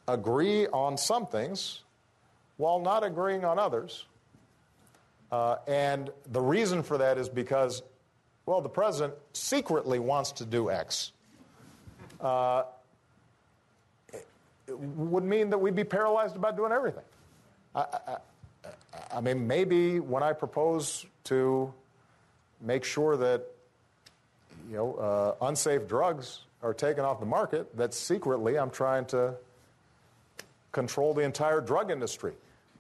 agree 0.09 0.66
on 0.69 0.97
some 0.97 1.27
things 1.27 1.82
while 2.57 2.81
not 2.81 3.05
agreeing 3.05 3.44
on 3.44 3.59
others 3.59 4.07
uh, 5.32 5.57
and 5.66 6.11
the 6.31 6.40
reason 6.40 6.82
for 6.82 6.99
that 6.99 7.16
is 7.16 7.28
because, 7.31 7.82
well, 8.47 8.60
the 8.60 8.69
president 8.69 9.14
secretly 9.32 9.98
wants 9.98 10.32
to 10.32 10.44
do 10.44 10.70
X. 10.70 11.12
Uh, 12.20 12.64
would 14.69 15.24
mean 15.24 15.51
that 15.51 15.59
we'd 15.59 15.74
be 15.74 15.85
paralyzed 15.85 16.36
about 16.36 16.56
doing 16.56 16.73
everything. 16.73 17.05
I, 17.74 17.81
I, 17.81 18.16
I, 19.16 19.20
mean, 19.20 19.47
maybe 19.47 20.01
when 20.01 20.23
I 20.23 20.32
propose 20.32 21.05
to 21.24 21.73
make 22.60 22.85
sure 22.85 23.16
that 23.16 23.44
you 24.70 24.77
know 24.77 24.94
uh, 24.94 25.47
unsafe 25.47 25.89
drugs 25.89 26.40
are 26.62 26.74
taken 26.74 27.05
off 27.05 27.19
the 27.20 27.27
market, 27.27 27.77
that 27.77 27.93
secretly 27.93 28.59
I'm 28.59 28.70
trying 28.70 29.05
to 29.06 29.35
control 30.70 31.12
the 31.12 31.23
entire 31.23 31.60
drug 31.60 31.90
industry 31.90 32.32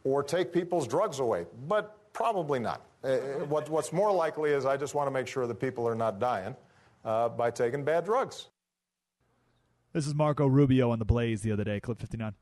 or 0.04 0.22
take 0.22 0.52
people's 0.52 0.86
drugs 0.86 1.18
away. 1.18 1.46
But 1.68 1.96
Probably 2.12 2.58
not. 2.58 2.82
Uh, 3.04 3.08
uh, 3.08 3.18
what, 3.46 3.68
what's 3.68 3.92
more 3.92 4.12
likely 4.12 4.50
is 4.50 4.64
I 4.64 4.76
just 4.76 4.94
want 4.94 5.06
to 5.08 5.10
make 5.10 5.26
sure 5.26 5.46
that 5.46 5.56
people 5.56 5.88
are 5.88 5.94
not 5.94 6.20
dying 6.20 6.54
uh, 7.04 7.28
by 7.28 7.50
taking 7.50 7.84
bad 7.84 8.04
drugs. 8.04 8.48
This 9.92 10.06
is 10.06 10.14
Marco 10.14 10.46
Rubio 10.46 10.90
on 10.90 10.98
the 10.98 11.04
Blaze 11.04 11.42
the 11.42 11.52
other 11.52 11.64
day, 11.64 11.80
clip 11.80 11.98
59. 11.98 12.34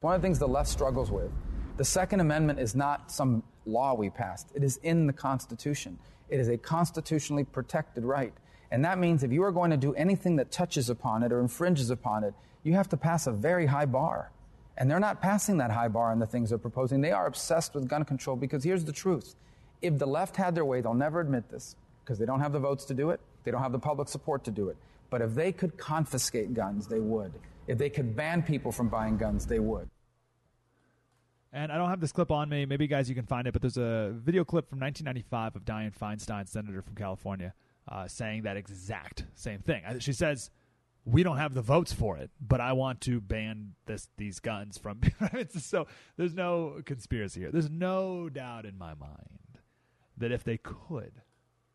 One 0.00 0.14
of 0.14 0.22
the 0.22 0.26
things 0.26 0.38
the 0.38 0.46
left 0.46 0.68
struggles 0.68 1.10
with 1.10 1.30
the 1.76 1.84
Second 1.84 2.20
Amendment 2.20 2.58
is 2.58 2.74
not 2.74 3.10
some 3.10 3.42
law 3.64 3.94
we 3.94 4.10
passed, 4.10 4.50
it 4.54 4.62
is 4.62 4.78
in 4.82 5.06
the 5.06 5.12
Constitution. 5.12 5.98
It 6.28 6.40
is 6.40 6.48
a 6.48 6.58
constitutionally 6.58 7.44
protected 7.44 8.04
right. 8.04 8.34
And 8.70 8.84
that 8.84 8.98
means 8.98 9.22
if 9.22 9.32
you 9.32 9.42
are 9.44 9.52
going 9.52 9.70
to 9.70 9.76
do 9.78 9.94
anything 9.94 10.36
that 10.36 10.50
touches 10.50 10.90
upon 10.90 11.22
it 11.22 11.32
or 11.32 11.40
infringes 11.40 11.88
upon 11.88 12.22
it, 12.24 12.34
you 12.64 12.74
have 12.74 12.88
to 12.90 12.98
pass 12.98 13.26
a 13.26 13.32
very 13.32 13.64
high 13.64 13.86
bar. 13.86 14.30
And 14.78 14.88
they're 14.88 15.00
not 15.00 15.20
passing 15.20 15.58
that 15.58 15.72
high 15.72 15.88
bar 15.88 16.12
on 16.12 16.20
the 16.20 16.26
things 16.26 16.50
they're 16.50 16.58
proposing. 16.58 17.00
They 17.00 17.10
are 17.10 17.26
obsessed 17.26 17.74
with 17.74 17.88
gun 17.88 18.04
control 18.04 18.36
because 18.36 18.62
here's 18.62 18.84
the 18.84 18.92
truth. 18.92 19.34
If 19.82 19.98
the 19.98 20.06
left 20.06 20.36
had 20.36 20.54
their 20.54 20.64
way, 20.64 20.80
they'll 20.80 20.94
never 20.94 21.20
admit 21.20 21.50
this 21.50 21.74
because 22.04 22.16
they 22.16 22.24
don't 22.24 22.40
have 22.40 22.52
the 22.52 22.60
votes 22.60 22.84
to 22.86 22.94
do 22.94 23.10
it. 23.10 23.20
They 23.42 23.50
don't 23.50 23.60
have 23.60 23.72
the 23.72 23.78
public 23.78 24.08
support 24.08 24.44
to 24.44 24.52
do 24.52 24.68
it. 24.68 24.76
But 25.10 25.20
if 25.20 25.34
they 25.34 25.50
could 25.50 25.76
confiscate 25.76 26.54
guns, 26.54 26.86
they 26.86 27.00
would. 27.00 27.32
If 27.66 27.76
they 27.76 27.90
could 27.90 28.14
ban 28.14 28.42
people 28.42 28.70
from 28.70 28.88
buying 28.88 29.16
guns, 29.16 29.46
they 29.46 29.58
would. 29.58 29.88
And 31.52 31.72
I 31.72 31.76
don't 31.76 31.88
have 31.88 32.00
this 32.00 32.12
clip 32.12 32.30
on 32.30 32.48
me. 32.48 32.64
Maybe, 32.64 32.86
guys, 32.86 33.08
you 33.08 33.14
can 33.16 33.26
find 33.26 33.48
it. 33.48 33.52
But 33.52 33.62
there's 33.62 33.78
a 33.78 34.12
video 34.14 34.44
clip 34.44 34.68
from 34.68 34.78
1995 34.78 35.56
of 35.56 35.64
Dianne 35.64 35.96
Feinstein, 35.96 36.46
senator 36.46 36.82
from 36.82 36.94
California, 36.94 37.52
uh, 37.88 38.06
saying 38.06 38.42
that 38.42 38.56
exact 38.56 39.24
same 39.34 39.60
thing. 39.60 39.82
She 39.98 40.12
says, 40.12 40.50
we 41.04 41.22
don't 41.22 41.38
have 41.38 41.54
the 41.54 41.62
votes 41.62 41.92
for 41.92 42.16
it, 42.18 42.30
but 42.40 42.60
I 42.60 42.72
want 42.72 43.00
to 43.02 43.20
ban 43.20 43.74
this 43.86 44.08
these 44.16 44.40
guns 44.40 44.78
from. 44.78 45.00
so 45.58 45.86
there's 46.16 46.34
no 46.34 46.80
conspiracy 46.84 47.40
here. 47.40 47.50
There's 47.50 47.70
no 47.70 48.28
doubt 48.28 48.66
in 48.66 48.76
my 48.76 48.94
mind 48.94 49.58
that 50.18 50.32
if 50.32 50.44
they 50.44 50.58
could, 50.58 51.12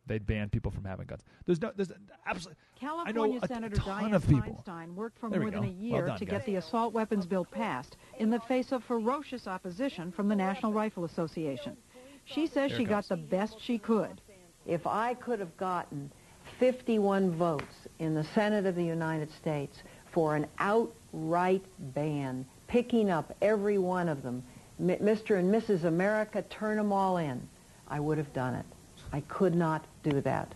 they'd 0.06 0.26
ban 0.26 0.50
people 0.50 0.72
from 0.72 0.84
having 0.86 1.06
guns. 1.06 1.24
There's 1.46 1.62
no, 1.62 1.72
there's 1.76 1.92
absolutely. 2.26 2.58
California 2.80 3.40
a, 3.42 3.48
Senator 3.48 3.76
Dianne 3.78 4.20
Feinstein 4.22 4.94
worked 4.94 5.18
for 5.18 5.30
more 5.30 5.50
than 5.50 5.64
a 5.64 5.68
year 5.68 5.98
well 5.98 6.08
done, 6.08 6.20
to 6.20 6.26
guys. 6.26 6.40
get 6.40 6.46
the 6.46 6.56
assault 6.56 6.94
weapons 6.94 7.26
bill 7.26 7.46
passed 7.46 7.98
in 8.20 8.30
the 8.30 8.40
face 8.42 8.72
of 8.72 8.84
ferocious 8.84 9.48
opposition 9.48 10.12
from 10.12 10.28
the 10.28 10.36
National 10.36 10.74
Rifle 10.74 11.06
Association. 11.06 11.78
She 12.26 12.48
says 12.48 12.72
she 12.72 12.86
got 12.86 13.08
the 13.10 13.18
best 13.18 13.60
she 13.62 13.78
could. 13.78 14.22
If 14.66 14.88
I 14.88 15.14
could 15.14 15.40
have 15.40 15.58
gotten 15.58 16.12
51 16.60 17.32
votes 17.32 17.83
in 18.04 18.14
the 18.14 18.24
Senate 18.36 18.66
of 18.66 18.76
the 18.76 18.84
United 18.84 19.32
States 19.32 19.78
for 20.12 20.36
an 20.36 20.46
outright 20.60 21.64
ban, 21.96 22.46
picking 22.68 23.10
up 23.10 23.36
every 23.42 23.78
one 23.78 24.10
of 24.10 24.22
them. 24.22 24.44
M- 24.80 25.00
Mr. 25.00 25.40
and 25.40 25.54
Mrs. 25.54 25.86
America, 25.86 26.42
turn 26.50 26.78
them 26.78 26.92
all 26.92 27.18
in. 27.18 27.42
I 27.88 28.00
would 28.00 28.18
have 28.18 28.32
done 28.34 28.56
it. 28.56 28.66
I 29.14 29.22
could 29.22 29.56
not 29.56 29.86
do 30.04 30.20
that. 30.22 30.54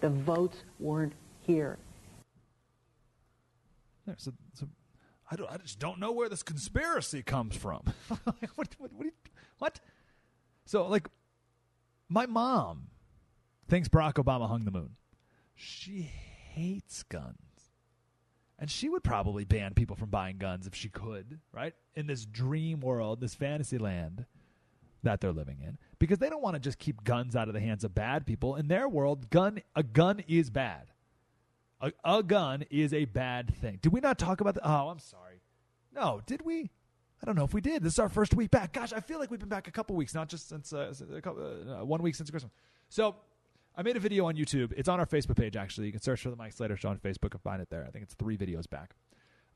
The 0.00 0.08
votes 0.08 0.56
weren't 0.80 1.12
here. 1.42 1.76
There, 4.06 4.16
so, 4.18 4.32
so 4.54 4.66
I, 5.30 5.36
don't, 5.36 5.50
I 5.50 5.58
just 5.58 5.78
don't 5.78 6.00
know 6.00 6.12
where 6.12 6.30
this 6.30 6.42
conspiracy 6.42 7.22
comes 7.22 7.54
from. 7.54 7.82
what, 8.24 8.48
what, 8.54 8.68
what, 8.78 9.04
you, 9.04 9.12
what? 9.58 9.80
So, 10.64 10.86
like, 10.86 11.08
my 12.08 12.24
mom 12.24 12.86
thinks 13.68 13.88
Barack 13.88 14.14
Obama 14.14 14.48
hung 14.48 14.64
the 14.64 14.70
moon. 14.70 14.96
She 15.54 16.10
hates 16.58 17.02
guns. 17.04 17.36
And 18.58 18.68
she 18.68 18.88
would 18.88 19.04
probably 19.04 19.44
ban 19.44 19.74
people 19.74 19.94
from 19.94 20.10
buying 20.10 20.38
guns 20.38 20.66
if 20.66 20.74
she 20.74 20.88
could, 20.88 21.38
right? 21.52 21.74
In 21.94 22.08
this 22.08 22.26
dream 22.26 22.80
world, 22.80 23.20
this 23.20 23.34
fantasy 23.34 23.78
land 23.78 24.26
that 25.04 25.20
they're 25.20 25.32
living 25.32 25.58
in. 25.62 25.78
Because 26.00 26.18
they 26.18 26.28
don't 26.28 26.42
want 26.42 26.54
to 26.54 26.60
just 26.60 26.78
keep 26.78 27.04
guns 27.04 27.36
out 27.36 27.46
of 27.46 27.54
the 27.54 27.60
hands 27.60 27.84
of 27.84 27.94
bad 27.94 28.26
people. 28.26 28.56
In 28.56 28.66
their 28.66 28.88
world, 28.88 29.30
gun 29.30 29.60
a 29.76 29.84
gun 29.84 30.24
is 30.26 30.50
bad. 30.50 30.90
A, 31.80 31.92
a 32.04 32.22
gun 32.24 32.64
is 32.70 32.92
a 32.92 33.04
bad 33.04 33.54
thing. 33.54 33.78
Did 33.80 33.92
we 33.92 34.00
not 34.00 34.18
talk 34.18 34.40
about 34.40 34.54
that? 34.54 34.66
Oh, 34.66 34.88
I'm 34.88 34.98
sorry. 34.98 35.40
No, 35.94 36.20
did 36.26 36.42
we? 36.44 36.70
I 37.22 37.26
don't 37.26 37.36
know 37.36 37.44
if 37.44 37.54
we 37.54 37.60
did. 37.60 37.84
This 37.84 37.94
is 37.94 37.98
our 38.00 38.08
first 38.08 38.34
week 38.34 38.50
back. 38.50 38.72
Gosh, 38.72 38.92
I 38.92 39.00
feel 39.00 39.20
like 39.20 39.30
we've 39.30 39.40
been 39.40 39.48
back 39.48 39.68
a 39.68 39.72
couple 39.72 39.94
weeks, 39.94 40.14
not 40.14 40.28
just 40.28 40.48
since 40.48 40.72
uh, 40.72 40.92
a 41.14 41.20
couple, 41.20 41.44
uh, 41.80 41.84
one 41.84 42.02
week 42.02 42.16
since 42.16 42.30
Christmas. 42.30 42.52
So 42.88 43.16
I 43.78 43.82
made 43.82 43.96
a 43.96 44.00
video 44.00 44.26
on 44.26 44.34
YouTube. 44.34 44.72
It's 44.76 44.88
on 44.88 44.98
our 44.98 45.06
Facebook 45.06 45.36
page, 45.36 45.56
actually. 45.56 45.86
You 45.86 45.92
can 45.92 46.02
search 46.02 46.22
for 46.22 46.30
the 46.30 46.36
Mike 46.36 46.52
Slater 46.52 46.76
Show 46.76 46.88
on 46.88 46.98
Facebook 46.98 47.30
and 47.30 47.40
find 47.40 47.62
it 47.62 47.70
there. 47.70 47.84
I 47.86 47.90
think 47.90 48.02
it's 48.02 48.14
three 48.14 48.36
videos 48.36 48.68
back, 48.68 48.96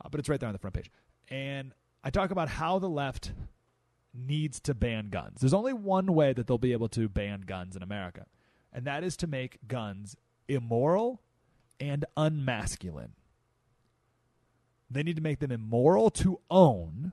uh, 0.00 0.08
but 0.08 0.20
it's 0.20 0.28
right 0.28 0.38
there 0.38 0.46
on 0.46 0.52
the 0.52 0.60
front 0.60 0.74
page. 0.74 0.92
And 1.28 1.74
I 2.04 2.10
talk 2.10 2.30
about 2.30 2.48
how 2.48 2.78
the 2.78 2.88
left 2.88 3.32
needs 4.14 4.60
to 4.60 4.74
ban 4.74 5.08
guns. 5.10 5.40
There's 5.40 5.52
only 5.52 5.72
one 5.72 6.14
way 6.14 6.32
that 6.34 6.46
they'll 6.46 6.56
be 6.56 6.70
able 6.70 6.88
to 6.90 7.08
ban 7.08 7.40
guns 7.40 7.74
in 7.74 7.82
America, 7.82 8.26
and 8.72 8.84
that 8.84 9.02
is 9.02 9.16
to 9.18 9.26
make 9.26 9.58
guns 9.66 10.14
immoral 10.46 11.20
and 11.80 12.04
unmasculine. 12.16 13.14
They 14.88 15.02
need 15.02 15.16
to 15.16 15.22
make 15.22 15.40
them 15.40 15.50
immoral 15.50 16.10
to 16.10 16.38
own, 16.48 17.10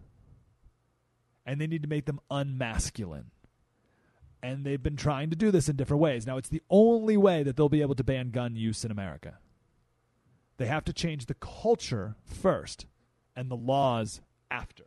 and 1.44 1.60
they 1.60 1.65
need 1.65 1.81
to 1.81 1.90
make 1.90 2.06
them 2.06 2.19
unmasculine 2.30 3.31
and 4.41 4.66
they've 4.66 4.82
been 4.82 4.95
trying 4.95 5.30
to 5.30 5.36
do 5.36 5.52
this 5.52 5.70
in 5.70 5.76
different 5.76 6.02
ways. 6.02 6.26
Now, 6.26 6.38
it's 6.38 6.49
the 6.49 6.61
only 6.70 7.18
way 7.18 7.44
that 7.44 7.56
they'll 7.56 7.70
be 7.70 7.82
able 7.82 7.95
to 7.95 8.03
ban 8.03 8.32
gun 8.32 8.56
use 8.56 8.86
in 8.86 8.91
America. 8.91 9.38
They 10.57 10.66
have 10.66 10.86
to 10.86 10.94
change 10.94 11.26
the 11.26 11.36
culture 11.36 12.16
first 12.24 12.86
and 13.36 13.49
the 13.49 13.56
laws 13.56 14.22
after. 14.52 14.84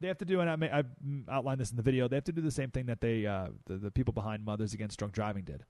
They 0.00 0.08
have 0.08 0.18
to 0.18 0.24
do, 0.24 0.40
and 0.40 0.48
I 0.48 0.56
may, 0.56 0.70
I've 0.70 0.86
outlined 1.28 1.60
this 1.60 1.70
in 1.70 1.76
the 1.76 1.82
video. 1.82 2.06
They 2.06 2.16
have 2.16 2.24
to 2.24 2.32
do 2.32 2.42
the 2.42 2.50
same 2.50 2.70
thing 2.70 2.86
that 2.86 3.00
they, 3.00 3.26
uh, 3.26 3.48
the, 3.66 3.76
the 3.76 3.90
people 3.90 4.12
behind 4.12 4.44
Mothers 4.44 4.74
Against 4.74 4.98
Drunk 4.98 5.12
Driving 5.12 5.44
did. 5.44 5.64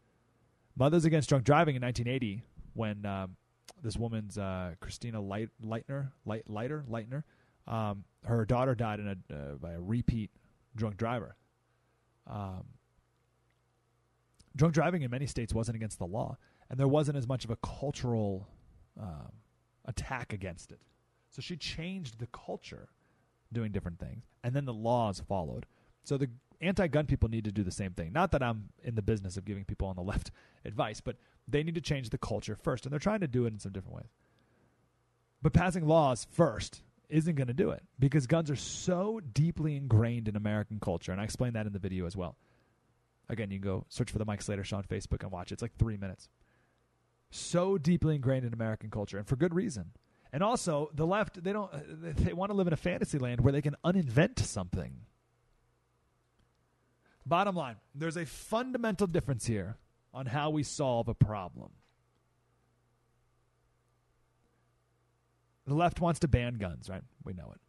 Mothers 0.77 1.05
Against 1.05 1.29
Drunk 1.29 1.45
Driving 1.45 1.77
in 1.77 1.83
1980, 1.83 2.43
when 2.75 3.07
um, 3.07 3.37
this 3.83 3.97
woman's 3.97 4.37
uh, 4.37 4.75
Christina 4.81 5.21
Light, 5.21 5.49
Lightner, 5.65 6.11
Light, 6.27 6.45
Lighter, 6.49 6.85
Lightner, 6.91 7.23
um, 7.67 8.05
her 8.25 8.45
daughter 8.45 8.75
died 8.75 9.01
in 9.01 9.09
a 9.09 9.35
uh, 9.35 9.55
by 9.61 9.73
a 9.73 9.81
repeat 9.81 10.31
drunk 10.75 10.97
driver. 10.97 11.37
Um, 12.29 12.65
drunk 14.55 14.75
driving 14.75 15.03
in 15.03 15.11
many 15.11 15.27
states 15.27 15.55
wasn't 15.55 15.77
against 15.77 15.99
the 15.99 16.07
law, 16.07 16.37
and 16.69 16.79
there 16.79 16.89
wasn't 16.89 17.17
as 17.17 17.27
much 17.27 17.45
of 17.45 17.51
a 17.51 17.57
cultural 17.57 18.49
um, 19.01 19.33
attack 19.87 20.33
against 20.33 20.73
it. 20.73 20.81
So 21.31 21.41
she 21.41 21.57
changed 21.57 22.19
the 22.19 22.27
culture, 22.29 22.89
doing 23.53 23.73
different 23.73 23.99
things, 23.99 24.25
and 24.45 24.55
then 24.55 24.65
the 24.65 24.75
laws 24.75 25.23
followed. 25.27 25.67
So 26.05 26.17
the 26.17 26.29
anti-gun 26.61 27.07
people 27.07 27.29
need 27.29 27.45
to 27.45 27.53
do 27.53 27.63
the 27.63 27.71
same 27.71 27.93
thing. 27.93 28.13
Not 28.13 28.33
that 28.33 28.43
I'm 28.43 28.71
in 28.83 28.95
the 28.95 29.03
business 29.03 29.37
of 29.37 29.45
giving 29.45 29.65
people 29.65 29.89
on 29.89 29.97
the 29.97 30.03
left 30.13 30.31
advice, 30.65 31.01
but 31.01 31.17
they 31.47 31.63
need 31.63 31.75
to 31.77 31.81
change 31.81 32.11
the 32.11 32.19
culture 32.19 32.57
first, 32.57 32.85
and 32.85 32.93
they're 32.93 32.99
trying 32.99 33.21
to 33.21 33.29
do 33.29 33.47
it 33.47 33.53
in 33.53 33.59
some 33.59 33.73
different 33.73 33.97
ways. 33.97 34.13
But 35.41 35.53
passing 35.53 35.87
laws 35.87 36.27
first 36.31 36.83
isn't 37.09 37.35
going 37.35 37.49
to 37.49 37.55
do 37.55 37.71
it 37.71 37.83
because 37.99 38.27
guns 38.27 38.51
are 38.51 38.57
so 38.57 39.21
deeply 39.33 39.77
ingrained 39.77 40.29
in 40.29 40.37
American 40.37 40.81
culture, 40.81 41.13
and 41.13 41.21
I 41.21 41.25
explained 41.25 41.57
that 41.57 41.67
in 41.67 41.73
the 41.73 41.79
video 41.79 42.07
as 42.07 42.17
well. 42.17 42.37
Again, 43.29 43.51
you 43.51 43.59
can 43.59 43.69
go 43.69 43.85
search 43.89 44.11
for 44.11 44.19
the 44.19 44.25
Mike 44.25 44.43
Slater 44.43 44.65
Show 44.65 44.79
on 44.79 44.85
Facebook 44.85 45.23
and 45.23 45.31
watch 45.31 45.51
it. 45.51 45.55
It's 45.55 45.63
like 45.63 45.77
three 45.77 45.97
minutes. 45.97 46.29
So 47.31 47.77
deeply 47.77 48.15
ingrained 48.15 48.47
in 48.47 48.55
American 48.55 48.91
culture, 48.91 49.19
and 49.19 49.27
for 49.27 49.37
good 49.37 49.55
reason. 49.55 49.93
And 50.33 50.43
also, 50.43 50.91
the 50.95 51.07
left 51.07 51.43
they 51.43 51.53
don't 51.53 51.73
uh, 51.73 51.81
they 52.01 52.33
want 52.33 52.51
to 52.51 52.57
live 52.57 52.67
in 52.67 52.73
a 52.73 52.77
fantasy 52.77 53.19
land 53.19 53.41
where 53.41 53.53
they 53.53 53.63
can 53.63 53.77
uninvent 53.85 54.41
something. 54.41 54.93
Bottom 57.25 57.55
line, 57.55 57.77
there's 57.95 58.17
a 58.17 58.25
fundamental 58.25 59.07
difference 59.07 59.45
here 59.47 59.77
on 60.15 60.27
how 60.27 60.51
we 60.51 60.63
solve 60.63 61.09
a 61.09 61.15
problem. 61.15 61.71
The 65.69 65.75
left 65.75 66.01
wants 66.01 66.21
to 66.21 66.29
ban 66.29 66.55
guns, 66.55 66.89
right? 66.89 67.03
We 67.25 67.35
know 67.35 67.53
it. 67.55 67.61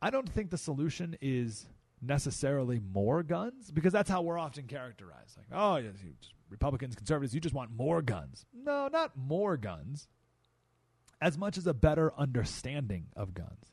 I 0.00 0.08
don't 0.08 0.28
think 0.28 0.48
the 0.48 0.56
solution 0.56 1.18
is 1.20 1.66
necessarily 2.00 2.80
more 2.80 3.22
guns 3.22 3.70
because 3.70 3.92
that's 3.92 4.08
how 4.08 4.22
we're 4.22 4.38
often 4.38 4.66
characterized. 4.66 5.36
Like, 5.36 5.48
oh, 5.52 5.76
yes, 5.76 5.96
Republicans, 6.48 6.94
conservatives, 6.94 7.34
you 7.34 7.40
just 7.40 7.54
want 7.54 7.70
more 7.70 8.00
guns. 8.00 8.46
No, 8.54 8.88
not 8.90 9.12
more 9.18 9.58
guns. 9.58 10.08
As 11.20 11.36
much 11.36 11.58
as 11.58 11.66
a 11.66 11.74
better 11.74 12.14
understanding 12.16 13.08
of 13.14 13.34
guns. 13.34 13.72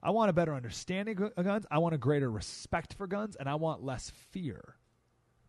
I 0.00 0.10
want 0.10 0.30
a 0.30 0.34
better 0.34 0.54
understanding 0.54 1.20
of 1.36 1.44
guns. 1.44 1.66
I 1.72 1.78
want 1.78 1.96
a 1.96 1.98
greater 1.98 2.30
respect 2.30 2.94
for 2.94 3.08
guns, 3.08 3.34
and 3.34 3.48
I 3.48 3.56
want 3.56 3.82
less 3.82 4.12
fear 4.30 4.76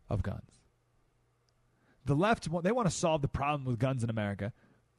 of 0.09 0.23
guns. 0.23 0.49
The 2.05 2.15
left, 2.15 2.49
they 2.63 2.71
want 2.71 2.87
to 2.87 2.95
solve 2.95 3.21
the 3.21 3.27
problem 3.27 3.65
with 3.65 3.77
guns 3.77 4.03
in 4.03 4.09
America 4.09 4.53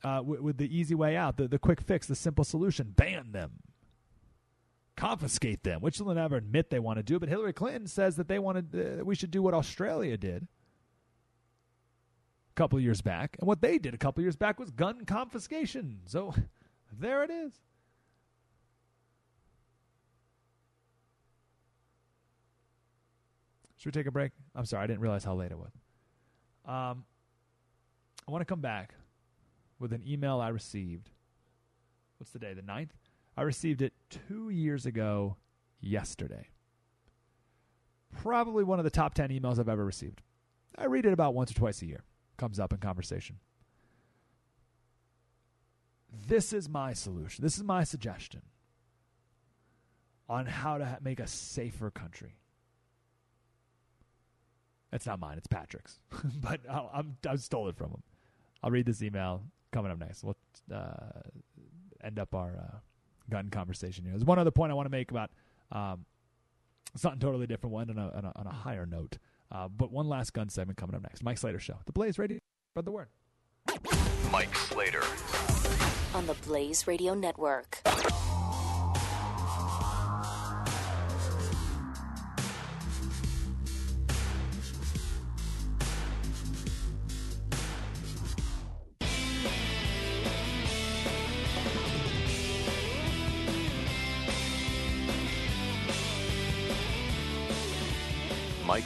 uh, 0.07 0.23
with, 0.23 0.41
with, 0.41 0.57
the 0.57 0.77
easy 0.77 0.95
way 0.95 1.17
out, 1.17 1.37
the, 1.37 1.49
the 1.49 1.59
quick 1.59 1.81
fix, 1.81 2.07
the 2.07 2.15
simple 2.15 2.45
solution 2.45 2.95
ban 2.97 3.33
them, 3.33 3.51
confiscate 4.97 5.65
them, 5.65 5.81
which 5.81 5.99
they'll 5.99 6.15
never 6.15 6.37
admit 6.37 6.71
they 6.71 6.79
want 6.79 6.99
to 6.99 7.03
do. 7.03 7.19
But 7.19 7.29
Hillary 7.29 7.53
Clinton 7.53 7.89
says 7.89 8.15
that 8.15 8.29
they 8.29 8.39
wanted, 8.39 9.01
uh, 9.01 9.05
we 9.05 9.17
should 9.17 9.33
do 9.33 9.43
what 9.43 9.53
Australia 9.53 10.17
did 10.17 10.45
a 10.45 10.47
couple 12.55 12.79
years 12.79 13.01
back. 13.01 13.37
And 13.41 13.49
what 13.49 13.61
they 13.61 13.79
did 13.79 13.95
a 13.95 13.99
couple 13.99 14.23
years 14.23 14.37
back 14.37 14.61
was 14.61 14.71
gun 14.71 15.05
confiscation. 15.07 15.99
So 16.07 16.33
there 16.93 17.25
it 17.25 17.31
is. 17.31 17.53
Should 23.79 23.87
we 23.87 24.01
take 24.01 24.07
a 24.07 24.13
break? 24.13 24.31
I'm 24.55 24.67
sorry, 24.67 24.85
I 24.85 24.87
didn't 24.87 25.01
realize 25.01 25.25
how 25.25 25.35
late 25.35 25.51
it 25.51 25.59
was. 25.59 25.73
Um, 26.65 27.05
I 28.29 28.31
want 28.31 28.43
to 28.43 28.47
come 28.47 28.61
back 28.61 28.95
with 29.79 29.93
an 29.93 30.03
email 30.07 30.41
I 30.41 30.49
received. 30.49 31.11
What's 32.19 32.33
the 32.33 32.39
day? 32.39 32.55
The 32.55 32.63
9th? 32.63 32.91
I 33.37 33.43
received 33.43 33.83
it 33.83 33.93
two 34.09 34.49
years 34.49 34.87
ago 34.87 35.37
yesterday. 35.81 36.49
Probably 38.23 38.65
one 38.65 38.79
of 38.79 38.85
the 38.85 38.91
top 38.91 39.15
10 39.15 39.29
emails 39.29 39.59
I've 39.59 39.69
ever 39.69 39.85
received. 39.85 40.23
I 40.79 40.87
read 40.87 41.07
it 41.07 41.13
about 41.13 41.35
once 41.35 41.51
or 41.51 41.55
twice 41.55 41.83
a 41.83 41.87
year. 41.87 42.05
Comes 42.37 42.59
up 42.59 42.73
in 42.73 42.79
conversation. 42.79 43.37
This 46.27 46.53
is 46.53 46.69
my 46.69 46.93
solution. 46.93 47.43
This 47.43 47.57
is 47.57 47.65
my 47.65 47.85
suggestion 47.85 48.43
on 50.29 50.47
how 50.47 50.79
to 50.79 50.99
make 51.03 51.21
a 51.21 51.27
safer 51.27 51.91
country. 51.91 52.37
It's 54.93 55.07
not 55.07 55.21
mine. 55.21 55.37
It's 55.37 55.47
Patrick's, 55.47 55.99
but 56.41 56.61
I'm 56.71 57.17
I 57.29 57.37
stole 57.37 57.69
it 57.69 57.77
from 57.77 57.91
him. 57.91 58.03
I'll 58.63 58.71
read 58.71 58.87
this 58.87 59.03
email 59.03 59.43
coming 59.77 59.93
up 59.93 59.99
next. 59.99 60.25
We'll 60.25 60.37
uh, 60.75 61.21
end 62.03 62.19
up 62.19 62.35
our 62.35 62.57
uh, 62.57 62.77
gun 63.29 63.51
conversation 63.51 64.05
here. 64.05 64.13
There's 64.13 64.25
one 64.25 64.39
other 64.39 64.51
point 64.51 64.73
I 64.73 64.75
want 64.75 64.87
to 64.87 64.91
make 64.91 65.11
about 65.11 65.31
um, 65.71 66.07
something 66.97 67.21
totally 67.21 67.47
different, 67.47 67.75
one 67.75 67.91
on 67.91 67.99
a, 67.99 68.11
on 68.17 68.25
a, 68.25 68.33
on 68.37 68.47
a 68.47 68.53
higher 68.53 68.87
note. 68.87 69.19
Uh, 69.53 69.69
but 69.69 69.93
one 69.93 70.09
last 70.09 70.33
gun 70.33 70.49
segment 70.49 70.79
coming 70.79 70.97
up 70.97 71.03
next. 71.03 71.23
Mike 71.23 71.37
Slater 71.37 71.61
Show. 71.61 71.77
The 71.85 71.93
Blaze 71.93 72.19
Radio. 72.19 72.39
Spread 72.73 72.87
the 72.87 72.91
word. 72.91 73.09
Mike 74.33 74.55
Slater. 74.55 75.05
On 76.15 76.27
the 76.27 76.35
Blaze 76.47 76.87
Radio 76.87 77.15
Network. 77.15 77.83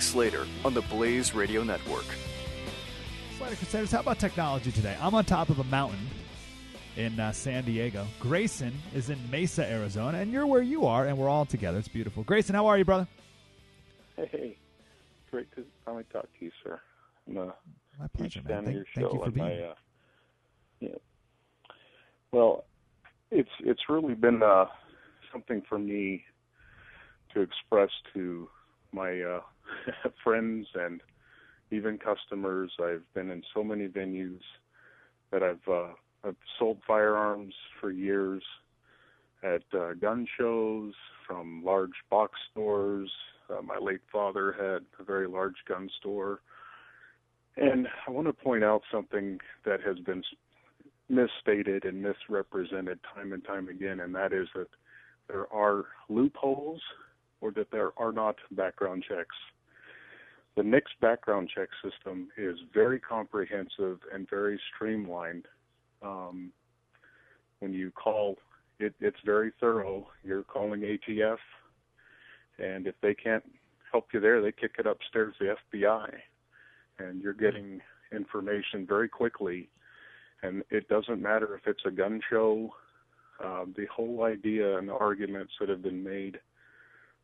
Mike 0.01 0.07
Slater 0.07 0.47
on 0.65 0.73
the 0.73 0.81
Blaze 0.81 1.35
Radio 1.35 1.63
Network. 1.63 2.07
Slater 3.37 3.55
Crusaders, 3.57 3.93
how 3.93 4.01
about 4.01 4.19
technology 4.19 4.73
today? 4.73 4.97
I'm 4.99 5.15
on 5.15 5.27
top 5.27 5.51
of 5.51 5.59
a 5.59 5.65
mountain 5.65 5.99
in 6.97 7.21
uh, 7.21 7.33
San 7.33 7.65
Diego. 7.65 8.07
Grayson 8.19 8.73
is 8.95 9.11
in 9.11 9.19
Mesa, 9.31 9.71
Arizona, 9.71 10.17
and 10.21 10.33
you're 10.33 10.47
where 10.47 10.63
you 10.63 10.87
are, 10.87 11.07
and 11.07 11.19
we're 11.19 11.29
all 11.29 11.45
together. 11.45 11.77
It's 11.77 11.87
beautiful. 11.87 12.23
Grayson, 12.23 12.55
how 12.55 12.67
are 12.67 12.79
you, 12.79 12.85
brother? 12.87 13.07
Hey, 14.17 14.57
great 15.31 15.55
to 15.57 15.67
finally 15.85 16.05
talk 16.11 16.23
to 16.39 16.47
you, 16.47 16.51
sir. 16.65 16.81
I'm 17.29 17.37
a 17.37 17.55
my 17.99 18.07
pleasure, 18.17 18.41
man. 18.49 18.65
Thank, 18.65 18.87
thank, 18.95 19.13
you 19.13 19.23
for 19.23 19.31
being 19.31 19.47
my, 19.49 19.53
here. 19.53 19.67
Uh, 19.67 19.75
yeah. 20.81 20.89
Well, 22.33 22.65
it's 23.31 23.51
it's 23.63 23.83
really 23.91 24.15
been 24.15 24.43
uh, 24.43 24.65
something 25.31 25.61
for 25.69 25.79
me 25.79 26.25
to 27.35 27.43
express 27.43 27.91
to 28.15 28.49
my 28.93 29.21
uh, 29.21 29.41
friends 30.25 30.67
and 30.75 31.01
even 31.71 31.99
customers. 31.99 32.73
I've 32.83 33.05
been 33.15 33.31
in 33.31 33.43
so 33.55 33.63
many 33.63 33.89
venues 33.89 34.41
that 35.31 35.43
I've 35.43 35.69
uh, 35.69 35.93
I've 36.23 36.37
sold 36.59 36.79
firearms 36.87 37.55
for 37.81 37.91
years 37.91 38.43
at 39.43 39.63
uh, 39.73 39.95
gun 39.95 40.27
shows, 40.39 40.93
from 41.27 41.63
large 41.65 41.91
box 42.11 42.33
stores. 42.51 43.11
Uh, 43.49 43.63
my 43.63 43.79
late 43.79 44.01
father 44.13 44.53
had 44.53 44.85
a 45.01 45.05
very 45.05 45.29
large 45.29 45.57
gun 45.69 45.89
store. 45.99 46.41
And 47.57 47.87
I 48.07 48.11
want 48.11 48.27
to 48.27 48.33
point 48.33 48.65
out 48.65 48.83
something 48.93 49.39
that 49.65 49.81
has 49.83 49.99
been 50.01 50.23
misstated 51.09 51.85
and 51.85 52.03
misrepresented 52.03 53.01
time 53.15 53.33
and 53.33 53.45
time 53.45 53.69
again, 53.69 54.01
and 54.01 54.15
that 54.15 54.33
is 54.33 54.49
that 54.55 54.69
there 55.29 55.53
are 55.53 55.85
loopholes 56.09 56.81
or 57.41 57.51
that 57.53 57.71
there 57.71 57.91
are 57.97 58.13
not 58.13 58.37
background 58.53 59.05
checks. 59.09 59.37
The 60.57 60.63
NICS 60.63 60.91
background 61.01 61.49
check 61.55 61.69
system 61.83 62.29
is 62.37 62.57
very 62.75 62.99
comprehensive 62.99 63.99
and 64.13 64.29
very 64.29 64.61
streamlined. 64.75 65.47
Um, 66.03 66.53
when 67.61 67.73
you 67.73 67.91
call, 67.93 68.37
it, 68.79 68.95
it's 69.01 69.21
very 69.25 69.53
thorough. 69.61 70.09
You're 70.25 70.43
calling 70.43 70.81
ATF, 70.81 71.37
and 72.59 72.87
if 72.87 72.95
they 73.01 73.15
can't 73.15 73.45
help 73.93 74.09
you 74.13 74.21
there, 74.21 74.43
they 74.43 74.53
kick 74.53 74.73
it 74.79 74.87
upstairs 74.87 75.35
to 75.39 75.55
the 75.73 75.79
FBI, 75.79 76.11
and 76.99 77.23
you're 77.23 77.33
getting 77.33 77.81
information 78.13 78.87
very 78.87 79.09
quickly. 79.09 79.69
And 80.43 80.63
it 80.71 80.89
doesn't 80.89 81.21
matter 81.21 81.55
if 81.55 81.67
it's 81.67 81.85
a 81.87 81.91
gun 81.91 82.21
show. 82.31 82.71
Uh, 83.43 83.67
the 83.77 83.87
whole 83.87 84.25
idea 84.25 84.79
and 84.79 84.89
the 84.89 84.95
arguments 84.95 85.53
that 85.61 85.69
have 85.69 85.83
been 85.83 86.03
made 86.03 86.39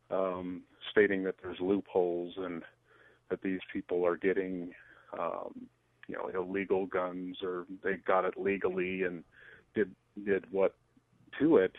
um, 0.09 0.61
stating 0.91 1.23
that 1.23 1.35
there's 1.41 1.59
loopholes 1.59 2.33
and 2.37 2.63
that 3.29 3.41
these 3.41 3.59
people 3.71 4.05
are 4.05 4.17
getting, 4.17 4.71
um, 5.17 5.67
you 6.07 6.15
know, 6.15 6.29
illegal 6.33 6.85
guns 6.85 7.37
or 7.43 7.65
they 7.83 7.95
got 8.05 8.25
it 8.25 8.35
legally 8.37 9.03
and 9.03 9.23
did 9.75 9.91
did 10.25 10.45
what 10.51 10.75
to 11.39 11.57
it. 11.57 11.73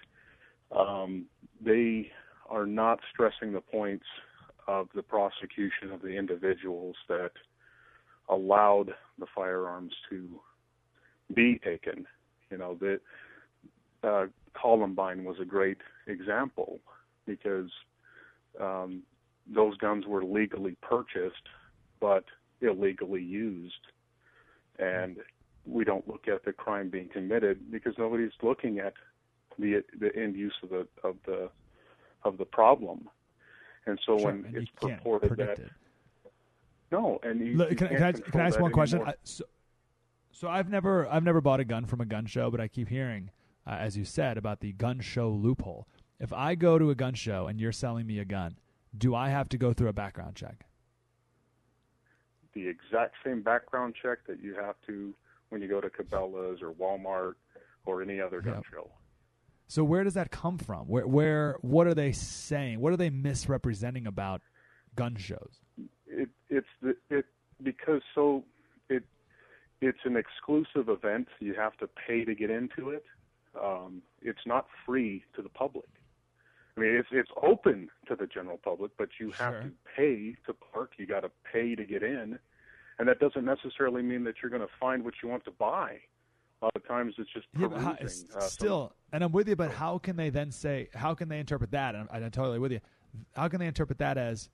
Um, 0.77 1.27
they 1.65 2.11
are 2.49 2.67
not 2.67 3.01
stressing 3.13 3.53
the 3.53 3.61
points 3.61 4.05
of 4.67 4.89
the 4.95 5.03
prosecution 5.03 5.91
of 5.93 6.03
the 6.03 6.09
individuals 6.09 6.95
that 7.09 7.31
allowed 8.29 8.91
the 9.19 9.27
firearms 9.35 9.93
to 10.11 10.29
be 11.35 11.59
taken. 11.65 12.07
You 12.51 12.59
know, 12.59 12.79
the 12.79 13.01
uh, 14.07 14.27
Columbine 14.61 15.25
was 15.25 15.37
a 15.41 15.45
great 15.45 15.79
example 16.07 16.79
because 17.27 17.71
um, 18.61 19.03
those 19.53 19.77
guns 19.79 20.07
were 20.07 20.25
legally 20.25 20.77
purchased 20.83 21.49
but 22.01 22.25
illegally 22.61 23.23
used, 23.23 23.87
and 24.79 25.17
we 25.67 25.85
don't 25.85 26.07
look 26.09 26.29
at 26.29 26.45
the 26.45 26.53
crime 26.53 26.89
being 26.89 27.09
committed 27.09 27.71
because 27.71 27.95
nobody's 27.99 28.33
looking 28.43 28.79
at 28.79 28.95
the 29.59 29.83
the 29.99 30.15
end 30.17 30.37
use 30.37 30.55
of 30.63 30.71
the 30.71 30.87
of 31.03 31.17
the 31.27 31.51
of 32.25 32.39
the 32.39 32.45
problem. 32.45 33.09
And 33.87 33.99
so 34.05 34.19
Sure, 34.19 34.27
when 34.27 34.45
and 34.47 34.57
it's 34.57 34.71
purported 34.81 35.37
that 35.39 35.59
it. 35.59 35.71
no, 36.93 37.19
and 37.23 37.41
you, 37.41 37.57
Look, 37.57 37.71
you 37.71 37.77
can, 37.77 37.89
can't 37.89 38.03
I, 38.03 38.13
can 38.13 38.41
I 38.41 38.47
ask 38.47 38.61
one 38.61 38.73
question? 38.73 39.03
I, 39.03 39.15
so, 39.25 39.45
so 40.31 40.49
I've 40.49 40.69
never 40.69 41.09
I've 41.09 41.25
never 41.25 41.41
bought 41.41 41.61
a 41.61 41.65
gun 41.65 41.87
from 41.87 42.01
a 42.01 42.07
gun 42.07 42.27
show, 42.27 42.51
but 42.51 42.61
I 42.61 42.69
keep 42.69 42.89
hearing, 42.89 43.31
uh, 43.67 43.77
as 43.79 43.97
you 43.97 44.05
said, 44.05 44.37
about 44.37 44.61
the 44.61 44.73
gun 44.73 45.01
show 45.01 45.31
loophole. 45.31 45.87
If 46.21 46.33
I 46.33 46.55
go 46.55 46.79
to 46.79 46.91
a 46.91 46.95
gun 46.95 47.15
show 47.15 47.47
and 47.47 47.61
you're 47.61 47.73
selling 47.73 48.07
me 48.07 48.19
a 48.19 48.25
gun, 48.25 48.57
do 48.97 49.15
I 49.15 49.29
have 49.29 49.49
to 49.51 49.59
go 49.59 49.73
through 49.73 49.89
a 49.89 49.93
background 49.93 50.37
check? 50.37 50.65
the 52.55 52.67
exact 52.67 53.15
same 53.25 53.41
background 53.43 53.95
check 54.03 54.19
that 54.27 54.43
you 54.43 54.55
have 54.55 54.75
to 54.87 55.15
when 55.51 55.61
you 55.63 55.69
go 55.69 55.81
to 55.81 55.89
Cabela's 55.89 56.61
or 56.61 56.73
Walmart 56.73 57.35
or 57.85 58.03
any 58.03 58.21
other 58.21 58.41
gun 58.41 58.55
Yep. 58.55 58.65
show. 58.73 58.91
So 59.69 59.85
where 59.85 60.03
does 60.03 60.15
that 60.15 60.31
come 60.31 60.59
from? 60.59 60.89
Where 60.89 61.07
where 61.07 61.57
what 61.61 61.87
are 61.87 61.95
they 61.95 62.11
saying? 62.11 62.81
What 62.81 62.93
are 62.93 62.97
they 62.97 63.11
misrepresenting 63.11 64.07
about 64.09 64.41
gun 64.97 65.15
shows? 65.15 65.61
It 66.07 66.31
it's 66.49 66.67
the 66.81 66.97
it 67.11 67.27
because 67.63 68.01
so 68.15 68.45
it 68.89 69.05
it's 69.83 70.01
an 70.05 70.17
exclusive 70.17 70.89
event. 70.89 71.29
You 71.39 71.55
have 71.55 71.77
to 71.77 71.87
pay 71.87 72.25
to 72.25 72.35
get 72.35 72.51
into 72.51 72.91
it. 72.91 73.05
Um, 73.63 74.03
it's 74.23 74.47
not 74.47 74.67
free 74.87 75.23
to 75.37 75.43
the 75.43 75.51
public. 75.51 75.87
I 76.79 76.81
mean, 76.81 76.95
it's 76.95 77.09
it's 77.11 77.31
open 77.43 77.89
to 78.07 78.15
the 78.15 78.27
general 78.27 78.59
public, 78.63 78.93
but 78.97 79.09
you 79.19 79.33
have 79.33 79.55
Sure. 79.55 79.63
to 79.63 79.71
pay 79.97 80.37
to 80.47 80.55
park. 80.55 80.93
You 80.97 81.07
got 81.07 81.21
to 81.21 81.31
pay 81.53 81.75
to 81.75 81.85
get 81.85 82.03
in, 82.05 82.39
and 82.99 83.09
that 83.09 83.19
doesn't 83.19 83.45
necessarily 83.45 84.01
mean 84.03 84.23
that 84.25 84.37
you're 84.41 84.51
going 84.51 84.63
to 84.63 84.73
find 84.79 85.05
what 85.05 85.15
you 85.23 85.29
want 85.29 85.45
to 85.47 85.51
buy. 85.51 85.99
A 86.63 86.67
lot 86.67 86.73
of 86.77 86.87
times, 86.87 87.15
it's 87.19 87.31
just 87.33 87.47
Yeah, 87.59 87.69
how, 87.81 87.93
uh, 87.93 88.07
some- 88.07 88.41
still, 88.43 88.93
and 89.13 89.23
I'm 89.25 89.33
with 89.33 89.49
you, 89.49 89.57
but 89.57 89.71
how 89.73 89.99
can 89.99 90.17
they 90.17 90.31
then 90.31 90.51
say? 90.53 90.89
How 90.95 91.15
can 91.15 91.29
they 91.29 91.41
interpret 91.41 91.73
that? 91.73 91.95
And 91.97 92.09
I'm, 92.13 92.23
I'm 92.25 92.31
totally 92.31 92.59
with 92.61 92.73
you. 92.73 92.81
How 93.35 93.49
can 93.49 93.59
they 93.59 93.67
interpret 93.67 93.99
that 93.99 94.17
as 94.19 94.49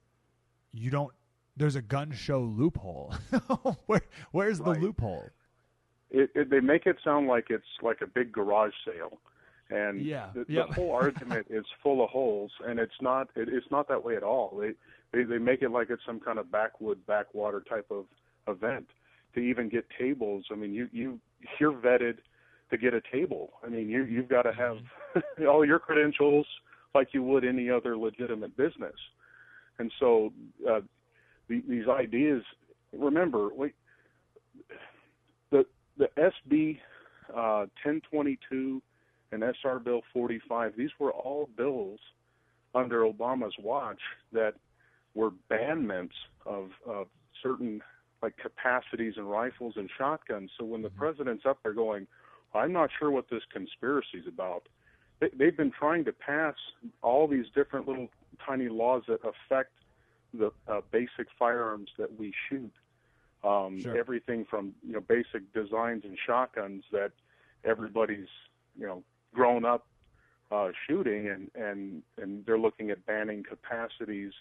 you 0.73 0.91
don't? 0.91 1.13
There's 1.57 1.77
a 1.77 1.83
gun 1.83 2.11
show 2.13 2.41
loophole. 2.41 3.15
Where 3.87 4.01
where's 4.33 4.59
the 4.59 4.73
Right. 4.73 4.81
loophole? 4.81 5.29
it, 6.11 6.31
it, 6.35 6.49
they 6.49 6.61
make 6.61 6.87
it 6.87 6.97
sound 7.05 7.27
like 7.27 7.47
it's 7.51 7.65
like 7.83 8.01
a 8.01 8.07
big 8.07 8.33
garage 8.33 8.73
sale, 8.87 9.19
and 9.71 10.05
Yeah, 10.05 10.29
the, 10.35 10.45
yep. 10.49 10.69
the 10.69 10.75
whole 10.75 10.93
argument 10.93 11.47
is 11.51 11.65
full 11.83 12.03
of 12.05 12.11
holes, 12.11 12.53
and 12.67 12.79
it's 12.79 13.01
not. 13.01 13.29
It, 13.35 13.49
it's 13.49 13.71
not 13.71 13.89
that 13.89 14.05
way 14.05 14.17
at 14.17 14.23
all. 14.23 14.57
They, 14.61 14.73
they 15.13 15.25
they 15.25 15.39
make 15.39 15.63
it 15.63 15.71
like 15.71 15.91
it's 15.91 16.03
some 16.05 16.21
kind 16.21 16.39
of 16.39 16.51
backwood 16.51 17.05
backwater 17.07 17.61
type 17.61 17.87
of 17.91 18.07
event. 18.47 18.87
To 19.35 19.41
even 19.41 19.69
get 19.69 19.85
tables, 19.99 20.45
I 20.53 20.55
mean, 20.55 20.73
you 20.73 20.89
you 20.93 21.19
you're 21.59 21.73
vetted 21.73 22.19
to 22.71 22.77
get 22.77 22.95
a 22.95 23.01
table. 23.13 23.55
I 23.65 23.69
mean, 23.69 23.89
you 23.89 24.05
you've 24.05 24.29
got 24.29 24.43
to 24.43 24.53
have 24.53 24.77
all 25.49 25.65
your 25.65 25.79
credentials 25.79 26.47
like 26.95 27.09
you 27.13 27.23
would 27.23 27.45
any 27.45 27.71
other 27.71 27.97
legitimate 27.97 28.57
business, 28.57 28.95
and 29.79 29.91
so 29.99 30.33
uh, 30.71 30.81
the, 31.49 31.63
these 31.69 31.89
ideas. 31.89 32.43
Remember, 32.93 33.49
wait, 33.53 33.75
the 35.51 35.65
the 35.97 36.09
SB 36.17 36.79
uh, 37.31 37.67
1022 37.83 38.81
and 39.35 39.43
SR 39.63 39.79
Bill 39.81 40.03
45. 40.13 40.75
These 40.77 40.91
were 40.99 41.13
all 41.13 41.49
bills 41.57 41.99
under 42.75 43.01
Obama's 43.03 43.55
watch 43.59 44.01
that 44.33 44.55
were 45.15 45.31
banments 45.51 46.15
of, 46.47 46.71
of 46.87 47.09
certain 47.43 47.83
like 48.23 48.37
capacities 48.39 49.15
and 49.17 49.31
rifles 49.31 49.75
and 49.77 49.91
shotguns. 49.99 50.51
So 50.59 50.65
when 50.65 50.83
the 50.83 50.91
president's 50.91 51.45
up 51.45 51.59
there 51.63 51.75
going, 51.75 52.07
I'm 52.55 52.73
not 52.73 52.91
sure 52.99 53.11
what 53.11 53.29
this 53.31 53.43
conspiracy 53.53 54.19
is 54.19 54.27
about. 54.27 54.63
They, 55.21 55.29
they've 55.37 55.57
been 55.57 55.71
trying 55.73 56.05
to 56.07 56.13
pass 56.13 56.55
all 57.03 57.29
these 57.29 57.47
different 57.55 57.87
little 57.87 58.09
tiny 58.45 58.69
laws 58.69 59.03
that 59.09 59.21
affect 59.25 59.73
the 60.33 60.51
uh, 60.67 60.81
basic 60.91 61.27
firearms 61.39 61.91
that 61.99 62.19
we 62.19 62.33
shoot 62.49 62.73
um, 63.45 63.81
Sure. 63.81 63.97
everything 63.97 64.47
from 64.49 64.75
you 64.87 64.95
know 64.95 65.01
basic 65.01 65.53
designs 65.53 66.05
and 66.05 66.17
shotguns 66.27 66.83
that 66.93 67.13
everybody's 67.65 68.29
you 68.79 68.87
know 68.87 69.03
grown 69.35 69.65
up 69.65 69.87
uh, 70.51 70.69
shooting, 70.87 71.29
and 71.29 71.51
and 71.55 72.03
and 72.21 72.47
they're 72.47 72.59
looking 72.59 72.91
at 72.91 73.05
banning 73.07 73.43
capacities, 73.43 74.33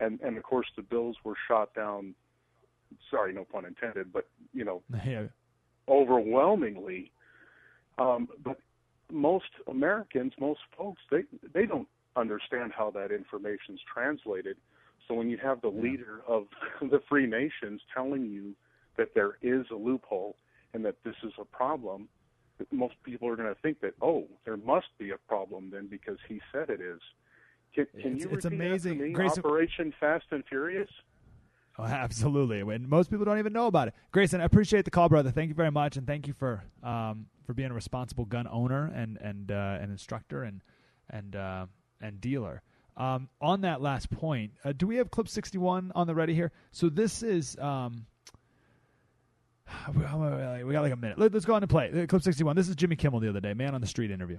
and 0.00 0.20
and 0.20 0.36
of 0.36 0.42
course 0.42 0.66
the 0.76 0.82
bills 0.82 1.16
were 1.24 1.34
shot 1.48 1.74
down. 1.74 2.14
Sorry, 3.10 3.32
no 3.32 3.44
pun 3.44 3.64
intended, 3.66 4.12
but 4.12 4.26
you 4.52 4.64
know 4.64 4.82
Yeah. 5.06 5.26
overwhelmingly. 5.88 7.12
Um, 7.98 8.28
but 8.42 8.58
most 9.12 9.50
Americans, 9.68 10.32
most 10.40 10.60
folks, 10.76 11.02
they 11.10 11.22
they 11.52 11.66
don't 11.66 11.88
understand 12.16 12.72
how 12.76 12.90
that 12.92 13.12
information's 13.12 13.80
translated. 13.92 14.56
So 15.06 15.14
when 15.14 15.28
you 15.28 15.38
have 15.42 15.60
the 15.60 15.68
leader 15.68 16.22
of 16.26 16.44
the 16.80 17.00
free 17.08 17.26
nations 17.26 17.80
telling 17.94 18.26
you 18.26 18.54
that 18.96 19.08
there 19.14 19.38
is 19.42 19.66
a 19.70 19.74
loophole 19.74 20.36
and 20.72 20.84
that 20.84 20.96
this 21.04 21.14
is 21.24 21.32
a 21.40 21.44
problem, 21.44 22.08
most 22.72 22.94
people 23.04 23.28
are 23.28 23.36
going 23.36 23.48
to 23.52 23.60
think 23.60 23.80
that 23.80 23.94
oh, 24.02 24.26
there 24.44 24.56
must 24.56 24.86
be 24.98 25.10
a 25.10 25.18
problem 25.28 25.70
then 25.72 25.86
because 25.88 26.18
he 26.28 26.40
said 26.52 26.70
it 26.70 26.80
is. 26.80 27.00
Can, 27.74 27.86
can 28.00 28.12
It's- 28.16 28.22
you 28.24 28.30
it's 28.30 28.44
amazing. 28.44 29.12
Grayson- 29.12 29.44
Operation 29.44 29.94
Fast 30.00 30.24
and 30.30 30.44
Furious. 30.48 30.88
Oh, 31.78 31.84
absolutely. 31.84 32.60
And 32.74 32.88
most 32.88 33.10
people 33.10 33.24
don't 33.24 33.38
even 33.38 33.52
know 33.52 33.66
about 33.66 33.88
it. 33.88 33.94
Grayson, 34.12 34.40
I 34.40 34.44
appreciate 34.44 34.84
the 34.84 34.90
call, 34.90 35.08
brother. 35.08 35.30
Thank 35.30 35.48
you 35.48 35.54
very 35.54 35.70
much, 35.70 35.96
and 35.96 36.06
thank 36.06 36.26
you 36.26 36.34
for 36.34 36.62
um, 36.82 37.26
for 37.46 37.54
being 37.54 37.70
a 37.70 37.74
responsible 37.74 38.24
gun 38.26 38.46
owner 38.50 38.92
and 38.94 39.16
and 39.18 39.50
uh, 39.50 39.78
an 39.80 39.90
instructor 39.90 40.42
and 40.42 40.60
and 41.08 41.36
uh, 41.36 41.66
and 42.00 42.20
dealer. 42.20 42.62
Um, 42.96 43.28
on 43.40 43.62
that 43.62 43.80
last 43.80 44.10
point, 44.10 44.52
uh, 44.64 44.72
do 44.72 44.86
we 44.86 44.96
have 44.96 45.10
clip 45.10 45.28
sixty 45.28 45.56
one 45.58 45.90
on 45.94 46.06
the 46.06 46.14
ready 46.14 46.34
here? 46.34 46.52
So 46.72 46.88
this 46.88 47.22
is. 47.22 47.56
Um, 47.58 48.04
we 49.94 50.02
got 50.72 50.82
like 50.82 50.92
a 50.92 50.96
minute. 50.96 51.18
Let, 51.18 51.34
us 51.34 51.44
go 51.44 51.54
on 51.54 51.62
and 51.62 51.70
play 51.70 51.90
Uh, 51.90 52.06
clip 52.06 52.22
sixty 52.22 52.44
one. 52.44 52.56
This 52.56 52.68
is 52.68 52.76
Jimmy 52.76 52.96
Kimmel 52.96 53.20
the 53.20 53.28
other 53.28 53.40
day, 53.40 53.54
man 53.54 53.74
on 53.74 53.80
the 53.80 53.86
street 53.86 54.10
interview. 54.10 54.38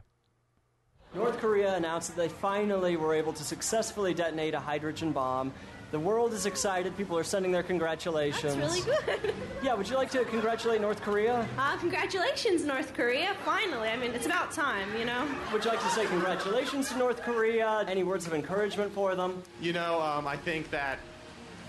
North 1.13 1.39
Korea 1.39 1.75
announced 1.75 2.09
that 2.09 2.17
they 2.17 2.29
finally 2.29 2.95
were 2.95 3.13
able 3.13 3.33
to 3.33 3.43
successfully 3.43 4.13
detonate 4.13 4.53
a 4.53 4.59
hydrogen 4.59 5.11
bomb. 5.11 5.51
The 5.91 5.99
world 5.99 6.31
is 6.31 6.45
excited. 6.45 6.95
People 6.95 7.17
are 7.17 7.23
sending 7.23 7.51
their 7.51 7.63
congratulations. 7.63 8.55
That's 8.55 8.85
really 8.85 8.97
good. 9.05 9.33
Yeah, 9.61 9.75
would 9.75 9.87
you 9.87 9.95
like 9.95 10.09
to 10.11 10.23
congratulate 10.25 10.81
North 10.81 11.01
Korea? 11.01 11.47
Uh, 11.55 11.77
congratulations, 11.77 12.65
North 12.65 12.95
Korea. 12.95 13.35
Finally. 13.45 13.89
I 13.89 13.97
mean, 13.97 14.11
it's 14.11 14.25
about 14.25 14.51
time, 14.51 14.87
you 14.97 15.05
know? 15.05 15.27
Would 15.53 15.63
you 15.63 15.69
like 15.69 15.81
to 15.81 15.89
say 15.89 16.07
congratulations 16.07 16.89
to 16.89 16.97
North 16.97 17.21
Korea? 17.21 17.85
Any 17.87 18.03
words 18.03 18.25
of 18.25 18.33
encouragement 18.33 18.91
for 18.91 19.13
them? 19.15 19.43
You 19.61 19.73
know, 19.73 20.01
um, 20.01 20.25
I 20.25 20.35
think 20.35 20.71
that, 20.71 20.97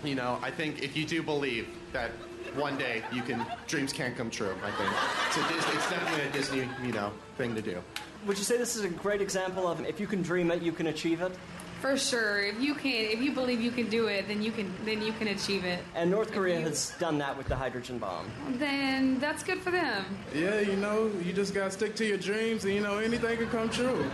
you 0.02 0.14
know, 0.14 0.38
I 0.40 0.50
think 0.50 0.82
if 0.82 0.96
you 0.96 1.04
do 1.04 1.22
believe 1.22 1.68
that 1.92 2.12
one 2.54 2.76
day 2.78 3.02
you 3.12 3.22
can, 3.22 3.44
dreams 3.66 3.92
can't 3.92 4.16
come 4.16 4.30
true. 4.30 4.54
I 4.62 4.70
think 4.70 4.90
it's, 5.26 5.36
a 5.36 5.54
Dis- 5.54 5.74
it's 5.74 5.90
definitely 5.90 6.28
a 6.28 6.32
Disney, 6.32 6.68
you 6.86 6.92
know, 6.92 7.12
thing 7.36 7.54
to 7.54 7.62
do. 7.62 7.82
Would 8.26 8.38
you 8.38 8.44
say 8.44 8.56
this 8.56 8.76
is 8.76 8.84
a 8.84 8.88
great 8.88 9.20
example 9.20 9.66
of 9.66 9.84
if 9.86 9.98
you 9.98 10.06
can 10.06 10.22
dream 10.22 10.50
it, 10.50 10.62
you 10.62 10.72
can 10.72 10.86
achieve 10.88 11.20
it? 11.22 11.32
For 11.80 11.96
sure. 11.96 12.40
If 12.44 12.60
you 12.60 12.76
can, 12.76 12.92
if 12.92 13.20
you 13.20 13.32
believe 13.32 13.60
you 13.60 13.72
can 13.72 13.88
do 13.88 14.06
it, 14.06 14.28
then 14.28 14.40
you 14.40 14.52
can, 14.52 14.72
then 14.84 15.02
you 15.02 15.12
can 15.12 15.26
achieve 15.26 15.64
it. 15.64 15.82
And 15.96 16.12
North 16.12 16.30
Korea 16.30 16.60
has 16.60 16.94
done 17.00 17.18
that 17.18 17.36
with 17.36 17.48
the 17.48 17.56
hydrogen 17.56 17.98
bomb. 17.98 18.30
Then 18.52 19.18
that's 19.18 19.42
good 19.42 19.58
for 19.58 19.72
them. 19.72 20.04
Yeah, 20.32 20.60
you 20.60 20.76
know, 20.76 21.10
you 21.24 21.32
just 21.32 21.54
gotta 21.54 21.72
stick 21.72 21.96
to 21.96 22.06
your 22.06 22.18
dreams, 22.18 22.64
and 22.64 22.72
you 22.72 22.80
know 22.80 22.98
anything 22.98 23.36
can 23.36 23.48
come 23.48 23.68
true. 23.68 24.08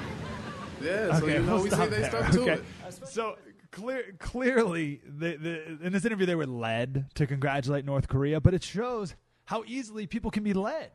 Yeah, 0.83 1.19
so 1.19 1.27
you 1.27 1.41
know 1.41 1.57
we'll 1.57 1.65
we 1.65 1.71
say 1.71 1.89
they 1.89 2.01
there. 2.01 2.11
stuck 2.11 2.31
to 2.33 2.41
okay. 2.41 2.53
it. 2.53 2.65
So 3.07 3.37
clear, 3.70 4.15
clearly, 4.19 5.01
the, 5.05 5.36
the, 5.36 5.86
in 5.86 5.93
this 5.93 6.05
interview, 6.05 6.27
they 6.27 6.35
were 6.35 6.47
led 6.47 7.07
to 7.15 7.27
congratulate 7.27 7.85
North 7.85 8.09
Korea, 8.09 8.40
but 8.40 8.55
it 8.55 8.62
shows 8.62 9.15
how 9.45 9.65
easily 9.66 10.07
people 10.07 10.31
can 10.31 10.43
be 10.43 10.53
led. 10.53 10.90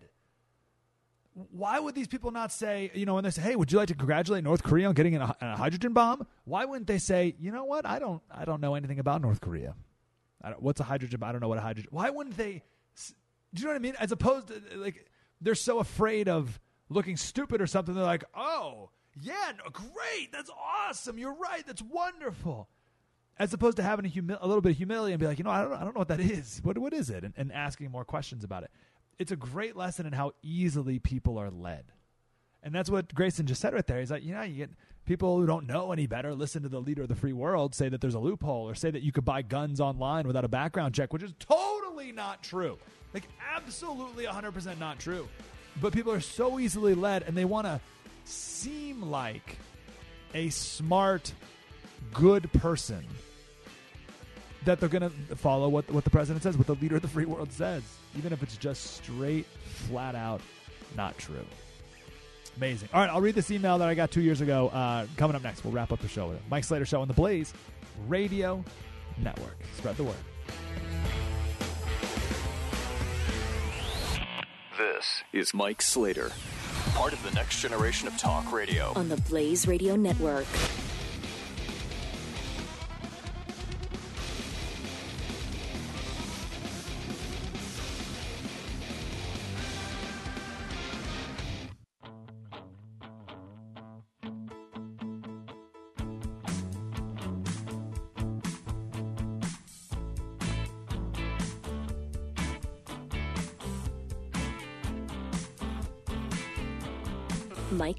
Why 1.33 1.79
would 1.79 1.95
these 1.95 2.07
people 2.07 2.29
not 2.29 2.51
say, 2.51 2.91
you 2.93 3.07
know, 3.07 3.15
when 3.15 3.23
they 3.23 3.31
say, 3.31 3.41
"Hey, 3.41 3.55
would 3.55 3.71
you 3.71 3.79
like 3.79 3.87
to 3.87 3.95
congratulate 3.95 4.43
North 4.43 4.61
Korea 4.61 4.87
on 4.87 4.93
getting 4.93 5.15
a, 5.15 5.35
a 5.41 5.57
hydrogen 5.57 5.91
bomb?" 5.93 6.27
Why 6.43 6.65
wouldn't 6.65 6.85
they 6.85 6.99
say, 6.99 7.35
"You 7.39 7.51
know 7.51 7.65
what? 7.65 7.87
I 7.87 7.97
don't, 7.97 8.21
I 8.29 8.45
don't 8.45 8.61
know 8.61 8.75
anything 8.75 8.99
about 8.99 9.21
North 9.21 9.41
Korea. 9.41 9.73
What's 10.59 10.79
a 10.79 10.83
hydrogen? 10.83 11.19
bomb? 11.19 11.29
I 11.29 11.31
don't 11.31 11.41
know 11.41 11.47
what 11.47 11.57
a 11.57 11.61
hydrogen." 11.61 11.89
Why 11.91 12.11
wouldn't 12.11 12.37
they? 12.37 12.61
Do 13.53 13.61
you 13.61 13.65
know 13.65 13.71
what 13.71 13.75
I 13.75 13.79
mean? 13.79 13.95
As 13.99 14.11
opposed 14.11 14.49
to 14.49 14.61
like, 14.75 15.07
they're 15.41 15.55
so 15.55 15.79
afraid 15.79 16.29
of 16.29 16.59
looking 16.89 17.17
stupid 17.17 17.61
or 17.61 17.67
something. 17.67 17.95
They're 17.95 18.03
like, 18.03 18.25
"Oh, 18.35 18.91
yeah, 19.21 19.51
no, 19.57 19.69
great, 19.71 20.31
that's 20.31 20.49
awesome. 20.49 21.17
You're 21.17 21.35
right, 21.35 21.65
that's 21.65 21.81
wonderful." 21.81 22.69
as 23.39 23.53
opposed 23.53 23.77
to 23.77 23.83
having 23.83 24.05
a, 24.05 24.07
humi- 24.07 24.37
a 24.39 24.47
little 24.47 24.61
bit 24.61 24.71
of 24.71 24.77
humility 24.77 25.13
and 25.13 25.19
be 25.19 25.25
like, 25.25 25.37
you 25.37 25.43
know, 25.43 25.49
I 25.49 25.63
don't, 25.63 25.73
I 25.73 25.83
don't 25.83 25.93
know 25.93 25.99
what 25.99 26.07
that 26.09 26.19
is. 26.19 26.59
What, 26.63 26.77
what 26.77 26.93
is 26.93 27.09
it? 27.09 27.23
And, 27.23 27.33
and 27.35 27.51
asking 27.51 27.91
more 27.91 28.05
questions 28.05 28.43
about 28.43 28.63
it. 28.63 28.71
It's 29.19 29.31
a 29.31 29.35
great 29.35 29.75
lesson 29.75 30.05
in 30.05 30.13
how 30.13 30.33
easily 30.41 30.99
people 30.99 31.37
are 31.37 31.49
led. 31.49 31.85
And 32.61 32.73
that's 32.73 32.89
what 32.89 33.13
Grayson 33.13 33.45
just 33.45 33.61
said 33.61 33.73
right 33.73 33.85
there. 33.85 33.99
He's 33.99 34.11
like, 34.11 34.23
you 34.23 34.33
know, 34.33 34.43
you 34.43 34.55
get 34.55 34.69
people 35.05 35.37
who 35.37 35.45
don't 35.45 35.67
know 35.67 35.91
any 35.91 36.07
better 36.07 36.33
listen 36.33 36.63
to 36.63 36.69
the 36.69 36.79
leader 36.79 37.01
of 37.01 37.09
the 37.09 37.15
free 37.15 37.33
world 37.33 37.75
say 37.75 37.89
that 37.89 37.99
there's 37.99 38.13
a 38.15 38.19
loophole 38.19 38.69
or 38.69 38.75
say 38.75 38.89
that 38.89 39.01
you 39.01 39.11
could 39.11 39.25
buy 39.25 39.41
guns 39.41 39.81
online 39.81 40.25
without 40.27 40.45
a 40.45 40.47
background 40.47 40.95
check, 40.95 41.11
which 41.11 41.23
is 41.23 41.33
totally 41.39 42.11
not 42.11 42.41
true. 42.41 42.77
Like, 43.13 43.27
absolutely 43.55 44.25
100% 44.25 44.79
not 44.79 44.99
true. 44.99 45.27
But 45.81 45.91
people 45.91 46.11
are 46.13 46.21
so 46.21 46.59
easily 46.59 46.93
led 46.93 47.23
and 47.23 47.35
they 47.35 47.45
want 47.45 47.65
to 47.65 47.81
seem 48.25 49.01
like 49.01 49.57
a 50.33 50.49
smart, 50.49 51.31
good 52.13 52.51
person 52.53 53.05
that 54.65 54.79
they're 54.79 54.89
going 54.89 55.01
to 55.01 55.35
follow 55.35 55.67
what, 55.69 55.89
what 55.91 56.03
the 56.03 56.09
president 56.09 56.43
says, 56.43 56.57
what 56.57 56.67
the 56.67 56.75
leader 56.75 56.95
of 56.95 57.01
the 57.01 57.07
free 57.07 57.25
world 57.25 57.51
says, 57.51 57.83
even 58.17 58.31
if 58.31 58.41
it's 58.41 58.57
just 58.57 58.95
straight, 58.95 59.45
flat 59.65 60.15
out 60.15 60.41
not 60.95 61.17
true. 61.17 61.45
Amazing. 62.57 62.89
All 62.93 63.01
right, 63.01 63.09
I'll 63.09 63.21
read 63.21 63.35
this 63.35 63.49
email 63.49 63.77
that 63.79 63.89
I 63.89 63.95
got 63.95 64.11
two 64.11 64.21
years 64.21 64.41
ago. 64.41 64.69
Uh, 64.69 65.07
coming 65.17 65.35
up 65.35 65.43
next, 65.43 65.63
we'll 65.63 65.73
wrap 65.73 65.91
up 65.91 65.99
the 65.99 66.07
show 66.07 66.27
with 66.27 66.37
it. 66.37 66.43
Mike 66.49 66.63
Slater 66.63 66.85
Show 66.85 67.01
on 67.01 67.07
the 67.07 67.13
Blaze 67.13 67.53
Radio 68.07 68.63
Network. 69.17 69.57
Spread 69.77 69.97
the 69.97 70.03
word. 70.03 70.15
This 74.77 75.23
is 75.33 75.53
Mike 75.53 75.81
Slater, 75.81 76.31
part 76.93 77.11
of 77.11 77.23
the 77.23 77.31
next 77.31 77.59
generation 77.59 78.07
of 78.07 78.17
talk 78.17 78.51
radio. 78.51 78.93
On 78.95 79.09
the 79.09 79.17
Blaze 79.17 79.67
Radio 79.67 79.95
Network. 79.95 80.45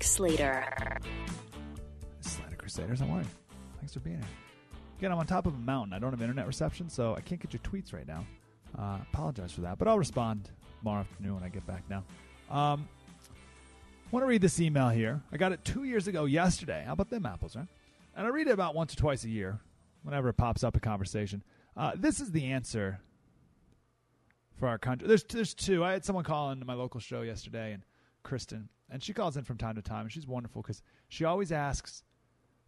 Slater. 0.05 0.65
Slater 2.21 2.57
Crusaders, 2.57 3.01
I'm 3.01 3.13
worried. 3.13 3.27
Thanks 3.79 3.95
for 3.95 4.01
being 4.01 4.17
here. 4.17 4.27
Again, 4.99 5.13
I'm 5.13 5.19
on 5.19 5.27
top 5.27 5.47
of 5.47 5.55
a 5.55 5.59
mountain. 5.59 5.93
I 5.93 5.99
don't 5.99 6.11
have 6.11 6.21
internet 6.21 6.47
reception, 6.47 6.89
so 6.89 7.15
I 7.15 7.21
can't 7.21 7.41
get 7.41 7.53
your 7.53 7.61
tweets 7.61 7.93
right 7.93 8.07
now. 8.07 8.25
Uh, 8.79 8.99
apologize 9.13 9.53
for 9.53 9.63
that, 9.63 9.79
but 9.79 9.89
I'll 9.89 9.99
respond 9.99 10.51
tomorrow 10.79 11.01
afternoon 11.01 11.35
when 11.35 11.43
I 11.45 11.49
get 11.49 11.67
back 11.67 11.83
now. 11.89 12.05
Um, 12.51 12.89
want 14.15 14.23
to 14.23 14.29
read 14.29 14.41
this 14.41 14.61
email 14.61 14.89
here. 14.89 15.21
I 15.33 15.37
got 15.37 15.53
it 15.53 15.65
two 15.65 15.85
years 15.85 16.07
ago 16.07 16.25
yesterday. 16.25 16.85
How 16.87 16.93
about 16.93 17.11
them 17.11 17.27
apples, 17.27 17.57
right? 17.57 17.67
And 18.17 18.27
I 18.27 18.31
read 18.31 18.47
it 18.47 18.53
about 18.53 18.75
once 18.75 18.95
or 18.95 18.97
twice 18.97 19.25
a 19.25 19.29
year, 19.29 19.59
whenever 20.05 20.29
it 20.29 20.35
pops 20.35 20.63
up 20.63 20.77
a 20.77 20.81
conversation. 20.81 21.43
Uh, 21.77 21.93
this 21.97 22.21
is 22.21 22.31
the 22.31 22.53
answer 22.53 23.01
for 24.57 24.69
our 24.69 24.79
country. 24.79 25.09
There's 25.09 25.25
there's 25.25 25.53
two. 25.53 25.85
I 25.85 25.93
had 25.93 26.05
someone 26.05 26.25
call 26.25 26.53
into 26.53 26.65
my 26.65 26.75
local 26.75 27.01
show 27.01 27.23
yesterday, 27.23 27.73
and 27.73 27.83
Kristen, 28.23 28.69
and 28.91 29.03
she 29.03 29.13
calls 29.13 29.37
in 29.37 29.45
from 29.45 29.57
time 29.57 29.77
to 29.77 29.83
time, 29.83 30.03
and 30.03 30.13
she's 30.13 30.27
wonderful 30.27 30.63
because 30.63 30.83
she 31.09 31.25
always 31.25 31.53
asks 31.53 32.03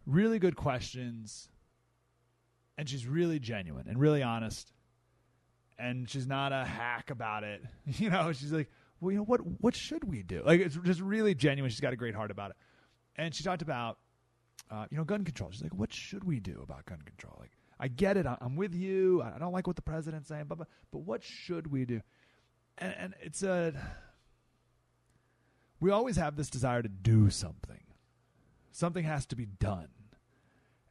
really 0.05 0.39
good 0.39 0.55
questions, 0.55 1.49
and 2.77 2.89
she's 2.89 3.05
really 3.05 3.39
genuine 3.39 3.87
and 3.87 3.99
really 3.99 4.23
honest, 4.23 4.71
and 5.77 6.09
she's 6.09 6.27
not 6.27 6.51
a 6.51 6.65
hack 6.65 7.09
about 7.09 7.43
it. 7.43 7.61
You 7.85 8.09
know, 8.09 8.31
she's 8.33 8.51
like, 8.51 8.69
well, 8.99 9.11
you 9.11 9.17
know 9.19 9.23
what? 9.23 9.41
What 9.61 9.75
should 9.75 10.03
we 10.03 10.23
do? 10.23 10.41
Like, 10.45 10.61
it's 10.61 10.75
just 10.77 11.01
really 11.01 11.35
genuine. 11.35 11.69
She's 11.69 11.79
got 11.79 11.93
a 11.93 11.97
great 11.97 12.15
heart 12.15 12.31
about 12.31 12.51
it, 12.51 12.57
and 13.15 13.33
she 13.33 13.43
talked 13.43 13.61
about, 13.61 13.97
uh, 14.71 14.85
you 14.89 14.97
know, 14.97 15.03
gun 15.03 15.23
control. 15.23 15.51
She's 15.51 15.63
like, 15.63 15.75
what 15.75 15.93
should 15.93 16.23
we 16.23 16.39
do 16.39 16.61
about 16.63 16.85
gun 16.85 17.01
control? 17.05 17.37
Like, 17.39 17.51
I 17.79 17.87
get 17.87 18.17
it. 18.17 18.25
I'm 18.41 18.55
with 18.55 18.73
you. 18.73 19.21
I 19.21 19.37
don't 19.37 19.53
like 19.53 19.67
what 19.67 19.75
the 19.75 19.83
president's 19.83 20.27
saying, 20.29 20.45
but 20.47 20.57
but, 20.57 20.67
but 20.91 20.99
what 20.99 21.23
should 21.23 21.67
we 21.67 21.85
do? 21.85 22.01
And, 22.79 22.95
and 22.97 23.13
it's 23.21 23.43
a 23.43 23.73
we 25.79 25.91
always 25.91 26.15
have 26.15 26.35
this 26.35 26.49
desire 26.49 26.81
to 26.81 26.89
do 26.89 27.29
something. 27.29 27.81
Something 28.71 29.03
has 29.03 29.25
to 29.27 29.35
be 29.35 29.45
done. 29.45 29.89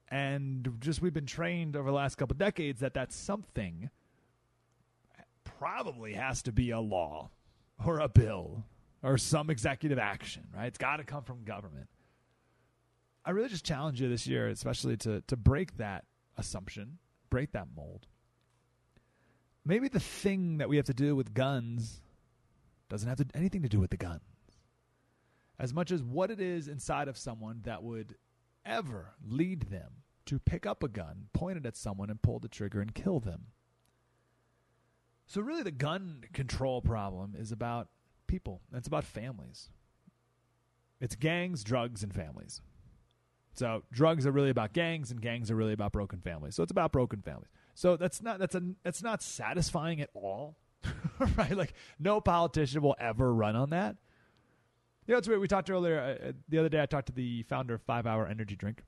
And 0.09 0.77
just 0.81 1.03
we've 1.03 1.13
been 1.13 1.27
trained 1.27 1.77
over 1.77 1.89
the 1.89 1.97
last 1.97 2.17
couple 2.17 2.37
decades 2.37 2.81
that 2.81 2.95
that 2.95 3.13
something 3.13 3.91
probably 5.45 6.13
has 6.13 6.43
to 6.43 6.53
be 6.53 6.71
a 6.71 6.81
law 6.81 7.31
or 7.85 7.99
a 8.01 8.09
bill 8.09 8.65
or 9.03 9.19
some 9.19 9.51
executive 9.51 9.99
action, 9.99 10.45
right? 10.55 10.67
It's 10.67 10.79
got 10.79 10.99
to 10.99 11.05
come 11.05 11.25
from 11.25 11.45
government. 11.45 11.89
I 13.25 13.31
really 13.31 13.49
just 13.49 13.65
challenge 13.65 14.01
you 14.01 14.09
this 14.09 14.27
year, 14.27 14.49
especially 14.49 14.97
to 14.99 15.21
to 15.23 15.37
break 15.37 15.77
that 15.79 16.05
assumption, 16.37 16.99
break 17.29 17.53
that 17.53 17.67
mold. 17.77 18.07
Maybe 19.65 19.89
the 19.89 19.99
thing 19.99 20.59
that 20.59 20.69
we 20.69 20.77
have 20.77 20.87
to 20.87 20.95
do 20.95 21.17
with 21.17 21.35
guns 21.35 22.01
doesn't 22.89 23.09
have 23.09 23.19
to, 23.19 23.27
anything 23.35 23.63
to 23.63 23.69
do 23.69 23.81
with 23.81 23.91
the 23.91 23.97
gun 23.97 24.21
as 25.59 25.73
much 25.73 25.91
as 25.91 26.03
what 26.03 26.31
it 26.31 26.41
is 26.41 26.69
inside 26.69 27.09
of 27.09 27.17
someone 27.17 27.61
that 27.65 27.83
would 27.83 28.17
ever 28.65 29.15
lead 29.25 29.63
them 29.63 29.91
to 30.27 30.39
pick 30.39 30.67
up 30.67 30.83
a 30.83 30.89
gun, 30.89 31.29
point 31.33 31.57
it 31.57 31.67
at 31.67 31.77
someone, 31.77 32.11
and 32.11 32.21
pull 32.21 32.39
the 32.39 32.49
trigger 32.49 32.81
and 32.81 32.95
kill 32.95 33.21
them. 33.21 33.47
So, 35.27 35.41
really, 35.41 35.63
the 35.63 35.71
gun 35.71 36.25
control 36.33 36.83
problem 36.83 37.35
is 37.37 37.53
about 37.53 37.89
people, 38.27 38.61
it's 38.73 38.89
about 38.89 39.05
families. 39.05 39.71
It's 41.01 41.15
gangs, 41.15 41.63
drugs, 41.63 42.03
and 42.03 42.15
families. 42.15 42.63
So, 43.53 43.83
drugs 43.93 44.27
are 44.27 44.33
really 44.33 44.51
about 44.51 44.73
gangs, 44.73 45.11
and 45.11 45.21
gangs 45.21 45.51
are 45.51 45.57
really 45.57 45.73
about 45.73 45.93
broken 45.93 46.21
families. 46.21 46.55
So, 46.55 46.63
it's 46.63 46.73
about 46.73 46.93
broken 46.93 47.23
families. 47.23 47.51
So, 47.75 47.97
that's 47.97 48.23
not, 48.23 48.39
that's, 48.39 48.55
a, 48.55 48.63
that's 48.83 49.03
not 49.03 49.23
satisfying 49.23 50.01
at 50.01 50.11
all, 50.15 50.57
right? 51.37 51.57
Like, 51.57 51.75
no 51.99 52.21
politician 52.21 52.83
will 52.83 52.97
ever 52.99 53.33
run 53.33 53.57
on 53.57 53.71
that. 53.71 53.97
You 55.07 55.13
know, 55.13 55.19
it's 55.19 55.29
weird. 55.29 55.41
We 55.41 55.47
talked 55.47 55.71
earlier 55.71 56.01
uh, 56.01 56.33
the 56.49 56.59
other 56.59 56.69
day. 56.69 56.83
I 56.83 56.87
talked 56.87 57.07
to 57.07 57.13
the 57.13 57.45
founder 57.45 57.75
of 57.75 57.83
Five 57.83 58.07
Hour 58.07 58.27
Energy 58.27 58.57
Drink, 58.57 58.83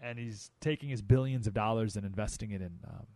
and 0.00 0.18
he's 0.18 0.50
taking 0.60 0.88
his 0.88 1.00
billions 1.00 1.46
of 1.46 1.54
dollars 1.54 1.94
and 1.96 2.04
investing 2.04 2.50
it 2.50 2.60
in 2.60 2.72
um, 2.88 3.06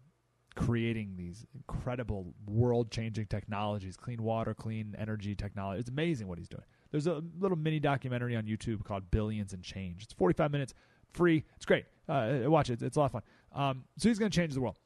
creating 0.55 1.15
these 1.17 1.45
incredible 1.55 2.33
world-changing 2.47 3.27
technologies, 3.27 3.97
clean 3.97 4.23
water, 4.23 4.55
clean 4.55 4.95
energy 4.99 5.35
technology. 5.35 5.81
It's 5.81 5.89
amazing 5.89 6.29
what 6.29 6.39
he's 6.39 6.49
doing. 6.49 6.63
There's 6.93 7.09
a 7.09 7.23
little 7.41 7.59
mini 7.59 7.81
documentary 7.81 8.37
on 8.37 8.45
YouTube 8.45 8.85
called 8.85 9.11
Billions 9.11 9.53
in 9.53 9.61
Change. 9.61 10.05
It's 10.05 10.13
45 10.13 10.53
minutes, 10.53 10.75
free. 11.13 11.45
It's 11.57 11.67
great. 11.67 11.87
Uh, 12.09 12.43
watch 12.45 12.71
it. 12.71 12.83
It's 12.83 12.97
a 12.97 13.01
lot 13.01 13.07
of 13.07 13.13
fun. 13.13 13.23
Um, 13.53 13.85
so 13.97 14.09
he's 14.09 14.19
going 14.19 14.31
to 14.31 14.37
change 14.37 14.55
the 14.55 14.61
world, 14.61 14.79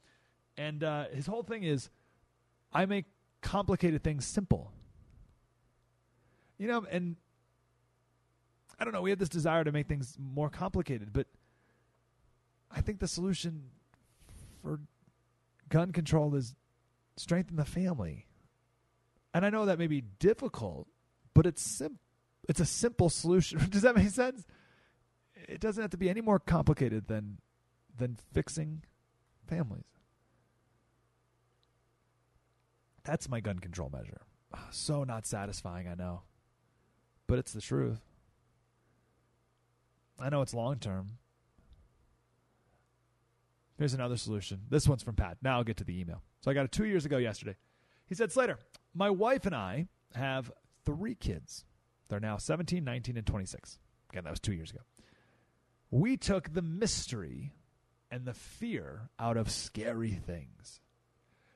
and 0.57 0.83
uh, 0.83 1.05
his 1.13 1.27
whole 1.27 1.43
thing 1.43 1.63
is, 1.63 1.91
I 2.71 2.87
make 2.87 3.05
complicated 3.41 4.03
things 4.03 4.25
simple. 4.25 4.71
You 6.57 6.67
know, 6.67 6.85
and 6.89 7.15
I 8.79 8.83
don't 8.83 8.93
know. 8.93 9.01
We 9.01 9.11
have 9.11 9.19
this 9.19 9.29
desire 9.29 9.63
to 9.63 9.71
make 9.71 9.87
things 9.87 10.17
more 10.19 10.49
complicated, 10.49 11.13
but 11.13 11.27
I 12.71 12.81
think 12.81 12.99
the 12.99 13.07
solution 13.07 13.69
for 14.61 14.79
gun 15.69 15.91
control 15.91 16.35
is 16.35 16.55
strengthen 17.15 17.55
the 17.55 17.65
family. 17.65 18.27
And 19.33 19.45
I 19.45 19.49
know 19.49 19.65
that 19.65 19.79
may 19.79 19.87
be 19.87 20.01
difficult, 20.01 20.87
but 21.33 21.45
it's 21.45 21.61
sim- 21.61 21.99
it's 22.47 22.59
a 22.59 22.65
simple 22.65 23.09
solution. 23.09 23.59
Does 23.69 23.83
that 23.83 23.95
make 23.95 24.09
sense? 24.09 24.45
It 25.35 25.59
doesn't 25.59 25.81
have 25.81 25.91
to 25.91 25.97
be 25.97 26.09
any 26.09 26.21
more 26.21 26.39
complicated 26.39 27.07
than 27.07 27.39
than 27.97 28.17
fixing 28.33 28.83
families. 29.47 29.85
That's 33.03 33.27
my 33.27 33.39
gun 33.39 33.59
control 33.59 33.89
measure. 33.89 34.21
So 34.71 35.03
not 35.03 35.25
satisfying, 35.25 35.87
I 35.87 35.95
know. 35.95 36.21
But 37.27 37.39
it's 37.39 37.53
the 37.53 37.61
truth. 37.61 38.01
I 40.19 40.29
know 40.29 40.41
it's 40.41 40.53
long 40.53 40.77
term. 40.77 41.17
Here's 43.77 43.93
another 43.93 44.17
solution. 44.17 44.61
This 44.69 44.87
one's 44.87 45.03
from 45.03 45.15
Pat. 45.15 45.37
Now 45.41 45.57
I'll 45.57 45.63
get 45.63 45.77
to 45.77 45.83
the 45.83 45.99
email. 45.99 46.21
So 46.41 46.51
I 46.51 46.53
got 46.53 46.65
it 46.65 46.71
two 46.71 46.85
years 46.85 47.05
ago 47.05 47.17
yesterday. 47.17 47.55
He 48.05 48.15
said, 48.15 48.31
Slater, 48.31 48.59
my 48.93 49.09
wife 49.09 49.45
and 49.45 49.55
I 49.55 49.87
have 50.13 50.51
three 50.85 51.15
kids. 51.15 51.65
They're 52.09 52.19
now 52.19 52.37
17, 52.37 52.83
19, 52.83 53.17
and 53.17 53.25
26. 53.25 53.79
Again, 54.11 54.23
that 54.25 54.29
was 54.29 54.39
two 54.39 54.53
years 54.53 54.69
ago. 54.69 54.81
We 55.89 56.17
took 56.17 56.53
the 56.53 56.61
mystery 56.61 57.53
and 58.11 58.25
the 58.25 58.33
fear 58.33 59.09
out 59.19 59.37
of 59.37 59.49
scary 59.49 60.11
things. 60.11 60.79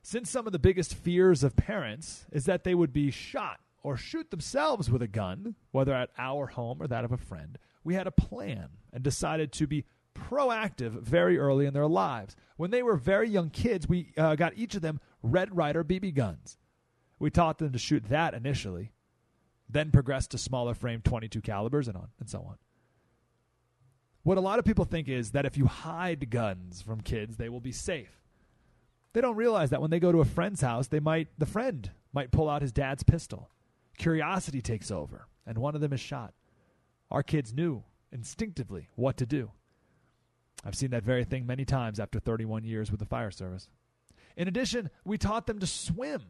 Since 0.02 0.30
some 0.30 0.46
of 0.46 0.52
the 0.52 0.58
biggest 0.58 0.94
fears 0.94 1.44
of 1.44 1.54
parents 1.54 2.24
is 2.32 2.46
that 2.46 2.64
they 2.64 2.74
would 2.74 2.92
be 2.92 3.10
shot 3.10 3.60
or 3.82 3.96
shoot 3.96 4.30
themselves 4.30 4.90
with 4.90 5.02
a 5.02 5.08
gun, 5.08 5.54
whether 5.70 5.94
at 5.94 6.10
our 6.18 6.46
home 6.46 6.82
or 6.82 6.88
that 6.88 7.04
of 7.04 7.12
a 7.12 7.16
friend, 7.16 7.58
we 7.84 7.94
had 7.94 8.06
a 8.06 8.12
plan 8.12 8.68
and 8.92 9.02
decided 9.02 9.52
to 9.52 9.66
be 9.66 9.84
proactive 10.14 11.00
very 11.02 11.38
early 11.38 11.66
in 11.66 11.74
their 11.74 11.86
lives. 11.86 12.36
When 12.56 12.70
they 12.70 12.82
were 12.82 12.96
very 12.96 13.28
young 13.28 13.50
kids, 13.50 13.88
we 13.88 14.12
uh, 14.16 14.34
got 14.34 14.56
each 14.56 14.74
of 14.74 14.82
them 14.82 15.00
Red 15.22 15.56
Ryder 15.56 15.84
BB 15.84 16.14
guns. 16.14 16.58
We 17.18 17.30
taught 17.30 17.58
them 17.58 17.72
to 17.72 17.78
shoot 17.78 18.08
that 18.08 18.34
initially, 18.34 18.92
then 19.68 19.90
progressed 19.90 20.32
to 20.32 20.38
smaller 20.38 20.74
frame 20.74 21.00
22 21.02 21.40
calibers 21.40 21.88
and 21.88 21.96
on 21.96 22.08
and 22.20 22.28
so 22.28 22.40
on. 22.40 22.56
What 24.22 24.38
a 24.38 24.42
lot 24.42 24.58
of 24.58 24.64
people 24.64 24.84
think 24.84 25.08
is 25.08 25.30
that 25.30 25.46
if 25.46 25.56
you 25.56 25.66
hide 25.66 26.30
guns 26.30 26.82
from 26.82 27.00
kids, 27.00 27.36
they 27.36 27.48
will 27.48 27.60
be 27.60 27.72
safe. 27.72 28.20
They 29.12 29.20
don't 29.20 29.36
realize 29.36 29.70
that 29.70 29.80
when 29.80 29.90
they 29.90 30.00
go 30.00 30.12
to 30.12 30.20
a 30.20 30.24
friend's 30.24 30.60
house, 30.60 30.88
they 30.88 31.00
might 31.00 31.28
the 31.38 31.46
friend 31.46 31.90
might 32.12 32.30
pull 32.30 32.48
out 32.48 32.62
his 32.62 32.72
dad's 32.72 33.02
pistol. 33.02 33.50
Curiosity 33.96 34.60
takes 34.60 34.90
over, 34.90 35.26
and 35.46 35.58
one 35.58 35.74
of 35.74 35.80
them 35.80 35.92
is 35.92 36.00
shot. 36.00 36.34
Our 37.10 37.22
kids 37.22 37.54
knew 37.54 37.84
instinctively 38.12 38.88
what 38.94 39.16
to 39.18 39.26
do. 39.26 39.52
I've 40.64 40.74
seen 40.74 40.90
that 40.90 41.04
very 41.04 41.24
thing 41.24 41.46
many 41.46 41.64
times 41.64 42.00
after 42.00 42.18
31 42.18 42.64
years 42.64 42.90
with 42.90 43.00
the 43.00 43.06
fire 43.06 43.30
service. 43.30 43.68
In 44.36 44.48
addition, 44.48 44.90
we 45.04 45.18
taught 45.18 45.46
them 45.46 45.58
to 45.60 45.66
swim 45.66 46.22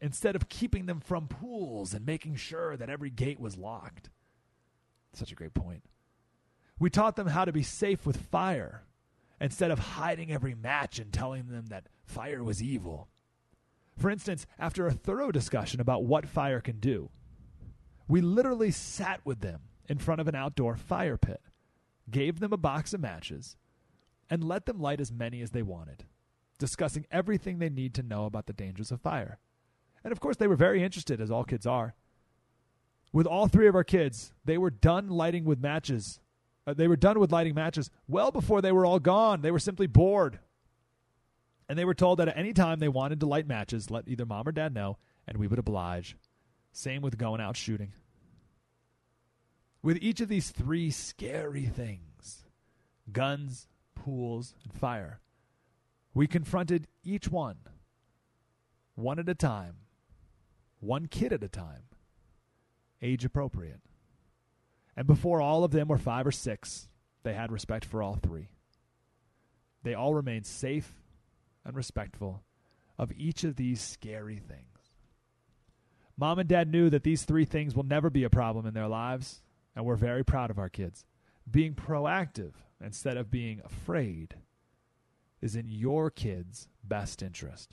instead 0.00 0.36
of 0.36 0.48
keeping 0.48 0.86
them 0.86 1.00
from 1.00 1.28
pools 1.28 1.94
and 1.94 2.04
making 2.04 2.36
sure 2.36 2.76
that 2.76 2.90
every 2.90 3.10
gate 3.10 3.40
was 3.40 3.56
locked. 3.56 4.10
Such 5.12 5.32
a 5.32 5.34
great 5.36 5.54
point. 5.54 5.82
We 6.78 6.90
taught 6.90 7.16
them 7.16 7.28
how 7.28 7.44
to 7.44 7.52
be 7.52 7.62
safe 7.62 8.04
with 8.04 8.16
fire 8.16 8.82
instead 9.40 9.70
of 9.70 9.78
hiding 9.78 10.32
every 10.32 10.54
match 10.54 10.98
and 10.98 11.12
telling 11.12 11.48
them 11.48 11.66
that 11.66 11.88
fire 12.04 12.42
was 12.42 12.62
evil. 12.62 13.08
For 13.96 14.10
instance, 14.10 14.46
after 14.58 14.86
a 14.86 14.92
thorough 14.92 15.30
discussion 15.30 15.80
about 15.80 16.04
what 16.04 16.26
fire 16.26 16.60
can 16.60 16.80
do, 16.80 17.10
we 18.08 18.20
literally 18.20 18.72
sat 18.72 19.20
with 19.24 19.40
them 19.40 19.60
in 19.88 19.98
front 19.98 20.20
of 20.20 20.28
an 20.28 20.34
outdoor 20.34 20.76
fire 20.76 21.16
pit, 21.16 21.40
gave 22.10 22.40
them 22.40 22.52
a 22.52 22.58
box 22.58 22.94
of 22.94 23.00
matches, 23.00 23.56
and 24.30 24.44
let 24.44 24.66
them 24.66 24.80
light 24.80 25.00
as 25.00 25.12
many 25.12 25.42
as 25.42 25.50
they 25.50 25.62
wanted, 25.62 26.04
discussing 26.58 27.06
everything 27.10 27.58
they 27.58 27.68
need 27.68 27.94
to 27.94 28.02
know 28.02 28.24
about 28.24 28.46
the 28.46 28.52
dangers 28.52 28.90
of 28.90 29.00
fire. 29.00 29.38
And 30.02 30.12
of 30.12 30.20
course, 30.20 30.36
they 30.36 30.46
were 30.46 30.56
very 30.56 30.82
interested, 30.82 31.20
as 31.20 31.30
all 31.30 31.44
kids 31.44 31.66
are. 31.66 31.94
With 33.12 33.26
all 33.26 33.46
three 33.46 33.68
of 33.68 33.74
our 33.74 33.84
kids, 33.84 34.32
they 34.44 34.58
were 34.58 34.70
done 34.70 35.08
lighting 35.08 35.44
with 35.44 35.60
matches. 35.60 36.20
Uh, 36.66 36.74
they 36.74 36.88
were 36.88 36.96
done 36.96 37.20
with 37.20 37.32
lighting 37.32 37.54
matches 37.54 37.90
well 38.08 38.30
before 38.30 38.60
they 38.60 38.72
were 38.72 38.84
all 38.84 38.98
gone. 38.98 39.42
They 39.42 39.50
were 39.50 39.58
simply 39.58 39.86
bored. 39.86 40.40
And 41.68 41.78
they 41.78 41.84
were 41.84 41.94
told 41.94 42.18
that 42.18 42.28
at 42.28 42.36
any 42.36 42.52
time 42.52 42.78
they 42.78 42.88
wanted 42.88 43.20
to 43.20 43.26
light 43.26 43.46
matches, 43.46 43.90
let 43.90 44.08
either 44.08 44.26
mom 44.26 44.48
or 44.48 44.52
dad 44.52 44.74
know, 44.74 44.98
and 45.26 45.38
we 45.38 45.46
would 45.46 45.58
oblige. 45.58 46.16
Same 46.72 47.02
with 47.02 47.16
going 47.16 47.40
out 47.40 47.56
shooting. 47.56 47.92
With 49.84 49.98
each 50.00 50.22
of 50.22 50.28
these 50.28 50.50
three 50.50 50.90
scary 50.90 51.66
things 51.66 52.42
guns, 53.12 53.68
pools, 53.94 54.54
and 54.64 54.72
fire 54.72 55.20
we 56.14 56.26
confronted 56.26 56.86
each 57.02 57.28
one, 57.28 57.56
one 58.94 59.18
at 59.18 59.28
a 59.28 59.34
time, 59.34 59.74
one 60.80 61.06
kid 61.06 61.34
at 61.34 61.42
a 61.42 61.48
time, 61.48 61.82
age 63.02 63.26
appropriate. 63.26 63.80
And 64.96 65.06
before 65.06 65.42
all 65.42 65.64
of 65.64 65.72
them 65.72 65.88
were 65.88 65.98
five 65.98 66.26
or 66.26 66.32
six, 66.32 66.88
they 67.22 67.34
had 67.34 67.52
respect 67.52 67.84
for 67.84 68.02
all 68.02 68.14
three. 68.14 68.48
They 69.82 69.92
all 69.92 70.14
remained 70.14 70.46
safe 70.46 70.94
and 71.62 71.76
respectful 71.76 72.42
of 72.96 73.12
each 73.12 73.44
of 73.44 73.56
these 73.56 73.82
scary 73.82 74.36
things. 74.36 74.62
Mom 76.16 76.38
and 76.38 76.48
dad 76.48 76.70
knew 76.70 76.88
that 76.88 77.02
these 77.02 77.24
three 77.24 77.44
things 77.44 77.74
will 77.74 77.82
never 77.82 78.08
be 78.08 78.24
a 78.24 78.30
problem 78.30 78.64
in 78.64 78.72
their 78.72 78.88
lives, 78.88 79.42
and 79.74 79.84
we're 79.84 79.96
very 79.96 80.24
proud 80.24 80.50
of 80.50 80.58
our 80.58 80.68
kids. 80.68 81.04
Being 81.50 81.74
proactive 81.74 82.52
instead 82.82 83.16
of 83.16 83.30
being 83.30 83.60
afraid 83.64 84.36
is 85.40 85.56
in 85.56 85.68
your 85.68 86.10
kids' 86.10 86.68
best 86.82 87.22
interest. 87.22 87.70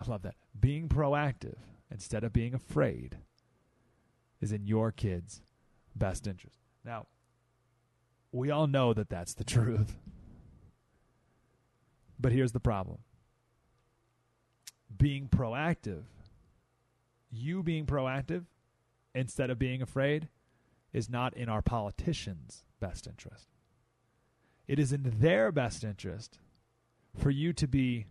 I 0.00 0.10
love 0.10 0.22
that. 0.22 0.34
Being 0.58 0.88
proactive 0.88 1.58
instead 1.90 2.24
of 2.24 2.32
being 2.32 2.54
afraid 2.54 3.18
is 4.40 4.52
in 4.52 4.66
your 4.66 4.92
kids' 4.92 5.42
best 5.94 6.26
interest. 6.26 6.58
Now, 6.84 7.06
we 8.32 8.50
all 8.50 8.66
know 8.66 8.92
that 8.94 9.10
that's 9.10 9.34
the 9.34 9.44
truth. 9.56 9.96
But 12.18 12.32
here's 12.32 12.52
the 12.52 12.60
problem 12.60 12.98
being 14.96 15.28
proactive, 15.28 16.02
you 17.30 17.62
being 17.62 17.86
proactive 17.86 18.44
instead 19.14 19.50
of 19.50 19.58
being 19.58 19.80
afraid, 19.80 20.28
is 20.92 21.08
not 21.08 21.36
in 21.36 21.48
our 21.48 21.62
politicians' 21.62 22.64
best 22.80 23.06
interest. 23.06 23.48
It 24.66 24.78
is 24.78 24.92
in 24.92 25.02
their 25.18 25.52
best 25.52 25.84
interest 25.84 26.38
for 27.16 27.30
you 27.30 27.52
to 27.54 27.66
be 27.66 28.06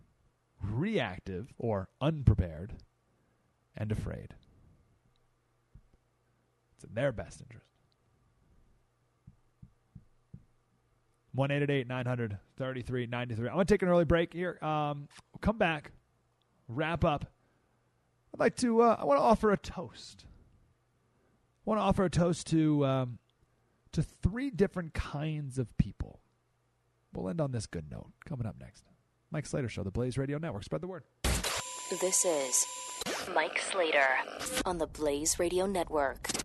reactive 0.62 1.52
or 1.58 1.88
unprepared 2.00 2.74
and 3.76 3.90
afraid. 3.90 4.34
It's 6.74 6.84
in 6.84 6.94
their 6.94 7.12
best 7.12 7.40
interest. 7.40 7.66
1 11.32 11.48
900 11.48 12.38
3393. 12.56 13.48
I'm 13.48 13.54
going 13.54 13.66
to 13.66 13.74
take 13.74 13.82
an 13.82 13.88
early 13.88 14.04
break 14.04 14.32
here. 14.32 14.58
Um, 14.62 15.08
we'll 15.32 15.40
come 15.40 15.58
back, 15.58 15.92
wrap 16.68 17.04
up. 17.04 17.26
I'd 18.34 18.40
like 18.40 18.56
to, 18.56 18.82
uh, 18.82 18.96
I 18.98 19.04
want 19.04 19.18
to 19.18 19.22
offer 19.22 19.52
a 19.52 19.56
toast. 19.56 20.24
Want 21.70 21.78
to 21.78 21.84
offer 21.84 22.04
a 22.04 22.10
toast 22.10 22.48
to, 22.48 22.84
um, 22.84 23.18
to 23.92 24.02
three 24.02 24.50
different 24.50 24.92
kinds 24.92 25.56
of 25.56 25.78
people. 25.78 26.18
We'll 27.14 27.28
end 27.28 27.40
on 27.40 27.52
this 27.52 27.66
good 27.66 27.88
note. 27.88 28.10
Coming 28.24 28.44
up 28.44 28.56
next 28.58 28.82
Mike 29.30 29.46
Slater 29.46 29.68
Show, 29.68 29.84
the 29.84 29.92
Blaze 29.92 30.18
Radio 30.18 30.38
Network. 30.38 30.64
Spread 30.64 30.80
the 30.80 30.88
word. 30.88 31.04
This 32.00 32.24
is 32.24 32.66
Mike 33.32 33.60
Slater 33.60 34.08
on 34.64 34.78
the 34.78 34.88
Blaze 34.88 35.38
Radio 35.38 35.66
Network. 35.66 36.39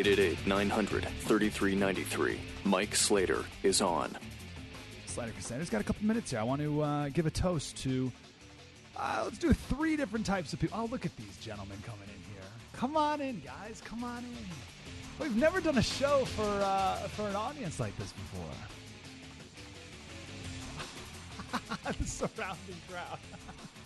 Eight 0.00 0.06
eight 0.06 0.18
eight 0.18 0.46
nine 0.46 0.70
hundred 0.70 1.04
thirty 1.04 1.50
three 1.50 1.74
ninety 1.74 2.04
three. 2.04 2.40
Mike 2.64 2.96
Slater 2.96 3.44
is 3.62 3.82
on. 3.82 4.16
Slater 5.04 5.32
Crusaders 5.32 5.68
got 5.68 5.82
a 5.82 5.84
couple 5.84 6.06
minutes 6.06 6.30
here. 6.30 6.40
I 6.40 6.42
want 6.42 6.62
to 6.62 6.80
uh, 6.80 7.08
give 7.10 7.26
a 7.26 7.30
toast 7.30 7.76
to. 7.82 8.10
Uh, 8.96 9.20
let's 9.24 9.36
do 9.36 9.52
three 9.52 9.98
different 9.98 10.24
types 10.24 10.54
of 10.54 10.58
people. 10.58 10.78
Oh, 10.80 10.86
look 10.86 11.04
at 11.04 11.14
these 11.18 11.36
gentlemen 11.36 11.76
coming 11.84 12.04
in 12.04 12.32
here. 12.32 12.40
Come 12.72 12.96
on 12.96 13.20
in, 13.20 13.40
guys. 13.40 13.82
Come 13.84 14.02
on 14.02 14.24
in. 14.24 14.38
We've 15.22 15.36
never 15.36 15.60
done 15.60 15.76
a 15.76 15.82
show 15.82 16.24
for 16.24 16.48
uh, 16.48 16.96
for 17.08 17.28
an 17.28 17.36
audience 17.36 17.78
like 17.78 17.94
this 17.98 18.14
before. 18.14 18.46
the 21.98 22.06
surrounding 22.06 22.80
crowd. 22.88 23.18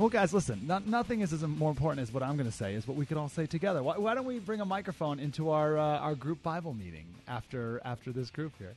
well, 0.00 0.08
guys, 0.08 0.32
listen. 0.32 0.66
No, 0.66 0.78
nothing 0.78 1.20
is 1.20 1.30
as 1.30 1.42
more 1.42 1.68
important 1.70 2.00
as 2.00 2.10
what 2.10 2.22
I'm 2.22 2.38
going 2.38 2.50
to 2.50 2.56
say. 2.56 2.72
Is 2.72 2.88
what 2.88 2.96
we 2.96 3.04
could 3.04 3.18
all 3.18 3.28
say 3.28 3.44
together. 3.44 3.82
Why, 3.82 3.98
why 3.98 4.14
don't 4.14 4.24
we 4.24 4.38
bring 4.38 4.62
a 4.62 4.64
microphone 4.64 5.20
into 5.20 5.50
our 5.50 5.76
uh, 5.76 5.98
our 5.98 6.14
group 6.14 6.42
Bible 6.42 6.72
meeting 6.72 7.04
after 7.28 7.82
after 7.84 8.10
this 8.10 8.30
group 8.30 8.54
here? 8.56 8.74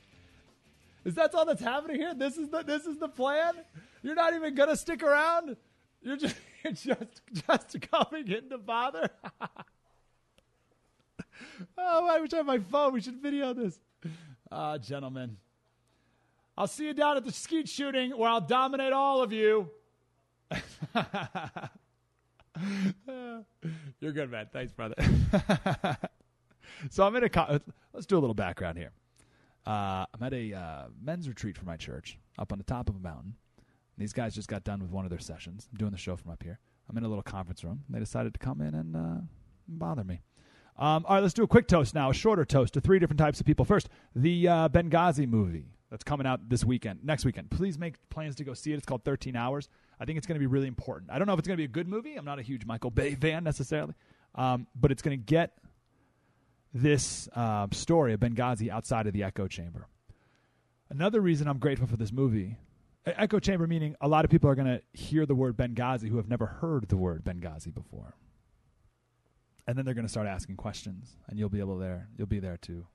Is 1.06 1.14
that 1.14 1.34
all 1.34 1.46
that's 1.46 1.62
happening 1.62 1.96
here? 1.96 2.12
This 2.12 2.36
is 2.36 2.50
the 2.50 2.62
this 2.62 2.84
is 2.84 2.98
the 2.98 3.08
plan. 3.08 3.54
You're 4.02 4.14
not 4.14 4.34
even 4.34 4.54
gonna 4.54 4.76
stick 4.76 5.02
around. 5.02 5.56
You're 6.02 6.18
just 6.18 6.36
you're 6.62 6.74
just 6.74 7.22
just 7.48 7.90
coming 7.90 8.30
in 8.30 8.50
to 8.50 8.58
bother. 8.58 9.08
oh, 11.78 12.08
I 12.10 12.20
wish 12.20 12.34
I 12.34 12.36
had 12.36 12.46
my 12.46 12.58
phone. 12.58 12.92
We 12.92 13.00
should 13.00 13.22
video 13.22 13.54
this. 13.54 13.78
Ah, 14.52 14.76
gentlemen. 14.76 15.38
I'll 16.58 16.66
see 16.66 16.84
you 16.84 16.92
down 16.92 17.16
at 17.16 17.24
the 17.24 17.32
skeet 17.32 17.66
shooting 17.66 18.10
where 18.10 18.28
I'll 18.28 18.42
dominate 18.42 18.92
all 18.92 19.22
of 19.22 19.32
you. 19.32 19.70
You're 24.00 24.12
good, 24.12 24.30
man. 24.30 24.48
Thanks, 24.52 24.72
brother. 24.72 24.94
so 26.90 27.06
I'm 27.06 27.16
in 27.16 27.24
a. 27.24 27.28
Co- 27.28 27.60
let's 27.92 28.06
do 28.06 28.16
a 28.16 28.20
little 28.20 28.34
background 28.34 28.78
here. 28.78 28.92
Uh, 29.66 30.06
I'm 30.14 30.22
at 30.22 30.32
a 30.32 30.52
uh, 30.52 30.84
men's 31.02 31.28
retreat 31.28 31.56
for 31.56 31.64
my 31.64 31.76
church 31.76 32.18
up 32.38 32.52
on 32.52 32.58
the 32.58 32.64
top 32.64 32.88
of 32.88 32.96
a 32.96 33.00
mountain. 33.00 33.34
These 33.96 34.12
guys 34.12 34.34
just 34.34 34.48
got 34.48 34.64
done 34.64 34.80
with 34.80 34.90
one 34.90 35.04
of 35.04 35.10
their 35.10 35.20
sessions. 35.20 35.68
I'm 35.70 35.78
doing 35.78 35.92
the 35.92 35.98
show 35.98 36.16
from 36.16 36.32
up 36.32 36.42
here. 36.42 36.58
I'm 36.88 36.96
in 36.98 37.04
a 37.04 37.08
little 37.08 37.22
conference 37.22 37.64
room. 37.64 37.84
They 37.88 37.98
decided 37.98 38.34
to 38.34 38.40
come 38.40 38.60
in 38.60 38.74
and 38.74 38.96
uh, 38.96 39.20
bother 39.68 40.04
me. 40.04 40.20
Um, 40.76 41.04
all 41.06 41.14
right, 41.14 41.22
let's 41.22 41.34
do 41.34 41.44
a 41.44 41.48
quick 41.48 41.68
toast 41.68 41.94
now, 41.94 42.10
a 42.10 42.14
shorter 42.14 42.44
toast 42.44 42.74
to 42.74 42.80
three 42.80 42.98
different 42.98 43.20
types 43.20 43.38
of 43.38 43.46
people. 43.46 43.64
First, 43.64 43.88
the 44.14 44.48
uh, 44.48 44.68
Benghazi 44.68 45.28
movie 45.28 45.66
that's 45.88 46.02
coming 46.02 46.26
out 46.26 46.48
this 46.48 46.64
weekend, 46.64 47.04
next 47.04 47.24
weekend. 47.24 47.50
Please 47.50 47.78
make 47.78 47.94
plans 48.10 48.34
to 48.36 48.44
go 48.44 48.54
see 48.54 48.72
it. 48.72 48.76
It's 48.76 48.86
called 48.86 49.04
13 49.04 49.36
Hours. 49.36 49.68
I 50.00 50.04
think 50.04 50.18
it's 50.18 50.26
going 50.26 50.36
to 50.36 50.40
be 50.40 50.46
really 50.46 50.68
important. 50.68 51.10
I 51.10 51.18
don't 51.18 51.26
know 51.26 51.32
if 51.32 51.38
it's 51.38 51.48
going 51.48 51.56
to 51.56 51.60
be 51.60 51.64
a 51.64 51.68
good 51.68 51.88
movie. 51.88 52.16
I'm 52.16 52.24
not 52.24 52.38
a 52.38 52.42
huge 52.42 52.66
Michael 52.66 52.90
Bay 52.90 53.14
fan 53.20 53.44
necessarily, 53.44 53.94
Um, 54.34 54.66
but 54.74 54.90
it's 54.90 55.02
going 55.02 55.18
to 55.18 55.24
get 55.24 55.52
this 56.72 57.28
uh, 57.34 57.68
story 57.70 58.12
of 58.12 58.20
Benghazi 58.20 58.68
outside 58.68 59.06
of 59.06 59.12
the 59.12 59.22
echo 59.22 59.46
chamber. 59.46 59.86
Another 60.90 61.20
reason 61.20 61.46
I'm 61.46 61.58
grateful 61.58 61.86
for 61.86 61.96
this 61.96 62.12
movie, 62.12 62.58
echo 63.06 63.38
chamber 63.38 63.66
meaning 63.66 63.94
a 64.00 64.08
lot 64.08 64.24
of 64.24 64.30
people 64.30 64.50
are 64.50 64.54
going 64.54 64.66
to 64.66 64.82
hear 64.92 65.26
the 65.26 65.34
word 65.34 65.56
Benghazi 65.56 66.08
who 66.08 66.16
have 66.16 66.28
never 66.28 66.46
heard 66.46 66.88
the 66.88 66.96
word 66.96 67.24
Benghazi 67.24 67.72
before. 67.72 68.16
And 69.66 69.78
then 69.78 69.84
they're 69.84 69.94
going 69.94 70.06
to 70.06 70.10
start 70.10 70.26
asking 70.26 70.56
questions, 70.56 71.16
and 71.28 71.38
you'll 71.38 71.48
be 71.48 71.60
able 71.60 71.78
there. 71.78 72.08
You'll 72.18 72.26
be 72.26 72.38
there 72.40 72.58
to 72.58 72.86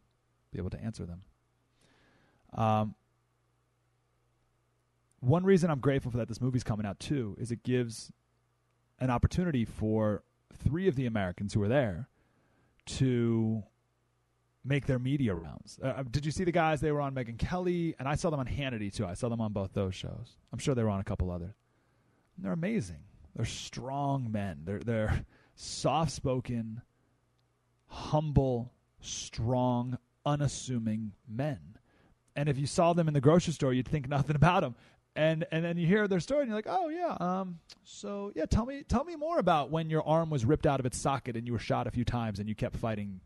be 0.51 0.59
able 0.59 0.69
to 0.69 0.79
answer 0.79 1.05
them. 1.05 1.21
Um, 2.53 2.95
one 5.19 5.43
reason 5.43 5.69
I'm 5.69 5.79
grateful 5.79 6.11
for 6.11 6.17
that 6.17 6.27
this 6.27 6.41
movie's 6.41 6.63
coming 6.63 6.85
out 6.85 6.99
too 6.99 7.35
is 7.39 7.51
it 7.51 7.63
gives 7.63 8.11
an 8.99 9.09
opportunity 9.09 9.65
for 9.65 10.23
three 10.53 10.87
of 10.87 10.95
the 10.95 11.05
Americans 11.05 11.53
who 11.53 11.59
were 11.59 11.67
there 11.67 12.07
to 12.85 13.63
make 14.63 14.85
their 14.85 14.99
media 14.99 15.33
rounds. 15.33 15.79
Uh, 15.81 16.03
did 16.09 16.25
you 16.25 16.31
see 16.31 16.43
the 16.43 16.51
guys? 16.51 16.81
They 16.81 16.91
were 16.91 17.01
on 17.01 17.13
Megyn 17.15 17.37
Kelly, 17.37 17.95
and 17.97 18.07
I 18.07 18.15
saw 18.15 18.29
them 18.29 18.39
on 18.39 18.47
Hannity 18.47 18.93
too. 18.93 19.05
I 19.05 19.13
saw 19.13 19.29
them 19.29 19.41
on 19.41 19.53
both 19.53 19.73
those 19.73 19.95
shows. 19.95 20.35
I'm 20.51 20.59
sure 20.59 20.75
they 20.75 20.83
were 20.83 20.89
on 20.89 20.99
a 20.99 21.03
couple 21.05 21.31
others. 21.31 21.55
And 22.35 22.45
they're 22.45 22.53
amazing. 22.53 23.03
They're 23.35 23.45
strong 23.45 24.31
men. 24.31 24.61
They're 24.65 24.79
they're 24.79 25.25
soft 25.55 26.11
spoken, 26.11 26.81
humble, 27.87 28.73
strong, 29.01 29.97
unassuming 30.25 31.13
men. 31.27 31.59
And 32.35 32.47
if 32.47 32.57
you 32.57 32.67
saw 32.67 32.93
them 32.93 33.07
in 33.07 33.13
the 33.13 33.21
grocery 33.21 33.53
store, 33.53 33.73
you'd 33.73 33.87
think 33.87 34.07
nothing 34.07 34.35
about 34.35 34.61
them. 34.61 34.75
And 35.15 35.45
and 35.51 35.65
then 35.65 35.77
you 35.77 35.87
hear 35.87 36.07
their 36.07 36.19
story, 36.19 36.41
and 36.41 36.49
you're 36.49 36.57
like, 36.57 36.67
oh 36.69 36.89
yeah, 36.89 37.17
um, 37.19 37.59
so 37.83 38.31
yeah, 38.35 38.45
tell 38.45 38.65
me 38.65 38.83
tell 38.83 39.03
me 39.03 39.15
more 39.15 39.39
about 39.39 39.69
when 39.71 39.89
your 39.89 40.07
arm 40.07 40.29
was 40.29 40.45
ripped 40.45 40.65
out 40.65 40.79
of 40.79 40.85
its 40.85 40.97
socket 40.97 41.35
and 41.35 41.45
you 41.45 41.53
were 41.53 41.59
shot 41.59 41.87
a 41.87 41.91
few 41.91 42.05
times 42.05 42.39
and 42.39 42.47
you 42.47 42.55
kept 42.55 42.75
fighting 42.77 43.19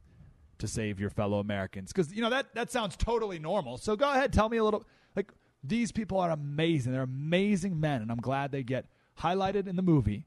to 0.60 0.68
save 0.68 1.00
your 1.00 1.10
fellow 1.10 1.40
Americans. 1.40 1.92
Because 1.92 2.14
you 2.14 2.22
know 2.22 2.30
that 2.30 2.56
that 2.56 2.72
sounds 2.72 2.96
totally 2.96 3.38
normal. 3.38 3.78
So 3.78 3.96
go 3.96 4.10
ahead, 4.10 4.34
tell 4.34 4.50
me 4.50 4.58
a 4.58 4.64
little. 4.64 4.86
Like 5.16 5.32
these 5.64 5.92
people 5.92 6.20
are 6.20 6.32
amazing. 6.32 6.94
They're 6.94 7.04
amazing 7.04 7.80
men, 7.80 8.02
and 8.02 8.12
I'm 8.12 8.22
glad 8.22 8.52
they 8.52 8.64
get 8.64 8.86
highlighted 9.20 9.68
in 9.68 9.76
the 9.76 9.82
movie, 9.82 10.26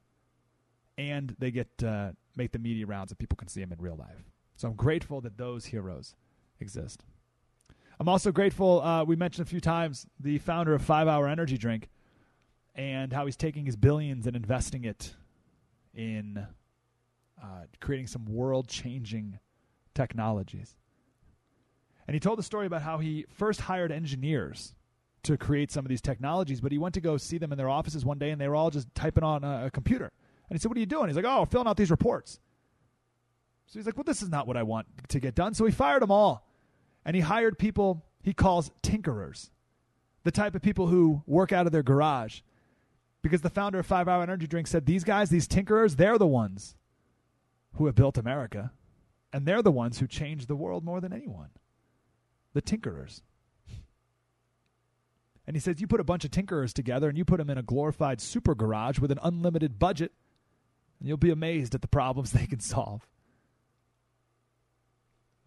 and 0.99 1.35
they 1.39 1.51
get 1.51 1.69
uh, 1.83 2.13
make 2.37 2.53
the 2.53 2.59
media 2.59 2.87
rounds 2.87 3.11
and 3.11 3.19
people 3.19 3.37
can 3.37 3.49
see 3.49 3.61
them 3.61 3.73
in 3.73 3.79
real 3.81 3.97
life. 3.97 4.31
So 4.57 4.69
I'm 4.69 4.75
grateful 4.75 5.21
that 5.23 5.37
those 5.37 5.67
heroes 5.67 6.15
exist. 6.61 7.05
I'm 7.99 8.09
also 8.09 8.31
grateful. 8.31 8.83
Uh, 8.83 9.05
we 9.05 9.17
mentioned 9.17 9.47
a 9.47 9.49
few 9.49 9.61
times 9.61 10.07
the 10.21 10.37
founder 10.39 10.75
of 10.75 10.83
Five 10.83 11.09
Hour 11.09 11.29
Energy 11.29 11.57
Drink, 11.57 11.89
and 12.75 13.11
how 13.11 13.25
he's 13.25 13.37
taking 13.37 13.65
his 13.65 13.75
billions 13.75 14.27
and 14.27 14.37
investing 14.37 14.85
it 14.85 15.15
in 15.95 16.47
uh, 17.43 17.63
creating 17.81 18.07
some 18.07 18.27
world-changing 18.27 19.39
technologies. 19.95 20.77
And 22.07 22.15
he 22.15 22.21
told 22.21 22.39
the 22.39 22.43
story 22.43 22.67
about 22.67 22.83
how 22.83 22.99
he 22.99 23.25
first 23.31 23.63
hired 23.63 23.91
engineers 23.91 24.75
to 25.23 25.39
create 25.39 25.73
some 25.73 25.87
of 25.87 25.89
these 25.89 26.03
technologies, 26.03 26.61
but 26.61 26.73
he 26.73 26.79
went 26.79 26.95
to 26.95 27.01
go 27.01 27.17
see 27.17 27.39
them 27.39 27.51
in 27.51 27.57
their 27.57 27.71
offices 27.71 28.05
one 28.05 28.19
day, 28.19 28.31
and 28.31 28.39
they 28.39 28.47
were 28.47 28.55
all 28.55 28.71
just 28.71 28.95
typing 28.95 29.25
on 29.25 29.43
a, 29.43 29.67
a 29.67 29.71
computer. 29.71 30.13
And 30.51 30.57
he 30.57 30.61
said, 30.61 30.69
"What 30.69 30.77
are 30.77 30.81
you 30.81 30.87
doing?" 30.87 31.09
He's 31.09 31.17
like, 31.17 31.25
"Oh, 31.25 31.47
filling 31.47 31.67
out 31.67 31.79
these 31.79 31.91
reports." 31.91 32.41
So 33.69 33.79
he's 33.79 33.87
like, 33.87 33.97
"Well, 33.97 34.05
this 34.05 34.21
is 34.21 34.29
not 34.29 34.47
what 34.47 34.59
I 34.59 34.63
want 34.65 34.87
to 35.09 35.19
get 35.19 35.35
done." 35.35 35.55
So 35.55 35.65
he 35.65 35.73
fired 35.73 36.03
them 36.03 36.11
all 36.11 36.46
and 37.07 37.15
he 37.15 37.23
hired 37.23 37.59
people 37.59 38.05
he 38.23 38.35
calls 38.35 38.73
tinkerers, 38.83 39.51
the 40.25 40.33
type 40.33 40.57
of 40.57 40.61
people 40.61 40.89
who 40.89 41.23
work 41.27 41.53
out 41.53 41.65
of 41.67 41.73
their 41.73 41.85
garage. 41.85 42.41
Because 43.23 43.41
the 43.41 43.51
founder 43.51 43.79
of 43.79 43.87
Five 43.87 44.09
Hour 44.09 44.25
Energy 44.25 44.49
Drink 44.49 44.67
said 44.67 44.85
these 44.85 45.05
guys, 45.05 45.31
these 45.31 45.47
tinkerers, 45.47 45.97
they're 45.97 46.19
the 46.19 46.27
ones 46.27 46.77
who 47.75 47.87
have 47.87 47.95
built 47.95 48.19
America, 48.19 48.73
and 49.33 49.47
they're 49.47 49.63
the 49.63 49.71
ones 49.71 50.01
who 50.01 50.09
changed 50.09 50.49
the 50.49 50.57
world 50.57 50.85
more 50.85 51.01
than 51.01 51.13
anyone. 51.13 51.51
The 52.53 52.63
tinkerers. 52.63 53.23
And 55.47 55.55
he 55.55 55.61
says 55.61 55.81
you 55.81 55.87
put 55.87 56.01
a 56.01 56.05
bunch 56.05 56.25
of 56.25 56.33
tinkerers 56.33 56.73
together 56.73 57.09
and 57.09 57.17
you 57.17 57.25
put 57.25 57.39
them 57.39 57.51
in 57.51 57.59
a 57.59 57.63
glorified 57.63 58.21
super 58.21 58.57
garage 58.57 58.99
with 58.99 59.13
an 59.13 59.21
unlimited 59.23 59.79
budget, 59.79 60.11
and 60.99 61.09
you'll 61.09 61.17
be 61.17 61.31
amazed 61.31 61.77
at 61.77 61.83
the 61.83 61.89
problems 61.89 62.33
they 62.33 62.47
can 62.47 62.59
solve. 62.59 63.07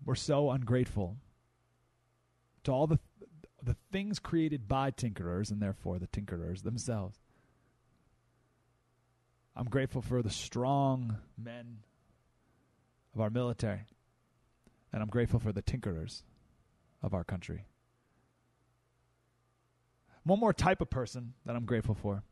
We're 0.06 0.16
so 0.16 0.52
ungrateful 0.52 1.18
to 2.64 2.72
all 2.72 2.88
the 2.88 3.00
the 3.62 3.76
things 3.92 4.20
created 4.20 4.68
by 4.68 4.92
tinkerers 4.92 5.52
and 5.52 5.62
therefore 5.62 6.00
the 6.00 6.08
tinkerers 6.08 6.64
themselves. 6.64 7.20
I'm 9.56 9.68
grateful 9.68 10.02
for 10.02 10.22
the 10.22 10.30
strong 10.30 11.18
men 11.38 11.80
of 13.14 13.20
our 13.20 13.30
military, 13.30 13.82
and 14.94 15.02
I'm 15.02 15.10
grateful 15.10 15.40
for 15.40 15.52
the 15.52 15.62
tinkerers 15.62 16.24
of 17.04 17.14
our 17.14 17.26
country. 17.26 17.66
One 20.24 20.40
more 20.40 20.54
type 20.54 20.82
of 20.82 20.90
person 20.90 21.34
that 21.46 21.56
I'm 21.56 21.66
grateful 21.66 21.96
for. 21.96 22.24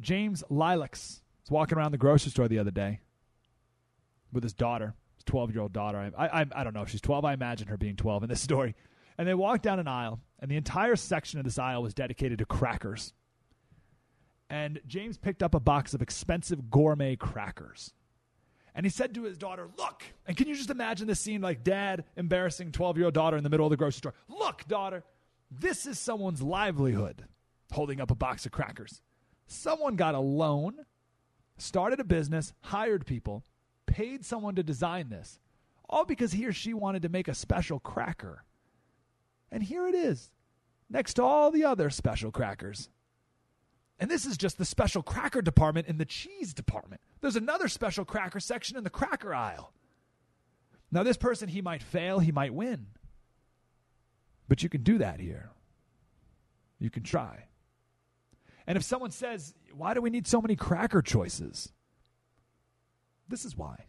James 0.00 0.44
Lileks 0.50 1.20
was 1.42 1.50
walking 1.50 1.78
around 1.78 1.92
the 1.92 1.98
grocery 1.98 2.30
store 2.30 2.48
the 2.48 2.58
other 2.58 2.70
day 2.70 3.00
with 4.32 4.42
his 4.42 4.52
daughter, 4.52 4.94
his 5.16 5.24
12 5.24 5.52
year 5.52 5.62
old 5.62 5.72
daughter. 5.72 6.12
I, 6.16 6.26
I, 6.26 6.46
I 6.54 6.64
don't 6.64 6.74
know 6.74 6.82
if 6.82 6.88
she's 6.88 7.00
12. 7.00 7.24
I 7.24 7.32
imagine 7.32 7.68
her 7.68 7.76
being 7.76 7.96
12 7.96 8.24
in 8.24 8.28
this 8.28 8.40
story. 8.40 8.74
And 9.18 9.26
they 9.26 9.34
walked 9.34 9.64
down 9.64 9.80
an 9.80 9.88
aisle, 9.88 10.20
and 10.38 10.50
the 10.50 10.56
entire 10.56 10.96
section 10.96 11.40
of 11.40 11.44
this 11.44 11.58
aisle 11.58 11.82
was 11.82 11.92
dedicated 11.92 12.38
to 12.38 12.46
crackers. 12.46 13.12
And 14.48 14.80
James 14.86 15.18
picked 15.18 15.42
up 15.42 15.54
a 15.54 15.60
box 15.60 15.92
of 15.92 16.00
expensive 16.00 16.70
gourmet 16.70 17.16
crackers. 17.16 17.92
And 18.74 18.86
he 18.86 18.90
said 18.90 19.12
to 19.14 19.24
his 19.24 19.36
daughter, 19.36 19.68
Look, 19.76 20.04
and 20.26 20.36
can 20.36 20.46
you 20.46 20.54
just 20.54 20.70
imagine 20.70 21.08
this 21.08 21.18
scene 21.18 21.40
like 21.40 21.64
dad 21.64 22.04
embarrassing 22.16 22.70
12 22.70 22.96
year 22.96 23.06
old 23.06 23.14
daughter 23.14 23.36
in 23.36 23.42
the 23.42 23.50
middle 23.50 23.66
of 23.66 23.70
the 23.70 23.76
grocery 23.76 23.98
store? 23.98 24.14
Look, 24.28 24.66
daughter, 24.68 25.02
this 25.50 25.84
is 25.84 25.98
someone's 25.98 26.42
livelihood, 26.42 27.24
holding 27.72 28.00
up 28.00 28.10
a 28.10 28.14
box 28.14 28.46
of 28.46 28.52
crackers. 28.52 29.02
Someone 29.48 29.96
got 29.96 30.14
a 30.14 30.20
loan, 30.20 30.76
started 31.56 31.98
a 31.98 32.04
business, 32.04 32.52
hired 32.60 33.04
people, 33.04 33.42
paid 33.86 34.24
someone 34.24 34.54
to 34.54 34.62
design 34.62 35.08
this, 35.08 35.38
all 35.88 36.04
because 36.04 36.32
he 36.32 36.46
or 36.46 36.52
she 36.52 36.72
wanted 36.72 37.02
to 37.02 37.08
make 37.08 37.28
a 37.28 37.34
special 37.34 37.80
cracker. 37.80 38.44
And 39.50 39.62
here 39.62 39.86
it 39.86 39.94
is, 39.94 40.30
next 40.90 41.14
to 41.14 41.22
all 41.22 41.50
the 41.50 41.64
other 41.64 41.90
special 41.90 42.30
crackers. 42.30 42.88
And 43.98 44.10
this 44.10 44.26
is 44.26 44.36
just 44.36 44.58
the 44.58 44.64
special 44.64 45.02
cracker 45.02 45.42
department 45.42 45.88
in 45.88 45.98
the 45.98 46.04
cheese 46.04 46.54
department. 46.54 47.00
There's 47.20 47.36
another 47.36 47.68
special 47.68 48.04
cracker 48.04 48.40
section 48.40 48.76
in 48.76 48.84
the 48.84 48.90
cracker 48.90 49.34
aisle. 49.34 49.72
Now, 50.90 51.02
this 51.02 51.16
person, 51.16 51.48
he 51.48 51.60
might 51.60 51.82
fail, 51.82 52.18
he 52.18 52.32
might 52.32 52.54
win. 52.54 52.86
But 54.48 54.62
you 54.62 54.68
can 54.68 54.82
do 54.82 54.98
that 54.98 55.20
here. 55.20 55.50
You 56.78 56.90
can 56.90 57.02
try. 57.02 57.44
And 58.66 58.76
if 58.76 58.84
someone 58.84 59.10
says, 59.10 59.54
Why 59.74 59.94
do 59.94 60.00
we 60.00 60.10
need 60.10 60.26
so 60.26 60.40
many 60.40 60.56
cracker 60.56 61.02
choices? 61.02 61.72
This 63.28 63.44
is 63.44 63.56
why. 63.56 63.84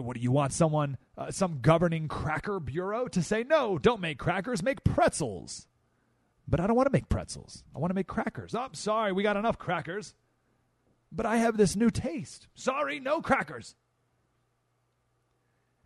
What 0.00 0.16
do 0.16 0.22
you 0.22 0.30
want 0.30 0.52
someone, 0.52 0.98
uh, 1.16 1.30
some 1.30 1.60
governing 1.60 2.08
cracker 2.08 2.60
bureau 2.60 3.08
to 3.08 3.22
say, 3.22 3.44
no, 3.44 3.78
don't 3.78 4.00
make 4.00 4.18
crackers, 4.18 4.62
make 4.62 4.84
pretzels? 4.84 5.66
But 6.48 6.60
I 6.60 6.66
don't 6.66 6.76
want 6.76 6.86
to 6.86 6.92
make 6.92 7.08
pretzels. 7.08 7.64
I 7.74 7.78
want 7.78 7.90
to 7.90 7.94
make 7.94 8.06
crackers. 8.06 8.54
Oh, 8.54 8.60
I'm 8.60 8.74
sorry, 8.74 9.12
we 9.12 9.22
got 9.22 9.36
enough 9.36 9.58
crackers. 9.58 10.14
But 11.10 11.26
I 11.26 11.38
have 11.38 11.56
this 11.56 11.76
new 11.76 11.90
taste. 11.90 12.46
Sorry, 12.54 13.00
no 13.00 13.20
crackers. 13.20 13.74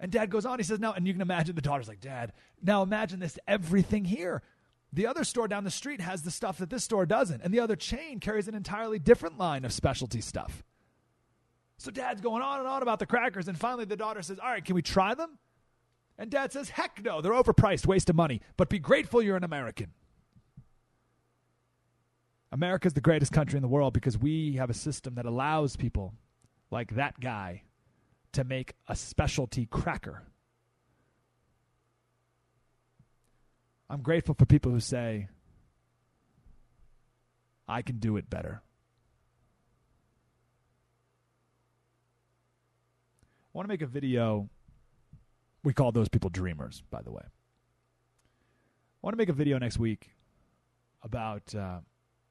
And 0.01 0.11
dad 0.11 0.31
goes 0.31 0.47
on, 0.47 0.59
he 0.59 0.65
says, 0.65 0.81
now, 0.81 0.95
and 0.95 1.07
you 1.07 1.13
can 1.13 1.23
imagine 1.23 1.55
the 1.55 1.61
daughter's 1.61 1.89
like, 1.89 2.01
Dad, 2.01 2.33
now 2.63 2.83
imagine 2.83 3.21
this 3.21 3.39
everything 3.47 4.07
here. 4.07 4.43
The 4.93 5.07
other 5.07 5.25
store 5.25 5.47
down 5.47 5.63
the 5.63 5.71
street 5.71 6.01
has 6.01 6.23
the 6.23 6.31
stuff 6.31 6.59
that 6.59 6.71
this 6.71 6.85
store 6.85 7.07
doesn't, 7.07 7.43
and 7.43 7.55
the 7.55 7.61
other 7.61 7.77
chain 7.77 8.19
carries 8.19 8.49
an 8.49 8.55
entirely 8.55 8.99
different 8.99 9.39
line 9.39 9.65
of 9.65 9.73
specialty 9.73 10.21
stuff. 10.21 10.65
So 11.81 11.91
dad's 11.91 12.21
going 12.21 12.43
on 12.43 12.59
and 12.59 12.69
on 12.69 12.83
about 12.83 12.99
the 12.99 13.07
crackers, 13.07 13.49
and 13.49 13.59
finally 13.59 13.87
the 13.87 13.97
daughter 13.97 14.21
says, 14.21 14.39
All 14.39 14.51
right, 14.51 14.63
can 14.63 14.75
we 14.75 14.83
try 14.83 15.15
them? 15.15 15.39
And 16.19 16.31
dad 16.31 16.53
says, 16.53 16.69
Heck 16.69 17.03
no, 17.03 17.23
they're 17.23 17.33
overpriced, 17.33 17.87
waste 17.87 18.11
of 18.11 18.17
money, 18.17 18.43
but 18.59 18.69
be 18.69 18.79
grateful 18.79 19.23
you're 19.23 19.39
an 19.39 19.45
American. 19.45 19.95
America's 22.53 22.93
the 22.93 23.01
greatest 23.01 23.33
country 23.33 23.57
in 23.57 23.63
the 23.63 23.69
world 23.69 23.95
because 23.95 24.19
we 24.19 24.57
have 24.57 24.69
a 24.69 24.75
system 24.75 25.15
that 25.15 25.25
allows 25.25 25.77
people 25.77 26.13
like 26.71 26.97
that 26.97 27.19
guy 27.19 27.63
to 28.33 28.45
make 28.45 28.75
a 28.87 28.95
specialty 28.95 29.65
cracker. 29.65 30.25
I'm 33.89 34.03
grateful 34.03 34.35
for 34.35 34.45
people 34.45 34.71
who 34.71 34.81
say, 34.81 35.29
I 37.67 37.81
can 37.81 38.01
do 38.01 38.19
it 38.19 38.29
better. 38.29 38.61
I 43.53 43.59
want 43.59 43.67
to 43.67 43.73
make 43.73 43.83
a 43.83 43.87
video. 43.87 44.49
We 45.65 45.73
call 45.73 45.93
those 45.93 46.09
people 46.09 46.31
dreamers, 46.31 46.83
by 46.91 47.03
the 47.03 47.11
way. 47.11 47.23
I 47.25 47.29
want 49.03 49.15
to 49.15 49.19
make 49.19 49.29
a 49.29 49.35
video 49.35 49.59
next 49.59 49.79
week 49.79 50.11
about 51.03 51.55
uh, 51.55 51.81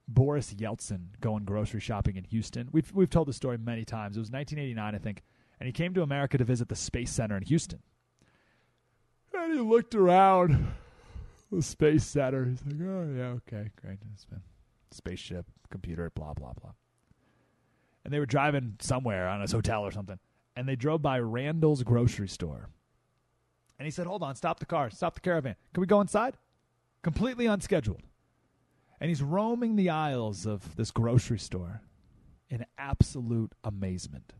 Boris 0.08 0.54
Yeltsin 0.54 1.20
going 1.20 1.44
grocery 1.44 1.82
shopping 1.82 2.16
in 2.16 2.24
Houston. 2.26 2.70
We've 2.72 2.91
we've 2.94 3.10
told 3.10 3.28
the 3.28 3.34
story 3.34 3.58
many 3.58 3.84
times. 3.84 4.16
It 4.16 4.22
was 4.22 4.32
1989, 4.32 4.96
I 4.96 4.98
think, 4.98 5.24
and 5.60 5.68
he 5.68 5.74
came 5.74 5.94
to 5.94 6.02
America 6.04 6.38
to 6.38 6.44
visit 6.46 6.70
the 6.70 6.76
Space 6.76 7.12
Center 7.12 7.36
in 7.36 7.44
Houston. 7.44 7.82
And 9.34 9.54
he 9.54 9.60
looked 9.60 9.96
around 9.96 10.74
the 11.52 11.62
Space 11.62 12.06
Center. 12.06 12.46
He's 12.46 12.64
like, 12.66 12.76
oh, 12.82 13.14
yeah, 13.16 13.36
okay, 13.38 13.72
great. 13.82 13.98
It's 14.14 14.26
been 14.26 14.41
spaceship, 14.91 15.46
computer, 15.70 16.10
blah, 16.16 16.34
blah, 16.34 16.54
blah. 16.54 16.72
And 18.06 18.14
they 18.14 18.20
were 18.20 18.26
driving 18.26 18.76
somewhere 18.80 19.28
on 19.28 19.41
his 19.41 19.52
hotel 19.52 19.84
or 19.84 19.91
something, 19.91 20.20
and 20.60 20.68
they 20.68 20.76
drove 20.76 21.02
by 21.02 21.18
Randall's 21.18 21.84
grocery 21.84 22.27
store. 22.27 22.68
And 23.77 23.86
he 23.86 23.91
said, 23.91 24.07
hold 24.07 24.22
on, 24.22 24.36
stop 24.36 24.60
the 24.60 24.65
car, 24.65 24.90
stop 24.90 25.14
the 25.14 25.22
caravan. 25.22 25.56
Can 25.73 25.80
we 25.80 25.88
go 25.88 26.02
inside? 26.02 26.36
Completely 27.02 27.45
unscheduled. 27.45 28.02
And 28.99 29.07
he's 29.07 29.23
roaming 29.23 29.77
the 29.77 29.90
aisles 29.90 30.45
of 30.45 30.76
this 30.76 30.91
grocery 30.91 31.40
store 31.40 31.81
in 32.49 32.65
absolute 32.77 33.53
amazement. 33.64 34.34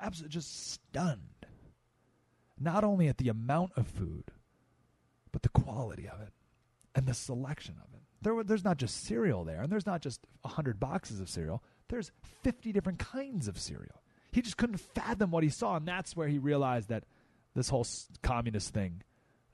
Absolutely 0.00 0.32
just 0.32 0.72
stunned. 0.72 1.46
Not 2.58 2.82
only 2.82 3.06
at 3.06 3.18
the 3.18 3.28
amount 3.28 3.70
of 3.76 3.86
food, 3.86 4.32
but 5.30 5.42
the 5.42 5.48
quality 5.48 6.08
of 6.08 6.20
it 6.20 6.32
and 6.96 7.06
the 7.06 7.14
selection 7.14 7.76
of 7.84 7.94
it. 7.94 8.02
There, 8.20 8.42
there's 8.42 8.64
not 8.64 8.78
just 8.78 9.04
cereal 9.04 9.44
there, 9.44 9.62
and 9.62 9.70
there's 9.70 9.86
not 9.86 10.00
just 10.00 10.26
100 10.40 10.80
boxes 10.80 11.20
of 11.20 11.28
cereal. 11.28 11.62
There's 11.86 12.10
50 12.42 12.72
different 12.72 12.98
kinds 12.98 13.46
of 13.46 13.60
cereal. 13.60 14.02
He 14.36 14.42
just 14.42 14.58
couldn't 14.58 14.76
fathom 14.76 15.30
what 15.30 15.44
he 15.44 15.48
saw, 15.48 15.76
and 15.76 15.88
that's 15.88 16.14
where 16.14 16.28
he 16.28 16.36
realized 16.36 16.90
that 16.90 17.04
this 17.54 17.70
whole 17.70 17.86
communist 18.22 18.74
thing 18.74 19.02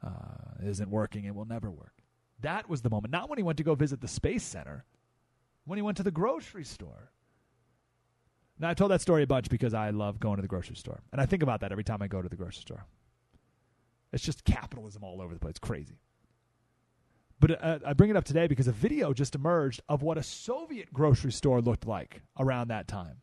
uh, 0.04 0.58
isn't 0.60 0.90
working 0.90 1.24
and 1.24 1.36
will 1.36 1.44
never 1.44 1.70
work. 1.70 2.02
That 2.40 2.68
was 2.68 2.82
the 2.82 2.90
moment. 2.90 3.12
Not 3.12 3.28
when 3.28 3.38
he 3.38 3.44
went 3.44 3.58
to 3.58 3.62
go 3.62 3.76
visit 3.76 4.00
the 4.00 4.08
Space 4.08 4.42
Center, 4.42 4.84
when 5.66 5.76
he 5.76 5.82
went 5.82 5.98
to 5.98 6.02
the 6.02 6.10
grocery 6.10 6.64
store. 6.64 7.12
Now, 8.58 8.70
I 8.70 8.74
told 8.74 8.90
that 8.90 9.00
story 9.00 9.22
a 9.22 9.26
bunch 9.28 9.48
because 9.48 9.72
I 9.72 9.90
love 9.90 10.18
going 10.18 10.38
to 10.38 10.42
the 10.42 10.48
grocery 10.48 10.74
store. 10.74 11.00
And 11.12 11.20
I 11.20 11.26
think 11.26 11.44
about 11.44 11.60
that 11.60 11.70
every 11.70 11.84
time 11.84 12.02
I 12.02 12.08
go 12.08 12.20
to 12.20 12.28
the 12.28 12.34
grocery 12.34 12.62
store. 12.62 12.84
It's 14.12 14.24
just 14.24 14.44
capitalism 14.44 15.04
all 15.04 15.22
over 15.22 15.32
the 15.32 15.38
place. 15.38 15.52
It's 15.52 15.58
crazy. 15.60 16.00
But 17.38 17.64
uh, 17.64 17.78
I 17.86 17.92
bring 17.92 18.10
it 18.10 18.16
up 18.16 18.24
today 18.24 18.48
because 18.48 18.66
a 18.66 18.72
video 18.72 19.12
just 19.12 19.36
emerged 19.36 19.80
of 19.88 20.02
what 20.02 20.18
a 20.18 20.24
Soviet 20.24 20.92
grocery 20.92 21.30
store 21.30 21.60
looked 21.60 21.86
like 21.86 22.22
around 22.36 22.66
that 22.68 22.88
time. 22.88 23.21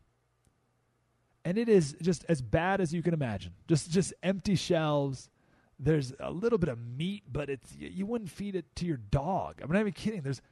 And 1.49 1.57
it 1.57 1.67
is 1.67 1.95
just 1.99 2.25
as 2.29 2.43
bad 2.43 2.79
as 2.79 2.93
you 2.93 3.01
can 3.01 3.11
imagine. 3.11 3.53
Just 3.67 3.89
just 3.89 4.13
empty 4.21 4.53
shelves. 4.53 5.31
There's 5.79 6.13
a 6.19 6.29
little 6.29 6.59
bit 6.59 6.69
of 6.69 6.77
meat, 6.77 7.23
but 7.27 7.49
it's 7.49 7.75
you 7.75 8.05
wouldn't 8.05 8.29
feed 8.29 8.55
it 8.55 8.65
to 8.75 8.85
your 8.85 8.97
dog. 8.97 9.55
I'm 9.59 9.71
not 9.71 9.79
even 9.79 9.93
kidding. 9.93 10.21
There's 10.21 10.43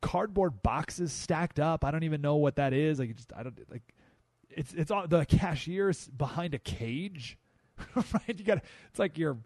cardboard 0.00 0.64
boxes 0.64 1.12
stacked 1.12 1.60
up. 1.60 1.84
I 1.84 1.92
don't 1.92 2.02
even 2.02 2.20
know 2.20 2.34
what 2.34 2.56
that 2.56 2.72
is. 2.72 2.98
Like 2.98 3.14
just 3.14 3.32
I 3.32 3.44
don't 3.44 3.56
like 3.70 3.94
it's 4.48 4.74
it's 4.74 4.90
all 4.90 5.06
the 5.06 5.24
cashier's 5.24 6.08
behind 6.08 6.52
a 6.54 6.58
cage. 6.58 7.38
right? 7.94 8.36
You 8.36 8.44
got 8.44 8.64
it's 8.88 8.98
like 8.98 9.18
you're 9.18 9.38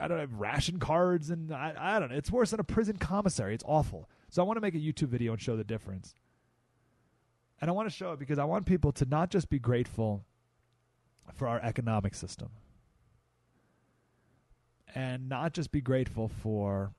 I 0.00 0.06
don't 0.06 0.20
have 0.20 0.34
ration 0.34 0.78
cards 0.78 1.30
and 1.30 1.52
I, 1.52 1.74
I 1.76 1.98
don't 1.98 2.10
know. 2.10 2.16
It's 2.16 2.30
worse 2.30 2.52
than 2.52 2.60
a 2.60 2.64
prison 2.64 2.98
commissary. 2.98 3.54
It's 3.54 3.64
awful. 3.66 4.08
So 4.28 4.44
I 4.44 4.46
want 4.46 4.58
to 4.58 4.60
make 4.60 4.76
a 4.76 4.78
YouTube 4.78 5.08
video 5.08 5.32
and 5.32 5.42
show 5.42 5.56
the 5.56 5.64
difference. 5.64 6.14
And 7.60 7.70
I 7.70 7.72
want 7.72 7.88
to 7.88 7.94
show 7.94 8.12
it 8.12 8.18
because 8.18 8.38
I 8.38 8.44
want 8.44 8.66
people 8.66 8.92
to 8.92 9.04
not 9.04 9.30
just 9.30 9.50
be 9.50 9.58
grateful 9.58 10.24
for 11.34 11.46
our 11.46 11.60
economic 11.60 12.14
system 12.14 12.50
and 14.94 15.28
not 15.28 15.52
just 15.52 15.70
be 15.70 15.80
grateful 15.80 16.28
for 16.28 16.92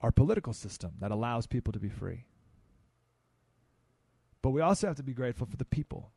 our 0.00 0.12
political 0.12 0.52
system 0.52 0.92
that 1.00 1.10
allows 1.10 1.46
people 1.46 1.72
to 1.72 1.78
be 1.80 1.88
free. 1.88 2.24
But 4.42 4.50
we 4.50 4.60
also 4.60 4.86
have 4.86 4.96
to 4.96 5.02
be 5.02 5.14
grateful 5.14 5.46
for 5.46 5.56
the 5.56 5.64
people. 5.64 6.12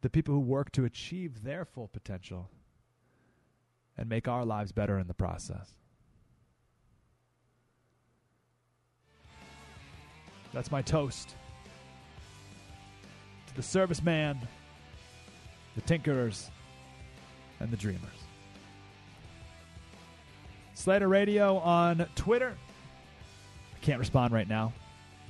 The 0.00 0.10
people 0.10 0.34
who 0.34 0.40
work 0.40 0.70
to 0.72 0.84
achieve 0.84 1.42
their 1.42 1.64
full 1.64 1.88
potential 1.88 2.50
and 3.96 4.08
make 4.08 4.28
our 4.28 4.44
lives 4.44 4.72
better 4.72 4.98
in 4.98 5.08
the 5.08 5.14
process. 5.14 5.72
That's 10.56 10.72
my 10.72 10.80
toast 10.80 11.34
to 13.46 13.54
the 13.54 13.60
serviceman, 13.60 14.38
the 15.74 15.82
tinkerers, 15.82 16.48
and 17.60 17.70
the 17.70 17.76
dreamers. 17.76 18.00
Slater 20.72 21.08
Radio 21.08 21.58
on 21.58 22.06
Twitter. 22.14 22.54
I 23.74 23.84
can't 23.84 23.98
respond 23.98 24.32
right 24.32 24.48
now. 24.48 24.72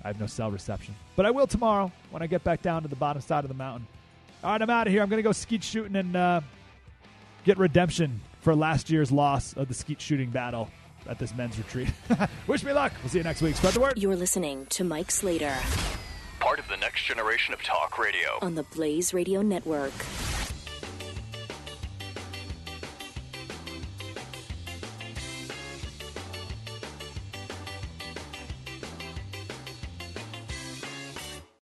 I 0.04 0.06
have 0.06 0.20
no 0.20 0.26
cell 0.26 0.52
reception. 0.52 0.94
But 1.16 1.26
I 1.26 1.32
will 1.32 1.48
tomorrow 1.48 1.90
when 2.12 2.22
I 2.22 2.28
get 2.28 2.44
back 2.44 2.62
down 2.62 2.82
to 2.82 2.88
the 2.88 2.94
bottom 2.94 3.20
side 3.20 3.42
of 3.42 3.48
the 3.48 3.54
mountain. 3.54 3.88
All 4.44 4.52
right, 4.52 4.62
I'm 4.62 4.70
out 4.70 4.86
of 4.86 4.92
here. 4.92 5.02
I'm 5.02 5.08
going 5.08 5.18
to 5.18 5.24
go 5.24 5.32
skeet 5.32 5.64
shooting 5.64 5.96
and 5.96 6.14
uh, 6.14 6.40
get 7.42 7.58
redemption 7.58 8.20
for 8.42 8.54
last 8.54 8.90
year's 8.90 9.10
loss 9.10 9.54
of 9.54 9.66
the 9.66 9.74
skeet 9.74 10.00
shooting 10.00 10.30
battle 10.30 10.70
at 11.08 11.18
this 11.18 11.34
men's 11.34 11.58
retreat. 11.58 11.88
Wish 12.46 12.64
me 12.64 12.72
luck. 12.72 12.92
We'll 13.02 13.10
see 13.10 13.18
you 13.18 13.24
next 13.24 13.42
week. 13.42 13.56
Spread 13.56 13.74
the 13.74 13.80
word. 13.80 13.98
You're 13.98 14.16
listening 14.16 14.66
to 14.70 14.84
Mike 14.84 15.10
Slater 15.10 15.56
Part 16.40 16.58
of 16.58 16.68
the 16.68 16.76
next 16.76 17.04
generation 17.04 17.54
of 17.54 17.62
talk 17.62 17.98
radio. 17.98 18.38
on 18.42 18.54
the 18.54 18.62
Blaze 18.62 19.12
Radio 19.14 19.42
Network. 19.42 19.92